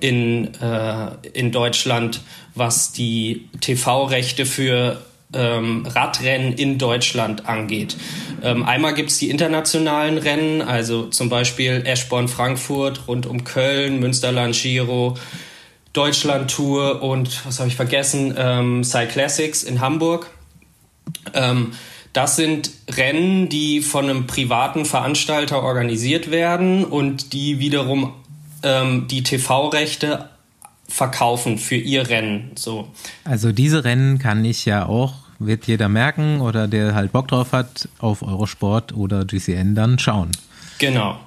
in, 0.00 0.54
äh, 0.60 1.10
in 1.32 1.52
Deutschland, 1.52 2.20
was 2.54 2.92
die 2.92 3.48
TV-Rechte 3.60 4.46
für 4.46 5.02
ähm, 5.32 5.86
Radrennen 5.86 6.54
in 6.54 6.78
Deutschland 6.78 7.46
angeht. 7.46 7.96
Ähm, 8.42 8.64
einmal 8.64 8.94
gibt's 8.94 9.18
die 9.18 9.30
internationalen 9.30 10.18
Rennen, 10.18 10.62
also 10.62 11.06
zum 11.06 11.28
Beispiel 11.28 11.82
Eschborn 11.84 12.28
Frankfurt, 12.28 13.08
rund 13.08 13.26
um 13.26 13.44
Köln, 13.44 14.00
Münsterland 14.00 14.54
Giro, 14.54 15.16
Deutschland-Tour 15.98 17.02
und 17.02 17.44
was 17.44 17.58
habe 17.58 17.68
ich 17.68 17.74
vergessen? 17.74 18.32
Ähm, 18.38 18.84
Cyclassics 18.84 19.64
in 19.64 19.80
Hamburg. 19.80 20.30
Ähm, 21.34 21.72
das 22.12 22.36
sind 22.36 22.70
Rennen, 22.88 23.48
die 23.48 23.80
von 23.80 24.04
einem 24.04 24.28
privaten 24.28 24.84
Veranstalter 24.84 25.60
organisiert 25.60 26.30
werden 26.30 26.84
und 26.84 27.32
die 27.32 27.58
wiederum 27.58 28.12
ähm, 28.62 29.08
die 29.08 29.24
TV-Rechte 29.24 30.28
verkaufen 30.86 31.58
für 31.58 31.74
ihr 31.74 32.08
Rennen. 32.08 32.52
So. 32.54 32.88
Also 33.24 33.50
diese 33.50 33.82
Rennen 33.82 34.20
kann 34.20 34.44
ich 34.44 34.66
ja 34.66 34.86
auch, 34.86 35.14
wird 35.40 35.66
jeder 35.66 35.88
merken 35.88 36.40
oder 36.40 36.68
der 36.68 36.94
halt 36.94 37.10
Bock 37.10 37.26
drauf 37.26 37.50
hat, 37.50 37.88
auf 37.98 38.22
Eurosport 38.22 38.94
oder 38.94 39.24
GCN 39.24 39.74
dann 39.74 39.98
schauen. 39.98 40.30
Genau. 40.78 41.18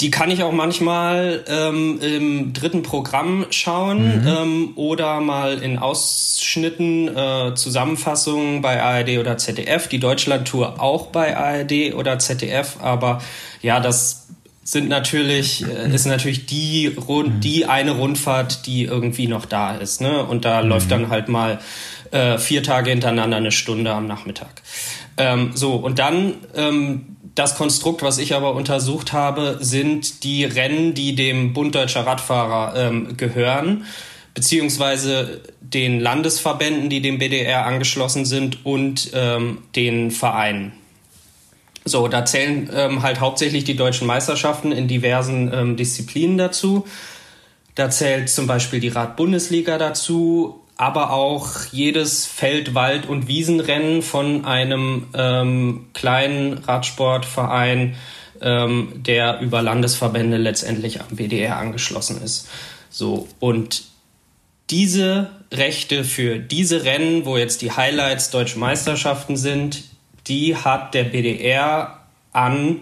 Die 0.00 0.10
kann 0.10 0.30
ich 0.30 0.42
auch 0.42 0.52
manchmal 0.52 1.44
ähm, 1.46 2.00
im 2.00 2.52
dritten 2.52 2.82
Programm 2.82 3.46
schauen 3.50 4.22
mhm. 4.22 4.26
ähm, 4.26 4.72
oder 4.76 5.20
mal 5.20 5.58
in 5.58 5.78
Ausschnitten, 5.78 7.14
äh, 7.14 7.54
Zusammenfassungen 7.54 8.62
bei 8.62 8.82
ARD 8.82 9.18
oder 9.18 9.36
ZDF. 9.36 9.88
Die 9.88 9.98
Deutschlandtour 9.98 10.80
auch 10.80 11.08
bei 11.08 11.36
ARD 11.36 11.94
oder 11.94 12.18
ZDF, 12.18 12.78
aber 12.80 13.20
ja, 13.60 13.80
das 13.80 14.28
sind 14.62 14.88
natürlich, 14.88 15.64
äh, 15.66 15.94
ist 15.94 16.06
natürlich 16.06 16.46
die, 16.46 16.86
Rund, 16.86 17.36
mhm. 17.36 17.40
die 17.40 17.66
eine 17.66 17.92
Rundfahrt, 17.92 18.66
die 18.66 18.84
irgendwie 18.84 19.26
noch 19.26 19.44
da 19.44 19.74
ist. 19.74 20.00
Ne? 20.00 20.24
Und 20.24 20.44
da 20.44 20.62
mhm. 20.62 20.68
läuft 20.68 20.90
dann 20.90 21.10
halt 21.10 21.28
mal 21.28 21.58
äh, 22.10 22.38
vier 22.38 22.62
Tage 22.62 22.90
hintereinander 22.90 23.36
eine 23.36 23.52
Stunde 23.52 23.92
am 23.92 24.06
Nachmittag. 24.06 24.62
Ähm, 25.16 25.50
so, 25.54 25.74
und 25.74 25.98
dann 25.98 26.34
ähm, 26.54 27.16
das 27.34 27.54
Konstrukt, 27.54 28.02
was 28.02 28.18
ich 28.18 28.34
aber 28.34 28.54
untersucht 28.54 29.12
habe, 29.12 29.58
sind 29.60 30.24
die 30.24 30.44
Rennen, 30.44 30.94
die 30.94 31.14
dem 31.14 31.52
Bund 31.52 31.74
Deutscher 31.74 32.06
Radfahrer 32.06 32.74
ähm, 32.76 33.16
gehören, 33.16 33.84
beziehungsweise 34.34 35.40
den 35.60 36.00
Landesverbänden, 36.00 36.90
die 36.90 37.00
dem 37.00 37.18
BDR 37.18 37.66
angeschlossen 37.66 38.24
sind 38.24 38.64
und 38.64 39.10
ähm, 39.14 39.58
den 39.76 40.10
Vereinen. 40.10 40.72
So, 41.84 42.08
da 42.08 42.24
zählen 42.24 42.68
ähm, 42.74 43.02
halt 43.02 43.20
hauptsächlich 43.20 43.64
die 43.64 43.76
deutschen 43.76 44.06
Meisterschaften 44.06 44.70
in 44.70 44.86
diversen 44.86 45.50
ähm, 45.52 45.76
Disziplinen 45.76 46.36
dazu. 46.36 46.86
Da 47.74 47.88
zählt 47.88 48.28
zum 48.28 48.46
Beispiel 48.46 48.80
die 48.80 48.88
Rad-Bundesliga 48.88 49.78
dazu, 49.78 50.59
aber 50.80 51.12
auch 51.12 51.66
jedes 51.72 52.24
Feld-, 52.24 52.74
Wald- 52.74 53.06
und 53.06 53.28
Wiesenrennen 53.28 54.00
von 54.00 54.46
einem 54.46 55.08
ähm, 55.12 55.88
kleinen 55.92 56.54
Radsportverein, 56.56 57.96
ähm, 58.40 58.88
der 58.94 59.40
über 59.40 59.60
Landesverbände 59.60 60.38
letztendlich 60.38 61.02
am 61.02 61.16
BDR 61.16 61.58
angeschlossen 61.58 62.22
ist. 62.22 62.48
So, 62.88 63.28
und 63.40 63.82
diese 64.70 65.30
Rechte 65.52 66.02
für 66.02 66.38
diese 66.38 66.82
Rennen, 66.84 67.26
wo 67.26 67.36
jetzt 67.36 67.60
die 67.60 67.72
Highlights 67.72 68.30
deutsche 68.30 68.58
Meisterschaften 68.58 69.36
sind, 69.36 69.82
die 70.28 70.56
hat 70.56 70.94
der 70.94 71.04
BDR 71.04 72.00
an 72.32 72.76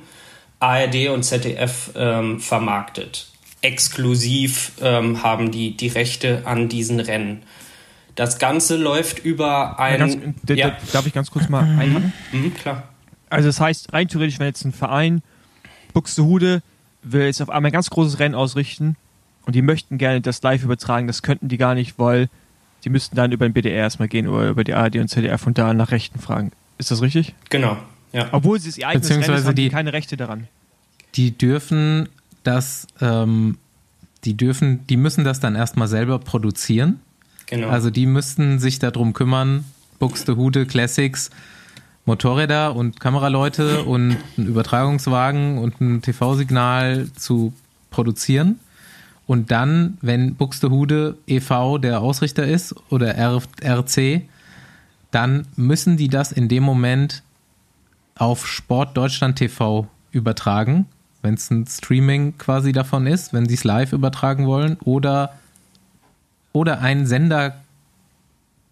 ARD 0.60 1.08
und 1.08 1.24
ZDF 1.24 1.90
ähm, 1.96 2.38
vermarktet. 2.38 3.26
Exklusiv 3.60 4.70
ähm, 4.80 5.24
haben 5.24 5.50
die 5.50 5.76
die 5.76 5.88
Rechte 5.88 6.42
an 6.44 6.68
diesen 6.68 7.00
Rennen. 7.00 7.42
Das 8.18 8.40
Ganze 8.40 8.76
läuft 8.76 9.24
über 9.24 9.78
ein. 9.78 10.00
Ganz, 10.00 10.18
ja. 10.48 10.76
Darf 10.92 11.06
ich 11.06 11.12
ganz 11.12 11.30
kurz 11.30 11.48
mal 11.48 11.62
einhaken? 11.78 12.12
Mhm, 12.32 12.52
klar. 12.52 12.88
Also 13.30 13.48
das 13.48 13.60
heißt, 13.60 13.92
rein 13.92 14.08
theoretisch, 14.08 14.40
wenn 14.40 14.46
jetzt 14.46 14.64
ein 14.64 14.72
Verein 14.72 15.22
Buxtehude 15.92 16.60
will 17.04 17.26
jetzt 17.26 17.40
auf 17.40 17.48
einmal 17.48 17.70
ein 17.70 17.72
ganz 17.72 17.90
großes 17.90 18.18
Rennen 18.18 18.34
ausrichten 18.34 18.96
und 19.46 19.54
die 19.54 19.62
möchten 19.62 19.98
gerne 19.98 20.20
das 20.20 20.42
live 20.42 20.64
übertragen, 20.64 21.06
das 21.06 21.22
könnten 21.22 21.46
die 21.46 21.58
gar 21.58 21.76
nicht, 21.76 22.00
weil 22.00 22.28
die 22.82 22.90
müssten 22.90 23.14
dann 23.14 23.30
über 23.30 23.48
den 23.48 23.52
BDR 23.52 23.76
erstmal 23.76 24.08
gehen 24.08 24.26
oder 24.26 24.48
über 24.48 24.64
die 24.64 24.74
ARD 24.74 24.96
und 24.96 25.06
ZDF 25.06 25.46
und 25.46 25.56
da 25.56 25.72
nach 25.72 25.92
Rechten 25.92 26.18
fragen. 26.18 26.50
Ist 26.76 26.90
das 26.90 27.02
richtig? 27.02 27.36
Genau, 27.50 27.76
ja. 28.12 28.26
Obwohl 28.32 28.58
sie 28.58 28.70
es 28.70 28.78
ihr 28.78 28.88
eigenes 28.88 29.06
Beziehungsweise 29.06 29.32
Rennen 29.32 29.46
haben, 29.46 29.54
die, 29.54 29.68
keine 29.68 29.92
Rechte 29.92 30.16
daran. 30.16 30.48
Die 31.14 31.38
dürfen 31.38 32.08
das, 32.42 32.88
ähm, 33.00 33.58
die 34.24 34.36
dürfen, 34.36 34.84
die 34.88 34.96
müssen 34.96 35.22
das 35.22 35.38
dann 35.38 35.54
erstmal 35.54 35.86
selber 35.86 36.18
produzieren. 36.18 36.98
Genau. 37.48 37.68
Also 37.68 37.90
die 37.90 38.06
müssten 38.06 38.58
sich 38.58 38.78
darum 38.78 39.12
kümmern, 39.12 39.64
Buxtehude 39.98 40.66
Classics, 40.66 41.30
Motorräder 42.04 42.74
und 42.74 43.00
Kameraleute 43.00 43.84
und 43.84 44.16
einen 44.36 44.46
Übertragungswagen 44.46 45.58
und 45.58 45.80
ein 45.80 46.02
TV-Signal 46.02 47.08
zu 47.14 47.52
produzieren. 47.90 48.60
Und 49.26 49.50
dann, 49.50 49.98
wenn 50.00 50.34
Buxtehude 50.36 51.18
e.V. 51.26 51.78
der 51.78 52.00
Ausrichter 52.00 52.46
ist 52.46 52.74
oder 52.88 53.14
RC, 53.18 54.22
dann 55.10 55.46
müssen 55.56 55.96
die 55.96 56.08
das 56.08 56.32
in 56.32 56.48
dem 56.48 56.62
Moment 56.62 57.22
auf 58.14 58.46
Sport 58.46 58.96
Deutschland 58.96 59.36
TV 59.36 59.86
übertragen, 60.12 60.86
wenn 61.22 61.34
es 61.34 61.50
ein 61.50 61.66
Streaming 61.66 62.38
quasi 62.38 62.72
davon 62.72 63.06
ist, 63.06 63.32
wenn 63.32 63.46
sie 63.48 63.54
es 63.54 63.64
live 63.64 63.92
übertragen 63.92 64.46
wollen, 64.46 64.78
oder, 64.84 65.34
oder 66.52 66.80
ein 66.80 67.06
Sender 67.06 67.60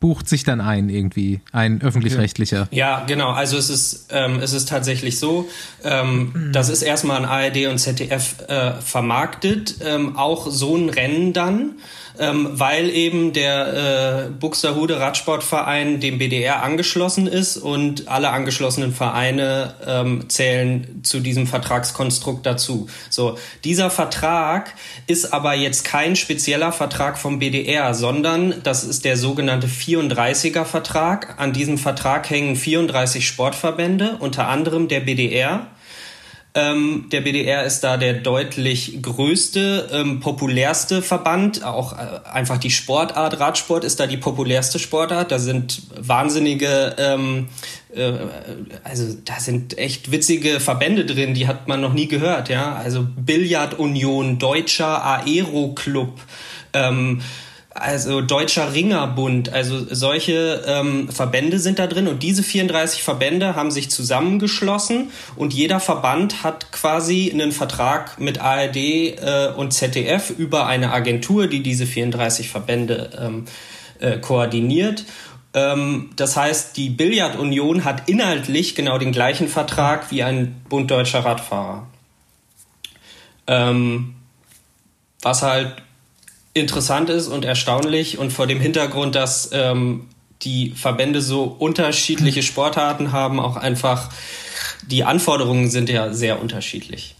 bucht 0.00 0.28
sich 0.28 0.44
dann 0.44 0.60
ein 0.60 0.88
irgendwie, 0.88 1.40
ein 1.52 1.80
öffentlich-rechtlicher. 1.80 2.68
Ja, 2.70 3.04
genau. 3.06 3.30
Also 3.30 3.56
es 3.56 3.70
ist, 3.70 4.08
ähm, 4.10 4.40
es 4.42 4.52
ist 4.52 4.68
tatsächlich 4.68 5.18
so, 5.18 5.48
ähm, 5.84 6.50
das 6.52 6.68
ist 6.68 6.82
erstmal 6.82 7.16
an 7.16 7.24
ARD 7.24 7.66
und 7.66 7.78
ZDF 7.78 8.36
äh, 8.48 8.74
vermarktet, 8.74 9.76
ähm, 9.82 10.16
auch 10.16 10.50
so 10.50 10.76
ein 10.76 10.90
Rennen 10.90 11.32
dann 11.32 11.76
ähm, 12.18 12.48
weil 12.52 12.90
eben 12.90 13.32
der 13.32 14.26
äh, 14.26 14.30
Buxtehude 14.30 15.00
Radsportverein 15.00 16.00
dem 16.00 16.18
BDR 16.18 16.62
angeschlossen 16.62 17.26
ist 17.26 17.56
und 17.56 18.08
alle 18.08 18.30
angeschlossenen 18.30 18.92
Vereine 18.92 19.74
ähm, 19.86 20.28
zählen 20.28 21.00
zu 21.02 21.20
diesem 21.20 21.46
Vertragskonstrukt 21.46 22.44
dazu. 22.46 22.88
So, 23.10 23.38
dieser 23.64 23.90
Vertrag 23.90 24.74
ist 25.06 25.32
aber 25.32 25.54
jetzt 25.54 25.84
kein 25.84 26.16
spezieller 26.16 26.72
Vertrag 26.72 27.18
vom 27.18 27.38
BDR, 27.38 27.94
sondern 27.94 28.54
das 28.62 28.84
ist 28.84 29.04
der 29.04 29.16
sogenannte 29.16 29.66
34er 29.66 30.64
Vertrag. 30.64 31.34
An 31.38 31.52
diesem 31.52 31.78
Vertrag 31.78 32.28
hängen 32.30 32.56
34 32.56 33.26
Sportverbände, 33.26 34.16
unter 34.20 34.48
anderem 34.48 34.88
der 34.88 35.00
BDR. 35.00 35.66
Ähm, 36.56 37.04
der 37.12 37.20
BDR 37.20 37.64
ist 37.64 37.80
da 37.80 37.98
der 37.98 38.14
deutlich 38.14 39.02
größte, 39.02 39.90
ähm, 39.92 40.20
populärste 40.20 41.02
Verband. 41.02 41.62
Auch 41.62 41.92
äh, 41.92 42.26
einfach 42.32 42.56
die 42.56 42.70
Sportart 42.70 43.38
Radsport 43.38 43.84
ist 43.84 44.00
da 44.00 44.06
die 44.06 44.16
populärste 44.16 44.78
Sportart. 44.78 45.30
Da 45.30 45.38
sind 45.38 45.82
wahnsinnige, 46.00 46.96
ähm, 46.96 47.48
äh, 47.94 48.12
also 48.84 49.14
da 49.22 49.38
sind 49.38 49.76
echt 49.76 50.10
witzige 50.12 50.58
Verbände 50.58 51.04
drin, 51.04 51.34
die 51.34 51.46
hat 51.46 51.68
man 51.68 51.82
noch 51.82 51.92
nie 51.92 52.08
gehört. 52.08 52.48
Ja, 52.48 52.74
also 52.74 53.06
Billardunion, 53.16 54.38
Deutscher 54.38 55.04
Aero 55.04 55.74
Club. 55.74 56.18
Ähm, 56.72 57.20
also 57.80 58.20
Deutscher 58.20 58.72
Ringerbund, 58.72 59.52
also 59.52 59.86
solche 59.88 60.64
ähm, 60.66 61.08
Verbände 61.08 61.58
sind 61.58 61.78
da 61.78 61.86
drin 61.86 62.08
und 62.08 62.22
diese 62.22 62.42
34 62.42 63.02
Verbände 63.02 63.54
haben 63.54 63.70
sich 63.70 63.90
zusammengeschlossen 63.90 65.10
und 65.36 65.54
jeder 65.54 65.80
Verband 65.80 66.42
hat 66.42 66.72
quasi 66.72 67.30
einen 67.32 67.52
Vertrag 67.52 68.18
mit 68.18 68.40
ARD 68.40 68.76
äh, 68.76 69.52
und 69.56 69.72
ZDF 69.72 70.30
über 70.30 70.66
eine 70.66 70.92
Agentur, 70.92 71.46
die 71.46 71.62
diese 71.62 71.86
34 71.86 72.48
Verbände 72.48 73.10
ähm, 73.20 73.44
äh, 74.00 74.18
koordiniert. 74.18 75.04
Ähm, 75.54 76.10
das 76.16 76.36
heißt, 76.36 76.76
die 76.76 76.90
Billardunion 76.90 77.84
hat 77.84 78.08
inhaltlich 78.08 78.74
genau 78.74 78.98
den 78.98 79.12
gleichen 79.12 79.48
Vertrag 79.48 80.10
wie 80.10 80.22
ein 80.22 80.60
Bund 80.68 80.90
deutscher 80.90 81.24
Radfahrer. 81.24 81.86
Ähm, 83.46 84.14
was 85.22 85.42
halt 85.42 85.82
interessant 86.56 87.10
ist 87.10 87.28
und 87.28 87.44
erstaunlich 87.44 88.18
und 88.18 88.32
vor 88.32 88.46
dem 88.46 88.60
Hintergrund, 88.60 89.14
dass 89.14 89.50
ähm, 89.52 90.06
die 90.42 90.70
Verbände 90.70 91.20
so 91.20 91.44
unterschiedliche 91.44 92.42
Sportarten 92.44 93.12
haben, 93.12 93.38
auch 93.40 93.56
einfach 93.56 94.10
die 94.86 95.04
Anforderungen 95.04 95.70
sind 95.70 95.88
ja 95.88 96.12
sehr 96.12 96.40
unterschiedlich. 96.40 97.16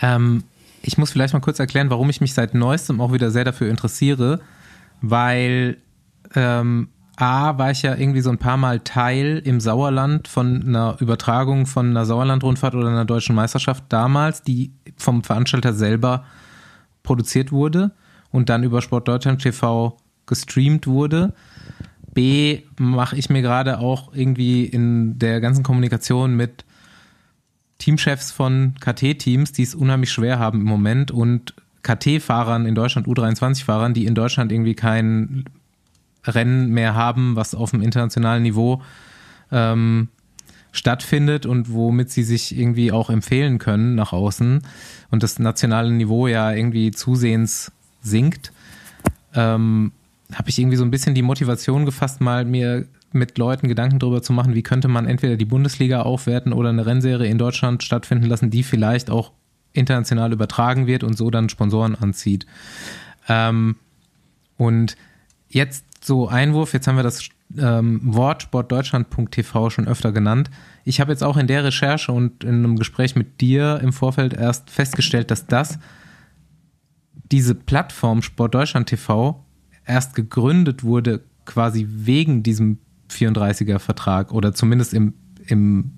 Ähm, 0.00 0.44
ich 0.82 0.98
muss 0.98 1.10
vielleicht 1.10 1.32
mal 1.32 1.40
kurz 1.40 1.58
erklären, 1.58 1.90
warum 1.90 2.10
ich 2.10 2.20
mich 2.20 2.34
seit 2.34 2.54
neuestem 2.54 3.00
auch 3.00 3.12
wieder 3.12 3.30
sehr 3.30 3.44
dafür 3.44 3.70
interessiere, 3.70 4.40
weil 5.00 5.78
ähm, 6.34 6.88
A, 7.16 7.58
war 7.58 7.70
ich 7.70 7.82
ja 7.82 7.94
irgendwie 7.94 8.20
so 8.20 8.30
ein 8.30 8.38
paar 8.38 8.56
Mal 8.56 8.80
Teil 8.80 9.40
im 9.44 9.60
Sauerland 9.60 10.26
von 10.26 10.66
einer 10.66 10.96
Übertragung 11.00 11.66
von 11.66 11.90
einer 11.90 12.06
Sauerland-Rundfahrt 12.06 12.74
oder 12.74 12.88
einer 12.88 13.04
deutschen 13.04 13.34
Meisterschaft 13.34 13.84
damals, 13.88 14.42
die 14.42 14.72
vom 14.96 15.22
Veranstalter 15.22 15.72
selber 15.72 16.24
produziert 17.02 17.52
wurde 17.52 17.92
und 18.34 18.48
dann 18.48 18.64
über 18.64 18.82
Sportdeutschland 18.82 19.40
TV 19.42 19.96
gestreamt 20.26 20.88
wurde. 20.88 21.34
B, 22.14 22.62
mache 22.80 23.14
ich 23.16 23.30
mir 23.30 23.42
gerade 23.42 23.78
auch 23.78 24.12
irgendwie 24.12 24.64
in 24.64 25.20
der 25.20 25.40
ganzen 25.40 25.62
Kommunikation 25.62 26.34
mit 26.34 26.64
Teamchefs 27.78 28.32
von 28.32 28.74
KT-Teams, 28.80 29.52
die 29.52 29.62
es 29.62 29.76
unheimlich 29.76 30.10
schwer 30.10 30.40
haben 30.40 30.62
im 30.62 30.66
Moment 30.66 31.12
und 31.12 31.54
KT-Fahrern 31.84 32.66
in 32.66 32.74
Deutschland, 32.74 33.06
U23-Fahrern, 33.06 33.94
die 33.94 34.04
in 34.04 34.16
Deutschland 34.16 34.50
irgendwie 34.50 34.74
kein 34.74 35.44
Rennen 36.24 36.70
mehr 36.70 36.96
haben, 36.96 37.36
was 37.36 37.54
auf 37.54 37.70
dem 37.70 37.82
internationalen 37.82 38.42
Niveau 38.42 38.82
ähm, 39.52 40.08
stattfindet 40.72 41.46
und 41.46 41.72
womit 41.72 42.10
sie 42.10 42.24
sich 42.24 42.58
irgendwie 42.58 42.90
auch 42.90 43.10
empfehlen 43.10 43.58
können 43.58 43.94
nach 43.94 44.12
außen 44.12 44.62
und 45.12 45.22
das 45.22 45.38
nationale 45.38 45.92
Niveau 45.92 46.26
ja 46.26 46.50
irgendwie 46.50 46.90
zusehends 46.90 47.70
sinkt, 48.04 48.52
ähm, 49.34 49.92
habe 50.32 50.48
ich 50.48 50.58
irgendwie 50.58 50.76
so 50.76 50.84
ein 50.84 50.90
bisschen 50.90 51.14
die 51.14 51.22
Motivation 51.22 51.84
gefasst, 51.84 52.20
mal 52.20 52.44
mir 52.44 52.86
mit 53.12 53.38
Leuten 53.38 53.68
Gedanken 53.68 53.98
darüber 53.98 54.22
zu 54.22 54.32
machen, 54.32 54.54
wie 54.54 54.62
könnte 54.62 54.88
man 54.88 55.06
entweder 55.06 55.36
die 55.36 55.44
Bundesliga 55.44 56.02
aufwerten 56.02 56.52
oder 56.52 56.68
eine 56.68 56.86
Rennserie 56.86 57.28
in 57.28 57.38
Deutschland 57.38 57.82
stattfinden 57.82 58.26
lassen, 58.26 58.50
die 58.50 58.62
vielleicht 58.62 59.10
auch 59.10 59.32
international 59.72 60.32
übertragen 60.32 60.86
wird 60.86 61.04
und 61.04 61.16
so 61.16 61.30
dann 61.30 61.48
Sponsoren 61.48 61.94
anzieht. 61.94 62.46
Ähm, 63.28 63.76
und 64.56 64.96
jetzt 65.48 65.84
so 66.04 66.28
Einwurf, 66.28 66.72
jetzt 66.72 66.86
haben 66.86 66.96
wir 66.96 67.02
das 67.02 67.28
ähm, 67.58 68.00
Wort 68.02 68.42
sportdeutschland.tv 68.42 69.70
schon 69.70 69.86
öfter 69.86 70.12
genannt. 70.12 70.50
Ich 70.84 71.00
habe 71.00 71.12
jetzt 71.12 71.22
auch 71.22 71.36
in 71.36 71.46
der 71.46 71.64
Recherche 71.64 72.12
und 72.12 72.44
in 72.44 72.56
einem 72.56 72.76
Gespräch 72.76 73.16
mit 73.16 73.40
dir 73.40 73.80
im 73.82 73.92
Vorfeld 73.92 74.34
erst 74.34 74.70
festgestellt, 74.70 75.30
dass 75.30 75.46
das 75.46 75.78
diese 77.30 77.54
Plattform 77.54 78.22
Sport 78.22 78.54
Deutschland 78.54 78.88
TV 78.88 79.44
erst 79.86 80.14
gegründet 80.14 80.84
wurde, 80.84 81.24
quasi 81.44 81.86
wegen 81.88 82.42
diesem 82.42 82.78
34er 83.10 83.78
Vertrag 83.78 84.32
oder 84.32 84.54
zumindest 84.54 84.94
im, 84.94 85.14
im 85.46 85.92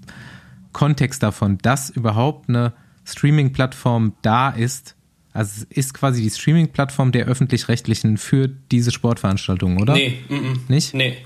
Kontext 0.73 1.23
davon, 1.23 1.59
dass 1.59 1.91
überhaupt 1.91 2.49
eine 2.49 2.73
Streaming-Plattform 3.05 4.15
da 4.23 4.51
ist. 4.51 4.97
Also 5.33 5.65
es 5.69 5.77
ist 5.77 5.95
quasi 5.95 6.23
die 6.23 6.31
Streaming-Plattform 6.31 7.13
der 7.13 7.27
öffentlich-rechtlichen 7.27 8.17
für 8.17 8.49
diese 8.49 8.91
Sportveranstaltungen, 8.91 9.81
oder? 9.81 9.95
Nee, 9.95 10.19
m 10.29 10.37
-m. 10.37 10.59
nicht? 10.69 10.95
Nee. 10.95 11.17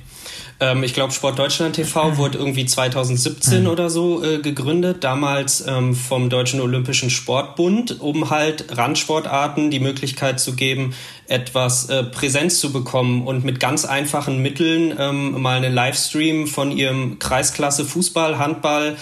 Ähm, 0.61 0.83
ich 0.83 0.93
glaube, 0.93 1.13
Sport 1.13 1.39
Deutschland 1.39 1.77
TV 1.77 2.19
wurde 2.19 2.39
irgendwie 2.39 2.67
2017 2.67 3.67
oder 3.67 3.89
so 3.89 4.23
äh, 4.23 4.39
gegründet, 4.39 5.03
damals 5.03 5.67
ähm, 5.67 5.95
vom 5.95 6.29
Deutschen 6.29 6.61
Olympischen 6.61 7.09
Sportbund, 7.09 8.01
um 8.01 8.31
halt 8.31 8.77
Randsportarten 8.77 9.71
die 9.71 9.81
Möglichkeit 9.81 10.39
zu 10.39 10.55
geben, 10.55 10.95
etwas 11.27 11.89
äh, 11.89 12.05
Präsenz 12.05 12.61
zu 12.61 12.73
bekommen 12.73 13.27
und 13.27 13.45
mit 13.45 13.59
ganz 13.59 13.87
einfachen 13.87 14.43
Mitteln 14.43 14.95
ähm, 14.99 15.41
mal 15.41 15.57
einen 15.57 15.73
Livestream 15.73 16.47
von 16.47 16.71
ihrem 16.71 17.19
Kreisklasse 17.19 17.85
Fußball, 17.87 18.39
Handball 18.39 18.97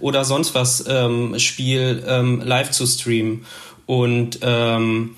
oder 0.00 0.24
sonst 0.24 0.54
was 0.54 0.84
ähm, 0.88 1.38
Spiel 1.38 2.02
ähm, 2.06 2.40
live 2.42 2.70
zu 2.70 2.86
streamen. 2.86 3.44
Und 3.86 4.38
ähm, 4.42 5.16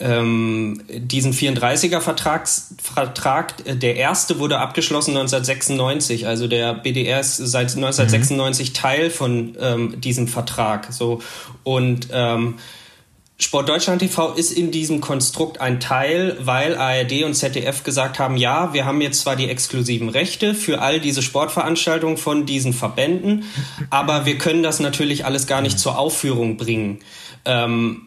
ähm, 0.00 0.82
diesen 0.88 1.32
34er-Vertrag, 1.32 2.48
Vertrag, 2.82 3.54
der 3.64 3.96
erste 3.96 4.38
wurde 4.38 4.58
abgeschlossen 4.58 5.10
1996. 5.10 6.26
Also 6.26 6.48
der 6.48 6.74
BDR 6.74 7.20
ist 7.20 7.36
seit 7.36 7.76
1996 7.76 8.70
mhm. 8.70 8.74
Teil 8.74 9.10
von 9.10 9.56
ähm, 9.60 10.00
diesem 10.00 10.26
Vertrag. 10.26 10.92
So 10.92 11.20
und 11.62 12.08
ähm, 12.12 12.56
Sport 13.36 13.68
Deutschland 13.68 14.00
TV 14.00 14.32
ist 14.34 14.52
in 14.52 14.70
diesem 14.70 15.00
Konstrukt 15.00 15.60
ein 15.60 15.80
Teil, 15.80 16.36
weil 16.40 16.76
ARD 16.76 17.24
und 17.24 17.34
ZDF 17.34 17.82
gesagt 17.82 18.20
haben, 18.20 18.36
ja, 18.36 18.72
wir 18.72 18.84
haben 18.84 19.00
jetzt 19.00 19.20
zwar 19.20 19.34
die 19.34 19.48
exklusiven 19.48 20.08
Rechte 20.08 20.54
für 20.54 20.80
all 20.80 21.00
diese 21.00 21.20
Sportveranstaltungen 21.20 22.16
von 22.16 22.46
diesen 22.46 22.72
Verbänden, 22.72 23.44
aber 23.90 24.24
wir 24.24 24.38
können 24.38 24.62
das 24.62 24.78
natürlich 24.78 25.24
alles 25.24 25.48
gar 25.48 25.62
nicht 25.62 25.80
zur 25.80 25.98
Aufführung 25.98 26.56
bringen. 26.56 27.00
Ähm, 27.44 28.06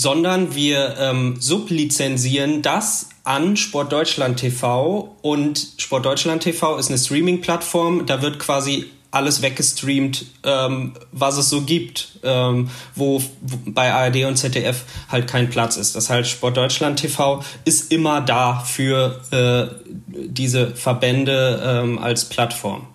sondern 0.00 0.54
wir 0.54 0.96
ähm, 0.98 1.36
sublizenzieren 1.40 2.62
das 2.62 3.10
an 3.22 3.58
Sportdeutschland 3.58 4.38
TV 4.38 5.14
und 5.20 5.74
Sportdeutschland 5.76 6.42
TV 6.42 6.78
ist 6.78 6.88
eine 6.88 6.96
Streaming-Plattform, 6.96 8.06
da 8.06 8.22
wird 8.22 8.38
quasi 8.38 8.86
alles 9.10 9.42
weggestreamt, 9.42 10.24
ähm, 10.42 10.94
was 11.12 11.36
es 11.36 11.50
so 11.50 11.62
gibt, 11.62 12.18
ähm, 12.22 12.70
wo, 12.94 13.22
wo, 13.42 13.58
bei 13.66 13.92
ARD 13.92 14.24
und 14.24 14.36
ZDF 14.36 14.84
halt 15.10 15.26
kein 15.26 15.50
Platz 15.50 15.76
ist. 15.76 15.94
Das 15.96 16.08
heißt, 16.08 16.30
Sportdeutschland 16.30 16.98
TV 16.98 17.44
ist 17.66 17.92
immer 17.92 18.22
da 18.22 18.60
für 18.60 19.20
äh, 19.32 19.74
diese 20.06 20.74
Verbände 20.74 21.60
ähm, 21.62 21.98
als 21.98 22.24
Plattform. 22.24 22.86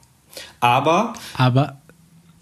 Aber, 0.59 1.13
aber 1.37 1.81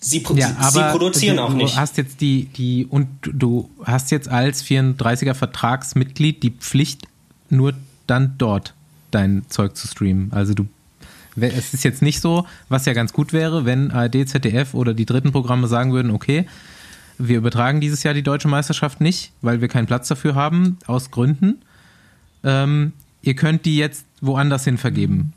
Sie, 0.03 0.23
ja, 0.35 0.55
aber 0.59 0.71
sie 0.71 0.91
produzieren 0.91 1.37
du, 1.37 1.43
auch 1.43 1.53
nicht. 1.53 1.75
Du 1.75 1.79
hast 1.79 1.97
jetzt 1.97 2.19
die, 2.19 2.45
die, 2.45 2.85
und 2.85 3.07
du 3.23 3.69
hast 3.83 4.11
jetzt 4.11 4.27
als 4.27 4.63
34er 4.63 5.33
Vertragsmitglied 5.33 6.43
die 6.43 6.51
Pflicht, 6.51 7.07
nur 7.49 7.73
dann 8.05 8.35
dort 8.37 8.73
dein 9.11 9.43
Zeug 9.47 9.77
zu 9.77 9.87
streamen. 9.87 10.33
Also 10.33 10.53
du, 10.53 10.67
es 11.35 11.73
ist 11.73 11.83
jetzt 11.83 12.01
nicht 12.01 12.19
so, 12.19 12.45
was 12.67 12.85
ja 12.85 12.93
ganz 12.93 13.13
gut 13.13 13.31
wäre, 13.31 13.63
wenn 13.65 13.91
ARD, 13.91 14.27
ZDF 14.27 14.73
oder 14.73 14.93
die 14.93 15.05
dritten 15.05 15.31
Programme 15.31 15.67
sagen 15.67 15.93
würden, 15.93 16.11
okay, 16.11 16.45
wir 17.17 17.37
übertragen 17.37 17.79
dieses 17.79 18.03
Jahr 18.03 18.13
die 18.13 18.23
deutsche 18.23 18.47
Meisterschaft 18.47 18.99
nicht, 18.99 19.31
weil 19.41 19.61
wir 19.61 19.67
keinen 19.67 19.85
Platz 19.85 20.07
dafür 20.07 20.35
haben, 20.35 20.77
aus 20.87 21.11
Gründen. 21.11 21.61
Ähm, 22.43 22.91
ihr 23.21 23.35
könnt 23.35 23.65
die 23.65 23.77
jetzt 23.77 24.05
woanders 24.19 24.65
hin 24.65 24.77
vergeben. 24.77 25.33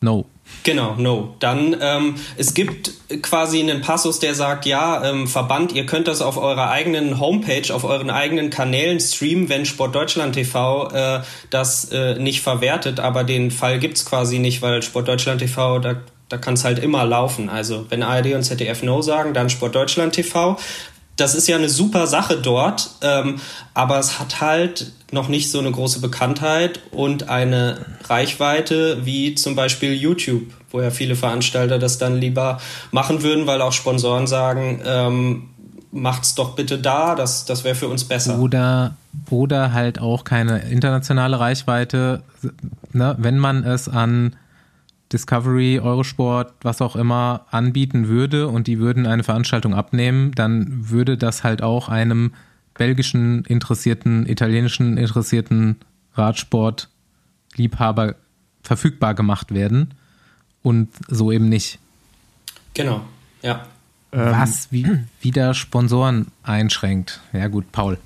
No. 0.00 0.26
Genau, 0.62 0.94
no. 0.96 1.36
Dann, 1.38 1.76
ähm, 1.80 2.16
es 2.36 2.54
gibt 2.54 2.92
quasi 3.22 3.60
einen 3.60 3.80
Passus, 3.80 4.18
der 4.18 4.34
sagt, 4.34 4.66
ja, 4.66 5.08
ähm, 5.08 5.26
Verband, 5.26 5.72
ihr 5.72 5.86
könnt 5.86 6.08
das 6.08 6.22
auf 6.22 6.36
eurer 6.36 6.70
eigenen 6.70 7.20
Homepage, 7.20 7.72
auf 7.72 7.84
euren 7.84 8.10
eigenen 8.10 8.50
Kanälen 8.50 9.00
streamen, 9.00 9.48
wenn 9.48 9.64
Sport 9.64 9.94
Deutschland 9.94 10.34
TV 10.34 10.88
äh, 10.90 11.20
das 11.50 11.90
äh, 11.92 12.16
nicht 12.16 12.42
verwertet, 12.42 13.00
aber 13.00 13.24
den 13.24 13.50
Fall 13.50 13.78
gibt's 13.78 14.04
quasi 14.04 14.38
nicht, 14.38 14.60
weil 14.60 14.82
Sport 14.82 15.08
Deutschland 15.08 15.40
TV, 15.40 15.78
da, 15.78 15.96
da 16.28 16.36
kann 16.36 16.54
es 16.54 16.64
halt 16.64 16.78
immer 16.78 17.04
laufen. 17.04 17.48
Also 17.48 17.86
wenn 17.88 18.02
ARD 18.02 18.34
und 18.34 18.42
ZDF 18.42 18.82
No 18.82 19.02
sagen, 19.02 19.34
dann 19.34 19.50
Sport 19.50 19.74
Deutschland 19.74 20.14
TV. 20.14 20.58
Das 21.20 21.34
ist 21.34 21.46
ja 21.48 21.56
eine 21.56 21.68
super 21.68 22.06
Sache 22.06 22.38
dort, 22.38 22.90
ähm, 23.02 23.36
aber 23.74 23.98
es 23.98 24.18
hat 24.18 24.40
halt 24.40 24.92
noch 25.12 25.28
nicht 25.28 25.50
so 25.50 25.58
eine 25.58 25.70
große 25.70 26.00
Bekanntheit 26.00 26.80
und 26.92 27.28
eine 27.28 27.84
Reichweite 28.08 29.04
wie 29.04 29.34
zum 29.34 29.54
Beispiel 29.54 29.92
YouTube, 29.92 30.44
wo 30.70 30.80
ja 30.80 30.90
viele 30.90 31.16
Veranstalter 31.16 31.78
das 31.78 31.98
dann 31.98 32.16
lieber 32.16 32.58
machen 32.90 33.22
würden, 33.22 33.46
weil 33.46 33.60
auch 33.60 33.72
Sponsoren 33.72 34.26
sagen, 34.26 34.82
ähm, 34.86 35.50
macht's 35.92 36.34
doch 36.34 36.54
bitte 36.54 36.78
da, 36.78 37.14
das, 37.14 37.44
das 37.44 37.64
wäre 37.64 37.74
für 37.74 37.88
uns 37.88 38.04
besser. 38.04 38.38
Oder, 38.38 38.96
oder 39.28 39.72
halt 39.72 40.00
auch 40.00 40.24
keine 40.24 40.60
internationale 40.70 41.38
Reichweite, 41.38 42.22
ne, 42.92 43.16
wenn 43.18 43.38
man 43.38 43.64
es 43.64 43.88
an 43.88 44.36
Discovery, 45.12 45.80
Eurosport, 45.80 46.54
was 46.62 46.80
auch 46.80 46.96
immer 46.96 47.46
anbieten 47.50 48.08
würde 48.08 48.48
und 48.48 48.66
die 48.66 48.78
würden 48.78 49.06
eine 49.06 49.24
Veranstaltung 49.24 49.74
abnehmen, 49.74 50.32
dann 50.32 50.90
würde 50.90 51.16
das 51.16 51.42
halt 51.42 51.62
auch 51.62 51.88
einem 51.88 52.32
belgischen 52.74 53.44
interessierten, 53.44 54.26
italienischen 54.26 54.96
interessierten 54.96 55.76
Radsportliebhaber 56.14 58.14
verfügbar 58.62 59.14
gemacht 59.14 59.52
werden 59.52 59.94
und 60.62 60.88
so 61.08 61.32
eben 61.32 61.48
nicht. 61.48 61.78
Genau, 62.74 63.02
ja. 63.42 63.66
Ähm, 64.12 64.32
Was 64.32 64.70
wie, 64.70 64.86
wieder 65.20 65.54
Sponsoren 65.54 66.28
einschränkt. 66.42 67.20
Ja 67.32 67.48
gut, 67.48 67.72
Paul. 67.72 67.98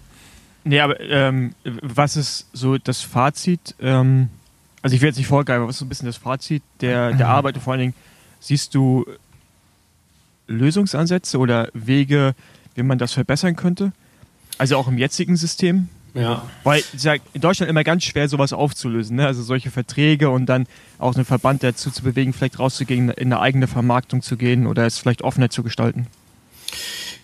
Nee, 0.65 0.81
aber 0.81 0.99
ähm, 1.01 1.55
was 1.65 2.17
ist 2.17 2.49
so 2.53 2.79
das 2.79 3.03
Fazit? 3.03 3.75
Ähm, 3.81 4.31
also 4.85 4.95
ich 4.95 5.01
will 5.01 5.09
jetzt 5.09 5.17
nicht 5.17 5.29
vorgreifen, 5.29 5.63
aber 5.63 5.69
was 5.69 5.77
ist 5.77 5.79
so 5.79 5.87
ein 5.87 5.89
bisschen 5.89 6.05
das 6.05 6.19
Fazit 6.19 6.63
der, 6.83 7.15
der 7.15 7.27
Arbeit? 7.27 7.55
Und 7.55 7.63
vor 7.63 7.73
allen 7.73 7.81
Dingen, 7.81 7.95
siehst 8.39 8.75
du 8.75 9.07
Lösungsansätze 10.47 11.39
oder 11.39 11.71
Wege, 11.73 12.35
wie 12.75 12.83
man 12.83 12.99
das 12.99 13.15
verbessern 13.15 13.57
könnte? 13.57 13.93
Also 14.59 14.77
auch 14.77 14.87
im 14.87 14.99
jetzigen 14.99 15.37
System? 15.37 15.89
Ja. 16.13 16.47
Weil 16.65 16.85
es 16.95 17.03
ja 17.03 17.15
in 17.33 17.41
Deutschland 17.41 17.71
immer 17.71 17.83
ganz 17.83 18.05
schwer, 18.05 18.29
sowas 18.29 18.53
aufzulösen. 18.53 19.17
Ne? 19.17 19.27
Also 19.27 19.43
solche 19.43 19.71
Verträge 19.71 20.29
und 20.29 20.45
dann 20.45 20.67
auch 20.99 21.15
einen 21.15 21.25
Verband 21.25 21.63
dazu 21.63 21.91
zu 21.91 22.03
bewegen, 22.03 22.35
vielleicht 22.35 22.59
rauszugehen, 22.59 23.09
in 23.09 23.33
eine 23.33 23.41
eigene 23.41 23.69
Vermarktung 23.69 24.21
zu 24.21 24.37
gehen 24.37 24.67
oder 24.67 24.85
es 24.85 24.99
vielleicht 24.99 25.23
offener 25.23 25.49
zu 25.49 25.63
gestalten. 25.63 26.09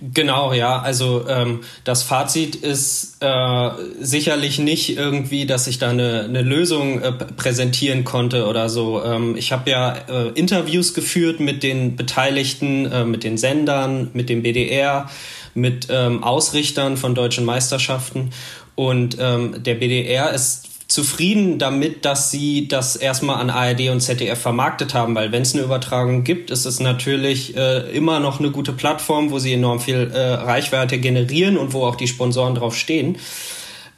Genau, 0.03 0.53
ja. 0.55 0.81
Also 0.81 1.29
ähm, 1.29 1.61
das 1.85 2.03
Fazit 2.03 2.57
ist 2.57 3.19
äh, 3.21 3.71
sicherlich 4.01 4.59
nicht 4.59 4.97
irgendwie, 4.97 5.45
dass 5.45 5.67
ich 5.67 5.79
da 5.79 5.91
eine, 5.91 6.25
eine 6.25 6.43
Lösung 6.43 7.03
äh, 7.03 7.13
präsentieren 7.13 8.05
konnte 8.05 8.47
oder 8.47 8.71
so. 8.71 9.05
Ähm, 9.05 9.37
ich 9.37 9.53
habe 9.53 9.71
ja 9.71 9.93
äh, 10.09 10.29
Interviews 10.31 10.95
geführt 10.95 11.41
mit 11.41 11.63
den 11.63 11.97
Beteiligten, 11.97 12.87
äh, 12.87 13.05
mit 13.05 13.25
den 13.25 13.37
Sendern, 13.37 14.11
mit 14.15 14.31
dem 14.31 14.43
BDR 14.43 15.11
mit 15.55 15.89
ähm, 15.91 16.23
Ausrichtern 16.23 16.97
von 16.97 17.15
deutschen 17.15 17.45
Meisterschaften. 17.45 18.31
Und 18.75 19.17
ähm, 19.21 19.63
der 19.63 19.75
BDR 19.75 20.31
ist 20.31 20.70
zufrieden 20.91 21.59
damit, 21.59 22.05
dass 22.05 22.33
sie 22.33 22.67
das 22.67 22.97
erstmal 22.97 23.41
an 23.41 23.49
ARD 23.49 23.91
und 23.91 24.01
ZDF 24.01 24.41
vermarktet 24.41 24.93
haben, 24.93 25.15
weil 25.15 25.31
wenn 25.31 25.43
es 25.43 25.55
eine 25.55 25.63
Übertragung 25.63 26.25
gibt, 26.25 26.51
ist 26.51 26.65
es 26.65 26.81
natürlich 26.81 27.57
äh, 27.57 27.89
immer 27.97 28.19
noch 28.19 28.41
eine 28.41 28.51
gute 28.51 28.73
Plattform, 28.73 29.31
wo 29.31 29.39
sie 29.39 29.53
enorm 29.53 29.79
viel 29.79 30.11
äh, 30.13 30.19
Reichweite 30.19 30.99
generieren 30.99 31.57
und 31.57 31.73
wo 31.73 31.85
auch 31.85 31.95
die 31.95 32.09
Sponsoren 32.09 32.57
drauf 32.57 32.77
stehen. 32.77 33.19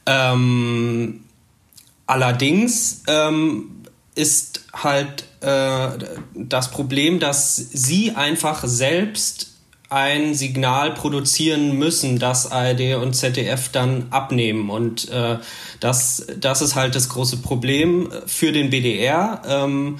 Ähm, 0.05 1.25
allerdings 2.07 3.05
ähm, 3.07 3.85
ist 4.15 4.67
halt 4.75 5.25
äh, 5.41 5.89
das 6.35 6.71
Problem, 6.71 7.21
dass 7.21 7.57
sie 7.57 8.13
einfach 8.13 8.65
selbst 8.65 9.52
ein 9.93 10.35
Signal 10.35 10.93
produzieren 10.93 11.77
müssen, 11.77 12.19
das 12.19 12.51
ARD 12.51 12.97
und 12.97 13.15
ZDF 13.15 13.69
dann 13.71 14.07
abnehmen. 14.11 14.71
Und 14.71 15.11
äh, 15.11 15.39
das, 15.81 16.27
das 16.39 16.63
ist 16.63 16.75
halt 16.75 16.95
das 16.95 17.09
große 17.09 17.39
Problem 17.39 18.11
für 18.27 18.53
den 18.53 18.71
BDR. 18.71 19.43
Ähm, 19.47 19.99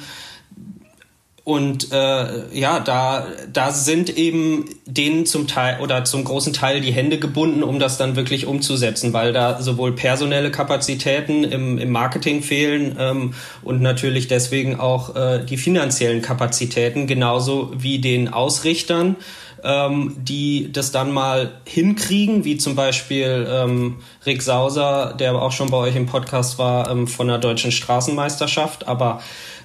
und 1.45 1.91
äh, 1.91 2.57
ja, 2.57 2.79
da, 2.79 3.27
da 3.53 3.73
sind 3.73 4.17
eben 4.17 4.65
denen 4.87 5.27
zum 5.27 5.49
Teil 5.49 5.81
oder 5.81 6.05
zum 6.05 6.23
großen 6.23 6.53
Teil 6.53 6.81
die 6.81 6.93
Hände 6.93 7.19
gebunden, 7.19 7.65
um 7.65 7.81
das 7.81 7.99
dann 7.99 8.15
wirklich 8.15 8.47
umzusetzen, 8.47 9.13
weil 9.13 9.33
da 9.33 9.61
sowohl 9.61 9.93
personelle 9.93 10.53
Kapazitäten 10.53 11.43
im, 11.43 11.79
im 11.79 11.91
Marketing 11.91 12.45
fehlen 12.45 12.95
ähm, 12.97 13.35
und 13.63 13.83
natürlich 13.83 14.29
deswegen 14.29 14.79
auch 14.79 15.17
äh, 15.17 15.45
die 15.45 15.57
finanziellen 15.57 16.23
Kapazitäten, 16.23 17.09
genauso 17.09 17.73
wie 17.77 17.99
den 17.99 18.33
Ausrichtern 18.33 19.17
ähm, 19.65 20.17
die 20.19 20.73
das 20.73 20.93
dann 20.93 21.13
mal 21.13 21.53
hinkriegen, 21.67 22.45
wie 22.45 22.57
zum 22.57 22.75
Beispiel 22.75 23.47
ähm, 23.49 23.97
Rick 24.27 24.43
Sauser, 24.43 25.15
der 25.19 25.35
auch 25.35 25.53
schon 25.53 25.71
bei 25.71 25.77
euch 25.77 25.97
im 25.97 26.07
Podcast 26.07 26.59
war, 26.59 26.91
ähm, 26.91 27.07
von 27.07 27.29
der 27.29 27.39
deutschen 27.39 27.73
Straßenmeisterschaft, 27.73 28.89
aber 28.89 29.21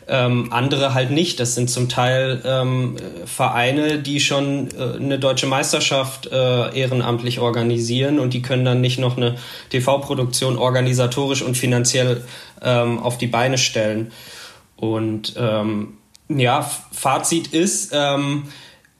ähm, 0.07 0.47
andere 0.51 0.93
halt 0.93 1.11
nicht. 1.11 1.39
Das 1.39 1.55
sind 1.55 1.69
zum 1.69 1.89
Teil 1.89 2.41
ähm, 2.45 2.95
Vereine, 3.25 3.99
die 3.99 4.19
schon 4.19 4.69
äh, 4.71 4.95
eine 4.95 5.19
deutsche 5.19 5.47
Meisterschaft 5.47 6.27
äh, 6.27 6.79
ehrenamtlich 6.79 7.39
organisieren 7.39 8.19
und 8.19 8.33
die 8.33 8.41
können 8.41 8.65
dann 8.65 8.81
nicht 8.81 8.99
noch 8.99 9.17
eine 9.17 9.35
TV-Produktion 9.69 10.57
organisatorisch 10.57 11.41
und 11.41 11.57
finanziell 11.57 12.23
ähm, 12.61 12.99
auf 12.99 13.17
die 13.17 13.27
Beine 13.27 13.57
stellen. 13.57 14.11
Und 14.77 15.33
ähm, 15.37 15.97
ja, 16.29 16.69
Fazit 16.91 17.47
ist, 17.47 17.91
ähm, 17.93 18.43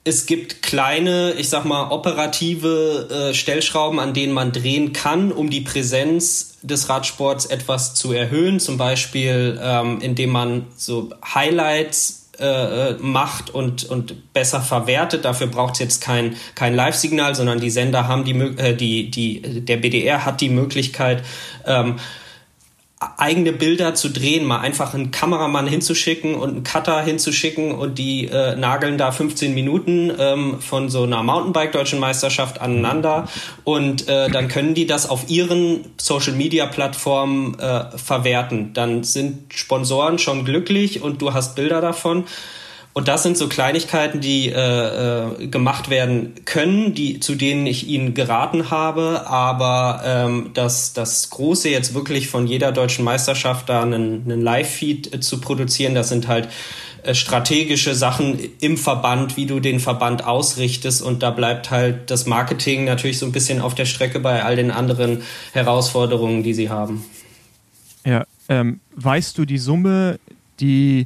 es 0.08 0.26
gibt 0.26 0.62
kleine, 0.62 1.34
ich 1.34 1.50
sag 1.50 1.66
mal, 1.66 1.92
operative 1.92 3.10
äh, 3.12 3.34
Stellschrauben, 3.34 4.00
an 4.00 4.14
denen 4.14 4.34
man 4.34 4.54
drehen 4.54 4.94
kann, 4.94 5.32
um 5.32 5.50
die 5.50 5.62
Präsenz 5.62 6.58
des 6.62 6.90
Radsports 6.90 7.46
etwas 7.46 7.94
zu 7.94 8.14
erhöhen. 8.14 8.60
Zum 8.60 8.78
Beispiel, 8.78 9.60
ähm, 9.62 10.00
indem 10.02 10.32
man 10.32 10.68
so 10.76 11.10
Highlights 11.36 12.30
äh, 12.40 12.94
macht 12.94 13.50
und, 13.50 13.84
und 13.86 14.34
besser 14.34 14.62
verwertet. 14.62 15.26
Dafür 15.26 15.48
braucht 15.48 15.74
es 15.74 15.80
jetzt 15.80 16.02
kein, 16.02 16.36
kein 16.56 16.76
Live-Signal, 16.76 17.36
sondern 17.36 17.60
die 17.60 17.70
Sender 17.70 18.08
haben 18.08 18.24
die, 18.24 18.34
äh, 18.34 18.76
die, 18.76 19.12
die, 19.12 19.62
der 19.62 19.78
BDR 19.78 20.24
hat 20.24 20.40
die 20.40 20.50
Möglichkeit, 20.50 21.24
ähm, 21.66 21.98
eigene 23.00 23.54
Bilder 23.54 23.94
zu 23.94 24.10
drehen, 24.10 24.44
mal 24.44 24.60
einfach 24.60 24.96
einen 24.96 25.12
Kameramann 25.12 25.68
hinzuschicken 25.68 26.34
und 26.34 26.50
einen 26.50 26.64
Cutter 26.64 27.00
hinzuschicken 27.02 27.72
und 27.72 28.00
die 28.00 28.26
äh, 28.26 28.56
nageln 28.56 28.98
da 28.98 29.12
15 29.12 29.54
Minuten 29.54 30.12
ähm, 30.18 30.60
von 30.60 30.90
so 30.90 31.04
einer 31.04 31.22
Mountainbike-Deutschen 31.22 32.00
Meisterschaft 32.00 32.60
aneinander 32.60 33.28
und 33.64 34.08
äh, 34.08 34.32
dann 34.32 34.48
können 34.48 34.74
die 34.74 34.88
das 34.88 35.08
auf 35.08 35.30
ihren 35.30 35.86
Social-Media-Plattformen 35.98 37.60
äh, 37.60 37.98
verwerten. 37.98 38.74
Dann 38.74 39.04
sind 39.04 39.54
Sponsoren 39.54 40.18
schon 40.18 40.44
glücklich 40.44 41.04
und 41.04 41.22
du 41.22 41.34
hast 41.34 41.56
Bilder 41.56 41.82
davon. 41.82 42.24
Und 42.98 43.08
das 43.08 43.22
sind 43.22 43.38
so 43.38 43.48
Kleinigkeiten, 43.48 44.22
die 44.22 44.50
äh, 44.50 44.56
äh, 44.56 45.48
gemacht 45.50 45.92
werden 45.92 46.34
können, 46.46 46.96
die, 46.96 47.20
zu 47.20 47.36
denen 47.36 47.68
ich 47.68 47.88
Ihnen 47.88 48.16
geraten 48.16 48.72
habe. 48.72 49.28
Aber 49.28 50.02
ähm, 50.04 50.50
das, 50.56 50.94
das 50.94 51.30
Große 51.30 51.70
jetzt 51.70 51.94
wirklich 51.94 52.28
von 52.28 52.48
jeder 52.48 52.72
deutschen 52.72 53.06
Meisterschaft 53.06 53.70
da 53.70 53.84
einen, 53.84 54.24
einen 54.26 54.42
Live-Feed 54.42 55.14
äh, 55.14 55.20
zu 55.20 55.40
produzieren, 55.40 55.94
das 55.94 56.10
sind 56.10 56.28
halt 56.28 56.50
äh, 57.04 57.14
strategische 57.14 57.94
Sachen 57.94 58.40
im 58.62 58.78
Verband, 58.78 59.38
wie 59.38 59.46
du 59.46 59.60
den 59.60 59.80
Verband 59.80 60.26
ausrichtest. 60.26 61.04
Und 61.04 61.22
da 61.22 61.30
bleibt 61.30 61.70
halt 61.70 62.10
das 62.10 62.26
Marketing 62.26 62.86
natürlich 62.86 63.20
so 63.20 63.28
ein 63.28 63.32
bisschen 63.32 63.62
auf 63.62 63.76
der 63.76 63.86
Strecke 63.86 64.20
bei 64.20 64.44
all 64.44 64.56
den 64.56 64.72
anderen 64.72 65.22
Herausforderungen, 65.54 66.42
die 66.42 66.56
sie 66.56 66.72
haben. 66.72 67.06
Ja, 68.04 68.26
ähm, 68.50 68.80
weißt 68.96 69.38
du 69.38 69.46
die 69.46 69.60
Summe, 69.60 70.18
die 70.60 71.06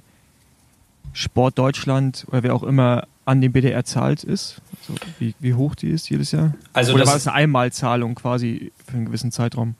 Sport 1.13 1.57
Deutschland 1.57 2.25
oder 2.29 2.43
wer 2.43 2.55
auch 2.55 2.63
immer 2.63 3.07
an 3.25 3.41
den 3.41 3.51
BDR 3.51 3.85
zahlt 3.85 4.23
ist? 4.23 4.61
Also 4.81 4.99
wie, 5.19 5.35
wie 5.39 5.53
hoch 5.53 5.75
die 5.75 5.89
ist 5.89 6.09
jedes 6.09 6.31
Jahr? 6.31 6.53
Also 6.73 6.93
oder 6.93 7.05
war 7.05 7.13
das 7.13 7.27
eine 7.27 7.35
Einmalzahlung 7.35 8.15
quasi 8.15 8.71
für 8.85 8.97
einen 8.97 9.05
gewissen 9.05 9.31
Zeitraum? 9.31 9.75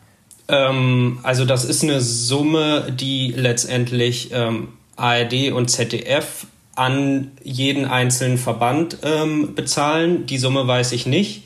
Ähm, 0.47 1.19
also 1.23 1.45
das 1.45 1.65
ist 1.65 1.83
eine 1.83 2.01
Summe, 2.01 2.91
die 2.91 3.33
letztendlich 3.35 4.31
ähm, 4.33 4.69
ARD 4.95 5.51
und 5.51 5.69
ZDF 5.69 6.45
an 6.75 7.31
jeden 7.43 7.85
einzelnen 7.85 8.37
Verband 8.37 8.97
ähm, 9.03 9.55
bezahlen. 9.55 10.25
Die 10.25 10.37
Summe 10.37 10.67
weiß 10.67 10.91
ich 10.93 11.05
nicht. 11.05 11.43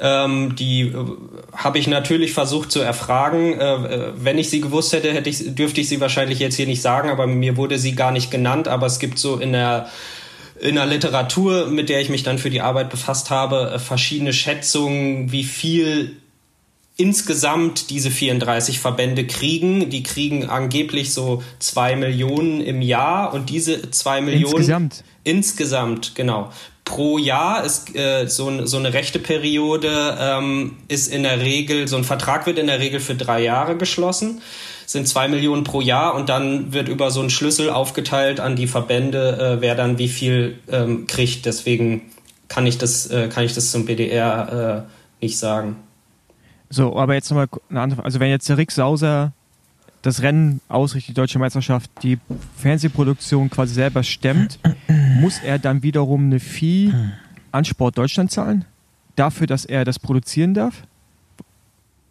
Ähm, 0.00 0.54
die 0.54 0.82
äh, 0.82 0.94
habe 1.52 1.78
ich 1.78 1.88
natürlich 1.88 2.32
versucht 2.32 2.70
zu 2.70 2.80
erfragen. 2.80 3.58
Äh, 3.58 3.74
äh, 3.74 4.12
wenn 4.16 4.38
ich 4.38 4.48
sie 4.48 4.60
gewusst 4.60 4.92
hätte, 4.92 5.12
hätte 5.12 5.28
ich, 5.28 5.54
dürfte 5.54 5.80
ich 5.80 5.88
sie 5.88 6.00
wahrscheinlich 6.00 6.38
jetzt 6.38 6.54
hier 6.54 6.66
nicht 6.66 6.82
sagen, 6.82 7.10
aber 7.10 7.26
mir 7.26 7.56
wurde 7.56 7.78
sie 7.78 7.94
gar 7.94 8.12
nicht 8.12 8.30
genannt. 8.30 8.68
Aber 8.68 8.86
es 8.86 8.98
gibt 8.98 9.18
so 9.18 9.36
in 9.36 9.52
der 9.52 9.88
in 10.60 10.74
der 10.74 10.86
Literatur, 10.86 11.66
mit 11.68 11.88
der 11.88 12.00
ich 12.00 12.08
mich 12.08 12.24
dann 12.24 12.38
für 12.38 12.50
die 12.50 12.60
Arbeit 12.60 12.90
befasst 12.90 13.30
habe, 13.30 13.72
äh, 13.74 13.78
verschiedene 13.78 14.32
Schätzungen, 14.32 15.32
wie 15.32 15.44
viel 15.44 16.16
insgesamt 16.96 17.90
diese 17.90 18.10
34 18.10 18.80
Verbände 18.80 19.26
kriegen. 19.26 19.88
Die 19.88 20.02
kriegen 20.02 20.48
angeblich 20.48 21.14
so 21.14 21.42
zwei 21.60 21.94
Millionen 21.96 22.60
im 22.60 22.82
Jahr 22.82 23.32
und 23.32 23.50
diese 23.50 23.90
zwei 23.90 24.20
Millionen 24.20 24.56
insgesamt 24.56 25.04
insgesamt 25.24 26.14
genau 26.14 26.50
pro 26.88 27.18
Jahr 27.18 27.64
ist 27.64 27.94
äh, 27.94 28.26
so, 28.26 28.64
so 28.66 28.78
eine 28.78 28.94
rechte 28.94 29.18
Periode 29.18 30.16
ähm, 30.18 30.76
ist 30.88 31.12
in 31.12 31.22
der 31.22 31.40
Regel, 31.40 31.86
so 31.86 31.96
ein 31.96 32.02
Vertrag 32.02 32.46
wird 32.46 32.58
in 32.58 32.66
der 32.66 32.80
Regel 32.80 32.98
für 32.98 33.14
drei 33.14 33.42
Jahre 33.42 33.76
geschlossen, 33.76 34.40
sind 34.86 35.06
zwei 35.06 35.28
Millionen 35.28 35.64
pro 35.64 35.82
Jahr 35.82 36.14
und 36.14 36.30
dann 36.30 36.72
wird 36.72 36.88
über 36.88 37.10
so 37.10 37.20
einen 37.20 37.28
Schlüssel 37.28 37.68
aufgeteilt 37.68 38.40
an 38.40 38.56
die 38.56 38.66
Verbände, 38.66 39.58
äh, 39.58 39.60
wer 39.60 39.74
dann 39.74 39.98
wie 39.98 40.08
viel 40.08 40.60
ähm, 40.72 41.06
kriegt. 41.06 41.44
Deswegen 41.44 42.10
kann 42.48 42.66
ich 42.66 42.78
das, 42.78 43.06
äh, 43.10 43.28
kann 43.28 43.44
ich 43.44 43.54
das 43.54 43.70
zum 43.70 43.84
BDR 43.84 44.86
äh, 44.88 45.22
nicht 45.24 45.38
sagen. 45.38 45.76
So, 46.70 46.96
aber 46.96 47.14
jetzt 47.14 47.30
nochmal 47.30 47.48
eine 47.68 47.82
andere 47.82 48.02
Also 48.02 48.18
wenn 48.18 48.30
jetzt 48.30 48.48
der 48.48 48.56
Rick 48.56 48.72
Sauser 48.72 49.32
das 50.02 50.22
Rennen 50.22 50.60
ausrichtet, 50.68 51.10
die 51.10 51.20
deutsche 51.20 51.38
Meisterschaft, 51.38 51.90
die 52.02 52.18
Fernsehproduktion 52.56 53.50
quasi 53.50 53.74
selber 53.74 54.02
stemmt, 54.02 54.58
muss 55.20 55.38
er 55.40 55.58
dann 55.58 55.82
wiederum 55.82 56.26
eine 56.26 56.40
Fee 56.40 56.92
an 57.52 57.64
Sport 57.64 57.98
Deutschland 57.98 58.30
zahlen? 58.30 58.64
Dafür, 59.16 59.46
dass 59.46 59.64
er 59.64 59.84
das 59.84 59.98
produzieren 59.98 60.54
darf? 60.54 60.82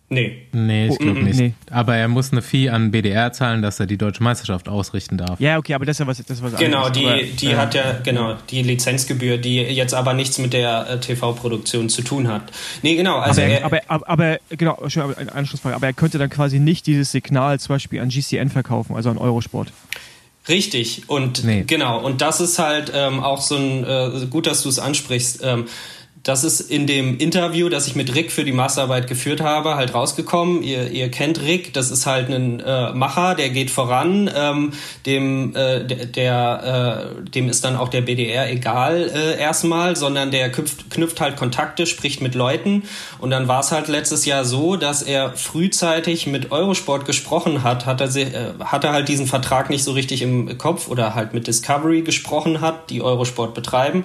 Nee. 0.10 0.44
Nee, 0.54 0.88
ich 0.88 1.00
glaube 1.00 1.22
nicht. 1.22 1.38
Nee. 1.38 1.54
Aber 1.70 1.96
er 1.98 2.08
muss 2.08 2.32
eine 2.32 2.42
Fee 2.42 2.70
an 2.70 2.92
BDR 2.92 3.34
zahlen, 3.34 3.62
dass 3.62 3.78
er 3.82 3.88
die 3.88 3.98
deutsche 3.98 4.24
Meisterschaft 4.24 4.70
ausrichten 4.70 5.18
darf. 5.18 5.38
Ja, 5.42 5.58
okay, 5.58 5.74
aber 5.74 5.86
das 5.86 5.96
ist 5.96 6.00
ja 6.00 6.08
was, 6.08 6.18
das 6.18 6.38
ist 6.38 6.44
was 6.44 6.56
Genau, 6.56 6.86
anderes. 6.86 6.98
die, 6.98 7.06
aber, 7.06 7.18
die 7.24 7.48
äh, 7.48 7.56
hat 7.58 7.76
ja, 7.76 8.00
genau, 8.04 8.36
die 8.50 8.64
Lizenzgebühr, 8.64 9.38
die 9.38 9.58
jetzt 9.58 9.94
aber 9.94 10.14
nichts 10.14 10.38
mit 10.38 10.54
der 10.54 10.90
äh, 10.90 11.00
TV-Produktion 11.00 11.90
zu 11.90 12.04
tun 12.04 12.30
hat. 12.30 12.44
Nee, 12.84 12.96
genau. 12.96 13.18
Also 13.18 13.42
aber, 13.42 13.52
er, 13.52 13.66
aber, 13.66 13.82
aber, 13.88 14.10
aber, 14.10 14.40
genau, 14.50 14.82
schon 14.88 15.14
eine 15.14 15.34
Anschlussfrage, 15.34 15.76
aber 15.76 15.88
er 15.88 15.94
könnte 15.94 16.18
dann 16.18 16.30
quasi 16.30 16.60
nicht 16.60 16.88
dieses 16.88 17.12
Signal 17.12 17.60
zum 17.60 17.76
Beispiel 17.76 18.00
an 18.00 18.08
GCN 18.08 18.50
verkaufen, 18.50 18.96
also 18.96 19.10
an 19.10 19.18
Eurosport. 19.18 19.74
Richtig, 20.48 21.04
und 21.08 21.44
nee. 21.44 21.66
genau, 21.68 22.00
und 22.00 22.22
das 22.22 22.40
ist 22.40 22.58
halt 22.58 22.94
ähm, 22.96 23.20
auch 23.20 23.42
so 23.42 23.58
ein, 23.58 23.84
äh, 23.84 24.26
gut, 24.30 24.48
dass 24.48 24.64
du 24.64 24.70
es 24.70 24.80
ansprichst. 24.80 25.42
Ähm, 25.44 25.66
das 26.28 26.44
ist 26.44 26.60
in 26.60 26.88
dem 26.88 27.18
Interview, 27.20 27.70
das 27.70 27.88
ich 27.88 27.96
mit 27.96 28.14
Rick 28.14 28.34
für 28.34 28.44
die 28.44 28.52
Masterarbeit 28.52 29.08
geführt 29.08 29.40
habe, 29.40 29.76
halt 29.76 29.94
rausgekommen. 29.94 30.62
Ihr, 30.62 30.92
ihr 30.92 31.10
kennt 31.10 31.42
Rick, 31.42 31.74
das 31.74 31.90
ist 31.90 32.06
halt 32.06 32.30
ein 32.30 32.60
äh, 32.60 32.92
Macher, 32.92 33.34
der 33.34 33.50
geht 33.50 33.72
voran, 33.72 34.30
ähm, 34.36 34.74
dem, 35.06 35.56
äh, 35.56 35.86
der, 35.86 37.14
äh, 37.24 37.30
dem 37.30 37.48
ist 37.48 37.64
dann 37.64 37.78
auch 37.78 37.88
der 37.88 38.02
BDR 38.02 38.52
egal 38.52 39.10
äh, 39.10 39.40
erstmal, 39.40 39.96
sondern 39.96 40.30
der 40.30 40.52
knüpft, 40.52 40.90
knüpft 40.90 41.22
halt 41.22 41.38
Kontakte, 41.38 41.86
spricht 41.86 42.22
mit 42.22 42.36
Leuten. 42.36 42.84
Und 43.20 43.30
dann 43.30 43.48
war 43.48 43.62
es 43.62 43.72
halt 43.72 43.88
letztes 43.88 44.26
Jahr 44.26 44.44
so, 44.44 44.76
dass 44.76 45.04
er 45.04 45.32
frühzeitig 45.32 46.28
mit 46.28 46.52
Eurosport 46.52 47.06
gesprochen 47.06 47.64
hat, 47.64 47.86
hat 47.86 48.02
er, 48.02 48.14
äh, 48.18 48.54
hat 48.66 48.84
er 48.84 48.92
halt 48.92 49.08
diesen 49.08 49.28
Vertrag 49.28 49.70
nicht 49.70 49.86
so 49.86 49.94
richtig 49.94 50.22
im 50.22 50.58
Kopf 50.58 50.90
oder 50.90 51.16
halt 51.16 51.34
mit 51.34 51.48
Discovery 51.48 52.02
gesprochen 52.02 52.60
hat, 52.60 52.90
die 52.90 53.02
Eurosport 53.02 53.54
betreiben. 53.54 54.04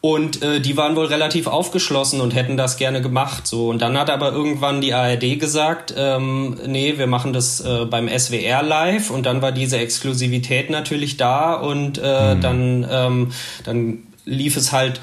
Und 0.00 0.42
äh, 0.42 0.60
die 0.60 0.76
waren 0.76 0.94
wohl 0.94 1.06
relativ 1.06 1.46
aufgeschlossen 1.46 2.20
und 2.20 2.34
hätten 2.34 2.56
das 2.56 2.76
gerne 2.76 3.00
gemacht. 3.00 3.46
So. 3.46 3.70
Und 3.70 3.82
dann 3.82 3.98
hat 3.98 4.10
aber 4.10 4.32
irgendwann 4.32 4.80
die 4.80 4.94
ARD 4.94 5.40
gesagt, 5.40 5.94
ähm, 5.96 6.56
nee, 6.66 6.96
wir 6.96 7.06
machen 7.06 7.32
das 7.32 7.60
äh, 7.60 7.86
beim 7.86 8.08
SWR 8.08 8.62
live. 8.62 9.10
Und 9.10 9.26
dann 9.26 9.42
war 9.42 9.52
diese 9.52 9.78
Exklusivität 9.78 10.70
natürlich 10.70 11.16
da 11.16 11.54
und 11.54 11.98
äh, 11.98 12.34
mhm. 12.34 12.40
dann, 12.40 12.86
ähm, 12.90 13.32
dann 13.64 13.98
lief 14.24 14.56
es 14.56 14.72
halt 14.72 15.00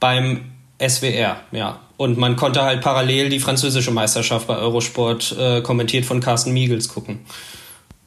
beim 0.00 0.40
SWR, 0.80 1.36
ja. 1.52 1.80
Und 1.98 2.16
man 2.16 2.36
konnte 2.36 2.62
halt 2.62 2.80
parallel 2.80 3.28
die 3.28 3.40
französische 3.40 3.90
Meisterschaft 3.90 4.46
bei 4.46 4.56
Eurosport 4.56 5.36
äh, 5.38 5.60
kommentiert 5.60 6.06
von 6.06 6.20
Carsten 6.20 6.52
Miegels 6.52 6.88
gucken. 6.88 7.20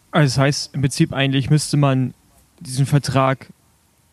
Also 0.10 0.26
das 0.26 0.38
heißt, 0.40 0.74
im 0.74 0.82
Prinzip 0.82 1.14
eigentlich 1.14 1.52
müsste 1.52 1.78
man 1.78 2.16
diesen 2.60 2.88
Vertrag 2.88 3.50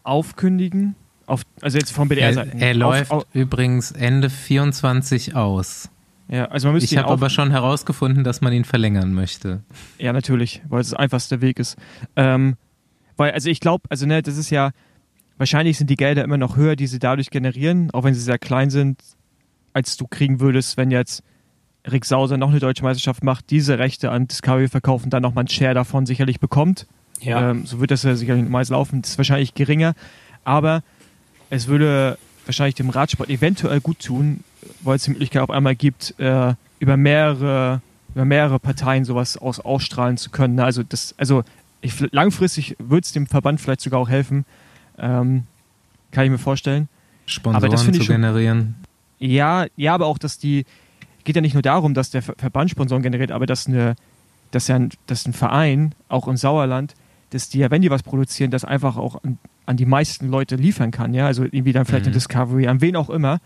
aufkündigen 0.03 0.97
auf, 1.31 1.43
also 1.61 1.79
jetzt 1.79 1.93
vom 1.93 2.09
BDR-Seite. 2.09 2.53
Er, 2.59 2.69
er 2.69 2.75
läuft 2.75 3.11
auf, 3.11 3.27
übrigens 3.33 3.93
Ende 3.93 4.31
24 4.31 5.37
aus. 5.37 5.91
Ja, 6.29 6.45
also 6.47 6.69
man 6.69 6.75
müsste 6.75 6.95
ich 6.95 6.99
habe 6.99 7.11
aber 7.11 7.29
schon 7.29 7.51
herausgefunden, 7.51 8.23
dass 8.23 8.41
man 8.41 8.53
ihn 8.53 8.65
verlängern 8.65 9.13
möchte. 9.13 9.63
Ja, 9.99 10.13
natürlich, 10.13 10.63
weil 10.69 10.81
es 10.81 10.91
das 10.91 10.99
einfachste 10.99 11.41
Weg 11.41 11.59
ist. 11.59 11.77
Ähm, 12.15 12.57
weil, 13.17 13.33
also 13.33 13.51
ich 13.51 13.61
glaube, 13.61 13.85
also 13.91 14.07
ne, 14.07 14.23
das 14.23 14.37
ist 14.37 14.51
ja, 14.51 14.71
wahrscheinlich 15.39 15.79
sind 15.79 15.91
die 15.91 15.97
Gelder 15.97 16.23
immer 16.23 16.37
noch 16.37 16.57
höher, 16.57 16.77
die 16.77 16.87
sie 16.87 17.01
dadurch 17.01 17.31
generieren, 17.31 17.91
auch 17.93 18.05
wenn 18.05 18.15
sie 18.15 18.21
sehr 18.21 18.39
klein 18.39 18.71
sind, 18.71 19.03
als 19.73 19.97
du 19.97 20.07
kriegen 20.07 20.41
würdest, 20.41 20.77
wenn 20.77 20.91
jetzt 20.91 21.23
Rick 21.91 22.05
Sauser 22.05 22.37
noch 22.37 22.51
eine 22.51 22.61
deutsche 22.61 22.83
Meisterschaft 22.83 23.25
macht, 23.25 23.51
diese 23.51 23.79
Rechte 23.79 24.11
an 24.11 24.29
Discovery 24.29 24.69
verkaufen, 24.69 25.11
dann 25.11 25.23
nochmal 25.23 25.43
einen 25.43 25.49
Share 25.49 25.75
davon 25.75 26.07
sicherlich 26.07 26.39
bekommt. 26.39 26.87
Ja. 27.21 27.51
Ähm, 27.51 27.67
so 27.67 27.81
wird 27.81 27.91
das 27.91 28.03
ja 28.03 28.15
sicherlich 28.15 28.49
meist 28.49 28.71
laufen. 28.71 29.03
Das 29.03 29.13
ist 29.13 29.19
wahrscheinlich 29.19 29.55
geringer. 29.55 29.95
Aber 30.45 30.83
es 31.51 31.67
würde 31.67 32.17
wahrscheinlich 32.47 32.77
dem 32.77 32.91
Radsport 32.91 33.29
eventuell 33.29 33.81
gut 33.81 33.99
tun, 33.99 34.43
weil 34.83 34.97
es 34.97 35.05
die 35.05 35.11
Möglichkeit 35.11 35.43
auf 35.43 35.51
einmal 35.51 35.77
gibt, 35.77 36.15
äh, 36.19 36.55
über 36.79 36.97
mehrere 36.97 37.83
über 38.15 38.25
mehrere 38.25 38.59
Parteien 38.59 39.05
sowas 39.05 39.37
aus, 39.37 39.61
ausstrahlen 39.61 40.17
zu 40.17 40.31
können. 40.31 40.59
Also 40.59 40.83
das, 40.83 41.15
also 41.17 41.45
ich, 41.81 42.01
langfristig 42.11 42.75
würde 42.81 43.05
es 43.05 43.13
dem 43.13 43.29
Verband 43.29 43.61
vielleicht 43.61 43.83
sogar 43.83 44.01
auch 44.01 44.09
helfen, 44.09 44.45
ähm, 44.99 45.45
kann 46.11 46.25
ich 46.25 46.31
mir 46.31 46.39
vorstellen. 46.39 46.89
Sponsoren 47.27 47.77
zu 47.77 47.95
schon, 48.03 48.17
generieren. 48.17 48.75
Ja, 49.21 49.67
ja, 49.77 49.95
aber 49.95 50.07
auch, 50.07 50.19
dass 50.19 50.39
die 50.39 50.65
geht 51.23 51.37
ja 51.37 51.43
nicht 51.43 51.55
nur 51.55 51.63
darum, 51.63 51.95
dass 51.95 52.11
der 52.11 52.23
Verband 52.23 52.71
Sponsoren 52.71 53.03
generiert, 53.03 53.31
aber 53.31 53.47
dass 53.47 53.69
eine, 53.69 53.95
dass 54.51 54.67
ja 54.67 54.75
ein, 54.75 54.91
dass 55.07 55.25
ein 55.27 55.33
Verein 55.33 55.95
auch 56.09 56.27
im 56.27 56.37
Sauerland 56.37 56.95
dass 57.31 57.49
die 57.49 57.59
ja, 57.59 57.71
wenn 57.71 57.83
die 57.83 57.91
was 57.91 58.03
produzieren, 58.03 58.51
das 58.51 58.65
einfach 58.65 58.97
auch 58.97 59.23
an, 59.23 59.39
an 59.71 59.77
die 59.77 59.87
meisten 59.87 60.29
Leute 60.29 60.57
liefern 60.57 60.91
kann, 60.91 61.15
ja, 61.15 61.27
also 61.27 61.45
irgendwie 61.45 61.73
dann 61.73 61.85
vielleicht 61.85 62.05
mhm. 62.05 62.09
eine 62.09 62.15
Discovery, 62.15 62.67
an 62.67 62.81
wen 62.81 62.97
auch 62.97 63.09
immer 63.09 63.39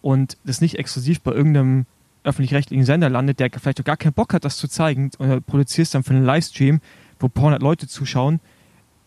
und 0.00 0.38
das 0.44 0.60
nicht 0.60 0.78
exklusiv 0.78 1.20
bei 1.20 1.32
irgendeinem 1.32 1.86
öffentlich-rechtlichen 2.22 2.84
Sender 2.84 3.10
landet, 3.10 3.40
der 3.40 3.50
vielleicht 3.50 3.80
auch 3.80 3.84
gar 3.84 3.96
keinen 3.96 4.12
Bock 4.12 4.32
hat, 4.32 4.44
das 4.44 4.56
zu 4.56 4.68
zeigen 4.68 5.10
und 5.18 5.44
produzierst 5.44 5.94
dann 5.94 6.04
für 6.04 6.14
einen 6.14 6.24
Livestream, 6.24 6.80
wo 7.18 7.26
ein 7.26 7.30
paar 7.32 7.46
hundert 7.46 7.62
Leute 7.62 7.88
zuschauen, 7.88 8.38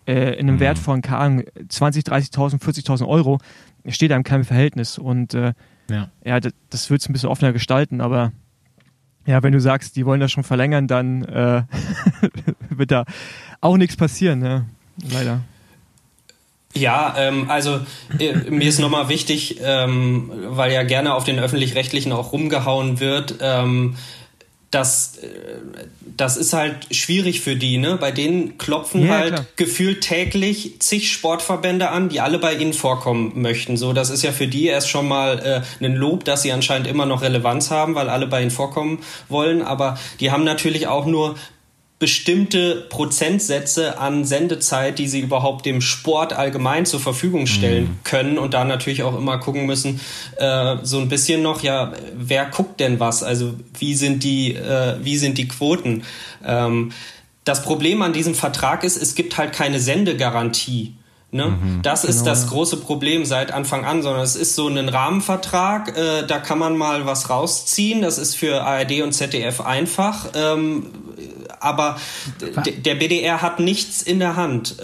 äh, 0.06 0.34
in 0.34 0.48
einem 0.48 0.56
mhm. 0.56 0.60
Wert 0.60 0.78
von, 0.78 1.02
keine 1.02 1.18
Ahnung, 1.18 1.44
20, 1.70 2.04
30.000, 2.04 2.62
40.000 2.62 3.08
Euro, 3.08 3.40
steht 3.88 4.12
da 4.12 4.18
in 4.18 4.24
keinem 4.24 4.44
Verhältnis 4.44 4.98
und 4.98 5.34
äh, 5.34 5.54
ja, 5.90 6.10
ja 6.26 6.42
das, 6.42 6.52
das 6.70 6.90
wird 6.90 7.02
es 7.02 7.10
ein 7.10 7.14
bisschen 7.14 7.30
offener 7.30 7.54
gestalten, 7.54 8.02
aber 8.02 8.34
ja, 9.26 9.42
wenn 9.44 9.54
du 9.54 9.62
sagst, 9.62 9.96
die 9.96 10.06
wollen 10.06 10.20
das 10.20 10.34
schon 10.34 10.44
verlängern, 10.44 10.88
dann 10.88 11.24
äh, 11.24 11.64
wird 12.70 12.92
da 12.92 13.06
auch 13.62 13.78
nichts 13.78 13.96
passieren, 13.96 14.40
ne? 14.40 14.66
leider. 15.10 15.40
Ja, 16.78 17.16
ähm, 17.18 17.50
also 17.50 17.80
äh, 18.20 18.34
mir 18.50 18.68
ist 18.68 18.80
nochmal 18.80 19.08
wichtig, 19.08 19.60
ähm, 19.64 20.30
weil 20.48 20.74
ja 20.74 20.84
gerne 20.84 21.14
auf 21.14 21.24
den 21.24 21.40
öffentlich-rechtlichen 21.40 22.12
auch 22.12 22.34
rumgehauen 22.34 23.00
wird, 23.00 23.36
ähm, 23.40 23.96
das, 24.76 25.18
äh, 25.18 25.28
das 26.18 26.36
ist 26.36 26.54
halt 26.54 26.94
schwierig 26.94 27.42
für 27.42 27.56
die, 27.56 27.78
ne? 27.78 27.98
Bei 27.98 28.12
denen 28.12 28.58
klopfen 28.58 29.08
ja, 29.08 29.14
halt 29.14 29.34
klar. 29.34 29.46
gefühlt 29.56 30.02
täglich 30.02 30.80
zig 30.80 31.12
Sportverbände 31.12 31.90
an, 31.90 32.10
die 32.10 32.20
alle 32.20 32.40
bei 32.40 32.54
ihnen 32.54 32.74
vorkommen 32.74 33.32
möchten. 33.42 33.78
So, 33.78 33.94
das 33.94 34.10
ist 34.10 34.24
ja 34.24 34.34
für 34.34 34.48
die 34.48 34.68
erst 34.68 34.90
schon 34.90 35.08
mal 35.08 35.64
äh, 35.80 35.86
ein 35.86 35.96
Lob, 35.96 36.26
dass 36.26 36.42
sie 36.42 36.52
anscheinend 36.52 36.88
immer 36.88 37.06
noch 37.06 37.22
Relevanz 37.22 37.72
haben, 37.72 37.96
weil 37.96 38.10
alle 38.10 38.28
bei 38.28 38.42
ihnen 38.42 38.52
vorkommen 38.52 39.00
wollen. 39.30 39.62
Aber 39.62 39.98
die 40.20 40.32
haben 40.32 40.44
natürlich 40.44 40.88
auch 40.88 41.06
nur 41.06 41.36
bestimmte 41.98 42.86
Prozentsätze 42.90 44.00
an 44.00 44.26
Sendezeit, 44.26 45.00
die 45.00 45.08
sie 45.08 45.22
überhaupt 45.22 45.66
dem 45.66 45.80
Sport 45.80 46.34
allgemein 46.34 46.86
zur 46.86 47.00
Verfügung 47.00 47.48
stellen 47.48 47.84
mhm. 47.84 48.00
können 48.04 48.38
und 48.38 48.54
da 48.54 48.66
natürlich 48.66 49.04
auch 49.04 49.18
immer 49.18 49.38
gucken 49.38 49.66
müssen, 49.66 50.02
äh, 50.38 50.78
so 50.84 51.00
ein 51.00 51.08
bisschen 51.08 51.42
noch, 51.42 51.64
ja, 51.64 51.94
wer 52.14 52.48
guckt 52.48 52.82
denn 52.82 53.00
was? 53.00 53.24
Also 53.24 53.54
wie 53.80 53.96
sind 53.96 54.24
die, 54.24 54.56
äh, 54.56 54.98
wie 55.02 55.18
sind 55.18 55.38
die 55.38 55.48
Quoten? 55.48 56.04
Ähm, 56.46 56.92
das 57.46 57.64
Problem 57.64 58.02
an 58.02 58.12
diesem 58.12 58.36
Vertrag 58.36 58.84
ist, 58.84 59.02
es 59.02 59.16
gibt 59.16 59.38
halt 59.38 59.54
keine 59.54 59.80
Sendegarantie. 59.80 60.96
Ne? 61.32 61.48
Mhm, 61.48 61.82
das 61.82 62.04
ist 62.04 62.20
genau. 62.20 62.30
das 62.30 62.48
große 62.48 62.78
Problem 62.78 63.26
seit 63.26 63.52
Anfang 63.52 63.86
an, 63.86 64.02
sondern 64.02 64.24
es 64.24 64.36
ist 64.36 64.56
so 64.56 64.68
ein 64.68 64.90
Rahmenvertrag, 64.90 65.98
äh, 65.98 66.26
da 66.26 66.40
kann 66.40 66.60
man 66.60 66.78
mal 66.78 67.06
was 67.06 67.30
rausziehen. 67.30 68.02
Das 68.02 68.18
ist 68.18 68.36
für 68.36 68.64
ARD 68.64 69.02
und 69.02 69.14
ZDF 69.14 69.62
einfach. 69.62 70.28
Ähm, 70.34 70.88
aber 71.66 71.98
der 72.38 72.96
BDR 72.96 73.42
hat 73.42 73.60
nichts 73.60 74.02
in 74.02 74.20
der 74.20 74.36
Hand, 74.36 74.80
äh, 74.80 74.84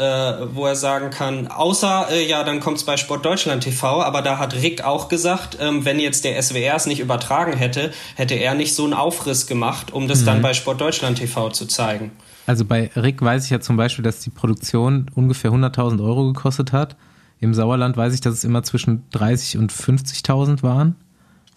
wo 0.53 0.65
er 0.65 0.75
sagen 0.75 1.11
kann, 1.11 1.47
außer, 1.47 2.07
äh, 2.11 2.27
ja, 2.27 2.43
dann 2.43 2.59
kommt 2.59 2.77
es 2.77 2.83
bei 2.83 2.97
Sport 2.97 3.25
Deutschland 3.25 3.63
TV, 3.63 4.01
aber 4.01 4.21
da 4.21 4.39
hat 4.39 4.55
Rick 4.55 4.83
auch 4.83 5.07
gesagt, 5.07 5.57
ähm, 5.61 5.85
wenn 5.85 5.99
jetzt 5.99 6.25
der 6.25 6.41
SWR 6.41 6.75
es 6.75 6.87
nicht 6.87 6.99
übertragen 6.99 7.53
hätte, 7.53 7.91
hätte 8.15 8.35
er 8.35 8.55
nicht 8.55 8.75
so 8.75 8.83
einen 8.83 8.93
Aufriss 8.93 9.47
gemacht, 9.47 9.91
um 9.93 10.07
das 10.07 10.21
mhm. 10.21 10.25
dann 10.25 10.41
bei 10.41 10.53
Sport 10.53 10.81
Deutschland 10.81 11.19
TV 11.19 11.49
zu 11.49 11.67
zeigen. 11.67 12.11
Also 12.47 12.65
bei 12.65 12.89
Rick 12.95 13.21
weiß 13.21 13.45
ich 13.45 13.51
ja 13.51 13.59
zum 13.59 13.77
Beispiel, 13.77 14.03
dass 14.03 14.19
die 14.19 14.31
Produktion 14.31 15.09
ungefähr 15.13 15.51
100.000 15.51 16.03
Euro 16.03 16.33
gekostet 16.33 16.71
hat. 16.71 16.95
Im 17.39 17.53
Sauerland 17.53 17.95
weiß 17.95 18.13
ich, 18.13 18.21
dass 18.21 18.33
es 18.33 18.43
immer 18.43 18.63
zwischen 18.63 19.03
30 19.11 19.57
und 19.57 19.71
50.000 19.71 20.63
waren, 20.63 20.95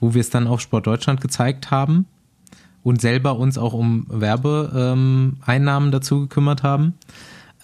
wo 0.01 0.15
wir 0.15 0.21
es 0.21 0.31
dann 0.31 0.47
auf 0.47 0.61
Sport 0.61 0.87
Deutschland 0.87 1.21
gezeigt 1.21 1.71
haben 1.71 2.07
und 2.85 3.01
selber 3.01 3.37
uns 3.37 3.59
auch 3.59 3.73
um 3.73 4.07
Werbeeinnahmen 4.09 5.91
dazu 5.91 6.21
gekümmert 6.21 6.63
haben. 6.63 6.95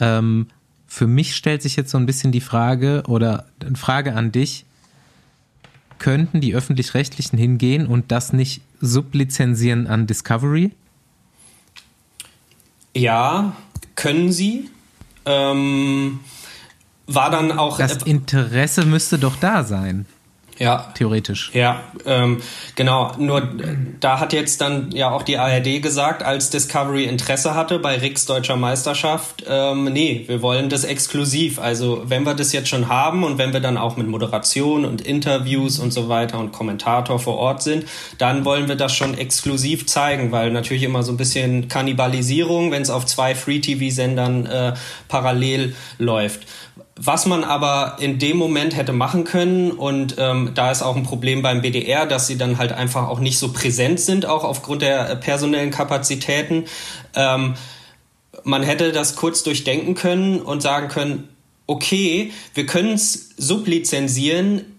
Ähm, 0.01 0.47
für 0.89 1.07
mich 1.07 1.37
stellt 1.37 1.63
sich 1.63 1.77
jetzt 1.77 1.91
so 1.93 1.99
ein 1.99 2.07
bisschen 2.07 2.33
die 2.33 2.41
Frage 2.41 3.05
oder 3.07 3.47
eine 3.65 3.77
Frage 3.77 4.17
an 4.17 4.33
dich. 4.33 4.65
Könnten 6.01 6.41
die 6.41 6.55
öffentlich-rechtlichen 6.55 7.39
hingehen 7.39 7.87
und 7.87 8.11
das 8.11 8.33
nicht 8.33 8.63
sublizenzieren 8.81 9.87
an 9.87 10.07
Discovery? 10.07 10.73
Ja, 12.97 13.55
können 13.95 14.33
sie. 14.33 14.71
Ähm, 15.27 16.21
war 17.07 17.31
dann 17.31 17.53
auch. 17.53 17.77
Das 17.77 18.03
Interesse 18.03 18.87
müsste 18.87 19.19
doch 19.19 19.37
da 19.37 19.65
sein. 19.65 20.07
Ja. 20.61 20.93
Theoretisch. 20.95 21.51
Ja, 21.55 21.81
ähm, 22.05 22.43
genau. 22.75 23.13
Nur 23.19 23.49
da 23.99 24.21
hat 24.21 24.35
jetzt 24.35 24.61
dann 24.61 24.91
ja 24.93 25.11
auch 25.11 25.23
die 25.23 25.39
ARD 25.39 25.81
gesagt, 25.81 26.23
als 26.23 26.51
Discovery 26.51 27.05
Interesse 27.05 27.55
hatte 27.55 27.79
bei 27.79 27.97
Ricks 27.97 28.27
deutscher 28.27 28.57
Meisterschaft, 28.57 29.43
ähm, 29.49 29.85
nee, 29.85 30.25
wir 30.27 30.43
wollen 30.43 30.69
das 30.69 30.85
exklusiv. 30.85 31.59
Also 31.59 32.03
wenn 32.05 32.25
wir 32.25 32.35
das 32.35 32.53
jetzt 32.53 32.69
schon 32.69 32.89
haben 32.89 33.25
und 33.25 33.39
wenn 33.39 33.55
wir 33.55 33.61
dann 33.61 33.79
auch 33.79 33.97
mit 33.97 34.07
Moderation 34.07 34.85
und 34.85 35.01
Interviews 35.01 35.79
und 35.79 35.95
so 35.95 36.11
weiter 36.11 36.39
und 36.39 36.53
Kommentator 36.53 37.19
vor 37.19 37.39
Ort 37.39 37.63
sind, 37.63 37.87
dann 38.19 38.45
wollen 38.45 38.69
wir 38.69 38.77
das 38.77 38.95
schon 38.95 39.17
exklusiv 39.17 39.87
zeigen, 39.87 40.31
weil 40.31 40.51
natürlich 40.51 40.83
immer 40.83 41.03
so 41.03 41.13
ein 41.13 41.17
bisschen 41.17 41.69
Kannibalisierung, 41.69 42.71
wenn 42.71 42.83
es 42.83 42.91
auf 42.91 43.07
zwei 43.07 43.35
Free-TV-Sendern 43.35 44.45
äh, 44.45 44.75
parallel 45.09 45.75
läuft. 45.99 46.47
Was 47.03 47.25
man 47.25 47.45
aber 47.45 47.97
in 47.99 48.19
dem 48.19 48.37
Moment 48.37 48.77
hätte 48.77 48.93
machen 48.93 49.25
können, 49.25 49.71
und 49.71 50.17
ähm, 50.19 50.51
da 50.55 50.71
ist 50.71 50.83
auch 50.83 50.97
ein 50.97 51.03
Problem 51.03 51.41
beim 51.41 51.63
BDR, 51.63 52.05
dass 52.05 52.27
sie 52.27 52.37
dann 52.37 52.59
halt 52.59 52.73
einfach 52.73 53.09
auch 53.09 53.21
nicht 53.21 53.39
so 53.39 53.55
präsent 53.55 54.01
sind, 54.01 54.27
auch 54.27 54.45
aufgrund 54.45 54.83
der 54.83 55.09
äh, 55.09 55.17
personellen 55.17 55.71
Kapazitäten. 55.71 56.67
Ähm, 57.15 57.55
man 58.45 58.63
hätte 58.63 58.93
das 58.93 59.17
kurz 59.17 59.43
durchdenken 59.43 59.95
können 59.95 60.43
und 60.43 60.61
sagen 60.61 60.89
können, 60.89 61.31
okay, 61.67 62.33
wir 62.53 62.67
können 62.67 62.93
es 62.93 63.31
sublizenzieren 63.39 64.70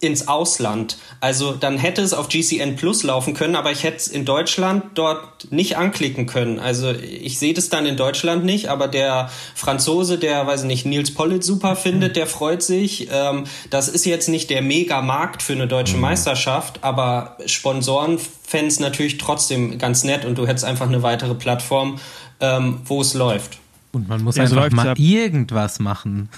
ins 0.00 0.28
Ausland. 0.28 0.96
Also 1.20 1.52
dann 1.52 1.76
hätte 1.76 2.00
es 2.00 2.14
auf 2.14 2.28
GCN 2.28 2.76
Plus 2.76 3.02
laufen 3.02 3.34
können, 3.34 3.54
aber 3.54 3.70
ich 3.70 3.84
hätte 3.84 3.98
es 3.98 4.08
in 4.08 4.24
Deutschland 4.24 4.84
dort 4.94 5.52
nicht 5.52 5.76
anklicken 5.76 6.24
können. 6.24 6.58
Also 6.58 6.90
ich 6.90 7.38
sehe 7.38 7.52
das 7.52 7.68
dann 7.68 7.84
in 7.84 7.98
Deutschland 7.98 8.44
nicht, 8.44 8.68
aber 8.68 8.88
der 8.88 9.30
Franzose, 9.54 10.16
der, 10.16 10.46
weiß 10.46 10.62
ich 10.62 10.66
nicht, 10.66 10.86
Nils 10.86 11.12
Pollitt 11.12 11.44
super 11.44 11.76
findet, 11.76 12.16
der 12.16 12.26
freut 12.26 12.62
sich. 12.62 13.08
Ähm, 13.12 13.44
das 13.68 13.88
ist 13.88 14.06
jetzt 14.06 14.30
nicht 14.30 14.48
der 14.48 14.62
Mega-Markt 14.62 15.42
für 15.42 15.52
eine 15.52 15.68
deutsche 15.68 15.96
mhm. 15.96 16.02
Meisterschaft, 16.02 16.82
aber 16.82 17.36
Sponsoren 17.44 18.18
fänden 18.18 18.68
es 18.68 18.80
natürlich 18.80 19.18
trotzdem 19.18 19.76
ganz 19.78 20.02
nett 20.02 20.24
und 20.24 20.38
du 20.38 20.46
hättest 20.46 20.64
einfach 20.64 20.88
eine 20.88 21.02
weitere 21.02 21.34
Plattform, 21.34 21.98
ähm, 22.40 22.80
wo 22.86 23.02
es 23.02 23.12
läuft. 23.12 23.58
Und 23.92 24.08
man 24.08 24.22
muss 24.22 24.36
ja, 24.36 24.44
einfach 24.44 24.70
so 24.70 24.76
mal 24.76 24.86
ja, 24.86 24.94
irgendwas 24.96 25.78
machen. 25.78 26.30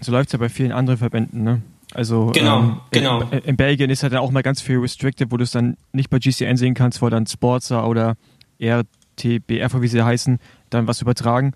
So 0.00 0.12
läuft 0.12 0.28
es 0.28 0.34
ja 0.34 0.38
bei 0.38 0.48
vielen 0.48 0.72
anderen 0.72 0.98
Verbänden, 0.98 1.42
ne? 1.42 1.62
Also 1.94 2.32
genau, 2.34 2.60
ähm, 2.60 2.80
genau. 2.90 3.22
In, 3.30 3.38
in, 3.38 3.56
Belgien 3.56 3.90
ist 3.90 4.02
halt 4.02 4.14
auch 4.14 4.30
mal 4.30 4.42
ganz 4.42 4.60
viel 4.60 4.78
restricted, 4.78 5.30
wo 5.30 5.36
du 5.36 5.44
es 5.44 5.52
dann 5.52 5.76
nicht 5.92 6.10
bei 6.10 6.18
GCN 6.18 6.56
sehen 6.56 6.74
kannst, 6.74 7.00
wo 7.00 7.08
dann 7.08 7.26
Sportser 7.26 7.86
oder 7.86 8.16
RTBF, 8.58 9.80
wie 9.80 9.88
sie 9.88 10.04
heißen, 10.04 10.38
dann 10.70 10.86
was 10.86 11.00
übertragen. 11.00 11.54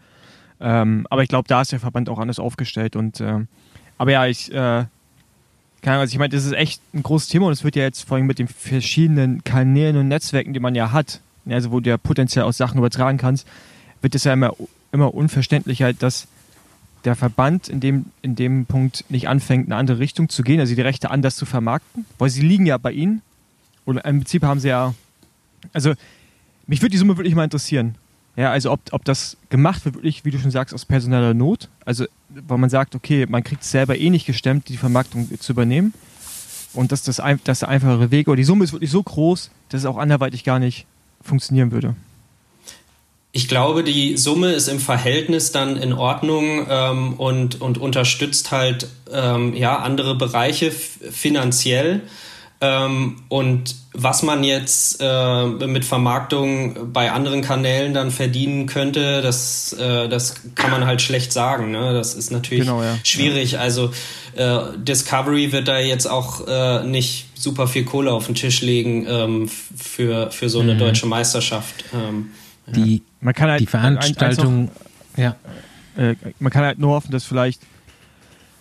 Ähm, 0.60 1.06
aber 1.10 1.22
ich 1.22 1.28
glaube, 1.28 1.48
da 1.48 1.62
ist 1.62 1.72
der 1.72 1.80
Verband 1.80 2.08
auch 2.08 2.18
anders 2.18 2.38
aufgestellt. 2.38 2.94
Und 2.94 3.20
ähm, 3.20 3.48
aber 3.98 4.12
ja, 4.12 4.26
ich 4.26 4.52
äh, 4.52 4.84
keine 5.82 5.94
Ahnung, 5.94 6.02
also 6.02 6.12
ich 6.12 6.18
meine, 6.18 6.30
das 6.30 6.44
ist 6.44 6.52
echt 6.52 6.82
ein 6.94 7.02
großes 7.02 7.28
Thema 7.28 7.46
und 7.46 7.52
es 7.52 7.64
wird 7.64 7.76
ja 7.76 7.82
jetzt 7.82 8.06
vor 8.06 8.16
allem 8.16 8.26
mit 8.26 8.38
den 8.38 8.48
verschiedenen 8.48 9.44
Kanälen 9.44 9.96
und 9.96 10.08
Netzwerken, 10.08 10.52
die 10.52 10.60
man 10.60 10.74
ja 10.74 10.92
hat, 10.92 11.20
also 11.48 11.72
wo 11.72 11.80
du 11.80 11.90
ja 11.90 11.96
potenziell 11.96 12.44
auch 12.44 12.52
Sachen 12.52 12.78
übertragen 12.78 13.18
kannst, 13.18 13.46
wird 14.02 14.14
es 14.14 14.24
ja 14.24 14.34
immer, 14.34 14.54
immer 14.92 15.14
unverständlicher, 15.14 15.92
dass 15.92 16.26
der 17.04 17.16
Verband 17.16 17.68
in 17.68 17.80
dem, 17.80 18.06
in 18.22 18.36
dem 18.36 18.66
Punkt 18.66 19.04
nicht 19.08 19.28
anfängt, 19.28 19.66
in 19.66 19.72
eine 19.72 19.80
andere 19.80 19.98
Richtung 19.98 20.28
zu 20.28 20.42
gehen, 20.42 20.60
also 20.60 20.74
die 20.74 20.80
Rechte 20.80 21.10
anders 21.10 21.36
zu 21.36 21.46
vermarkten, 21.46 22.04
weil 22.18 22.30
sie 22.30 22.42
liegen 22.42 22.66
ja 22.66 22.78
bei 22.78 22.92
ihnen. 22.92 23.22
Und 23.84 23.98
im 23.98 24.18
Prinzip 24.20 24.42
haben 24.42 24.60
sie 24.60 24.68
ja, 24.68 24.94
also 25.72 25.94
mich 26.66 26.82
würde 26.82 26.92
die 26.92 26.98
Summe 26.98 27.16
wirklich 27.16 27.34
mal 27.34 27.44
interessieren. 27.44 27.96
Ja, 28.36 28.50
also 28.52 28.70
ob, 28.70 28.80
ob 28.92 29.04
das 29.04 29.36
gemacht 29.48 29.84
wird, 29.84 29.96
wirklich, 29.96 30.24
wie 30.24 30.30
du 30.30 30.38
schon 30.38 30.50
sagst, 30.50 30.72
aus 30.72 30.84
personeller 30.84 31.34
Not. 31.34 31.68
Also, 31.84 32.06
weil 32.28 32.58
man 32.58 32.70
sagt, 32.70 32.94
okay, 32.94 33.26
man 33.28 33.42
kriegt 33.42 33.62
es 33.62 33.70
selber 33.70 33.98
eh 33.98 34.08
nicht 34.08 34.26
gestemmt, 34.26 34.68
die 34.68 34.76
Vermarktung 34.76 35.28
zu 35.40 35.52
übernehmen. 35.52 35.92
Und 36.72 36.92
dass 36.92 37.02
das, 37.02 37.20
das 37.44 37.58
der 37.58 37.68
einfachere 37.68 38.10
Weg, 38.10 38.28
oder 38.28 38.36
die 38.36 38.44
Summe 38.44 38.64
ist 38.64 38.72
wirklich 38.72 38.90
so 38.90 39.02
groß, 39.02 39.50
dass 39.70 39.80
es 39.80 39.86
auch 39.86 39.96
anderweitig 39.96 40.44
gar 40.44 40.60
nicht 40.60 40.86
funktionieren 41.20 41.72
würde. 41.72 41.96
Ich 43.32 43.46
glaube, 43.46 43.84
die 43.84 44.16
Summe 44.16 44.52
ist 44.52 44.66
im 44.66 44.80
Verhältnis 44.80 45.52
dann 45.52 45.76
in 45.76 45.92
Ordnung 45.92 46.66
ähm, 46.68 47.14
und, 47.14 47.60
und 47.60 47.78
unterstützt 47.78 48.50
halt 48.50 48.88
ähm, 49.12 49.54
ja, 49.54 49.76
andere 49.78 50.16
Bereiche 50.16 50.72
finanziell. 50.72 52.02
Ähm, 52.60 53.22
und 53.28 53.74
was 53.94 54.22
man 54.22 54.44
jetzt 54.44 54.98
äh, 55.00 55.46
mit 55.46 55.84
Vermarktung 55.84 56.92
bei 56.92 57.10
anderen 57.10 57.40
Kanälen 57.40 57.94
dann 57.94 58.10
verdienen 58.10 58.66
könnte, 58.66 59.22
das, 59.22 59.72
äh, 59.72 60.08
das 60.08 60.34
kann 60.54 60.70
man 60.70 60.84
halt 60.84 61.00
schlecht 61.00 61.32
sagen. 61.32 61.70
Ne? 61.70 61.94
Das 61.94 62.14
ist 62.14 62.30
natürlich 62.30 62.64
genau, 62.64 62.82
ja. 62.82 62.98
schwierig. 63.02 63.52
Ja. 63.52 63.60
Also 63.60 63.92
äh, 64.36 64.58
Discovery 64.76 65.52
wird 65.52 65.68
da 65.68 65.78
jetzt 65.78 66.06
auch 66.06 66.46
äh, 66.46 66.84
nicht 66.84 67.28
super 67.34 67.66
viel 67.66 67.84
Kohle 67.84 68.12
auf 68.12 68.26
den 68.26 68.34
Tisch 68.34 68.60
legen 68.60 69.06
ähm, 69.08 69.48
für, 69.48 70.30
für 70.30 70.50
so 70.50 70.60
eine 70.60 70.74
mhm. 70.74 70.78
deutsche 70.78 71.06
Meisterschaft. 71.06 71.84
Ähm, 71.94 72.30
die, 72.74 73.02
man 73.20 73.34
kann 73.34 73.50
halt 73.50 73.60
die 73.60 73.66
Veranstaltung, 73.66 74.70
ja. 75.16 75.36
äh, 75.96 76.14
man 76.38 76.52
kann 76.52 76.64
halt 76.64 76.78
nur 76.78 76.92
hoffen, 76.92 77.10
dass 77.12 77.24
vielleicht, 77.24 77.62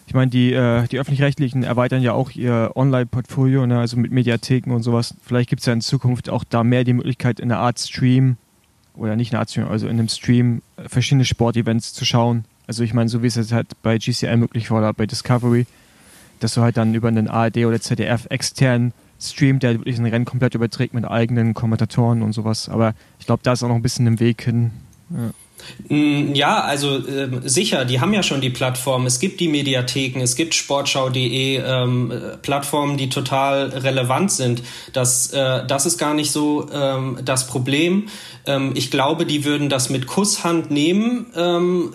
ich 0.08 0.14
meine, 0.14 0.32
die, 0.32 0.52
äh, 0.54 0.88
die 0.88 1.00
öffentlich-rechtlichen 1.00 1.64
erweitern 1.64 2.02
ja 2.02 2.14
auch 2.14 2.32
ihr 2.32 2.72
Online-Portfolio, 2.76 3.66
ne, 3.66 3.80
also 3.80 3.98
mit 3.98 4.12
Mediatheken 4.12 4.72
und 4.74 4.84
sowas. 4.84 5.14
Vielleicht 5.24 5.50
gibt 5.50 5.62
es 5.62 5.66
ja 5.66 5.74
in 5.74 5.82
Zukunft 5.82 6.30
auch 6.30 6.44
da 6.44 6.64
mehr 6.64 6.84
die 6.84 6.94
Möglichkeit, 6.94 7.40
in 7.40 7.52
einer 7.52 7.62
Art 7.62 7.80
Stream 7.80 8.38
oder 8.96 9.16
nicht 9.16 9.32
in 9.32 9.36
einer 9.36 9.42
Art 9.42 9.52
Stream, 9.52 9.68
also 9.68 9.88
in 9.88 10.00
einem 10.00 10.10
Stream 10.10 10.62
äh, 10.78 10.90
verschiedene 10.90 11.26
Sportevents 11.26 11.94
zu 11.94 12.06
schauen. 12.06 12.46
Also 12.68 12.84
ich 12.84 12.94
meine, 12.94 13.10
so 13.10 13.24
wie 13.24 13.28
es 13.28 13.36
jetzt 13.36 13.52
halt 13.52 13.68
bei 13.82 13.98
GCL 13.98 14.38
möglich 14.38 14.70
war 14.70 14.80
oder 14.80 14.94
bei 14.94 15.06
Discovery, 15.06 15.66
dass 16.40 16.54
du 16.54 16.62
halt 16.62 16.78
dann 16.78 16.94
über 16.94 17.08
einen 17.08 17.28
ARD 17.28 17.58
oder 17.66 17.82
ZDF 17.82 18.28
externen 18.30 18.94
streamt, 19.20 19.64
der 19.64 19.74
wirklich 19.74 20.00
ein 20.00 20.06
Rennen 20.06 20.26
komplett 20.26 20.56
überträgt 20.56 20.94
mit 20.94 21.06
eigenen 21.06 21.54
Kommentatoren 21.54 22.22
und 22.22 22.34
sowas. 22.34 22.70
Aber 22.70 22.94
ich 23.20 23.26
glaube, 23.26 23.42
da 23.44 23.54
ist 23.54 23.64
auch 23.64 23.68
noch 23.68 23.76
ein 23.76 23.82
bisschen 23.82 24.08
im 24.08 24.20
Weg 24.20 24.42
hin. 24.42 24.72
Ja. 25.10 25.32
Mm, 25.88 26.36
ja, 26.36 26.60
also 26.60 26.98
äh, 26.98 27.30
sicher, 27.44 27.86
die 27.86 28.00
haben 28.00 28.14
ja 28.14 28.24
schon 28.24 28.42
die 28.42 28.50
Plattform. 28.50 29.06
Es 29.06 29.20
gibt 29.20 29.40
die 29.40 29.48
Mediatheken, 29.48 30.22
es 30.22 30.36
gibt 30.36 30.54
sportschau.de, 30.54 31.58
ähm, 31.58 32.14
Plattformen, 32.42 32.98
die 32.98 33.10
total 33.10 33.70
relevant 33.70 34.32
sind. 34.32 34.62
Das, 34.94 35.32
äh, 35.32 35.66
das 35.66 35.86
ist 35.86 35.98
gar 35.98 36.14
nicht 36.14 36.32
so 36.32 36.70
ähm, 36.72 37.20
das 37.24 37.48
Problem. 37.48 38.08
Ähm, 38.46 38.74
ich 38.76 38.92
glaube, 38.92 39.26
die 39.26 39.46
würden 39.46 39.70
das 39.70 39.90
mit 39.90 40.06
Kusshand 40.06 40.70
nehmen, 40.70 41.28
ähm, 41.36 41.92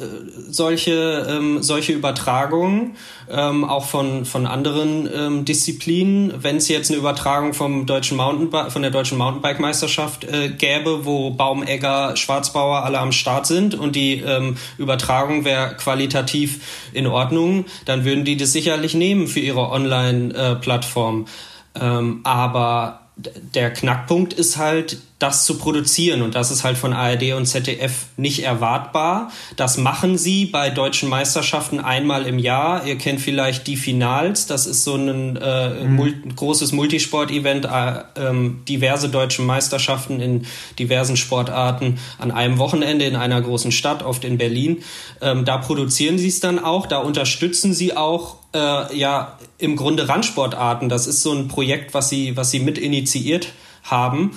solche, 0.49 1.27
ähm, 1.29 1.63
solche 1.63 1.93
Übertragungen, 1.93 2.97
ähm, 3.31 3.65
auch 3.65 3.87
von, 3.87 4.25
von 4.25 4.47
anderen 4.47 5.09
ähm, 5.15 5.45
Disziplinen. 5.45 6.35
Wenn 6.43 6.57
es 6.57 6.69
jetzt 6.69 6.91
eine 6.91 6.99
Übertragung 6.99 7.55
vom 7.55 7.87
deutschen 7.87 8.17
Mountainbike, 8.17 8.73
von 8.73 8.83
der 8.83 8.91
deutschen 8.91 9.19
Mountainbike-Meisterschaft 9.19 10.25
äh, 10.25 10.49
gäbe, 10.49 11.05
wo 11.05 11.31
Baumegger, 11.31 12.17
Schwarzbauer 12.17 12.83
alle 12.85 12.99
am 12.99 13.13
Start 13.13 13.47
sind 13.47 13.54
und 13.75 13.97
die 13.97 14.21
ähm, 14.21 14.57
Übertragung 14.79 15.45
wäre 15.45 15.77
qualitativ 15.77 16.91
in 16.93 17.07
Ordnung, 17.07 17.67
dann 17.85 18.05
würden 18.05 18.25
die 18.25 18.37
das 18.37 18.53
sicherlich 18.53 18.95
nehmen 18.95 19.27
für 19.27 19.41
ihre 19.41 19.71
Online-Plattform. 19.71 21.27
Äh, 21.75 21.81
ähm, 21.81 22.21
aber 22.25 23.04
der 23.17 23.73
Knackpunkt 23.73 24.33
ist 24.33 24.57
halt, 24.57 24.99
das 25.21 25.45
zu 25.47 25.57
produzieren 25.57 26.21
und 26.21 26.35
das 26.35 26.51
ist 26.51 26.65
halt 26.65 26.77
von 26.77 26.93
ARD 26.93 27.33
und 27.35 27.47
ZDF 27.47 28.07
nicht 28.17 28.43
erwartbar. 28.43 29.31
Das 29.57 29.79
machen 29.79 30.19
sie 30.19 30.47
bei 30.47 30.69
deutschen 30.69 31.09
Meisterschaften 31.09 31.79
einmal 31.79 32.27
im 32.27 32.41
Jahr. 32.41 32.85
Ihr 32.85 32.99
kennt 32.99 33.21
vielleicht 33.21 33.69
die 33.69 33.77
Finals, 33.77 34.47
das 34.47 34.67
ist 34.67 34.83
so 34.83 34.97
ein 34.97 35.37
äh, 35.37 35.85
mhm. 35.85 35.95
mul 35.95 36.15
großes 36.35 36.73
Multisport-Event, 36.73 37.67
äh, 37.67 38.03
ähm, 38.17 38.63
diverse 38.69 39.09
deutsche 39.09 39.43
Meisterschaften 39.43 40.21
in 40.21 40.47
diversen 40.81 41.17
Sportarten 41.17 41.99
an 42.19 42.33
einem 42.33 42.59
Wochenende 42.59 43.05
in 43.05 43.15
einer 43.15 43.41
großen 43.41 43.71
Stadt, 43.71 44.03
oft 44.03 44.25
in 44.25 44.37
Berlin. 44.37 44.83
Ähm, 45.21 45.45
da 45.45 45.59
produzieren 45.59 46.19
sie 46.19 46.29
es 46.29 46.41
dann 46.41 46.59
auch, 46.59 46.87
da 46.87 46.99
unterstützen 46.99 47.73
sie 47.73 47.97
auch 47.97 48.39
äh, 48.53 48.97
ja 48.97 49.39
im 49.65 49.77
Grunde 49.77 50.09
Randsportarten. 50.09 50.89
Das 50.89 51.07
ist 51.07 51.23
so 51.23 51.33
ein 51.33 51.49
Projekt, 51.49 51.95
was 51.95 52.09
sie, 52.09 52.37
was 52.37 52.51
sie 52.51 52.61
mit 52.61 52.79
initiiert 52.79 53.49
haben 53.83 54.33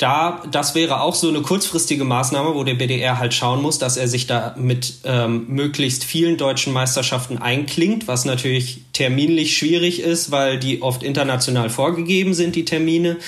da, 0.00 0.42
das 0.50 0.74
wäre 0.74 1.02
auch 1.02 1.14
so 1.14 1.28
eine 1.28 1.42
kurzfristige 1.42 2.04
Maßnahme, 2.04 2.54
wo 2.54 2.64
der 2.64 2.74
BDR 2.74 3.18
halt 3.18 3.34
schauen 3.34 3.60
muss, 3.60 3.78
dass 3.78 3.98
er 3.98 4.08
sich 4.08 4.26
da 4.26 4.54
mit 4.56 4.94
ähm, 5.04 5.44
möglichst 5.48 6.04
vielen 6.04 6.38
deutschen 6.38 6.72
Meisterschaften 6.72 7.36
einklingt, 7.36 8.08
was 8.08 8.24
natürlich 8.24 8.80
terminlich 8.94 9.58
schwierig 9.58 10.00
ist, 10.00 10.30
weil 10.30 10.58
die 10.58 10.80
oft 10.80 11.02
international 11.02 11.68
vorgegeben 11.68 12.32
sind, 12.32 12.56
die 12.56 12.64
Termine. 12.64 13.18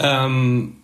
Ähm, 0.00 0.78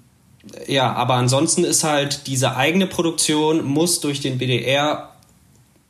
ja, 0.68 0.92
aber 0.92 1.14
ansonsten 1.14 1.64
ist 1.64 1.82
halt 1.82 2.28
diese 2.28 2.54
eigene 2.54 2.86
Produktion 2.86 3.64
muss 3.64 3.98
durch 3.98 4.20
den 4.20 4.38
BDR 4.38 5.16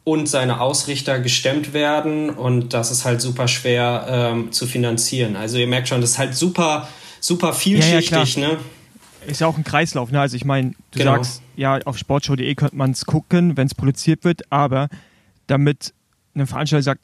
und 0.08 0.26
seine 0.26 0.60
Ausrichter 0.60 1.20
gestemmt 1.20 1.72
werden 1.74 2.30
und 2.30 2.72
das 2.72 2.90
ist 2.90 3.04
halt 3.04 3.20
super 3.20 3.46
schwer 3.48 4.06
ähm, 4.08 4.52
zu 4.52 4.66
finanzieren. 4.66 5.36
Also 5.36 5.58
ihr 5.58 5.66
merkt 5.66 5.88
schon, 5.88 6.00
das 6.00 6.10
ist 6.12 6.18
halt 6.18 6.34
super, 6.34 6.88
super 7.20 7.52
vielschichtig, 7.52 8.36
ja, 8.36 8.42
ja, 8.42 8.48
ne? 8.54 8.58
ist 9.26 9.40
ja 9.40 9.46
auch 9.46 9.58
ein 9.58 9.64
Kreislauf. 9.64 10.10
Ne? 10.10 10.20
Also 10.20 10.36
ich 10.36 10.44
meine, 10.44 10.70
du 10.92 11.00
genau. 11.00 11.16
sagst, 11.16 11.42
ja, 11.56 11.78
auf 11.84 11.98
sportshow.de 11.98 12.54
könnte 12.54 12.76
man 12.76 12.92
es 12.92 13.04
gucken, 13.04 13.56
wenn 13.56 13.66
es 13.66 13.74
produziert 13.74 14.24
wird, 14.24 14.50
aber 14.50 14.88
damit 15.46 15.92
ein 16.34 16.46
Veranstalter 16.46 16.82
sagt, 16.82 17.02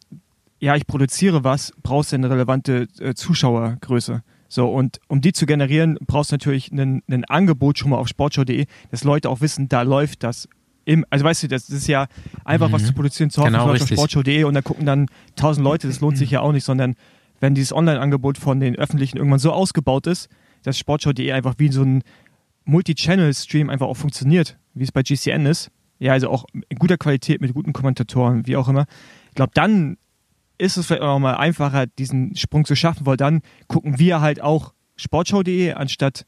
ja, 0.60 0.74
ich 0.76 0.86
produziere 0.86 1.44
was, 1.44 1.72
brauchst 1.82 2.12
du 2.12 2.16
eine 2.16 2.30
relevante 2.30 2.88
äh, 3.00 3.14
Zuschauergröße. 3.14 4.22
So, 4.48 4.68
und 4.68 5.00
um 5.08 5.20
die 5.20 5.32
zu 5.32 5.46
generieren, 5.46 5.98
brauchst 6.06 6.30
du 6.30 6.36
natürlich 6.36 6.70
ein 6.70 7.24
Angebot 7.28 7.78
schon 7.78 7.90
mal 7.90 7.96
auf 7.98 8.08
sportshow.de, 8.08 8.66
dass 8.90 9.04
Leute 9.04 9.28
auch 9.28 9.40
wissen, 9.40 9.68
da 9.68 9.82
läuft 9.82 10.22
das 10.22 10.48
im, 10.84 11.04
also 11.10 11.24
weißt 11.24 11.44
du, 11.44 11.48
das 11.48 11.68
ist 11.68 11.86
ja 11.86 12.06
einfach 12.44 12.68
mhm. 12.68 12.72
was 12.72 12.84
zu 12.84 12.92
produzieren 12.92 13.30
zu 13.30 13.40
hoffen, 13.40 13.52
genau, 13.52 13.70
auf 13.70 13.86
sportshow.de 13.86 14.44
und 14.44 14.54
da 14.54 14.62
gucken 14.62 14.86
dann 14.86 15.06
tausend 15.36 15.64
Leute, 15.64 15.88
das 15.88 16.00
lohnt 16.00 16.18
sich 16.18 16.30
ja 16.30 16.40
auch 16.40 16.52
nicht, 16.52 16.64
sondern 16.64 16.94
wenn 17.40 17.54
dieses 17.54 17.72
Online-Angebot 17.72 18.38
von 18.38 18.60
den 18.60 18.76
öffentlichen 18.76 19.16
irgendwann 19.16 19.38
so 19.38 19.52
ausgebaut 19.52 20.06
ist, 20.06 20.28
dass 20.62 20.78
Sportschau.de 20.78 21.32
einfach 21.32 21.54
wie 21.58 21.70
so 21.70 21.82
ein 21.82 22.02
Multi-Channel-Stream 22.64 23.70
einfach 23.70 23.86
auch 23.86 23.96
funktioniert, 23.96 24.56
wie 24.72 24.84
es 24.84 24.92
bei 24.92 25.02
GCN 25.02 25.46
ist. 25.46 25.70
Ja, 25.98 26.12
also 26.12 26.30
auch 26.30 26.46
in 26.52 26.78
guter 26.78 26.96
Qualität 26.96 27.40
mit 27.40 27.54
guten 27.54 27.72
Kommentatoren, 27.72 28.46
wie 28.46 28.56
auch 28.56 28.68
immer. 28.68 28.86
Ich 29.28 29.34
glaube, 29.34 29.52
dann 29.54 29.96
ist 30.58 30.76
es 30.76 30.86
vielleicht 30.86 31.02
auch 31.02 31.18
mal 31.18 31.34
einfacher, 31.34 31.86
diesen 31.86 32.36
Sprung 32.36 32.64
zu 32.64 32.74
schaffen, 32.74 33.06
weil 33.06 33.16
dann 33.16 33.42
gucken 33.68 33.98
wir 33.98 34.20
halt 34.20 34.40
auch 34.40 34.72
Sportschau.de 34.96 35.72
anstatt 35.72 36.24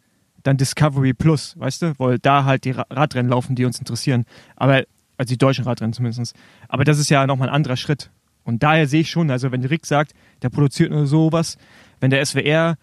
dann 0.46 0.56
Discovery 0.56 1.14
Plus, 1.14 1.58
weißt 1.58 1.82
du? 1.82 1.94
Weil 1.98 2.18
da 2.18 2.44
halt 2.44 2.64
die 2.64 2.70
Radrennen 2.70 3.30
laufen, 3.30 3.56
die 3.56 3.64
uns 3.64 3.78
interessieren. 3.78 4.24
Aber, 4.54 4.84
also 5.16 5.28
die 5.28 5.38
deutschen 5.38 5.64
Radrennen 5.64 5.92
zumindest. 5.92 6.34
Aber 6.68 6.84
das 6.84 6.98
ist 6.98 7.10
ja 7.10 7.26
nochmal 7.26 7.48
ein 7.48 7.54
anderer 7.54 7.76
Schritt. 7.76 8.10
Und 8.44 8.62
daher 8.62 8.86
sehe 8.86 9.00
ich 9.00 9.10
schon, 9.10 9.30
also 9.30 9.50
wenn 9.50 9.64
Rick 9.64 9.86
sagt, 9.86 10.12
der 10.42 10.50
produziert 10.50 10.92
nur 10.92 11.06
sowas, 11.06 11.58
wenn 12.00 12.10
der 12.10 12.24
SWR 12.24 12.76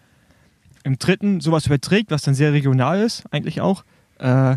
im 0.84 0.98
dritten 0.98 1.40
sowas 1.40 1.66
überträgt, 1.66 2.10
was 2.10 2.22
dann 2.22 2.34
sehr 2.34 2.52
regional 2.52 3.00
ist, 3.00 3.24
eigentlich 3.30 3.62
auch, 3.62 3.84
äh, 4.18 4.56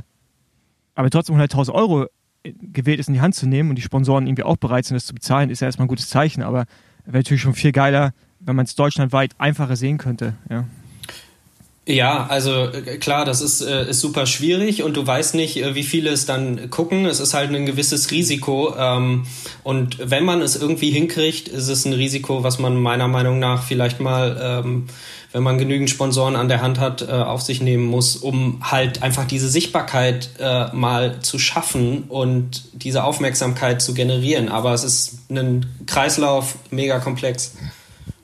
aber 0.96 1.10
trotzdem 1.10 1.38
100.000 1.38 1.74
Euro 1.74 2.08
gewählt 2.44 3.00
ist, 3.00 3.08
in 3.08 3.14
die 3.14 3.22
Hand 3.22 3.36
zu 3.36 3.48
nehmen 3.48 3.70
und 3.70 3.78
die 3.78 3.82
Sponsoren 3.82 4.28
irgendwie 4.28 4.44
auch 4.44 4.58
bereit 4.58 4.86
sind, 4.86 4.96
das 4.96 5.06
zu 5.06 5.14
bezahlen, 5.14 5.50
ist 5.50 5.62
ja 5.62 5.68
erstmal 5.68 5.86
ein 5.86 5.90
gutes 5.90 6.10
Zeichen, 6.10 6.44
aber 6.44 6.66
wäre 7.06 7.20
natürlich 7.20 7.42
schon 7.42 7.54
viel 7.54 7.72
geiler, 7.72 8.14
wenn 8.40 8.56
man 8.58 8.66
es 8.66 8.76
deutschlandweit 8.76 9.34
einfacher 9.38 9.78
sehen 9.78 9.98
könnte, 9.98 10.36
ja. 10.50 10.66
Ja, 11.88 12.28
also 12.28 12.66
äh, 12.66 12.98
klar, 12.98 13.24
das 13.24 13.40
ist, 13.40 13.62
äh, 13.62 13.90
ist 13.90 14.02
super 14.02 14.26
schwierig 14.26 14.84
und 14.84 14.98
du 14.98 15.08
weißt 15.08 15.36
nicht, 15.36 15.58
äh, 15.58 15.74
wie 15.74 15.84
viele 15.84 16.10
es 16.10 16.26
dann 16.26 16.70
gucken. 16.70 17.06
Es 17.06 17.22
ist 17.22 17.34
halt 17.34 17.50
ein 17.56 17.66
gewisses 17.66 18.12
Risiko. 18.12 18.76
Ähm, 18.78 19.26
und 19.64 19.98
wenn 20.00 20.26
man 20.26 20.42
es 20.42 20.58
irgendwie 20.58 20.92
hinkriegt, 20.92 21.48
ist 21.48 21.70
es 21.70 21.86
ein 21.86 21.94
Risiko, 21.94 22.44
was 22.44 22.60
man 22.60 22.76
meiner 22.76 23.08
Meinung 23.08 23.40
nach 23.40 23.64
vielleicht 23.64 24.02
mal 24.02 24.62
ähm, 24.66 24.88
wenn 25.32 25.44
man 25.44 25.58
genügend 25.58 25.90
Sponsoren 25.90 26.36
an 26.36 26.48
der 26.48 26.62
Hand 26.62 26.80
hat, 26.80 27.02
äh, 27.02 27.12
auf 27.12 27.42
sich 27.42 27.62
nehmen 27.62 27.86
muss, 27.86 28.16
um 28.16 28.60
halt 28.62 29.04
einfach 29.04 29.26
diese 29.26 29.50
Sichtbarkeit 29.50 30.30
äh, 30.40 30.74
mal 30.74 31.20
zu 31.22 31.38
schaffen 31.38 32.04
und 32.04 32.64
diese 32.74 33.04
Aufmerksamkeit 33.04 33.82
zu 33.82 33.94
generieren. 33.94 34.50
Aber 34.50 34.74
es 34.74 34.84
ist 34.84 35.30
ein 35.30 35.66
Kreislauf 35.86 36.58
mega 36.72 37.00
komplex. 37.00 37.56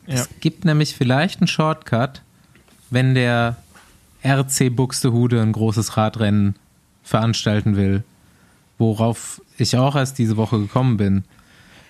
Ja. 0.07 0.15
Es 0.15 0.30
gibt 0.40 0.65
nämlich 0.65 0.95
vielleicht 0.95 1.40
einen 1.41 1.48
Shortcut, 1.48 2.22
wenn 2.94 3.15
der 3.15 3.57
RC 4.24 4.70
Buxtehude 4.76 5.41
ein 5.41 5.52
großes 5.52 5.98
Radrennen 5.98 6.56
veranstalten 7.03 7.76
will, 7.76 8.03
worauf 8.78 9.41
ich 9.57 9.78
auch 9.78 9.95
erst 9.95 10.20
diese 10.20 10.38
Woche 10.38 10.60
gekommen 10.60 10.98
bin. 10.98 11.24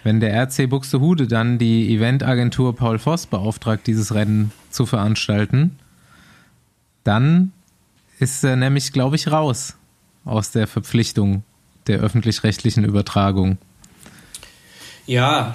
Wenn 0.04 0.20
der 0.20 0.34
RC 0.34 0.70
Buxtehude 0.70 1.28
dann 1.28 1.58
die 1.58 1.94
Eventagentur 1.94 2.76
Paul 2.76 3.00
Voss 3.00 3.26
beauftragt, 3.26 3.88
dieses 3.88 4.14
Rennen 4.14 4.52
zu 4.70 4.86
veranstalten, 4.86 5.78
dann 7.04 7.52
ist 8.20 8.44
er 8.44 8.56
nämlich, 8.56 8.92
glaube 8.94 9.16
ich, 9.16 9.32
raus 9.32 9.76
aus 10.26 10.52
der 10.52 10.68
Verpflichtung 10.68 11.44
der 11.88 12.00
öffentlich-rechtlichen 12.00 12.86
Übertragung. 12.86 13.58
Ja, 15.06 15.54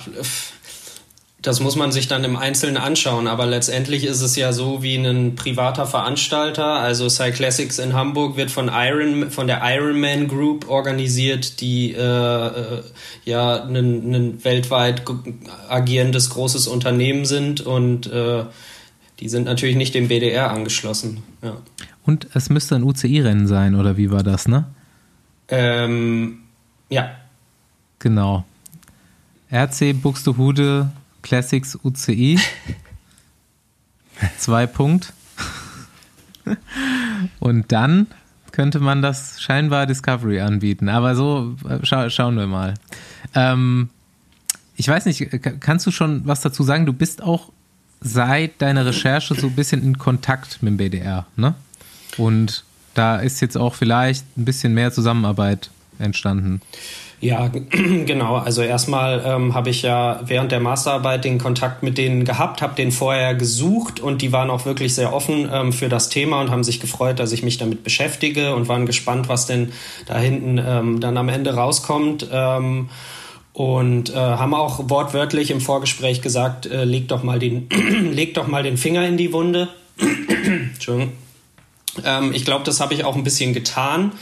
das 1.41 1.61
muss 1.61 1.77
man 1.77 1.93
sich 1.93 2.09
dann 2.09 2.25
im 2.25 2.37
Einzelnen 2.37 2.77
anschauen, 2.77 3.29
aber 3.29 3.47
letztendlich 3.47 4.05
ist 4.05 4.23
es 4.23 4.35
ja 4.35 4.53
so 4.53 4.83
wie 4.83 4.97
ein 4.97 5.37
privater 5.37 5.87
Veranstalter. 5.87 6.67
Also 6.67 7.09
Cyclassics 7.09 7.79
in 7.79 7.93
Hamburg 7.93 8.37
wird 8.37 8.51
von 8.51 8.69
Iron, 8.73 9.31
von 9.31 9.47
der 9.47 9.61
Ironman 9.63 10.27
Group 10.27 10.69
organisiert, 10.69 11.61
die 11.61 11.93
äh, 11.93 12.01
äh 12.01 12.83
ja 13.25 13.63
ein 13.63 14.43
weltweit 14.43 15.05
agierendes 15.69 16.31
großes 16.31 16.67
Unternehmen 16.67 17.25
sind 17.25 17.61
und 17.61 18.11
äh, 18.11 18.45
die 19.21 19.29
sind 19.29 19.45
natürlich 19.45 19.77
nicht 19.77 19.95
dem 19.95 20.09
BDR 20.09 20.51
angeschlossen. 20.51 21.23
Ja. 21.43 21.57
Und 22.05 22.29
es 22.35 22.51
müsste 22.51 22.75
ein 22.77 22.83
UCI-Rennen 22.83 23.47
sein, 23.47 23.75
oder 23.75 23.97
wie 23.97 24.11
war 24.11 24.23
das, 24.23 24.49
ne? 24.49 24.65
Ähm, 25.49 26.41
ja. 26.89 27.11
Genau. 27.99 28.45
RC 29.53 29.95
Buxtehude 30.01 30.91
Classics 31.23 31.79
UCI. 31.83 32.39
Zwei 34.39 34.67
Punkt. 34.67 35.13
Und 37.39 37.73
dann 37.73 38.07
könnte 38.53 38.81
man 38.81 39.03
das 39.03 39.41
scheinbar 39.41 39.87
Discovery 39.87 40.41
anbieten. 40.41 40.89
Aber 40.89 41.15
so 41.15 41.57
äh, 41.69 41.85
scha 41.85 42.11
schauen 42.11 42.37
wir 42.37 42.47
mal. 42.47 42.75
Ähm, 43.35 43.91
ich 44.77 44.89
weiß 44.89 45.07
nicht, 45.07 45.29
kannst 45.61 45.87
du 45.87 45.91
schon 45.91 46.27
was 46.27 46.41
dazu 46.41 46.63
sagen? 46.63 46.87
Du 46.87 46.93
bist 46.93 47.23
auch 47.23 47.53
seit 48.01 48.63
deiner 48.63 48.87
Recherche 48.87 49.35
so 49.35 49.49
ein 49.49 49.55
bisschen 49.55 49.83
in 49.83 49.99
Kontakt 49.99 50.63
mit 50.63 50.73
dem 50.73 50.77
BDR, 50.77 51.27
ne? 51.37 51.55
Und 52.17 52.65
da 52.95 53.17
ist 53.17 53.41
jetzt 53.41 53.57
auch 53.57 53.75
vielleicht 53.75 54.25
ein 54.37 54.45
bisschen 54.45 54.75
mehr 54.75 54.93
Zusammenarbeit 54.93 55.71
entstanden. 55.99 56.61
Ja, 57.21 57.49
genau. 57.71 58.37
Also 58.37 58.63
erstmal 58.63 59.23
ähm, 59.27 59.55
habe 59.55 59.71
ich 59.71 59.83
ja 59.83 60.21
während 60.25 60.53
der 60.53 60.61
Masterarbeit 60.61 61.25
den 61.25 61.39
Kontakt 61.39 61.83
mit 61.83 61.99
denen 61.99 62.25
gehabt, 62.25 62.63
habe 62.63 62.77
den 62.77 62.93
vorher 62.93 63.35
gesucht 63.35 63.99
und 63.99 64.23
die 64.23 64.31
waren 64.31 64.51
auch 64.51 64.67
wirklich 64.67 64.95
sehr 64.95 65.13
offen 65.13 65.49
ähm, 65.53 65.73
für 65.73 65.89
das 65.89 66.11
Thema 66.11 66.41
und 66.41 66.51
haben 66.51 66.63
sich 66.63 66.79
gefreut, 66.79 67.19
dass 67.19 67.33
ich 67.33 67.43
mich 67.43 67.59
damit 67.59 67.83
beschäftige 67.83 68.55
und 68.55 68.69
waren 68.69 68.87
gespannt, 68.87 69.29
was 69.29 69.47
denn 69.47 69.73
da 70.07 70.17
hinten 70.19 70.59
ähm, 70.65 71.01
dann 71.01 71.17
am 71.17 71.29
Ende 71.29 71.55
rauskommt. 71.55 72.29
Ähm, 72.33 72.89
und 73.53 74.11
äh, 74.11 74.15
haben 74.15 74.55
auch 74.55 74.89
wortwörtlich 74.89 75.51
im 75.51 75.61
Vorgespräch 75.61 76.23
gesagt, 76.23 76.67
äh, 76.67 76.85
leg 76.85 77.09
doch 77.09 77.25
mal 77.25 77.41
den, 77.41 77.69
leg 78.13 78.35
doch 78.35 78.47
mal 78.47 78.63
den 78.63 78.77
Finger 78.77 79.05
in 79.05 79.17
die 79.17 79.33
Wunde. 79.33 79.69
Entschuldigung. 80.75 81.15
Ähm, 82.05 82.33
ich 82.33 82.45
glaube, 82.45 82.65
das 82.65 82.81
habe 82.81 82.95
ich 82.95 83.05
auch 83.05 83.17
ein 83.17 83.25
bisschen 83.25 83.55
getan. 83.55 84.13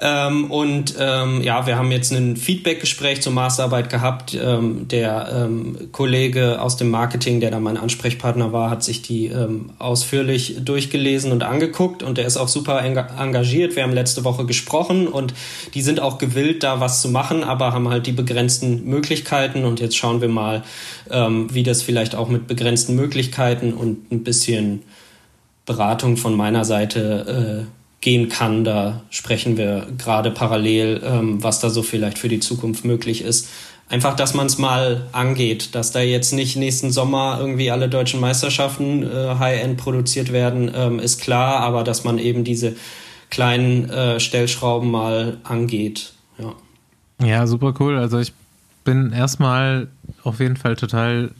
Ähm, 0.00 0.50
und 0.50 0.94
ähm, 0.98 1.42
ja, 1.42 1.66
wir 1.66 1.76
haben 1.76 1.90
jetzt 1.90 2.12
ein 2.12 2.36
Feedback-Gespräch 2.36 3.22
zur 3.22 3.32
Masterarbeit 3.32 3.88
gehabt. 3.88 4.34
Ähm, 4.34 4.88
der 4.88 5.46
ähm, 5.46 5.88
Kollege 5.92 6.60
aus 6.60 6.76
dem 6.76 6.90
Marketing, 6.90 7.40
der 7.40 7.50
da 7.50 7.60
mein 7.60 7.76
Ansprechpartner 7.76 8.52
war, 8.52 8.70
hat 8.70 8.82
sich 8.84 9.02
die 9.02 9.26
ähm, 9.26 9.70
ausführlich 9.78 10.56
durchgelesen 10.64 11.32
und 11.32 11.42
angeguckt 11.42 12.02
und 12.02 12.18
der 12.18 12.26
ist 12.26 12.36
auch 12.36 12.48
super 12.48 12.82
engagiert. 12.84 13.76
Wir 13.76 13.82
haben 13.82 13.92
letzte 13.92 14.24
Woche 14.24 14.44
gesprochen 14.44 15.08
und 15.08 15.34
die 15.74 15.82
sind 15.82 16.00
auch 16.00 16.18
gewillt, 16.18 16.62
da 16.62 16.80
was 16.80 17.00
zu 17.00 17.08
machen, 17.08 17.44
aber 17.44 17.72
haben 17.72 17.88
halt 17.88 18.06
die 18.06 18.12
begrenzten 18.12 18.84
Möglichkeiten 18.84 19.64
und 19.64 19.80
jetzt 19.80 19.96
schauen 19.96 20.20
wir 20.20 20.28
mal, 20.28 20.62
ähm, 21.10 21.52
wie 21.52 21.62
das 21.62 21.82
vielleicht 21.82 22.14
auch 22.14 22.28
mit 22.28 22.46
begrenzten 22.46 22.94
Möglichkeiten 22.94 23.72
und 23.72 24.10
ein 24.12 24.24
bisschen 24.24 24.82
Beratung 25.64 26.16
von 26.16 26.36
meiner 26.36 26.64
Seite 26.64 27.66
äh, 27.66 27.75
gehen 28.00 28.28
kann. 28.28 28.64
Da 28.64 29.02
sprechen 29.10 29.56
wir 29.56 29.86
gerade 29.98 30.30
parallel, 30.30 31.02
ähm, 31.04 31.42
was 31.42 31.60
da 31.60 31.70
so 31.70 31.82
vielleicht 31.82 32.18
für 32.18 32.28
die 32.28 32.40
Zukunft 32.40 32.84
möglich 32.84 33.22
ist. 33.22 33.48
Einfach, 33.88 34.16
dass 34.16 34.34
man 34.34 34.46
es 34.46 34.58
mal 34.58 35.06
angeht, 35.12 35.74
dass 35.76 35.92
da 35.92 36.00
jetzt 36.00 36.32
nicht 36.32 36.56
nächsten 36.56 36.90
Sommer 36.90 37.38
irgendwie 37.40 37.70
alle 37.70 37.88
deutschen 37.88 38.20
Meisterschaften 38.20 39.04
äh, 39.04 39.36
High-End 39.38 39.76
produziert 39.76 40.32
werden, 40.32 40.70
ähm, 40.74 40.98
ist 40.98 41.20
klar, 41.20 41.60
aber 41.60 41.84
dass 41.84 42.02
man 42.02 42.18
eben 42.18 42.42
diese 42.42 42.74
kleinen 43.30 43.88
äh, 43.88 44.18
Stellschrauben 44.18 44.90
mal 44.90 45.38
angeht. 45.44 46.12
Ja. 46.38 46.54
ja, 47.24 47.46
super 47.46 47.74
cool. 47.78 47.96
Also 47.96 48.18
ich 48.18 48.32
bin 48.84 49.12
erstmal 49.12 49.88
auf 50.22 50.40
jeden 50.40 50.56
Fall 50.56 50.74
total 50.74 51.30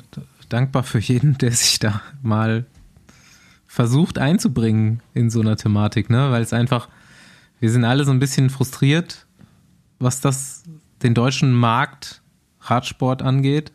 dankbar 0.48 0.84
für 0.84 1.00
jeden, 1.00 1.38
der 1.38 1.52
sich 1.52 1.80
da 1.80 2.00
mal 2.22 2.64
versucht 3.76 4.18
einzubringen 4.18 5.02
in 5.12 5.28
so 5.28 5.42
einer 5.42 5.58
Thematik, 5.58 6.08
ne? 6.08 6.30
Weil 6.30 6.40
es 6.40 6.54
einfach, 6.54 6.88
wir 7.60 7.70
sind 7.70 7.84
alle 7.84 8.06
so 8.06 8.10
ein 8.10 8.18
bisschen 8.18 8.48
frustriert, 8.48 9.26
was 9.98 10.22
das 10.22 10.64
den 11.02 11.12
deutschen 11.12 11.52
Markt 11.52 12.22
Radsport 12.62 13.20
angeht, 13.20 13.72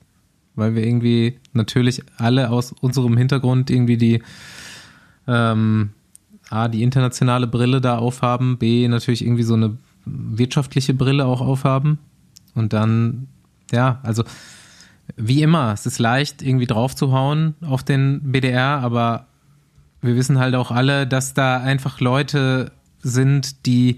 weil 0.55 0.73
wir 0.73 0.83
irgendwie 0.83 1.37
natürlich 1.53 2.01
alle 2.17 2.49
aus 2.49 2.71
unserem 2.71 3.15
Hintergrund 3.15 3.69
irgendwie 3.69 3.97
die 3.97 4.23
ähm, 5.27 5.91
A, 6.49 6.67
die 6.67 6.81
internationale 6.81 7.45
Brille 7.45 7.79
da 7.79 7.99
aufhaben, 7.99 8.57
B, 8.57 8.87
natürlich 8.87 9.23
irgendwie 9.23 9.43
so 9.43 9.53
eine 9.53 9.77
wirtschaftliche 10.05 10.95
Brille 10.95 11.27
auch 11.27 11.41
aufhaben. 11.41 11.99
Und 12.55 12.73
dann, 12.73 13.27
ja, 13.71 13.99
also 14.01 14.23
wie 15.15 15.43
immer, 15.43 15.73
es 15.73 15.85
ist 15.85 15.99
leicht, 15.99 16.41
irgendwie 16.41 16.65
draufzuhauen 16.65 17.53
auf 17.61 17.83
den 17.83 18.31
BDR, 18.31 18.79
aber 18.79 19.27
wir 20.01 20.15
wissen 20.15 20.39
halt 20.39 20.55
auch 20.55 20.71
alle, 20.71 21.07
dass 21.07 21.33
da 21.33 21.57
einfach 21.57 21.99
Leute 21.99 22.71
sind, 23.01 23.65
die 23.65 23.97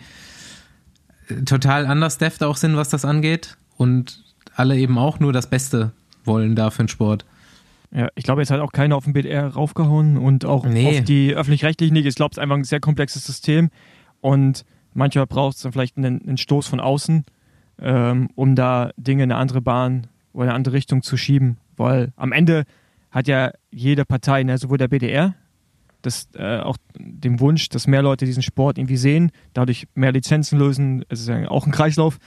total 1.46 1.86
anders 1.86 2.18
deft 2.18 2.44
auch 2.44 2.58
sind, 2.58 2.76
was 2.76 2.90
das 2.90 3.06
angeht 3.06 3.58
und 3.78 4.24
alle 4.56 4.78
eben 4.78 4.98
auch 4.98 5.20
nur 5.20 5.34
das 5.34 5.50
Beste 5.50 5.92
wollen 6.26 6.56
da 6.56 6.70
für 6.70 6.84
den 6.84 6.90
Sport. 6.90 7.26
Ja, 7.92 8.08
ich 8.16 8.24
glaube, 8.24 8.42
jetzt 8.42 8.50
hat 8.50 8.60
auch 8.60 8.72
keiner 8.72 8.96
auf 8.96 9.04
den 9.04 9.14
BDR 9.14 9.48
raufgehauen 9.48 10.18
und 10.18 10.46
auch 10.46 10.66
nee. 10.66 11.00
auf 11.00 11.04
die 11.04 11.34
öffentlich-rechtlichen 11.36 11.94
nicht. 11.94 12.08
Ich 12.08 12.16
glaube, 12.16 12.32
es 12.32 12.38
ist 12.38 12.42
einfach 12.42 12.56
ein 12.56 12.64
sehr 12.64 12.80
komplexes 12.80 13.26
System 13.26 13.70
und 14.20 14.66
manchmal 14.94 15.28
braucht 15.28 15.58
es 15.58 15.62
dann 15.62 15.72
vielleicht 15.72 15.98
einen, 15.98 16.22
einen, 16.28 16.38
Stoß 16.38 16.68
von 16.68 16.80
außen, 16.80 17.24
ähm, 17.80 18.30
um 18.36 18.56
da 18.56 18.92
Dinge 18.98 19.24
in 19.24 19.32
eine 19.32 19.40
andere 19.40 19.62
Bahn 19.62 20.08
oder 20.34 20.46
in 20.46 20.50
eine 20.50 20.56
andere 20.56 20.74
Richtung 20.74 21.04
zu 21.04 21.18
schieben, 21.18 21.58
weil 21.78 22.14
am 22.16 22.32
Ende 22.32 22.66
hat 23.12 23.28
ja 23.28 23.52
jede 23.70 24.06
Partei, 24.06 24.44
ne, 24.44 24.58
sowohl 24.58 24.80
der 24.80 24.88
BDR 24.88 25.36
das, 26.04 26.30
äh, 26.36 26.60
auch 26.60 26.78
dem 26.98 27.40
Wunsch, 27.40 27.70
dass 27.70 27.88
mehr 27.88 28.04
Leute 28.04 28.26
diesen 28.26 28.44
Sport 28.44 28.78
irgendwie 28.78 28.98
sehen, 28.98 29.32
dadurch 29.54 29.88
mehr 29.96 30.12
Lizenzen 30.12 30.60
lösen. 30.60 31.04
Es 31.10 31.22
ist 31.22 31.30
ja 31.30 31.50
auch 31.50 31.66
ein 31.66 31.72
Kreislauf. 31.72 32.20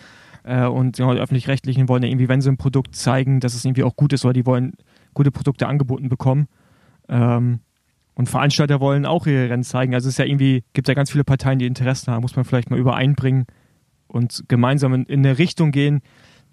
Äh, 0.42 0.66
und 0.66 0.96
genau, 0.96 1.14
die 1.14 1.20
Öffentlich-Rechtlichen 1.20 1.88
wollen 1.88 2.02
ja 2.02 2.08
irgendwie, 2.08 2.28
wenn 2.28 2.40
sie 2.40 2.50
ein 2.50 2.56
Produkt 2.56 2.96
zeigen, 2.96 3.40
dass 3.40 3.54
es 3.54 3.64
irgendwie 3.64 3.84
auch 3.84 3.96
gut 3.96 4.12
ist, 4.12 4.24
weil 4.24 4.32
die 4.32 4.46
wollen 4.46 4.72
gute 5.14 5.30
Produkte 5.30 5.66
angeboten 5.66 6.08
bekommen. 6.08 6.48
Ähm, 7.08 7.60
und 8.14 8.28
Veranstalter 8.28 8.80
wollen 8.80 9.04
auch 9.04 9.26
ihre 9.26 9.50
Rennen 9.50 9.62
zeigen. 9.62 9.94
Also 9.94 10.08
es 10.08 10.14
ist 10.14 10.18
ja 10.18 10.24
irgendwie, 10.24 10.64
gibt 10.72 10.88
ja 10.88 10.94
ganz 10.94 11.10
viele 11.10 11.24
Parteien, 11.24 11.58
die 11.58 11.66
Interessen 11.66 12.12
haben, 12.12 12.22
muss 12.22 12.34
man 12.34 12.46
vielleicht 12.46 12.70
mal 12.70 12.78
übereinbringen 12.78 13.46
und 14.06 14.44
gemeinsam 14.48 14.94
in, 14.94 15.04
in 15.04 15.26
eine 15.26 15.38
Richtung 15.38 15.70
gehen, 15.70 16.00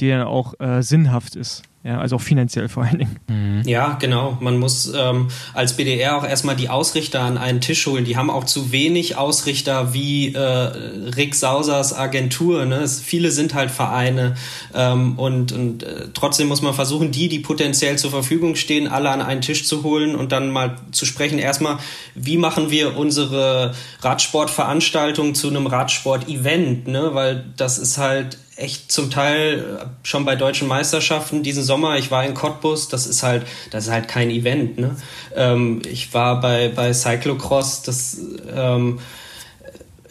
die 0.03 0.09
dann 0.09 0.23
auch 0.23 0.53
äh, 0.59 0.81
sinnhaft 0.81 1.35
ist. 1.35 1.63
Ja, 1.85 1.99
also 1.99 2.15
auch 2.15 2.21
finanziell 2.21 2.69
vor 2.69 2.83
allen 2.83 2.99
Dingen. 2.99 3.19
Mhm. 3.27 3.63
Ja, 3.65 3.97
genau. 3.99 4.37
Man 4.39 4.57
muss 4.57 4.93
ähm, 4.95 5.27
als 5.53 5.73
BDR 5.73 6.15
auch 6.15 6.23
erstmal 6.23 6.55
die 6.55 6.69
Ausrichter 6.69 7.21
an 7.21 7.37
einen 7.37 7.59
Tisch 7.59 7.85
holen. 7.87 8.05
Die 8.05 8.15
haben 8.15 8.29
auch 8.29 8.45
zu 8.45 8.71
wenig 8.71 9.17
Ausrichter 9.17 9.93
wie 9.93 10.33
äh, 10.33 10.39
Rick 10.39 11.35
Sausers 11.35 11.93
Agentur. 11.93 12.63
Ne? 12.63 12.77
Es, 12.77 13.01
viele 13.01 13.31
sind 13.31 13.53
halt 13.53 13.69
Vereine 13.69 14.35
ähm, 14.73 15.19
und, 15.19 15.51
und 15.51 15.83
äh, 15.83 16.07
trotzdem 16.13 16.47
muss 16.47 16.61
man 16.61 16.73
versuchen, 16.73 17.11
die, 17.11 17.27
die 17.27 17.39
potenziell 17.39 17.97
zur 17.97 18.11
Verfügung 18.11 18.55
stehen, 18.55 18.87
alle 18.87 19.09
an 19.09 19.21
einen 19.21 19.41
Tisch 19.41 19.65
zu 19.65 19.83
holen 19.83 20.15
und 20.15 20.31
dann 20.31 20.51
mal 20.51 20.77
zu 20.93 21.05
sprechen. 21.05 21.37
Erstmal, 21.37 21.79
wie 22.15 22.37
machen 22.37 22.71
wir 22.71 22.95
unsere 22.95 23.73
Radsportveranstaltung 24.01 25.35
zu 25.35 25.49
einem 25.49 25.67
Radsport-Event? 25.67 26.87
Ne? 26.87 27.09
Weil 27.11 27.43
das 27.57 27.77
ist 27.77 27.97
halt 27.97 28.37
echt 28.55 28.91
zum 28.91 29.09
Teil 29.09 29.79
äh, 29.81 29.85
schon 30.07 30.25
bei 30.25 30.35
deutschen 30.35 30.67
Meisterschaften 30.67 31.43
diesen 31.43 31.63
Sommer. 31.63 31.97
Ich 31.97 32.11
war 32.11 32.25
in 32.25 32.33
Cottbus, 32.33 32.87
das 32.87 33.07
ist 33.07 33.23
halt, 33.23 33.45
das 33.71 33.85
ist 33.85 33.91
halt 33.91 34.07
kein 34.07 34.29
Event. 34.29 34.77
Ne? 34.77 34.95
Ähm, 35.35 35.81
ich 35.89 36.13
war 36.13 36.39
bei, 36.39 36.69
bei 36.69 36.93
Cyclocross, 36.93 37.81
das, 37.81 38.17
ähm, 38.53 38.99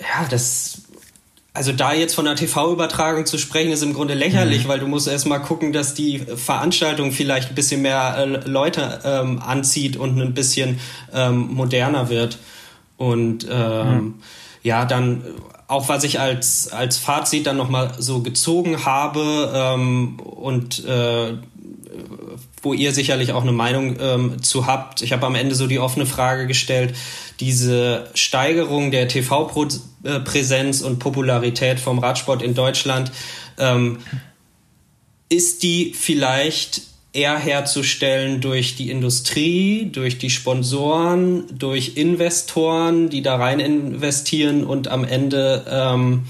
ja, 0.01 0.27
das, 0.29 0.83
also 1.55 1.73
da 1.73 1.93
jetzt 1.93 2.15
von 2.15 2.25
der 2.25 2.35
TV-Übertragung 2.35 3.27
zu 3.27 3.39
sprechen, 3.39 3.71
ist 3.73 3.83
im 3.83 3.95
Grunde 3.95 4.15
lächerlich, 4.15 4.65
mhm. 4.65 4.69
weil 4.69 4.81
du 4.81 4.89
musst 4.89 5.07
erstmal 5.07 5.43
gucken, 5.43 5.73
dass 5.73 5.95
die 5.95 6.19
Veranstaltung 6.19 7.13
vielleicht 7.13 7.51
ein 7.51 7.55
bisschen 7.55 7.83
mehr 7.83 8.17
äh, 8.19 8.49
Leute 8.49 9.01
ähm, 9.05 9.41
anzieht 9.41 9.97
und 9.97 10.21
ein 10.21 10.35
bisschen 10.35 10.81
ähm, 11.13 11.49
moderner 11.53 12.09
wird. 12.09 12.39
Und 12.97 13.47
ähm, 13.49 13.95
mhm. 13.95 14.15
ja, 14.63 14.85
dann 14.85 15.23
auch 15.73 15.89
was 15.89 16.05
ich 16.05 16.21
als, 16.21 16.69
als 16.71 16.99
Fazit 16.99 17.47
dann 17.47 17.57
nochmal 17.57 17.95
so 17.99 18.21
gezogen 18.21 18.85
habe 18.85 19.51
ähm, 19.55 20.21
und 20.21 20.85
äh, 20.85 21.33
wo 22.63 22.75
ihr 22.75 22.93
sicherlich 22.93 23.33
auch 23.33 23.43
eine 23.43 23.53
Meinung 23.53 23.97
ähm, 23.99 24.43
zu 24.43 24.67
habt. 24.67 25.03
Ich 25.03 25.13
habe 25.13 25.27
am 25.27 25.35
Ende 25.35 25.55
so 25.55 25.67
die 25.67 25.79
offene 25.79 26.07
Frage 26.07 26.47
gestellt, 26.47 26.95
diese 27.41 28.11
Steigerung 28.15 28.91
der 28.91 29.09
TV-Präsenz 29.09 30.83
und 30.83 30.99
Popularität 30.99 31.81
vom 31.81 31.99
Radsport 31.99 32.43
in 32.43 32.55
Deutschland, 32.55 33.11
ähm, 33.59 33.99
ist 35.31 35.63
die 35.63 35.95
vielleicht 35.95 36.83
eher 37.13 37.37
herzustellen 37.37 38.41
durch 38.41 38.77
die 38.77 38.91
Industrie, 38.91 39.91
durch 39.93 40.19
die 40.19 40.31
Sponsoren, 40.31 41.45
durch 41.57 41.97
Investoren, 41.97 43.11
die 43.11 43.23
da 43.23 43.37
rein 43.37 43.61
investieren 43.61 44.65
und 44.65 44.89
am 44.89 45.05
Ende 45.05 45.65
ähm, 45.69 46.25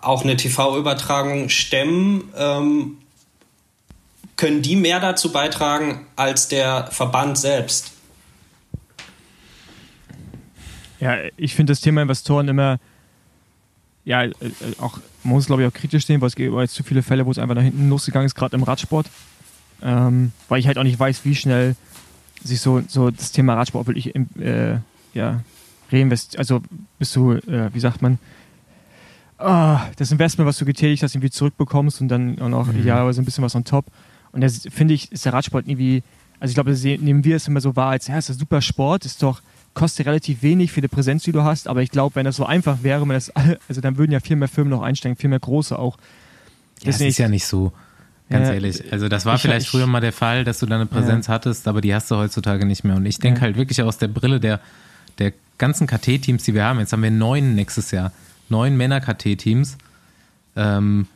auch 0.00 0.24
eine 0.24 0.36
TV-Übertragung 0.36 1.50
stemmen. 1.50 2.32
Ähm, 2.36 2.98
können 4.36 4.62
die 4.62 4.76
mehr 4.76 5.00
dazu 5.00 5.32
beitragen 5.32 6.06
als 6.16 6.48
der 6.48 6.86
Verband 6.90 7.36
selbst? 7.36 7.92
Ja, 11.00 11.16
ich 11.36 11.54
finde 11.54 11.72
das 11.72 11.80
Thema 11.80 12.02
Investoren 12.02 12.48
immer, 12.48 12.78
ja, 14.04 14.24
äh, 14.24 14.32
auch, 14.78 14.98
man 15.24 15.34
muss 15.34 15.46
glaube 15.46 15.62
ich 15.62 15.68
auch 15.68 15.74
kritisch 15.74 16.06
sehen, 16.06 16.20
weil 16.20 16.28
es 16.28 16.36
gibt 16.36 16.54
jetzt 16.54 16.74
zu 16.74 16.82
viele 16.82 17.02
Fälle, 17.02 17.26
wo 17.26 17.30
es 17.30 17.38
einfach 17.38 17.54
nach 17.54 17.62
hinten 17.62 17.88
losgegangen 17.90 18.26
ist, 18.26 18.34
gerade 18.34 18.56
im 18.56 18.62
Radsport 18.62 19.06
ähm, 19.82 20.32
weil 20.48 20.60
ich 20.60 20.66
halt 20.66 20.78
auch 20.78 20.82
nicht 20.82 20.98
weiß, 20.98 21.24
wie 21.24 21.34
schnell 21.34 21.76
sich 22.42 22.60
so, 22.60 22.82
so 22.86 23.10
das 23.10 23.32
Thema 23.32 23.54
Radsport 23.54 23.86
wirklich 23.86 24.14
äh, 24.14 24.78
ja, 25.14 25.40
reinvest, 25.90 26.38
also 26.38 26.62
bist 26.98 27.14
du, 27.16 27.32
äh, 27.32 27.72
wie 27.72 27.80
sagt 27.80 28.02
man, 28.02 28.18
oh, 29.38 29.78
das 29.96 30.12
Investment, 30.12 30.48
was 30.48 30.58
du 30.58 30.64
getätigt 30.64 31.02
hast, 31.02 31.14
irgendwie 31.14 31.30
zurückbekommst 31.30 32.00
und 32.00 32.08
dann 32.08 32.40
auch 32.40 32.48
noch 32.48 32.66
mhm. 32.66 32.80
idealerweise 32.80 33.22
ein 33.22 33.24
bisschen 33.24 33.44
was 33.44 33.54
on 33.54 33.64
top. 33.64 33.86
Und 34.32 34.40
das 34.40 34.66
finde 34.70 34.94
ich, 34.94 35.10
ist 35.10 35.24
der 35.24 35.32
Radsport 35.32 35.66
irgendwie, 35.66 36.02
also 36.40 36.50
ich 36.50 36.54
glaube, 36.54 36.72
nehmen 36.72 37.24
wir 37.24 37.36
es 37.36 37.48
immer 37.48 37.60
so 37.60 37.76
wahr, 37.76 37.90
als 37.90 38.06
ja, 38.08 38.18
ist 38.18 38.28
das 38.28 38.38
super 38.38 38.60
Sport, 38.60 39.04
ist 39.04 39.22
doch, 39.22 39.40
kostet 39.74 40.06
relativ 40.06 40.42
wenig 40.42 40.72
für 40.72 40.80
die 40.80 40.88
Präsenz, 40.88 41.22
die 41.22 41.32
du 41.32 41.42
hast, 41.42 41.68
aber 41.68 41.82
ich 41.82 41.90
glaube, 41.90 42.16
wenn 42.16 42.24
das 42.24 42.36
so 42.36 42.44
einfach 42.44 42.82
wäre, 42.82 43.02
wenn 43.02 43.10
das 43.10 43.30
alle, 43.30 43.58
also 43.68 43.80
dann 43.80 43.96
würden 43.96 44.12
ja 44.12 44.20
viel 44.20 44.36
mehr 44.36 44.48
Firmen 44.48 44.70
noch 44.70 44.82
einsteigen, 44.82 45.16
viel 45.16 45.30
mehr 45.30 45.38
große 45.38 45.78
auch. 45.78 45.96
Ja, 46.80 46.86
das 46.86 47.00
ist 47.00 47.18
ja 47.18 47.28
nicht 47.28 47.46
so. 47.46 47.72
Ganz 48.30 48.48
ja, 48.48 48.54
ehrlich. 48.54 48.92
Also 48.92 49.08
das 49.08 49.24
war 49.24 49.36
ich, 49.36 49.42
vielleicht 49.42 49.66
ich, 49.66 49.70
früher 49.70 49.86
mal 49.86 50.00
der 50.00 50.12
Fall, 50.12 50.44
dass 50.44 50.58
du 50.58 50.66
da 50.66 50.74
eine 50.74 50.86
Präsenz 50.86 51.28
ja. 51.28 51.34
hattest, 51.34 51.66
aber 51.66 51.80
die 51.80 51.94
hast 51.94 52.10
du 52.10 52.16
heutzutage 52.16 52.66
nicht 52.66 52.84
mehr. 52.84 52.96
Und 52.96 53.06
ich 53.06 53.18
denke 53.18 53.40
halt 53.40 53.56
wirklich 53.56 53.82
aus 53.82 53.98
der 53.98 54.08
Brille 54.08 54.38
der, 54.38 54.60
der 55.18 55.32
ganzen 55.56 55.86
KT-Teams, 55.86 56.42
die 56.42 56.54
wir 56.54 56.64
haben. 56.64 56.78
Jetzt 56.78 56.92
haben 56.92 57.02
wir 57.02 57.10
neun 57.10 57.54
nächstes 57.54 57.90
Jahr. 57.90 58.12
Neun 58.50 58.76
Männer-KT-Teams. 58.76 59.78
Ähm, 60.56 61.06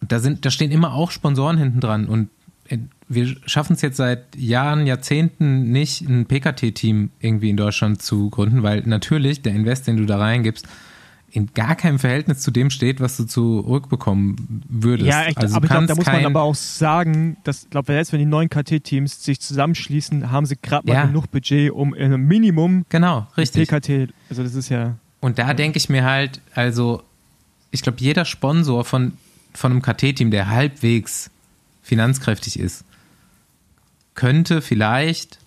da, 0.00 0.18
sind, 0.18 0.44
da 0.44 0.50
stehen 0.50 0.70
immer 0.70 0.94
auch 0.94 1.10
Sponsoren 1.10 1.58
hinten 1.58 1.80
dran. 1.80 2.06
Und 2.06 2.30
wir 3.08 3.36
schaffen 3.46 3.74
es 3.74 3.82
jetzt 3.82 3.98
seit 3.98 4.34
Jahren, 4.36 4.86
Jahrzehnten 4.86 5.70
nicht, 5.70 6.02
ein 6.02 6.26
PKT-Team 6.26 7.10
irgendwie 7.20 7.50
in 7.50 7.56
Deutschland 7.56 8.00
zu 8.00 8.30
gründen, 8.30 8.62
weil 8.62 8.82
natürlich 8.86 9.42
der 9.42 9.54
Invest, 9.54 9.86
den 9.86 9.98
du 9.98 10.06
da 10.06 10.18
reingibst, 10.18 10.66
in 11.34 11.52
gar 11.52 11.74
keinem 11.74 11.98
Verhältnis 11.98 12.38
zu 12.38 12.52
dem 12.52 12.70
steht, 12.70 13.00
was 13.00 13.16
du 13.16 13.24
zurückbekommen 13.24 14.62
würdest. 14.68 15.10
Ja, 15.10 15.24
echt, 15.24 15.36
also 15.36 15.56
aber 15.56 15.64
ich 15.64 15.70
glaube, 15.70 15.86
da 15.86 15.96
muss 15.96 16.06
man 16.06 16.24
aber 16.24 16.42
auch 16.42 16.54
sagen, 16.54 17.36
dass, 17.42 17.68
glaube 17.70 17.92
jetzt, 17.92 18.12
wenn 18.12 18.20
die 18.20 18.24
neuen 18.24 18.48
KT-Teams 18.48 19.24
sich 19.24 19.40
zusammenschließen, 19.40 20.30
haben 20.30 20.46
sie 20.46 20.54
gerade 20.62 20.86
mal 20.86 20.94
ja. 20.94 21.06
genug 21.06 21.32
Budget, 21.32 21.72
um 21.72 21.92
in 21.92 22.04
einem 22.04 22.24
Minimum 22.28 22.86
genau, 22.88 23.26
richtig. 23.36 23.68
PKT, 23.68 24.14
also 24.30 24.44
das 24.44 24.54
ist 24.54 24.68
ja. 24.68 24.94
Und 25.18 25.40
da 25.40 25.48
ja. 25.48 25.54
denke 25.54 25.76
ich 25.76 25.88
mir 25.88 26.04
halt, 26.04 26.40
also 26.54 27.02
ich 27.72 27.82
glaube, 27.82 27.98
jeder 27.98 28.24
Sponsor 28.24 28.84
von, 28.84 29.14
von 29.52 29.72
einem 29.72 29.82
KT-Team, 29.82 30.30
der 30.30 30.50
halbwegs 30.50 31.30
finanzkräftig 31.82 32.60
ist, 32.60 32.84
könnte 34.14 34.62
vielleicht 34.62 35.40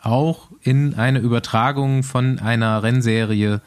auch 0.00 0.48
in 0.62 0.94
eine 0.94 1.18
Übertragung 1.18 2.02
von 2.02 2.38
einer 2.38 2.82
Rennserie 2.82 3.60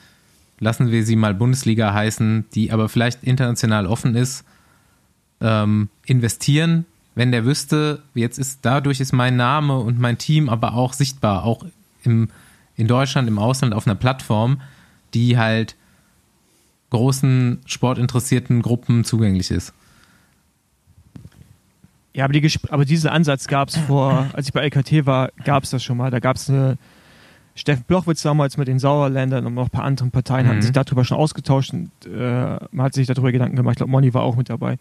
lassen 0.60 0.92
wir 0.92 1.06
sie 1.06 1.16
mal 1.16 1.34
Bundesliga 1.34 1.94
heißen, 1.94 2.46
die 2.54 2.72
aber 2.72 2.90
vielleicht 2.90 3.24
international 3.24 3.86
offen 3.86 4.16
ist, 4.16 4.44
ähm, 5.42 5.90
investieren, 6.06 6.86
wenn 7.16 7.32
der 7.32 7.46
wüsste, 7.46 8.04
jetzt 8.14 8.38
ist 8.38 8.60
dadurch 8.64 9.00
ist 9.00 9.12
mein 9.12 9.36
Name 9.36 9.78
und 9.78 10.00
mein 10.00 10.18
Team 10.18 10.50
aber 10.50 10.74
auch 10.74 10.94
sichtbar, 10.94 11.44
auch 11.44 11.66
im, 12.04 12.30
in 12.76 12.88
Deutschland, 12.88 13.28
im 13.28 13.40
Ausland 13.40 13.74
auf 13.74 13.88
einer 13.88 13.96
Plattform, 13.96 14.62
die 15.14 15.38
halt 15.38 15.76
großen 16.90 17.60
sportinteressierten 17.66 18.62
Gruppen 18.62 19.04
zugänglich 19.04 19.52
ist. 19.52 19.74
Ja, 22.14 22.26
aber, 22.26 22.34
die, 22.34 22.60
aber 22.70 22.86
diesen 22.86 23.10
Ansatz 23.10 23.48
gab 23.48 23.70
es 23.70 23.78
vor, 23.78 24.28
als 24.34 24.48
ich 24.48 24.54
bei 24.54 24.62
LKT 24.62 25.06
war, 25.06 25.32
gab 25.44 25.64
es 25.64 25.70
das 25.70 25.84
schon 25.84 25.98
mal. 25.98 26.10
Da 26.10 26.20
gab 26.20 26.38
es 26.38 26.50
eine 26.50 26.78
Steffen 27.58 27.84
Blochwitz 27.88 28.22
damals 28.22 28.56
mit 28.58 28.68
den 28.68 28.78
Sauerländern 28.78 29.46
und 29.48 29.56
noch 29.56 29.66
ein 29.66 29.70
paar 29.70 29.84
anderen 29.84 30.12
Parteien 30.12 30.46
mhm. 30.46 30.50
hatten 30.52 30.62
sich 30.62 30.72
darüber 30.72 31.04
schon 31.04 31.18
ausgetauscht 31.18 31.74
und 31.74 31.90
äh, 32.06 32.58
man 32.72 32.86
hat 32.86 32.94
sich 32.94 33.08
darüber 33.08 33.32
Gedanken 33.32 33.56
gemacht. 33.56 33.74
Ich 33.74 33.78
glaube, 33.78 33.92
Moni 33.92 34.14
war 34.14 34.22
auch 34.22 34.36
mit 34.36 34.50
dabei. 34.50 34.78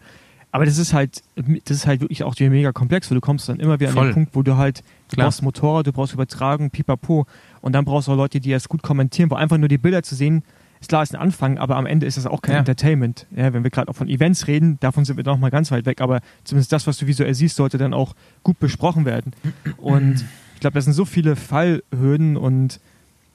Aber 0.51 0.63
das 0.65 0.77
ist 0.77 0.93
halt, 0.93 1.23
das 1.35 1.77
ist 1.77 1.87
halt 1.87 2.01
wirklich 2.01 2.23
auch 2.23 2.35
mega 2.39 2.71
komplex, 2.71 3.09
weil 3.09 3.15
du 3.15 3.21
kommst 3.21 3.49
dann 3.49 3.59
immer 3.59 3.79
wieder 3.79 3.91
Voll. 3.91 4.03
an 4.03 4.07
den 4.09 4.13
Punkt, 4.13 4.35
wo 4.35 4.43
du 4.43 4.57
halt, 4.57 4.83
du 5.09 5.15
Klar. 5.15 5.27
brauchst 5.27 5.41
Motorrad, 5.41 5.87
du 5.87 5.91
brauchst 5.91 6.13
Übertragung, 6.13 6.69
pipapo. 6.69 7.25
Und 7.61 7.73
dann 7.73 7.83
brauchst 7.83 8.07
du 8.07 8.13
auch 8.13 8.15
Leute, 8.15 8.39
die 8.39 8.51
das 8.51 8.69
gut 8.69 8.81
kommentieren, 8.81 9.29
wo 9.29 9.35
einfach 9.35 9.57
nur 9.57 9.67
die 9.67 9.77
Bilder 9.77 10.03
zu 10.03 10.15
sehen, 10.15 10.43
ist 10.79 10.89
klar, 10.89 11.01
ist 11.01 11.15
ein 11.15 11.19
Anfang, 11.19 11.57
aber 11.57 11.75
am 11.75 11.87
Ende 11.87 12.05
ist 12.05 12.17
das 12.17 12.27
auch 12.27 12.41
kein 12.41 12.53
ja. 12.53 12.59
Entertainment. 12.59 13.25
Ja, 13.35 13.51
wenn 13.53 13.63
wir 13.63 13.71
gerade 13.71 13.89
auch 13.89 13.95
von 13.95 14.07
Events 14.07 14.47
reden, 14.47 14.79
davon 14.79 15.05
sind 15.05 15.17
wir 15.17 15.23
noch 15.23 15.37
mal 15.37 15.49
ganz 15.49 15.71
weit 15.71 15.85
weg, 15.87 16.01
aber 16.01 16.21
zumindest 16.43 16.71
das, 16.71 16.85
was 16.85 16.97
du 16.97 17.07
visuell 17.07 17.33
siehst, 17.33 17.55
sollte 17.55 17.79
dann 17.79 17.93
auch 17.93 18.13
gut 18.43 18.59
besprochen 18.59 19.05
werden. 19.05 19.33
Und 19.77 20.23
ich 20.57 20.61
glaube, 20.61 20.73
das 20.73 20.85
sind 20.85 20.95
so 20.95 21.05
viele 21.05 21.35
Fallhürden 21.35 22.35
und 22.35 22.79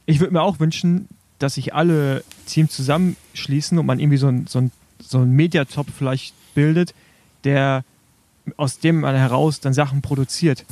ich 0.07 0.19
würde 0.19 0.33
mir 0.33 0.43
auch 0.43 0.59
wünschen, 0.59 1.07
dass 1.39 1.55
sich 1.55 1.73
alle 1.73 2.25
Teams 2.47 2.73
zusammenschließen 2.75 3.79
und 3.79 3.87
man 3.87 4.01
irgendwie 4.01 4.17
so 4.17 4.27
ein, 4.27 4.49
so 4.49 4.59
ein, 4.59 4.73
so 5.01 5.21
ein 5.21 5.31
Mediatop 5.31 5.87
vielleicht 5.97 6.35
bildet, 6.57 6.95
der 7.45 7.85
aus 8.57 8.81
dem 8.81 9.03
man 9.03 9.15
heraus 9.15 9.61
dann 9.61 9.73
Sachen 9.73 10.03
produziert. 10.03 10.65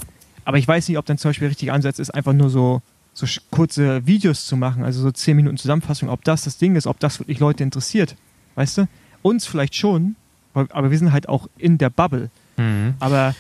Aber 0.44 0.58
ich 0.58 0.66
weiß 0.66 0.88
nicht, 0.88 0.98
ob 0.98 1.06
dann 1.06 1.18
zum 1.18 1.28
Beispiel 1.28 1.46
der 1.46 1.50
richtige 1.50 1.72
Ansatz 1.72 2.00
ist, 2.00 2.10
einfach 2.10 2.32
nur 2.32 2.50
so, 2.50 2.82
so 3.14 3.28
kurze 3.52 4.04
Videos 4.08 4.46
zu 4.46 4.56
machen, 4.56 4.82
also 4.82 5.02
so 5.02 5.12
10 5.12 5.36
Minuten 5.36 5.56
Zusammenfassung, 5.56 6.08
ob 6.08 6.24
das 6.24 6.42
das 6.42 6.58
Ding 6.58 6.74
ist, 6.74 6.88
ob 6.88 6.98
das 6.98 7.20
wirklich 7.20 7.38
Leute 7.38 7.62
interessiert. 7.62 8.16
Weißt 8.56 8.78
du? 8.78 8.88
Uns 9.22 9.46
vielleicht 9.46 9.76
schon, 9.76 10.16
aber 10.52 10.90
wir 10.90 10.98
sind 10.98 11.12
halt 11.12 11.28
auch 11.28 11.48
in 11.58 11.78
der 11.78 11.90
Bubble. 11.90 12.28
Mhm. 12.56 12.94
Aber 12.98 13.36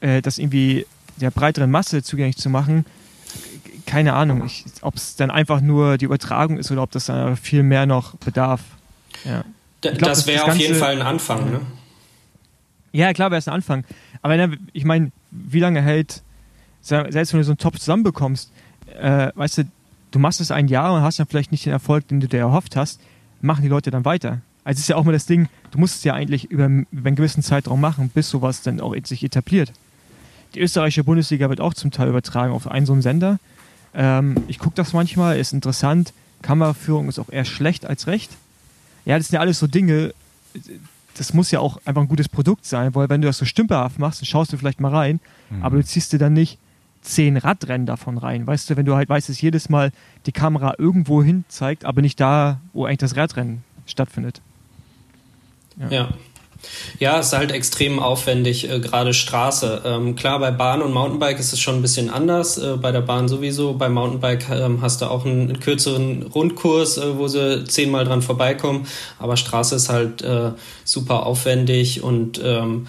äh, 0.00 0.20
das 0.20 0.36
irgendwie 0.36 0.84
der 1.16 1.30
breiteren 1.30 1.70
Masse 1.70 2.02
zugänglich 2.02 2.36
zu 2.36 2.50
machen, 2.50 2.84
keine 3.86 4.14
Ahnung, 4.14 4.48
ob 4.80 4.96
es 4.96 5.16
dann 5.16 5.30
einfach 5.30 5.60
nur 5.60 5.98
die 5.98 6.04
Übertragung 6.04 6.58
ist 6.58 6.70
oder 6.70 6.82
ob 6.82 6.90
das 6.92 7.06
dann 7.06 7.36
viel 7.36 7.62
mehr 7.62 7.86
noch 7.86 8.16
bedarf. 8.16 8.60
Ja. 9.24 9.44
Glaub, 9.80 9.98
das 9.98 10.26
wäre 10.26 10.44
auf 10.44 10.56
jeden 10.56 10.76
Fall 10.76 10.94
ein 10.94 11.02
Anfang, 11.02 11.50
ne? 11.50 11.60
Ja, 12.92 13.12
klar 13.12 13.30
wäre 13.30 13.38
es 13.38 13.48
ein 13.48 13.54
Anfang. 13.54 13.84
Aber 14.20 14.48
ich 14.72 14.84
meine, 14.84 15.10
wie 15.30 15.60
lange 15.60 15.82
hält, 15.82 16.22
selbst 16.80 17.32
wenn 17.32 17.40
du 17.40 17.44
so 17.44 17.52
einen 17.52 17.58
Top 17.58 17.78
zusammenbekommst, 17.78 18.52
äh, 19.00 19.30
weißt 19.34 19.58
du, 19.58 19.64
du 20.10 20.18
machst 20.18 20.40
es 20.40 20.50
ein 20.50 20.68
Jahr 20.68 20.94
und 20.94 21.02
hast 21.02 21.18
dann 21.18 21.26
vielleicht 21.26 21.52
nicht 21.52 21.64
den 21.64 21.72
Erfolg, 21.72 22.06
den 22.08 22.20
du 22.20 22.28
dir 22.28 22.38
erhofft 22.38 22.76
hast, 22.76 23.00
machen 23.40 23.62
die 23.62 23.68
Leute 23.68 23.90
dann 23.90 24.04
weiter. 24.04 24.40
Also 24.64 24.76
es 24.78 24.80
ist 24.82 24.88
ja 24.88 24.96
auch 24.96 25.04
mal 25.04 25.12
das 25.12 25.26
Ding, 25.26 25.48
du 25.72 25.78
musst 25.78 25.96
es 25.96 26.04
ja 26.04 26.14
eigentlich 26.14 26.50
über, 26.50 26.66
über 26.66 27.08
einen 27.08 27.16
gewissen 27.16 27.42
Zeitraum 27.42 27.80
machen, 27.80 28.10
bis 28.10 28.30
sowas 28.30 28.62
dann 28.62 28.80
auch 28.80 28.94
sich 29.04 29.24
etabliert. 29.24 29.72
Die 30.54 30.60
österreichische 30.60 31.04
Bundesliga 31.04 31.48
wird 31.48 31.60
auch 31.60 31.74
zum 31.74 31.90
Teil 31.90 32.08
übertragen 32.08 32.52
auf 32.52 32.70
einen 32.70 32.86
so 32.86 32.92
einen 32.92 33.02
Sender. 33.02 33.38
Ähm, 33.94 34.36
ich 34.48 34.58
gucke 34.58 34.76
das 34.76 34.92
manchmal, 34.92 35.38
ist 35.38 35.52
interessant. 35.52 36.12
Kameraführung 36.42 37.08
ist 37.08 37.18
auch 37.18 37.30
eher 37.30 37.44
schlecht 37.44 37.86
als 37.86 38.06
recht. 38.06 38.30
Ja, 39.04 39.16
das 39.16 39.28
sind 39.28 39.34
ja 39.34 39.40
alles 39.40 39.58
so 39.58 39.66
Dinge, 39.66 40.12
das 41.16 41.34
muss 41.34 41.50
ja 41.50 41.60
auch 41.60 41.78
einfach 41.84 42.02
ein 42.02 42.08
gutes 42.08 42.28
Produkt 42.28 42.64
sein, 42.64 42.94
weil 42.94 43.08
wenn 43.08 43.20
du 43.20 43.28
das 43.28 43.38
so 43.38 43.44
stümperhaft 43.44 43.98
machst, 43.98 44.20
dann 44.20 44.26
schaust 44.26 44.52
du 44.52 44.56
vielleicht 44.56 44.80
mal 44.80 44.94
rein, 44.94 45.20
mhm. 45.50 45.62
aber 45.62 45.76
du 45.76 45.84
ziehst 45.84 46.12
dir 46.12 46.18
dann 46.18 46.32
nicht 46.32 46.58
zehn 47.02 47.36
Radrennen 47.36 47.86
davon 47.86 48.16
rein. 48.18 48.46
Weißt 48.46 48.70
du, 48.70 48.76
wenn 48.76 48.86
du 48.86 48.94
halt 48.94 49.08
weißt, 49.08 49.28
dass 49.28 49.40
jedes 49.40 49.68
Mal 49.68 49.92
die 50.26 50.32
Kamera 50.32 50.74
irgendwo 50.78 51.22
hin 51.22 51.44
zeigt, 51.48 51.84
aber 51.84 52.00
nicht 52.00 52.20
da, 52.20 52.60
wo 52.72 52.86
eigentlich 52.86 52.98
das 52.98 53.16
Radrennen 53.16 53.64
stattfindet. 53.86 54.40
ja. 55.78 55.88
ja. 55.88 56.08
Ja, 56.98 57.18
es 57.18 57.26
ist 57.26 57.32
halt 57.32 57.52
extrem 57.52 57.98
aufwendig, 57.98 58.70
äh, 58.70 58.80
gerade 58.80 59.14
Straße. 59.14 59.82
Ähm, 59.84 60.16
klar, 60.16 60.38
bei 60.38 60.50
Bahn 60.50 60.82
und 60.82 60.92
Mountainbike 60.92 61.38
ist 61.38 61.52
es 61.52 61.60
schon 61.60 61.76
ein 61.76 61.82
bisschen 61.82 62.10
anders. 62.10 62.58
Äh, 62.58 62.76
bei 62.76 62.92
der 62.92 63.00
Bahn 63.00 63.28
sowieso. 63.28 63.74
Bei 63.74 63.88
Mountainbike 63.88 64.48
ähm, 64.50 64.82
hast 64.82 65.02
du 65.02 65.06
auch 65.06 65.24
einen, 65.24 65.60
kürzeren 65.60 66.22
Rundkurs, 66.22 66.98
äh, 66.98 67.18
wo 67.18 67.28
sie 67.28 67.64
zehnmal 67.64 68.04
dran 68.04 68.22
vorbeikommen. 68.22 68.86
Aber 69.18 69.36
Straße 69.36 69.74
ist 69.74 69.88
halt 69.88 70.22
äh, 70.22 70.52
super 70.84 71.26
aufwendig 71.26 72.02
und 72.02 72.40
ähm, 72.44 72.86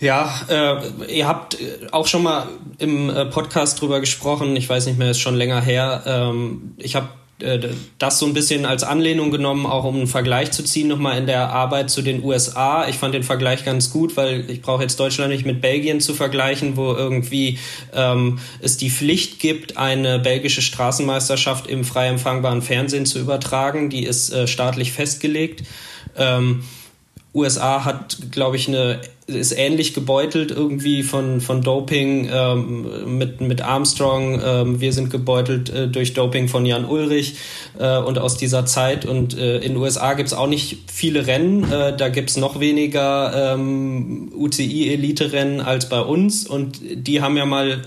ja, 0.00 0.32
äh, 0.48 1.14
ihr 1.14 1.28
habt 1.28 1.58
auch 1.92 2.06
schon 2.06 2.22
mal 2.22 2.46
im 2.78 3.10
äh, 3.10 3.26
Podcast 3.26 3.80
drüber 3.80 4.00
gesprochen. 4.00 4.56
Ich 4.56 4.68
weiß 4.68 4.86
nicht 4.86 4.98
mehr, 4.98 5.10
ist 5.10 5.20
schon 5.20 5.34
länger 5.34 5.60
her. 5.60 6.02
Ähm, 6.06 6.74
ich 6.78 6.96
habe 6.96 7.08
äh, 7.08 7.10
das 7.98 8.18
so 8.18 8.26
ein 8.26 8.34
bisschen 8.34 8.66
als 8.66 8.82
Anlehnung 8.82 9.30
genommen, 9.30 9.66
auch 9.66 9.84
um 9.84 9.96
einen 9.96 10.06
Vergleich 10.06 10.50
zu 10.50 10.62
ziehen, 10.62 10.88
nochmal 10.88 11.18
in 11.18 11.26
der 11.26 11.50
Arbeit 11.50 11.90
zu 11.90 12.02
den 12.02 12.22
USA. 12.24 12.88
Ich 12.88 12.96
fand 12.96 13.14
den 13.14 13.22
Vergleich 13.22 13.64
ganz 13.64 13.90
gut, 13.90 14.16
weil 14.16 14.48
ich 14.50 14.62
brauche 14.62 14.82
jetzt 14.82 15.00
Deutschland 15.00 15.32
nicht 15.32 15.46
mit 15.46 15.60
Belgien 15.60 16.00
zu 16.00 16.14
vergleichen, 16.14 16.76
wo 16.76 16.92
irgendwie 16.94 17.58
ähm, 17.94 18.38
es 18.60 18.76
die 18.76 18.90
Pflicht 18.90 19.40
gibt, 19.40 19.76
eine 19.76 20.18
belgische 20.18 20.62
Straßenmeisterschaft 20.62 21.66
im 21.66 21.84
frei 21.84 22.08
empfangbaren 22.08 22.62
Fernsehen 22.62 23.06
zu 23.06 23.18
übertragen. 23.18 23.90
Die 23.90 24.04
ist 24.04 24.32
äh, 24.32 24.46
staatlich 24.46 24.92
festgelegt. 24.92 25.62
Ähm, 26.16 26.64
USA 27.34 27.84
hat, 27.84 28.18
glaube 28.30 28.56
ich, 28.56 28.68
eine 28.68 29.00
ist 29.34 29.52
ähnlich 29.52 29.94
gebeutelt 29.94 30.50
irgendwie 30.50 31.02
von, 31.02 31.40
von 31.40 31.62
Doping 31.62 32.28
ähm, 32.32 33.18
mit, 33.18 33.40
mit 33.40 33.62
Armstrong. 33.62 34.40
Ähm, 34.44 34.80
wir 34.80 34.92
sind 34.92 35.10
gebeutelt 35.10 35.70
äh, 35.70 35.88
durch 35.88 36.14
Doping 36.14 36.48
von 36.48 36.66
Jan 36.66 36.84
Ulrich 36.84 37.36
äh, 37.78 37.98
und 37.98 38.18
aus 38.18 38.36
dieser 38.36 38.66
Zeit. 38.66 39.06
Und 39.06 39.36
äh, 39.36 39.56
in 39.56 39.72
den 39.72 39.76
USA 39.76 40.14
gibt 40.14 40.28
es 40.28 40.34
auch 40.34 40.46
nicht 40.46 40.90
viele 40.92 41.26
Rennen. 41.26 41.70
Äh, 41.70 41.96
da 41.96 42.08
gibt 42.08 42.30
es 42.30 42.36
noch 42.36 42.60
weniger 42.60 43.54
ähm, 43.54 44.32
UCI-Elite-Rennen 44.36 45.60
als 45.60 45.88
bei 45.88 46.00
uns. 46.00 46.46
Und 46.46 46.80
die 46.82 47.22
haben 47.22 47.36
ja 47.36 47.46
mal 47.46 47.82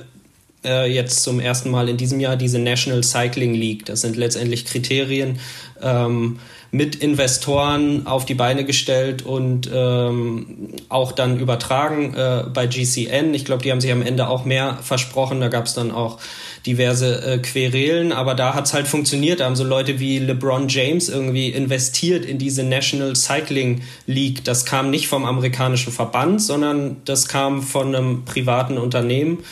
äh, 0.66 0.92
jetzt 0.92 1.24
zum 1.24 1.40
ersten 1.40 1.70
Mal 1.70 1.90
in 1.90 1.98
diesem 1.98 2.20
Jahr 2.20 2.36
diese 2.36 2.60
National 2.60 3.04
Cycling 3.04 3.54
League. 3.54 3.86
Das 3.86 4.02
sind 4.02 4.16
letztendlich 4.16 4.66
Kriterien 4.66 5.40
ähm, 5.82 6.40
mit 6.74 6.96
Investoren 6.96 8.08
auf 8.08 8.26
die 8.26 8.34
Beine 8.34 8.66
gestellt 8.66 9.22
und 9.22 9.70
ähm, 9.72 10.72
auch 10.90 11.12
dann 11.12 11.40
übertragen 11.40 12.16
äh, 12.16 12.46
bei 12.52 12.66
GCN. 12.66 13.36
Ich 13.36 13.46
glaube, 13.46 13.62
die 13.62 13.72
haben 13.72 13.80
sich 13.80 13.92
am 13.92 14.02
Ende 14.02 14.28
auch 14.28 14.44
mehr 14.44 14.80
versprochen. 14.82 15.40
Da 15.40 15.50
gab 15.50 15.68
es 15.68 15.76
dann 15.76 15.92
auch 15.92 16.18
diverse 16.66 17.24
äh, 17.24 17.38
Querelen, 17.38 18.12
aber 18.12 18.34
da 18.34 18.56
hat's 18.56 18.74
halt 18.74 18.88
funktioniert. 18.88 19.40
Da 19.40 19.46
haben 19.46 19.56
so 19.56 19.64
Leute 19.64 20.00
wie 20.00 20.18
LeBron 20.18 20.68
James 20.68 21.10
irgendwie 21.10 21.50
investiert 21.50 22.26
in 22.26 22.40
diese 22.40 22.64
National 22.64 23.16
Cycling 23.16 23.84
League. 24.08 24.44
Das 24.44 24.66
kam 24.66 24.90
nicht 24.90 25.08
vom 25.08 25.26
amerikanischen 25.26 25.94
Verband, 25.94 26.42
sondern 26.42 26.98
das 27.06 27.28
kam 27.28 27.62
von 27.62 27.94
einem 27.94 28.26
privaten 28.26 28.80
Unternehmen. 28.80 29.44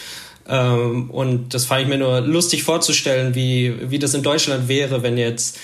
Ähm, 0.49 1.11
und 1.11 1.53
das 1.53 1.65
fand 1.65 1.83
ich 1.83 1.87
mir 1.87 1.99
nur 1.99 2.21
lustig 2.21 2.63
vorzustellen, 2.63 3.35
wie, 3.35 3.91
wie 3.91 3.99
das 3.99 4.15
in 4.15 4.23
Deutschland 4.23 4.67
wäre, 4.67 5.03
wenn 5.03 5.19
jetzt 5.19 5.59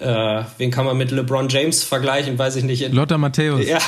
äh, 0.00 0.44
wen 0.58 0.70
kann 0.70 0.86
man 0.86 0.96
mit 0.96 1.10
LeBron 1.10 1.48
James 1.48 1.82
vergleichen? 1.82 2.38
Weiß 2.38 2.56
ich 2.56 2.64
nicht. 2.64 2.92
Lothar 2.92 3.18
Matthäus. 3.18 3.66
Ja. 3.66 3.78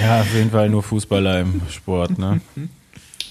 ja, 0.00 0.20
auf 0.20 0.34
jeden 0.34 0.50
Fall 0.50 0.68
nur 0.70 0.82
Fußballer 0.82 1.40
im 1.40 1.60
Sport, 1.70 2.18
ne? 2.18 2.40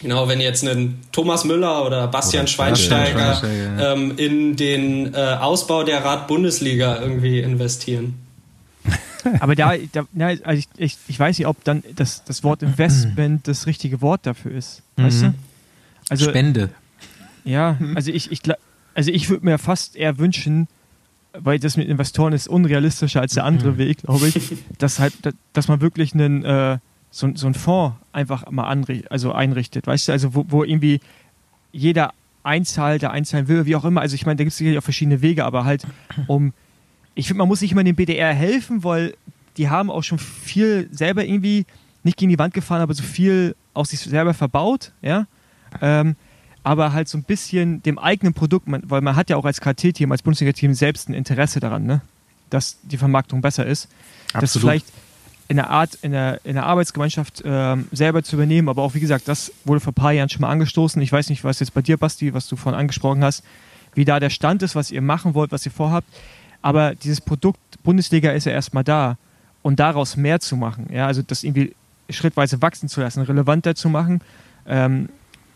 Genau, 0.01 0.27
wenn 0.27 0.41
jetzt 0.41 0.67
ein 0.67 0.99
Thomas 1.13 1.45
Müller 1.45 1.85
oder 1.85 2.07
Bastian 2.07 2.43
oder 2.43 2.51
Schweinsteiger, 2.51 3.35
Schweinsteiger 3.35 3.93
ähm, 3.93 4.13
in 4.17 4.57
den 4.57 5.13
äh, 5.13 5.17
Ausbau 5.17 5.83
der 5.83 6.03
Rad-Bundesliga 6.03 6.99
irgendwie 6.99 7.39
investieren. 7.39 8.15
Aber 9.39 9.55
da, 9.55 9.73
da 9.93 10.05
also 10.17 10.59
ich, 10.59 10.67
ich, 10.75 10.97
ich, 11.07 11.19
weiß 11.19 11.37
nicht, 11.37 11.47
ob 11.47 11.63
dann 11.63 11.83
das, 11.95 12.25
das 12.25 12.43
Wort 12.43 12.61
Investment 12.61 13.47
das 13.47 13.65
richtige 13.65 14.01
Wort 14.01 14.25
dafür 14.25 14.51
ist. 14.51 14.81
Weißt 14.97 15.21
mhm. 15.21 15.27
du? 15.27 15.33
Also, 16.09 16.29
Spende. 16.29 16.69
Ja, 17.45 17.77
also 17.95 18.11
ich, 18.11 18.31
ich, 18.31 18.41
also 18.93 19.11
ich 19.11 19.29
würde 19.29 19.45
mir 19.45 19.57
fast 19.57 19.95
eher 19.95 20.17
wünschen, 20.17 20.67
weil 21.37 21.59
das 21.59 21.77
mit 21.77 21.87
Investoren 21.87 22.33
ist 22.33 22.47
unrealistischer 22.47 23.21
als 23.21 23.33
der 23.33 23.45
andere 23.45 23.73
mhm. 23.73 23.77
Weg, 23.77 23.97
glaube 24.03 24.27
ich, 24.27 24.57
dass 24.77 24.99
halt, 24.99 25.13
dass 25.53 25.67
man 25.67 25.81
wirklich 25.81 26.13
einen 26.13 26.45
äh, 26.45 26.77
so, 27.09 27.29
so 27.35 27.47
einen 27.47 27.55
Fonds 27.55 27.95
einfach 28.11 28.49
mal 28.49 28.67
anricht, 28.67 29.11
also 29.11 29.31
einrichtet, 29.31 29.87
weißt 29.87 30.07
du, 30.07 30.11
also 30.11 30.35
wo, 30.35 30.45
wo 30.47 30.63
irgendwie 30.63 30.99
jeder 31.71 32.13
Einzahl, 32.43 33.03
einzahlen 33.05 33.47
will, 33.47 33.65
wie 33.65 33.75
auch 33.75 33.85
immer. 33.85 34.01
Also 34.01 34.15
ich 34.15 34.25
meine, 34.25 34.37
da 34.37 34.43
gibt 34.43 34.51
es 34.51 34.57
sicherlich 34.57 34.77
auch 34.77 34.83
verschiedene 34.83 35.21
Wege, 35.21 35.45
aber 35.45 35.63
halt 35.63 35.85
um, 36.27 36.53
ich 37.15 37.27
finde, 37.27 37.39
man 37.39 37.47
muss 37.47 37.61
nicht 37.61 37.71
immer 37.71 37.83
dem 37.83 37.95
BDR 37.95 38.33
helfen, 38.33 38.83
weil 38.83 39.15
die 39.57 39.69
haben 39.69 39.89
auch 39.89 40.03
schon 40.03 40.19
viel 40.19 40.89
selber 40.91 41.23
irgendwie 41.23 41.65
nicht 42.03 42.17
gegen 42.17 42.29
die 42.29 42.39
Wand 42.39 42.53
gefahren, 42.53 42.81
aber 42.81 42.93
so 42.93 43.03
viel 43.03 43.55
aus 43.73 43.89
sich 43.89 43.99
selber 43.99 44.33
verbaut, 44.33 44.91
ja. 45.01 45.25
Ähm, 45.81 46.15
aber 46.63 46.93
halt 46.93 47.07
so 47.07 47.17
ein 47.17 47.23
bisschen 47.23 47.83
dem 47.83 47.99
eigenen 47.99 48.33
Produkt, 48.33 48.67
man, 48.67 48.83
weil 48.85 49.01
man 49.01 49.15
hat 49.15 49.29
ja 49.29 49.35
auch 49.37 49.45
als 49.45 49.59
KT-Team, 49.59 50.11
als 50.11 50.21
Bundesliga-Team 50.21 50.73
selbst 50.73 51.09
ein 51.09 51.13
Interesse 51.13 51.59
daran, 51.59 51.85
ne? 51.85 52.01
dass 52.49 52.77
die 52.83 52.97
Vermarktung 52.97 53.41
besser 53.41 53.65
ist. 53.65 53.89
Absolut. 54.33 54.43
Dass 54.43 54.57
vielleicht 54.57 54.85
in 55.49 55.57
der 55.57 55.69
Art, 55.69 55.97
in 56.01 56.11
der, 56.11 56.39
in 56.45 56.53
der 56.53 56.65
Arbeitsgemeinschaft 56.65 57.41
äh, 57.41 57.75
selber 57.91 58.23
zu 58.23 58.35
übernehmen. 58.37 58.69
Aber 58.69 58.81
auch, 58.81 58.93
wie 58.93 58.99
gesagt, 58.99 59.27
das 59.27 59.51
wurde 59.65 59.81
vor 59.81 59.91
ein 59.91 59.95
paar 59.95 60.11
Jahren 60.13 60.29
schon 60.29 60.41
mal 60.41 60.49
angestoßen. 60.49 61.01
Ich 61.01 61.11
weiß 61.11 61.29
nicht, 61.29 61.43
was 61.43 61.59
jetzt 61.59 61.73
bei 61.73 61.81
dir, 61.81 61.97
Basti, 61.97 62.33
was 62.33 62.47
du 62.47 62.55
vorhin 62.55 62.79
angesprochen 62.79 63.23
hast, 63.23 63.43
wie 63.93 64.05
da 64.05 64.19
der 64.19 64.29
Stand 64.29 64.63
ist, 64.63 64.75
was 64.75 64.91
ihr 64.91 65.01
machen 65.01 65.33
wollt, 65.33 65.51
was 65.51 65.65
ihr 65.65 65.71
vorhabt. 65.71 66.07
Aber 66.61 66.95
dieses 66.95 67.19
Produkt 67.19 67.59
Bundesliga 67.83 68.31
ist 68.31 68.45
ja 68.45 68.53
erstmal 68.53 68.83
da. 68.83 69.17
Und 69.61 69.79
daraus 69.79 70.17
mehr 70.17 70.41
zu 70.41 70.57
machen, 70.57 70.87
ja, 70.91 71.07
also 71.07 71.21
das 71.21 71.45
irgendwie 71.45 71.73
schrittweise 72.09 72.61
wachsen 72.61 72.89
zu 72.89 72.99
lassen, 72.99 73.21
relevanter 73.21 73.75
zu 73.75 73.87
machen. 73.87 74.19
Ähm, 74.67 75.07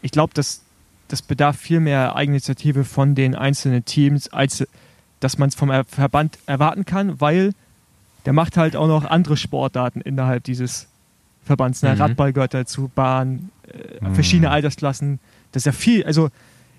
ich 0.01 0.11
glaube, 0.11 0.33
das, 0.33 0.61
das 1.07 1.21
bedarf 1.21 1.57
viel 1.57 1.79
mehr 1.79 2.15
Eigeninitiative 2.15 2.83
von 2.83 3.15
den 3.15 3.35
einzelnen 3.35 3.85
Teams, 3.85 4.27
als 4.29 4.67
dass 5.19 5.37
man 5.37 5.49
es 5.49 5.55
vom 5.55 5.71
Verband 5.87 6.37
erwarten 6.45 6.85
kann, 6.85 7.19
weil 7.19 7.53
der 8.25 8.33
macht 8.33 8.57
halt 8.57 8.75
auch 8.75 8.87
noch 8.87 9.05
andere 9.05 9.37
Sportarten 9.37 10.01
innerhalb 10.01 10.43
dieses 10.43 10.87
Verbands. 11.43 11.81
Ne? 11.81 11.95
Mhm. 11.95 12.01
Radball 12.01 12.33
gehört 12.33 12.53
dazu, 12.53 12.91
Bahn, 12.93 13.49
äh, 13.67 14.05
mhm. 14.05 14.13
verschiedene 14.13 14.51
Altersklassen. 14.51 15.19
Das 15.51 15.61
ist 15.61 15.65
ja 15.65 15.71
viel. 15.71 16.03
Also 16.03 16.29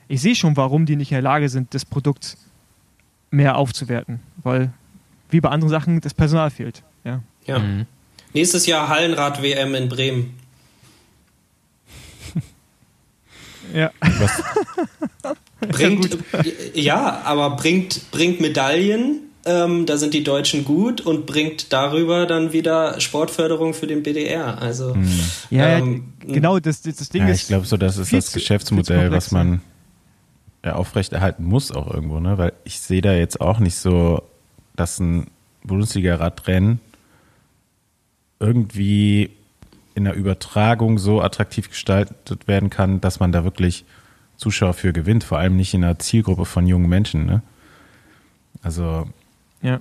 ich 0.09 0.21
sehe 0.21 0.35
schon, 0.35 0.57
warum 0.57 0.87
die 0.87 0.97
nicht 0.97 1.11
in 1.11 1.17
der 1.17 1.23
Lage 1.23 1.49
sind, 1.49 1.75
das 1.75 1.85
Produkt 1.85 2.37
mehr 3.31 3.57
aufzuwerten, 3.57 4.21
weil 4.43 4.71
wie 5.31 5.41
bei 5.41 5.51
anderen 5.51 5.71
Sachen 5.71 6.01
das 6.01 6.15
Personal 6.15 6.51
fehlt. 6.51 6.83
Ja. 7.05 7.23
ja. 7.47 7.59
Mhm. 7.59 7.87
Nächstes 8.35 8.67
Jahr 8.67 8.89
Hallenrad-WM 8.89 9.75
in 9.75 9.89
Bremen. 9.89 10.35
Ja. 13.75 13.91
Was? 14.19 14.43
bringt, 15.69 16.19
ja, 16.75 17.23
aber 17.25 17.57
bringt, 17.57 18.11
bringt 18.11 18.41
Medaillen 18.41 19.29
ähm, 19.49 19.87
da 19.87 19.97
sind 19.97 20.13
die 20.15 20.25
Deutschen 20.25 20.65
gut 20.65 21.01
und 21.01 21.25
bringt 21.25 21.73
darüber 21.73 22.27
dann 22.27 22.53
wieder 22.53 23.01
Sportförderung 23.01 23.73
für 23.73 23.87
den 23.87 24.03
BDR. 24.03 24.61
Also 24.61 24.95
hm. 24.95 25.09
ja, 25.51 25.79
ähm, 25.79 26.13
genau, 26.21 26.59
das, 26.59 26.83
das 26.83 27.09
Ding 27.09 27.23
ja, 27.23 27.31
ist. 27.31 27.43
Ich 27.43 27.49
glaube, 27.49 27.65
so 27.65 27.77
das 27.77 27.97
ist 27.97 28.13
das 28.13 28.33
Geschäftsmodell, 28.33 29.11
was 29.11 29.31
man 29.31 29.63
ja, 30.65 30.75
aufrechterhalten 30.75 31.45
muss 31.45 31.73
auch 31.73 31.93
irgendwo, 31.93 32.21
ne? 32.21 32.37
Weil 32.37 32.53
ich 32.65 32.81
sehe 32.81 33.01
da 33.01 33.15
jetzt 33.15 33.41
auch 33.41 33.59
nicht 33.59 33.77
so, 33.77 34.23
dass 34.77 34.99
ein 34.99 35.29
Bundesliga-Radrennen 35.65 36.81
irgendwie 38.41 39.31
in 39.99 40.05
der 40.05 40.15
Übertragung 40.15 40.99
so 40.99 41.21
attraktiv 41.21 41.69
gestaltet 41.69 42.49
werden 42.49 42.71
kann, 42.71 43.01
dass 43.01 43.21
man 43.21 43.33
da 43.33 43.45
wirklich 43.45 43.85
Zuschauer 44.37 44.73
für 44.73 44.93
gewinnt, 44.93 45.25
vor 45.25 45.39
allem 45.39 45.57
nicht 45.57 45.75
in 45.75 45.85
einer 45.85 45.99
Zielgruppe 45.99 46.45
von 46.45 46.67
jungen 46.67 46.89
Menschen. 46.89 47.27
Ne? 47.27 47.43
Also 48.63 49.07
ja. 49.61 49.81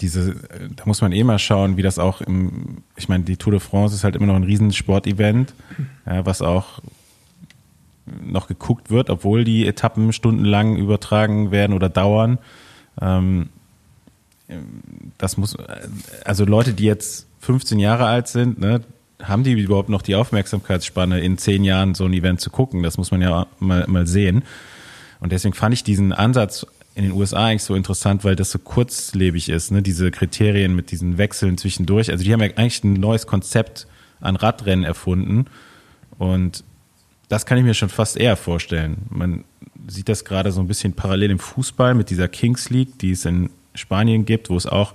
Diese, 0.00 0.36
da 0.76 0.84
muss 0.86 1.00
man 1.00 1.10
eh 1.10 1.24
mal 1.24 1.40
schauen, 1.40 1.76
wie 1.76 1.82
das 1.82 1.98
auch 1.98 2.20
im, 2.20 2.78
ich 2.96 3.08
meine, 3.08 3.24
die 3.24 3.36
Tour 3.36 3.50
de 3.50 3.60
France 3.60 3.96
ist 3.96 4.04
halt 4.04 4.14
immer 4.14 4.26
noch 4.26 4.36
ein 4.36 4.44
Riesensportevent, 4.44 5.54
ja, 6.06 6.24
was 6.24 6.40
auch 6.40 6.80
noch 8.24 8.46
geguckt 8.46 8.90
wird, 8.90 9.10
obwohl 9.10 9.42
die 9.42 9.66
Etappen 9.66 10.12
stundenlang 10.12 10.76
übertragen 10.76 11.50
werden 11.50 11.74
oder 11.74 11.88
dauern. 11.88 12.38
Ähm, 13.00 13.48
das 15.18 15.36
muss, 15.36 15.56
also 16.24 16.44
Leute, 16.44 16.74
die 16.74 16.84
jetzt 16.84 17.26
15 17.40 17.80
Jahre 17.80 18.06
alt 18.06 18.28
sind, 18.28 18.60
ne, 18.60 18.80
haben 19.22 19.44
die 19.44 19.52
überhaupt 19.52 19.88
noch 19.88 20.02
die 20.02 20.14
Aufmerksamkeitsspanne, 20.14 21.20
in 21.20 21.38
zehn 21.38 21.64
Jahren 21.64 21.94
so 21.94 22.04
ein 22.04 22.12
Event 22.12 22.40
zu 22.40 22.50
gucken? 22.50 22.82
Das 22.82 22.98
muss 22.98 23.10
man 23.10 23.20
ja 23.20 23.46
mal, 23.58 23.86
mal 23.88 24.06
sehen. 24.06 24.44
Und 25.20 25.32
deswegen 25.32 25.54
fand 25.54 25.74
ich 25.74 25.82
diesen 25.82 26.12
Ansatz 26.12 26.66
in 26.94 27.04
den 27.04 27.12
USA 27.12 27.46
eigentlich 27.46 27.62
so 27.62 27.74
interessant, 27.74 28.24
weil 28.24 28.36
das 28.36 28.50
so 28.50 28.58
kurzlebig 28.58 29.48
ist, 29.48 29.70
ne? 29.70 29.82
diese 29.82 30.10
Kriterien 30.10 30.74
mit 30.74 30.90
diesen 30.90 31.16
Wechseln 31.18 31.56
zwischendurch. 31.58 32.10
Also 32.10 32.24
die 32.24 32.32
haben 32.32 32.40
ja 32.40 32.48
eigentlich 32.56 32.82
ein 32.82 32.94
neues 32.94 33.26
Konzept 33.26 33.86
an 34.20 34.36
Radrennen 34.36 34.84
erfunden 34.84 35.46
und 36.18 36.64
das 37.28 37.46
kann 37.46 37.58
ich 37.58 37.64
mir 37.64 37.74
schon 37.74 37.88
fast 37.88 38.16
eher 38.16 38.36
vorstellen. 38.36 39.06
Man 39.10 39.44
sieht 39.86 40.08
das 40.08 40.24
gerade 40.24 40.50
so 40.50 40.60
ein 40.60 40.66
bisschen 40.66 40.94
parallel 40.94 41.30
im 41.30 41.38
Fußball 41.38 41.94
mit 41.94 42.10
dieser 42.10 42.26
Kings 42.26 42.70
League, 42.70 42.98
die 42.98 43.12
es 43.12 43.24
in 43.24 43.50
Spanien 43.74 44.24
gibt, 44.24 44.50
wo 44.50 44.56
es 44.56 44.66
auch 44.66 44.94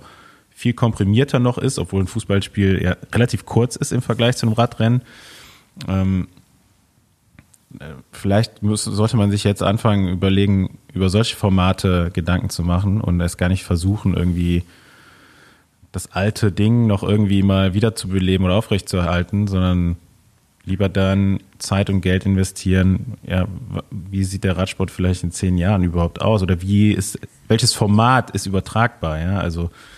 viel 0.54 0.72
komprimierter 0.72 1.40
noch 1.40 1.58
ist, 1.58 1.78
obwohl 1.78 2.02
ein 2.02 2.06
Fußballspiel 2.06 2.80
ja 2.82 2.96
relativ 3.12 3.44
kurz 3.44 3.74
ist 3.76 3.92
im 3.92 4.00
Vergleich 4.00 4.36
zu 4.36 4.46
einem 4.46 4.54
Radrennen. 4.54 5.02
Ähm, 5.88 6.28
vielleicht 8.12 8.62
muss, 8.62 8.84
sollte 8.84 9.16
man 9.16 9.32
sich 9.32 9.42
jetzt 9.42 9.64
anfangen, 9.64 10.08
überlegen, 10.08 10.78
über 10.92 11.10
solche 11.10 11.34
Formate 11.34 12.10
Gedanken 12.12 12.50
zu 12.50 12.62
machen 12.62 13.00
und 13.00 13.20
es 13.20 13.36
gar 13.36 13.48
nicht 13.48 13.64
versuchen, 13.64 14.14
irgendwie 14.14 14.62
das 15.90 16.12
alte 16.12 16.52
Ding 16.52 16.86
noch 16.86 17.02
irgendwie 17.02 17.42
mal 17.42 17.74
wiederzubeleben 17.74 18.46
oder 18.46 18.54
aufrechtzuerhalten, 18.54 19.48
sondern 19.48 19.96
lieber 20.64 20.88
dann 20.88 21.40
Zeit 21.58 21.90
und 21.90 22.00
Geld 22.00 22.26
investieren. 22.26 23.14
Ja, 23.26 23.46
wie 23.90 24.22
sieht 24.22 24.44
der 24.44 24.56
Radsport 24.56 24.92
vielleicht 24.92 25.24
in 25.24 25.32
zehn 25.32 25.58
Jahren 25.58 25.82
überhaupt 25.82 26.22
aus? 26.22 26.42
Oder 26.42 26.62
wie 26.62 26.92
ist, 26.92 27.18
welches 27.48 27.74
Format 27.74 28.30
ist 28.30 28.46
übertragbar? 28.46 29.18
Ja, 29.18 29.38
also 29.38 29.64
äh, 29.64 29.93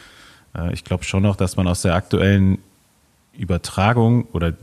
ich 0.72 0.84
glaube 0.84 1.04
schon 1.04 1.22
noch, 1.22 1.36
dass 1.36 1.56
man 1.56 1.68
aus 1.68 1.82
der 1.82 1.94
aktuellen 1.94 2.58
Übertragung 3.36 4.24
oder 4.32 4.54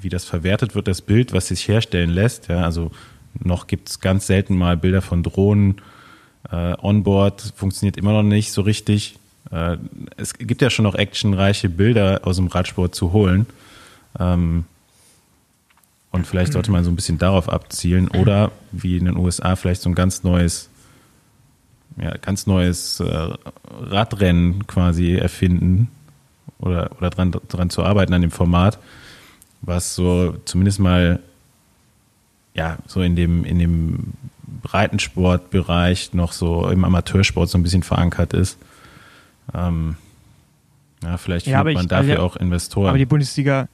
wie 0.00 0.08
das 0.08 0.24
verwertet 0.24 0.74
wird, 0.74 0.88
das 0.88 1.02
Bild, 1.02 1.32
was 1.32 1.48
sich 1.48 1.68
herstellen 1.68 2.10
lässt. 2.10 2.48
Ja, 2.48 2.62
also 2.62 2.90
noch 3.38 3.66
gibt 3.66 3.88
es 3.88 4.00
ganz 4.00 4.26
selten 4.26 4.56
mal 4.56 4.76
Bilder 4.76 5.02
von 5.02 5.22
Drohnen. 5.22 5.80
Äh, 6.50 6.74
Onboard 6.80 7.52
funktioniert 7.56 7.96
immer 7.96 8.12
noch 8.12 8.22
nicht 8.22 8.52
so 8.52 8.62
richtig. 8.62 9.18
Äh, 9.50 9.76
es 10.16 10.34
gibt 10.34 10.62
ja 10.62 10.70
schon 10.70 10.84
noch 10.84 10.94
actionreiche 10.94 11.68
Bilder 11.68 12.20
aus 12.24 12.36
dem 12.36 12.46
Radsport 12.48 12.94
zu 12.94 13.12
holen. 13.12 13.46
Ähm, 14.18 14.64
und 16.10 16.26
vielleicht 16.26 16.52
sollte 16.52 16.70
man 16.70 16.84
so 16.84 16.90
ein 16.90 16.96
bisschen 16.96 17.18
darauf 17.18 17.48
abzielen 17.48 18.08
oder 18.08 18.52
wie 18.70 18.98
in 18.98 19.06
den 19.06 19.16
USA 19.16 19.56
vielleicht 19.56 19.80
so 19.80 19.88
ein 19.88 19.94
ganz 19.94 20.22
neues, 20.24 20.68
ja, 21.96 22.16
ganz 22.18 22.46
neues 22.46 23.00
äh, 23.00 23.28
Radrennen 23.70 24.66
quasi 24.66 25.14
erfinden, 25.14 25.88
oder, 26.58 26.90
oder 26.98 27.10
dran, 27.10 27.32
dran 27.48 27.70
zu 27.70 27.82
arbeiten 27.82 28.14
an 28.14 28.22
dem 28.22 28.30
Format, 28.30 28.78
was 29.60 29.94
so 29.94 30.36
zumindest 30.44 30.78
mal 30.78 31.20
ja, 32.54 32.78
so 32.86 33.00
in 33.02 33.16
dem, 33.16 33.44
in 33.44 33.58
dem 33.58 34.12
Breitensportbereich 34.62 36.12
noch 36.14 36.32
so 36.32 36.68
im 36.68 36.84
Amateursport 36.84 37.48
so 37.48 37.58
ein 37.58 37.62
bisschen 37.62 37.82
verankert 37.82 38.32
ist. 38.34 38.58
Ähm, 39.54 39.96
ja, 41.02 41.16
vielleicht 41.16 41.46
ja, 41.46 41.58
findet 41.58 41.74
man 41.74 41.84
ich, 41.84 41.88
dafür 41.88 42.12
also, 42.12 42.22
auch 42.22 42.36
Investoren. 42.36 42.88
Aber 42.88 42.98
die 42.98 43.06
Bundesliga, 43.06 43.68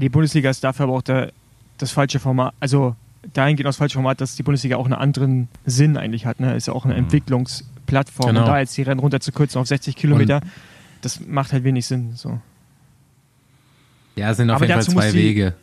die 0.00 0.08
Bundesliga 0.08 0.50
ist 0.50 0.64
dafür 0.64 0.84
aber 0.84 0.94
auch 0.94 1.02
der, 1.02 1.32
das 1.78 1.92
falsche 1.92 2.18
Format, 2.18 2.54
also 2.60 2.96
dahingehend 3.32 3.66
das 3.66 3.76
falsche 3.76 3.94
Format, 3.94 4.20
dass 4.20 4.36
die 4.36 4.42
Bundesliga 4.42 4.76
auch 4.76 4.84
einen 4.84 4.94
anderen 4.94 5.48
Sinn 5.64 5.96
eigentlich 5.96 6.26
hat. 6.26 6.40
Ne? 6.40 6.54
Ist 6.54 6.66
ja 6.68 6.72
auch 6.72 6.84
eine 6.84 6.94
mhm. 6.94 7.00
Entwicklungsplattform. 7.00 8.28
Genau. 8.28 8.40
Und 8.40 8.46
da 8.46 8.58
jetzt 8.58 8.76
die 8.76 8.82
Rennen 8.82 9.00
runter 9.00 9.20
zu 9.20 9.32
kürzen 9.32 9.58
auf 9.58 9.66
60 9.66 9.96
Kilometer, 9.96 10.36
Und 10.36 10.50
das 11.02 11.20
macht 11.20 11.52
halt 11.52 11.64
wenig 11.64 11.86
Sinn. 11.86 12.12
So. 12.14 12.40
Ja, 14.16 14.30
es 14.30 14.36
sind 14.36 14.50
auf 14.50 14.56
aber 14.56 14.66
jeden 14.66 14.80
Fall 14.80 14.92
zwei 14.92 15.10
die, 15.10 15.18
Wege. 15.18 15.54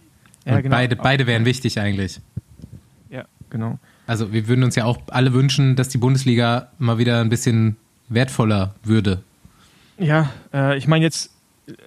Ja, 0.45 0.59
genau. 0.59 0.75
beide, 0.75 0.95
beide 0.95 1.27
wären 1.27 1.45
wichtig 1.45 1.79
eigentlich. 1.79 2.19
Ja, 3.09 3.25
genau. 3.49 3.79
Also 4.07 4.33
wir 4.33 4.47
würden 4.47 4.63
uns 4.63 4.75
ja 4.75 4.85
auch 4.85 4.99
alle 5.07 5.33
wünschen, 5.33 5.75
dass 5.75 5.89
die 5.89 5.97
Bundesliga 5.97 6.69
mal 6.79 6.97
wieder 6.97 7.21
ein 7.21 7.29
bisschen 7.29 7.77
wertvoller 8.09 8.75
würde. 8.83 9.21
Ja, 9.97 10.31
äh, 10.53 10.77
ich 10.77 10.87
meine 10.87 11.05
jetzt, 11.05 11.31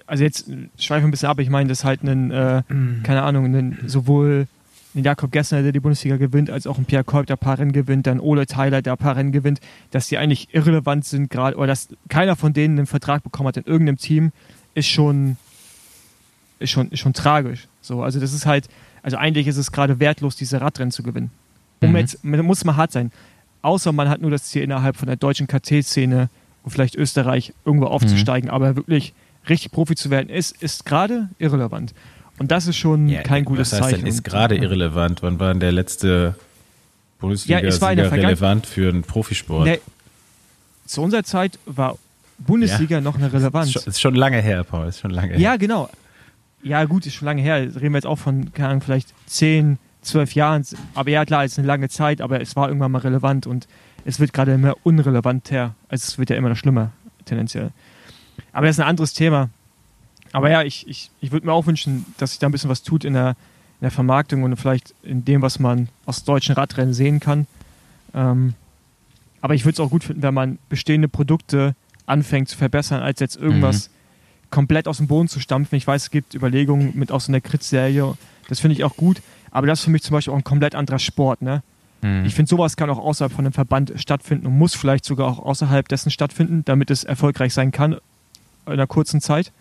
also 0.07 0.23
jetzt 0.23 0.49
schweife 0.79 1.05
ein 1.05 1.11
bisschen 1.11 1.29
ab, 1.29 1.39
ich 1.39 1.49
meine, 1.49 1.69
das 1.69 1.83
halt 1.83 2.01
einen, 2.01 2.31
äh, 2.31 2.63
keine 3.03 3.23
Ahnung, 3.23 3.45
einen, 3.45 3.77
sowohl 3.87 4.47
ein 4.95 5.03
Jakob 5.03 5.31
Gessner, 5.31 5.61
der 5.61 5.71
die 5.71 5.79
Bundesliga 5.79 6.17
gewinnt, 6.17 6.49
als 6.49 6.67
auch 6.67 6.77
ein 6.77 6.85
Pierre 6.85 7.03
Kolb, 7.03 7.27
der 7.27 7.35
ein 7.35 7.39
paar 7.39 7.59
Rennen 7.59 7.71
gewinnt, 7.71 8.07
dann 8.07 8.19
Ole 8.19 8.45
Tyler, 8.45 8.81
der 8.81 8.93
ein 8.93 8.97
paar 8.97 9.15
Rennen 9.15 9.31
gewinnt, 9.31 9.59
dass 9.91 10.07
die 10.07 10.17
eigentlich 10.17 10.53
irrelevant 10.53 11.05
sind 11.05 11.29
gerade, 11.29 11.57
oder 11.57 11.67
dass 11.67 11.89
keiner 12.09 12.35
von 12.35 12.53
denen 12.53 12.77
einen 12.77 12.87
Vertrag 12.87 13.23
bekommen 13.23 13.47
hat 13.47 13.57
in 13.57 13.65
irgendeinem 13.65 13.97
Team, 13.97 14.31
ist 14.73 14.87
schon, 14.87 15.37
ist 16.59 16.71
schon, 16.71 16.89
ist 16.89 16.99
schon 16.99 17.13
tragisch. 17.13 17.67
So, 17.81 18.03
also 18.03 18.19
das 18.19 18.33
ist 18.33 18.45
halt, 18.45 18.67
also 19.03 19.17
eigentlich 19.17 19.47
ist 19.47 19.57
es 19.57 19.71
gerade 19.71 19.99
wertlos, 19.99 20.35
diese 20.35 20.61
Radrennen 20.61 20.91
zu 20.91 21.03
gewinnen. 21.03 21.31
Um 21.81 21.91
mhm. 21.91 21.97
jetzt, 21.97 22.23
muss 22.23 22.65
mal 22.65 22.75
hart 22.75 22.91
sein. 22.91 23.11
Außer 23.61 23.91
man 23.91 24.09
hat 24.09 24.21
nur 24.21 24.31
das 24.31 24.45
Ziel, 24.45 24.63
innerhalb 24.63 24.95
von 24.95 25.07
der 25.07 25.15
deutschen 25.17 25.47
KT-Szene 25.47 26.29
und 26.63 26.71
vielleicht 26.71 26.95
Österreich 26.95 27.53
irgendwo 27.65 27.87
aufzusteigen, 27.87 28.49
mhm. 28.49 28.55
aber 28.55 28.75
wirklich 28.75 29.13
richtig 29.49 29.71
Profi 29.71 29.95
zu 29.95 30.09
werden, 30.09 30.29
ist, 30.29 30.61
ist 30.61 30.85
gerade 30.85 31.29
irrelevant. 31.37 31.93
Und 32.37 32.51
das 32.51 32.67
ist 32.67 32.77
schon 32.77 33.07
ja, 33.07 33.21
kein 33.21 33.45
gutes 33.45 33.71
was 33.71 33.79
heißt 33.79 33.91
Zeichen. 33.91 34.05
Denn, 34.05 34.13
ist 34.13 34.23
gerade 34.23 34.55
irrelevant. 34.55 35.23
Wann 35.23 35.39
war 35.39 35.49
denn 35.49 35.59
der 35.59 35.71
letzte 35.71 36.35
Bundesliga-Sieger 37.19 37.93
ja, 37.93 38.09
relevant 38.09 38.65
für 38.65 38.89
einen 38.89 39.03
Profisport? 39.03 39.65
Nee, 39.65 39.79
zu 40.85 41.01
unserer 41.01 41.23
Zeit 41.23 41.57
war 41.65 41.97
Bundesliga 42.37 42.97
ja. 42.97 43.01
noch 43.01 43.15
eine 43.15 43.31
Relevanz. 43.31 43.67
Ist 43.67 43.73
schon, 43.73 43.83
ist 43.89 44.01
schon 44.01 44.15
lange 44.15 44.41
her, 44.41 44.63
Paul. 44.63 44.87
Ist 44.87 44.99
schon 44.99 45.11
lange 45.11 45.29
her. 45.29 45.39
Ja, 45.39 45.55
genau. 45.55 45.89
Ja, 46.63 46.83
gut, 46.85 47.05
ist 47.05 47.13
schon 47.13 47.25
lange 47.25 47.41
her. 47.41 47.57
Reden 47.57 47.93
wir 47.93 47.97
jetzt 47.97 48.05
auch 48.05 48.17
von, 48.17 48.51
keine 48.53 48.69
Ahnung, 48.69 48.81
vielleicht 48.81 49.13
zehn, 49.27 49.77
zwölf 50.01 50.35
Jahren. 50.35 50.65
Aber 50.93 51.09
ja, 51.09 51.25
klar, 51.25 51.45
ist 51.45 51.57
eine 51.57 51.67
lange 51.67 51.89
Zeit, 51.89 52.21
aber 52.21 52.41
es 52.41 52.55
war 52.55 52.67
irgendwann 52.67 52.91
mal 52.91 52.99
relevant 52.99 53.47
und 53.47 53.67
es 54.03 54.19
wird 54.19 54.33
gerade 54.33 54.53
immer 54.53 54.75
unrelevanter. 54.83 55.75
Also 55.87 56.03
es 56.07 56.17
wird 56.17 56.29
ja 56.29 56.35
immer 56.35 56.49
noch 56.49 56.57
schlimmer, 56.57 56.91
tendenziell. 57.25 57.71
Aber 58.51 58.67
das 58.67 58.77
ist 58.77 58.79
ein 58.79 58.87
anderes 58.87 59.13
Thema. 59.13 59.49
Aber 60.35 60.49
ja, 60.49 60.63
ich, 60.63 60.85
ich, 60.89 61.11
ich 61.21 61.31
würde 61.31 61.45
mir 61.47 61.53
auch 61.53 61.65
wünschen, 61.65 62.05
dass 62.17 62.31
sich 62.31 62.39
da 62.39 62.49
ein 62.49 62.51
bisschen 62.51 62.69
was 62.69 62.83
tut 62.83 63.05
in 63.05 63.13
der, 63.13 63.29
in 63.29 63.83
der 63.83 63.91
Vermarktung 63.91 64.43
und 64.43 64.53
vielleicht 64.57 64.93
in 65.01 65.23
dem, 65.23 65.41
was 65.41 65.59
man 65.59 65.87
aus 66.05 66.25
deutschen 66.25 66.55
Radrennen 66.55 66.93
sehen 66.93 67.21
kann. 67.21 67.47
Ähm, 68.13 68.53
aber 69.39 69.55
ich 69.55 69.63
würde 69.63 69.75
es 69.75 69.79
auch 69.79 69.89
gut 69.89 70.03
finden, 70.03 70.23
wenn 70.23 70.33
man 70.33 70.59
bestehende 70.67 71.07
Produkte 71.07 71.73
anfängt 72.05 72.49
zu 72.49 72.57
verbessern, 72.57 73.01
als 73.01 73.21
jetzt 73.21 73.37
irgendwas 73.37 73.87
mhm. 73.87 74.49
komplett 74.49 74.89
aus 74.89 74.97
dem 74.97 75.07
Boden 75.07 75.29
zu 75.29 75.39
stampfen. 75.39 75.77
Ich 75.77 75.87
weiß, 75.87 76.03
es 76.03 76.11
gibt 76.11 76.33
Überlegungen 76.33 76.91
mit 76.95 77.13
aus 77.13 77.29
einer 77.29 77.39
Crit-Serie. 77.39 78.17
Das 78.49 78.59
finde 78.59 78.73
ich 78.73 78.83
auch 78.83 78.97
gut. 78.97 79.21
Aber 79.51 79.67
das 79.67 79.79
ist 79.79 79.85
für 79.85 79.91
mich 79.91 80.03
zum 80.03 80.15
Beispiel 80.15 80.33
auch 80.33 80.37
ein 80.37 80.43
komplett 80.43 80.75
anderer 80.75 80.99
Sport. 80.99 81.43
Ne? 81.43 81.63
Mhm. 82.01 82.25
Ich 82.25 82.35
finde, 82.35 82.49
sowas 82.49 82.75
kann 82.75 82.89
auch 82.89 82.99
außerhalb 82.99 83.31
von 83.31 83.45
einem 83.45 83.53
Verband 83.53 83.93
stattfinden 83.95 84.47
und 84.47 84.57
muss 84.57 84.75
vielleicht 84.75 85.05
sogar 85.05 85.27
auch 85.27 85.39
außerhalb 85.39 85.87
dessen 85.87 86.11
stattfinden, 86.11 86.65
damit 86.65 86.91
es 86.91 87.05
erfolgreich 87.05 87.53
sein 87.53 87.71
kann 87.71 87.93
in 88.65 88.73
einer 88.73 88.85
kurzen 88.85 89.21
Zeit. 89.21 89.53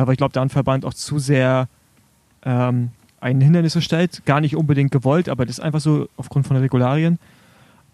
Aber 0.00 0.12
ich 0.12 0.18
glaube, 0.18 0.32
da 0.32 0.42
ein 0.42 0.50
Verband 0.50 0.84
auch 0.84 0.94
zu 0.94 1.18
sehr 1.18 1.68
ähm, 2.44 2.90
ein 3.20 3.40
Hindernis 3.40 3.82
stellt. 3.82 4.24
Gar 4.26 4.40
nicht 4.40 4.56
unbedingt 4.56 4.90
gewollt, 4.90 5.28
aber 5.28 5.46
das 5.46 5.58
ist 5.58 5.64
einfach 5.64 5.80
so 5.80 6.08
aufgrund 6.16 6.46
von 6.46 6.56
Regularien. 6.56 7.18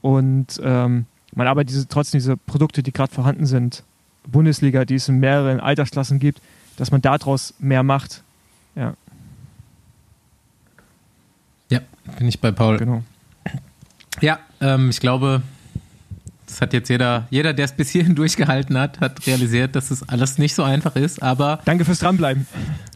Und 0.00 0.60
ähm, 0.62 1.06
man 1.34 1.46
aber 1.46 1.64
diese, 1.64 1.86
trotzdem 1.88 2.18
diese 2.18 2.36
Produkte, 2.36 2.82
die 2.82 2.92
gerade 2.92 3.12
vorhanden 3.12 3.46
sind, 3.46 3.84
Bundesliga, 4.26 4.84
die 4.84 4.96
es 4.96 5.08
in 5.08 5.18
mehreren 5.18 5.60
Altersklassen 5.60 6.18
gibt, 6.18 6.40
dass 6.76 6.90
man 6.90 7.02
daraus 7.02 7.54
mehr 7.58 7.82
macht. 7.82 8.22
Ja. 8.74 8.94
Ja, 11.68 11.80
bin 12.18 12.26
ich 12.26 12.40
bei 12.40 12.50
Paul. 12.50 12.78
Genau. 12.78 13.02
Ja, 14.20 14.38
ähm, 14.60 14.90
ich 14.90 15.00
glaube, 15.00 15.42
das 16.50 16.60
hat 16.60 16.72
jetzt 16.72 16.88
jeder, 16.88 17.26
jeder, 17.30 17.52
der 17.52 17.64
es 17.64 17.72
bis 17.72 17.90
hierhin 17.90 18.14
durchgehalten 18.16 18.76
hat, 18.76 19.00
hat 19.00 19.26
realisiert, 19.26 19.76
dass 19.76 19.90
es 19.90 20.08
alles 20.08 20.38
nicht 20.38 20.54
so 20.54 20.62
einfach 20.62 20.96
ist, 20.96 21.22
aber. 21.22 21.60
Danke 21.64 21.84
fürs 21.84 22.00
Dranbleiben. 22.00 22.46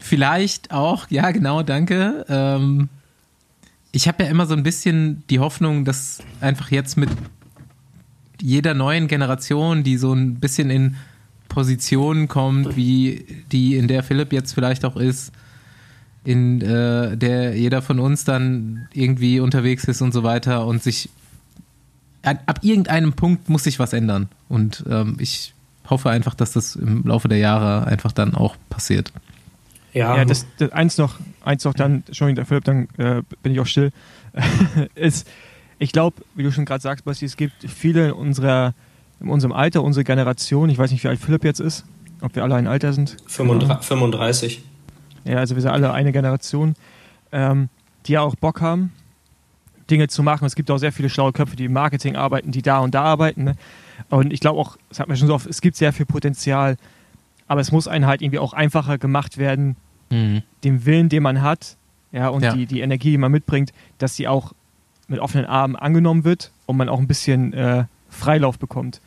Vielleicht 0.01 0.71
auch, 0.71 1.09
ja, 1.09 1.31
genau, 1.31 1.63
danke. 1.63 2.25
Ähm, 2.29 2.89
ich 3.91 4.07
habe 4.07 4.23
ja 4.23 4.29
immer 4.29 4.45
so 4.45 4.53
ein 4.53 4.63
bisschen 4.63 5.23
die 5.29 5.39
Hoffnung, 5.39 5.85
dass 5.85 6.19
einfach 6.41 6.69
jetzt 6.69 6.97
mit 6.97 7.09
jeder 8.41 8.73
neuen 8.73 9.07
Generation, 9.07 9.83
die 9.83 9.97
so 9.97 10.13
ein 10.13 10.35
bisschen 10.35 10.69
in 10.69 10.97
Positionen 11.47 12.27
kommt, 12.27 12.75
wie 12.75 13.25
die, 13.51 13.77
in 13.77 13.87
der 13.87 14.03
Philipp 14.03 14.33
jetzt 14.33 14.53
vielleicht 14.53 14.83
auch 14.83 14.97
ist, 14.97 15.31
in 16.25 16.61
äh, 16.61 17.15
der 17.15 17.55
jeder 17.55 17.81
von 17.81 17.99
uns 17.99 18.25
dann 18.25 18.89
irgendwie 18.93 19.39
unterwegs 19.39 19.85
ist 19.85 20.01
und 20.01 20.11
so 20.11 20.23
weiter 20.23 20.65
und 20.65 20.83
sich 20.83 21.09
ab 22.25 22.59
irgendeinem 22.61 23.13
Punkt 23.13 23.49
muss 23.49 23.63
sich 23.63 23.79
was 23.79 23.93
ändern. 23.93 24.29
Und 24.49 24.83
ähm, 24.89 25.17
ich 25.19 25.53
hoffe 25.89 26.09
einfach, 26.09 26.33
dass 26.35 26.51
das 26.51 26.75
im 26.75 27.03
Laufe 27.03 27.27
der 27.27 27.37
Jahre 27.37 27.87
einfach 27.87 28.11
dann 28.11 28.35
auch 28.35 28.55
passiert. 28.69 29.11
Ja, 29.93 30.17
ja 30.17 30.25
das, 30.25 30.45
das 30.57 30.71
eins 30.71 30.97
noch, 30.97 31.15
eins 31.43 31.63
noch 31.63 31.73
dann, 31.73 32.03
Entschuldigung, 32.07 32.45
Philipp, 32.45 32.63
dann 32.65 32.87
äh, 32.97 33.21
bin 33.41 33.53
ich 33.53 33.59
auch 33.59 33.65
still, 33.65 33.91
ist, 34.95 35.27
ich 35.79 35.91
glaube, 35.91 36.17
wie 36.35 36.43
du 36.43 36.51
schon 36.51 36.65
gerade 36.65 36.81
sagst, 36.81 37.05
Basti, 37.05 37.25
es 37.25 37.37
gibt 37.37 37.53
viele 37.69 38.07
in, 38.07 38.13
unserer, 38.13 38.73
in 39.21 39.29
unserem 39.29 39.53
Alter, 39.53 39.83
unsere 39.83 40.03
Generation, 40.03 40.69
ich 40.69 40.77
weiß 40.77 40.91
nicht, 40.91 41.03
wie 41.03 41.07
alt 41.07 41.19
Philipp 41.19 41.43
jetzt 41.43 41.59
ist, 41.59 41.85
ob 42.21 42.35
wir 42.35 42.43
alle 42.43 42.55
ein 42.55 42.67
Alter 42.67 42.91
sind. 42.91 43.17
35. 43.27 44.63
Ja, 45.23 45.37
also 45.37 45.55
wir 45.55 45.61
sind 45.61 45.71
alle 45.71 45.93
eine 45.93 46.11
Generation, 46.11 46.75
ähm, 47.31 47.69
die 48.05 48.13
ja 48.13 48.21
auch 48.21 48.35
Bock 48.35 48.61
haben, 48.61 48.91
Dinge 49.89 50.07
zu 50.07 50.23
machen. 50.23 50.45
Es 50.45 50.55
gibt 50.55 50.69
auch 50.71 50.77
sehr 50.77 50.91
viele 50.91 51.09
schlaue 51.09 51.31
Köpfe, 51.31 51.55
die 51.55 51.65
im 51.65 51.73
Marketing 51.73 52.15
arbeiten, 52.15 52.51
die 52.51 52.61
da 52.61 52.79
und 52.79 52.95
da 52.95 53.03
arbeiten. 53.03 53.45
Ne? 53.45 53.55
Und 54.09 54.33
ich 54.33 54.39
glaube 54.39 54.59
auch, 54.59 54.77
das 54.89 54.99
hat 54.99 55.07
man 55.07 55.17
schon 55.17 55.27
so 55.27 55.35
oft, 55.35 55.47
es 55.47 55.61
gibt 55.61 55.77
sehr 55.77 55.93
viel 55.93 56.05
Potenzial, 56.05 56.77
aber 57.47 57.61
es 57.61 57.71
muss 57.71 57.87
einem 57.87 58.07
halt 58.07 58.21
irgendwie 58.21 58.39
auch 58.39 58.53
einfacher 58.53 58.97
gemacht 58.97 59.37
werden, 59.37 59.75
mhm. 60.09 60.41
dem 60.63 60.85
Willen, 60.85 61.09
den 61.09 61.23
man 61.23 61.41
hat, 61.41 61.77
ja, 62.11 62.29
und 62.29 62.43
ja. 62.43 62.53
Die, 62.53 62.65
die 62.65 62.79
Energie, 62.79 63.11
die 63.11 63.17
man 63.17 63.31
mitbringt, 63.31 63.73
dass 63.97 64.15
sie 64.15 64.27
auch 64.27 64.53
mit 65.07 65.19
offenen 65.19 65.45
Armen 65.45 65.75
angenommen 65.75 66.23
wird 66.23 66.51
und 66.65 66.77
man 66.77 66.89
auch 66.89 66.99
ein 66.99 67.07
bisschen 67.07 67.53
äh, 67.53 67.85
Freilauf 68.09 68.57
bekommt. 68.57 69.01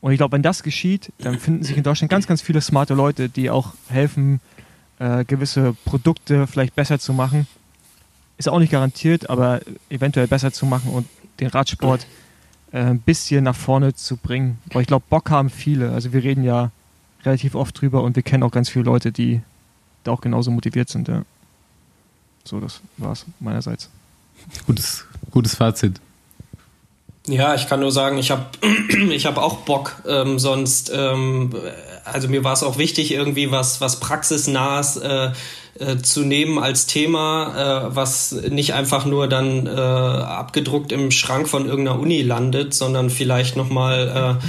Und 0.00 0.12
ich 0.12 0.18
glaube, 0.18 0.32
wenn 0.32 0.42
das 0.42 0.62
geschieht, 0.62 1.12
dann 1.18 1.38
finden 1.38 1.62
sich 1.62 1.76
in 1.76 1.82
Deutschland 1.82 2.10
ganz, 2.10 2.26
ganz 2.26 2.42
viele 2.42 2.60
smarte 2.60 2.94
Leute, 2.94 3.28
die 3.28 3.50
auch 3.50 3.72
helfen, 3.88 4.40
äh, 4.98 5.24
gewisse 5.24 5.74
Produkte 5.84 6.46
vielleicht 6.46 6.74
besser 6.74 6.98
zu 6.98 7.12
machen 7.12 7.46
ist 8.38 8.48
auch 8.48 8.58
nicht 8.58 8.72
garantiert, 8.72 9.30
aber 9.30 9.60
eventuell 9.88 10.26
besser 10.26 10.52
zu 10.52 10.66
machen 10.66 10.90
und 10.90 11.06
den 11.40 11.48
Radsport 11.48 12.06
äh, 12.72 12.78
ein 12.78 13.00
bisschen 13.00 13.44
nach 13.44 13.56
vorne 13.56 13.94
zu 13.94 14.16
bringen. 14.16 14.58
Aber 14.70 14.80
ich 14.80 14.86
glaube, 14.86 15.04
Bock 15.08 15.30
haben 15.30 15.50
viele. 15.50 15.92
Also 15.92 16.12
wir 16.12 16.22
reden 16.22 16.44
ja 16.44 16.70
relativ 17.24 17.54
oft 17.54 17.80
drüber 17.80 18.02
und 18.02 18.16
wir 18.16 18.22
kennen 18.22 18.42
auch 18.42 18.50
ganz 18.50 18.68
viele 18.68 18.84
Leute, 18.84 19.12
die 19.12 19.42
da 20.04 20.12
auch 20.12 20.20
genauso 20.20 20.50
motiviert 20.50 20.88
sind. 20.88 21.08
Ja. 21.08 21.24
So, 22.44 22.60
das 22.60 22.80
war's 22.96 23.26
meinerseits. 23.38 23.88
Gutes, 24.66 25.04
gutes 25.30 25.54
Fazit. 25.54 26.00
Ja, 27.26 27.54
ich 27.54 27.68
kann 27.68 27.78
nur 27.78 27.92
sagen, 27.92 28.18
ich 28.18 28.32
habe 28.32 28.46
ich 29.10 29.26
hab 29.26 29.38
auch 29.38 29.58
Bock. 29.58 30.02
Ähm, 30.06 30.38
sonst, 30.38 30.90
ähm, 30.94 31.54
also 32.04 32.28
mir 32.28 32.44
war 32.44 32.52
es 32.52 32.62
auch 32.62 32.78
wichtig, 32.78 33.12
irgendwie 33.12 33.50
was, 33.50 33.80
was 33.80 34.00
praxisnahes 34.00 34.96
äh, 34.96 35.30
äh, 35.78 35.96
zu 35.98 36.20
nehmen 36.20 36.58
als 36.58 36.86
Thema, 36.86 37.88
äh, 37.90 37.96
was 37.96 38.32
nicht 38.32 38.74
einfach 38.74 39.06
nur 39.06 39.28
dann 39.28 39.66
äh, 39.66 39.70
abgedruckt 39.70 40.92
im 40.92 41.10
Schrank 41.10 41.48
von 41.48 41.66
irgendeiner 41.66 41.98
Uni 41.98 42.22
landet, 42.22 42.74
sondern 42.74 43.10
vielleicht 43.10 43.56
nochmal 43.56 44.38
äh, 44.40 44.46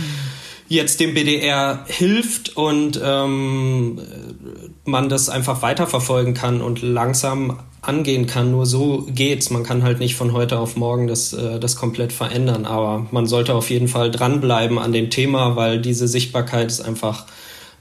jetzt 0.67 0.99
dem 0.99 1.13
BDR 1.13 1.85
hilft 1.87 2.57
und 2.57 2.99
ähm, 3.03 4.01
man 4.85 5.09
das 5.09 5.29
einfach 5.29 5.61
weiterverfolgen 5.61 6.33
kann 6.33 6.61
und 6.61 6.81
langsam 6.81 7.59
angehen 7.81 8.27
kann. 8.27 8.51
Nur 8.51 8.65
so 8.65 9.05
geht's. 9.09 9.49
Man 9.49 9.63
kann 9.63 9.83
halt 9.83 9.99
nicht 9.99 10.15
von 10.15 10.33
heute 10.33 10.57
auf 10.59 10.75
morgen 10.75 11.07
das, 11.07 11.33
äh, 11.33 11.59
das 11.59 11.75
komplett 11.75 12.11
verändern. 12.11 12.65
Aber 12.65 13.07
man 13.11 13.27
sollte 13.27 13.53
auf 13.53 13.69
jeden 13.69 13.87
Fall 13.87 14.09
dranbleiben 14.09 14.79
an 14.79 14.93
dem 14.93 15.09
Thema, 15.09 15.55
weil 15.55 15.79
diese 15.79 16.07
Sichtbarkeit 16.07 16.67
ist 16.67 16.81
einfach 16.81 17.25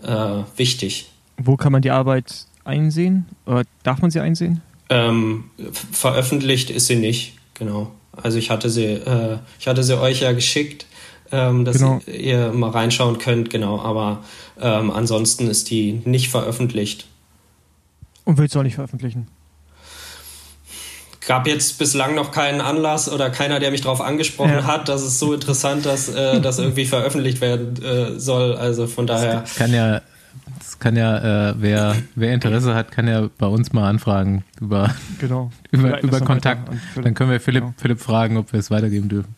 äh, 0.02 0.42
wichtig. 0.56 1.10
Wo 1.36 1.56
kann 1.56 1.72
man 1.72 1.82
die 1.82 1.90
Arbeit 1.90 2.46
einsehen? 2.64 3.26
Oder 3.46 3.64
darf 3.82 4.02
man 4.02 4.10
sie 4.10 4.20
einsehen? 4.20 4.60
Ähm, 4.88 5.44
veröffentlicht 5.92 6.70
ist 6.70 6.86
sie 6.86 6.96
nicht, 6.96 7.34
genau. 7.54 7.90
Also 8.12 8.38
ich 8.38 8.50
hatte 8.50 8.68
sie, 8.68 8.84
äh, 8.84 9.38
ich 9.58 9.66
hatte 9.66 9.82
sie 9.82 9.98
euch 9.98 10.20
ja 10.20 10.32
geschickt, 10.32 10.86
ähm, 11.30 11.64
dass 11.64 11.78
genau. 11.78 12.00
ihr 12.06 12.52
mal 12.52 12.70
reinschauen 12.70 13.18
könnt, 13.18 13.50
genau. 13.50 13.80
Aber 13.80 14.22
ähm, 14.60 14.90
ansonsten 14.90 15.48
ist 15.48 15.70
die 15.70 16.02
nicht 16.04 16.28
veröffentlicht. 16.28 17.06
Und 18.24 18.38
willst 18.38 18.54
du 18.54 18.60
auch 18.60 18.64
nicht 18.64 18.74
veröffentlichen? 18.74 19.28
Gab 21.26 21.46
jetzt 21.46 21.78
bislang 21.78 22.14
noch 22.14 22.32
keinen 22.32 22.60
Anlass 22.60 23.10
oder 23.10 23.30
keiner, 23.30 23.60
der 23.60 23.70
mich 23.70 23.82
darauf 23.82 24.00
angesprochen 24.00 24.52
ja. 24.52 24.66
hat, 24.66 24.88
dass 24.88 25.02
es 25.02 25.18
so 25.18 25.32
interessant, 25.32 25.86
dass 25.86 26.08
äh, 26.08 26.40
das 26.40 26.58
irgendwie 26.58 26.84
veröffentlicht 26.84 27.40
werden 27.40 27.82
äh, 27.82 28.18
soll. 28.18 28.56
Also 28.56 28.86
von 28.86 29.06
daher. 29.06 29.42
Das 29.42 29.54
kann 29.54 29.72
ja 29.72 30.00
kann 30.82 30.96
ja, 30.96 31.50
äh, 31.50 31.54
wer, 31.58 31.94
wer 32.16 32.34
Interesse 32.34 32.74
hat, 32.74 32.90
kann 32.90 33.06
ja 33.06 33.28
bei 33.38 33.46
uns 33.46 33.72
mal 33.72 33.88
anfragen 33.88 34.42
über, 34.60 34.92
genau. 35.20 35.52
über, 35.70 36.02
über 36.02 36.20
Kontakt. 36.20 36.68
Dann 37.00 37.14
können 37.14 37.30
wir 37.30 37.38
Philipp, 37.38 37.62
genau. 37.62 37.74
Philipp 37.76 38.00
fragen, 38.00 38.36
ob 38.36 38.52
wir 38.52 38.58
es 38.58 38.68
weitergeben 38.72 39.08
dürfen. 39.08 39.32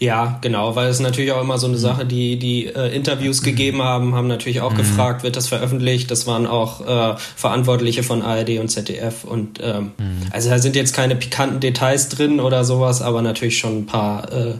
Ja, 0.00 0.38
genau, 0.42 0.76
weil 0.76 0.88
es 0.88 1.00
natürlich 1.00 1.32
auch 1.32 1.40
immer 1.40 1.56
so 1.56 1.66
eine 1.66 1.78
Sache, 1.78 2.04
die 2.04 2.38
die 2.38 2.66
äh, 2.66 2.94
Interviews 2.94 3.42
gegeben 3.42 3.80
haben, 3.80 4.14
haben 4.14 4.28
natürlich 4.28 4.60
auch 4.60 4.72
mhm. 4.72 4.76
gefragt, 4.76 5.22
wird 5.22 5.34
das 5.34 5.48
veröffentlicht? 5.48 6.10
Das 6.10 6.26
waren 6.26 6.46
auch 6.46 6.86
äh, 6.86 7.16
Verantwortliche 7.36 8.02
von 8.02 8.20
ARD 8.20 8.58
und 8.58 8.68
ZDF 8.68 9.24
und 9.24 9.60
ähm, 9.62 9.92
mhm. 9.96 10.26
also 10.30 10.50
da 10.50 10.58
sind 10.58 10.76
jetzt 10.76 10.94
keine 10.94 11.16
pikanten 11.16 11.60
Details 11.60 12.10
drin 12.10 12.38
oder 12.38 12.64
sowas, 12.64 13.00
aber 13.00 13.22
natürlich 13.22 13.56
schon 13.56 13.78
ein 13.78 13.86
paar 13.86 14.30
äh, 14.30 14.54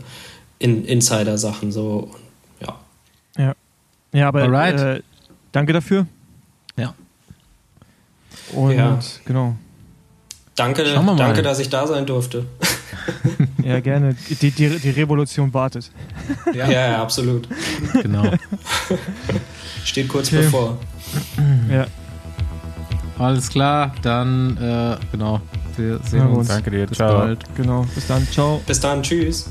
in 0.59 0.87
Insider-Sachen 0.87 1.73
so. 1.73 2.11
Ja. 2.59 2.81
Ja. 3.37 3.55
Ja, 4.15 4.29
aber 4.29 4.45
äh, 4.45 5.03
danke 5.53 5.75
dafür. 5.75 6.07
Ja. 8.53 8.59
Und 8.59 8.77
ja. 8.77 8.99
genau. 9.25 9.57
Danke, 10.55 10.85
danke, 10.85 11.43
dass 11.43 11.59
ich 11.61 11.71
da 11.71 11.87
sein 11.87 12.05
durfte. 12.05 12.45
ja, 13.65 13.81
gerne. 13.81 14.15
Die, 14.15 14.51
die, 14.51 14.79
die 14.79 14.91
Revolution 14.91 15.53
wartet. 15.55 15.91
Ja, 16.53 16.71
ja, 16.71 17.03
absolut. 17.03 17.49
Genau. 18.03 18.25
Steht 19.85 20.09
kurz 20.09 20.29
okay. 20.29 20.43
bevor. 20.43 20.79
Ja. 21.71 21.87
Alles 23.19 23.49
klar, 23.49 23.95
dann 24.03 24.57
äh, 24.59 24.97
genau. 25.11 25.41
Wir 25.77 26.01
sehen 26.05 26.19
ja, 26.19 26.27
uns. 26.27 26.49
Danke 26.49 26.71
dir. 26.71 26.87
Bis 26.87 26.99
Ciao. 26.99 27.19
bald. 27.19 27.45
Genau. 27.57 27.87
Bis 27.95 28.07
dann. 28.07 28.27
Ciao. 28.31 28.61
Bis 28.67 28.81
dann. 28.81 29.03
Tschüss. 29.03 29.49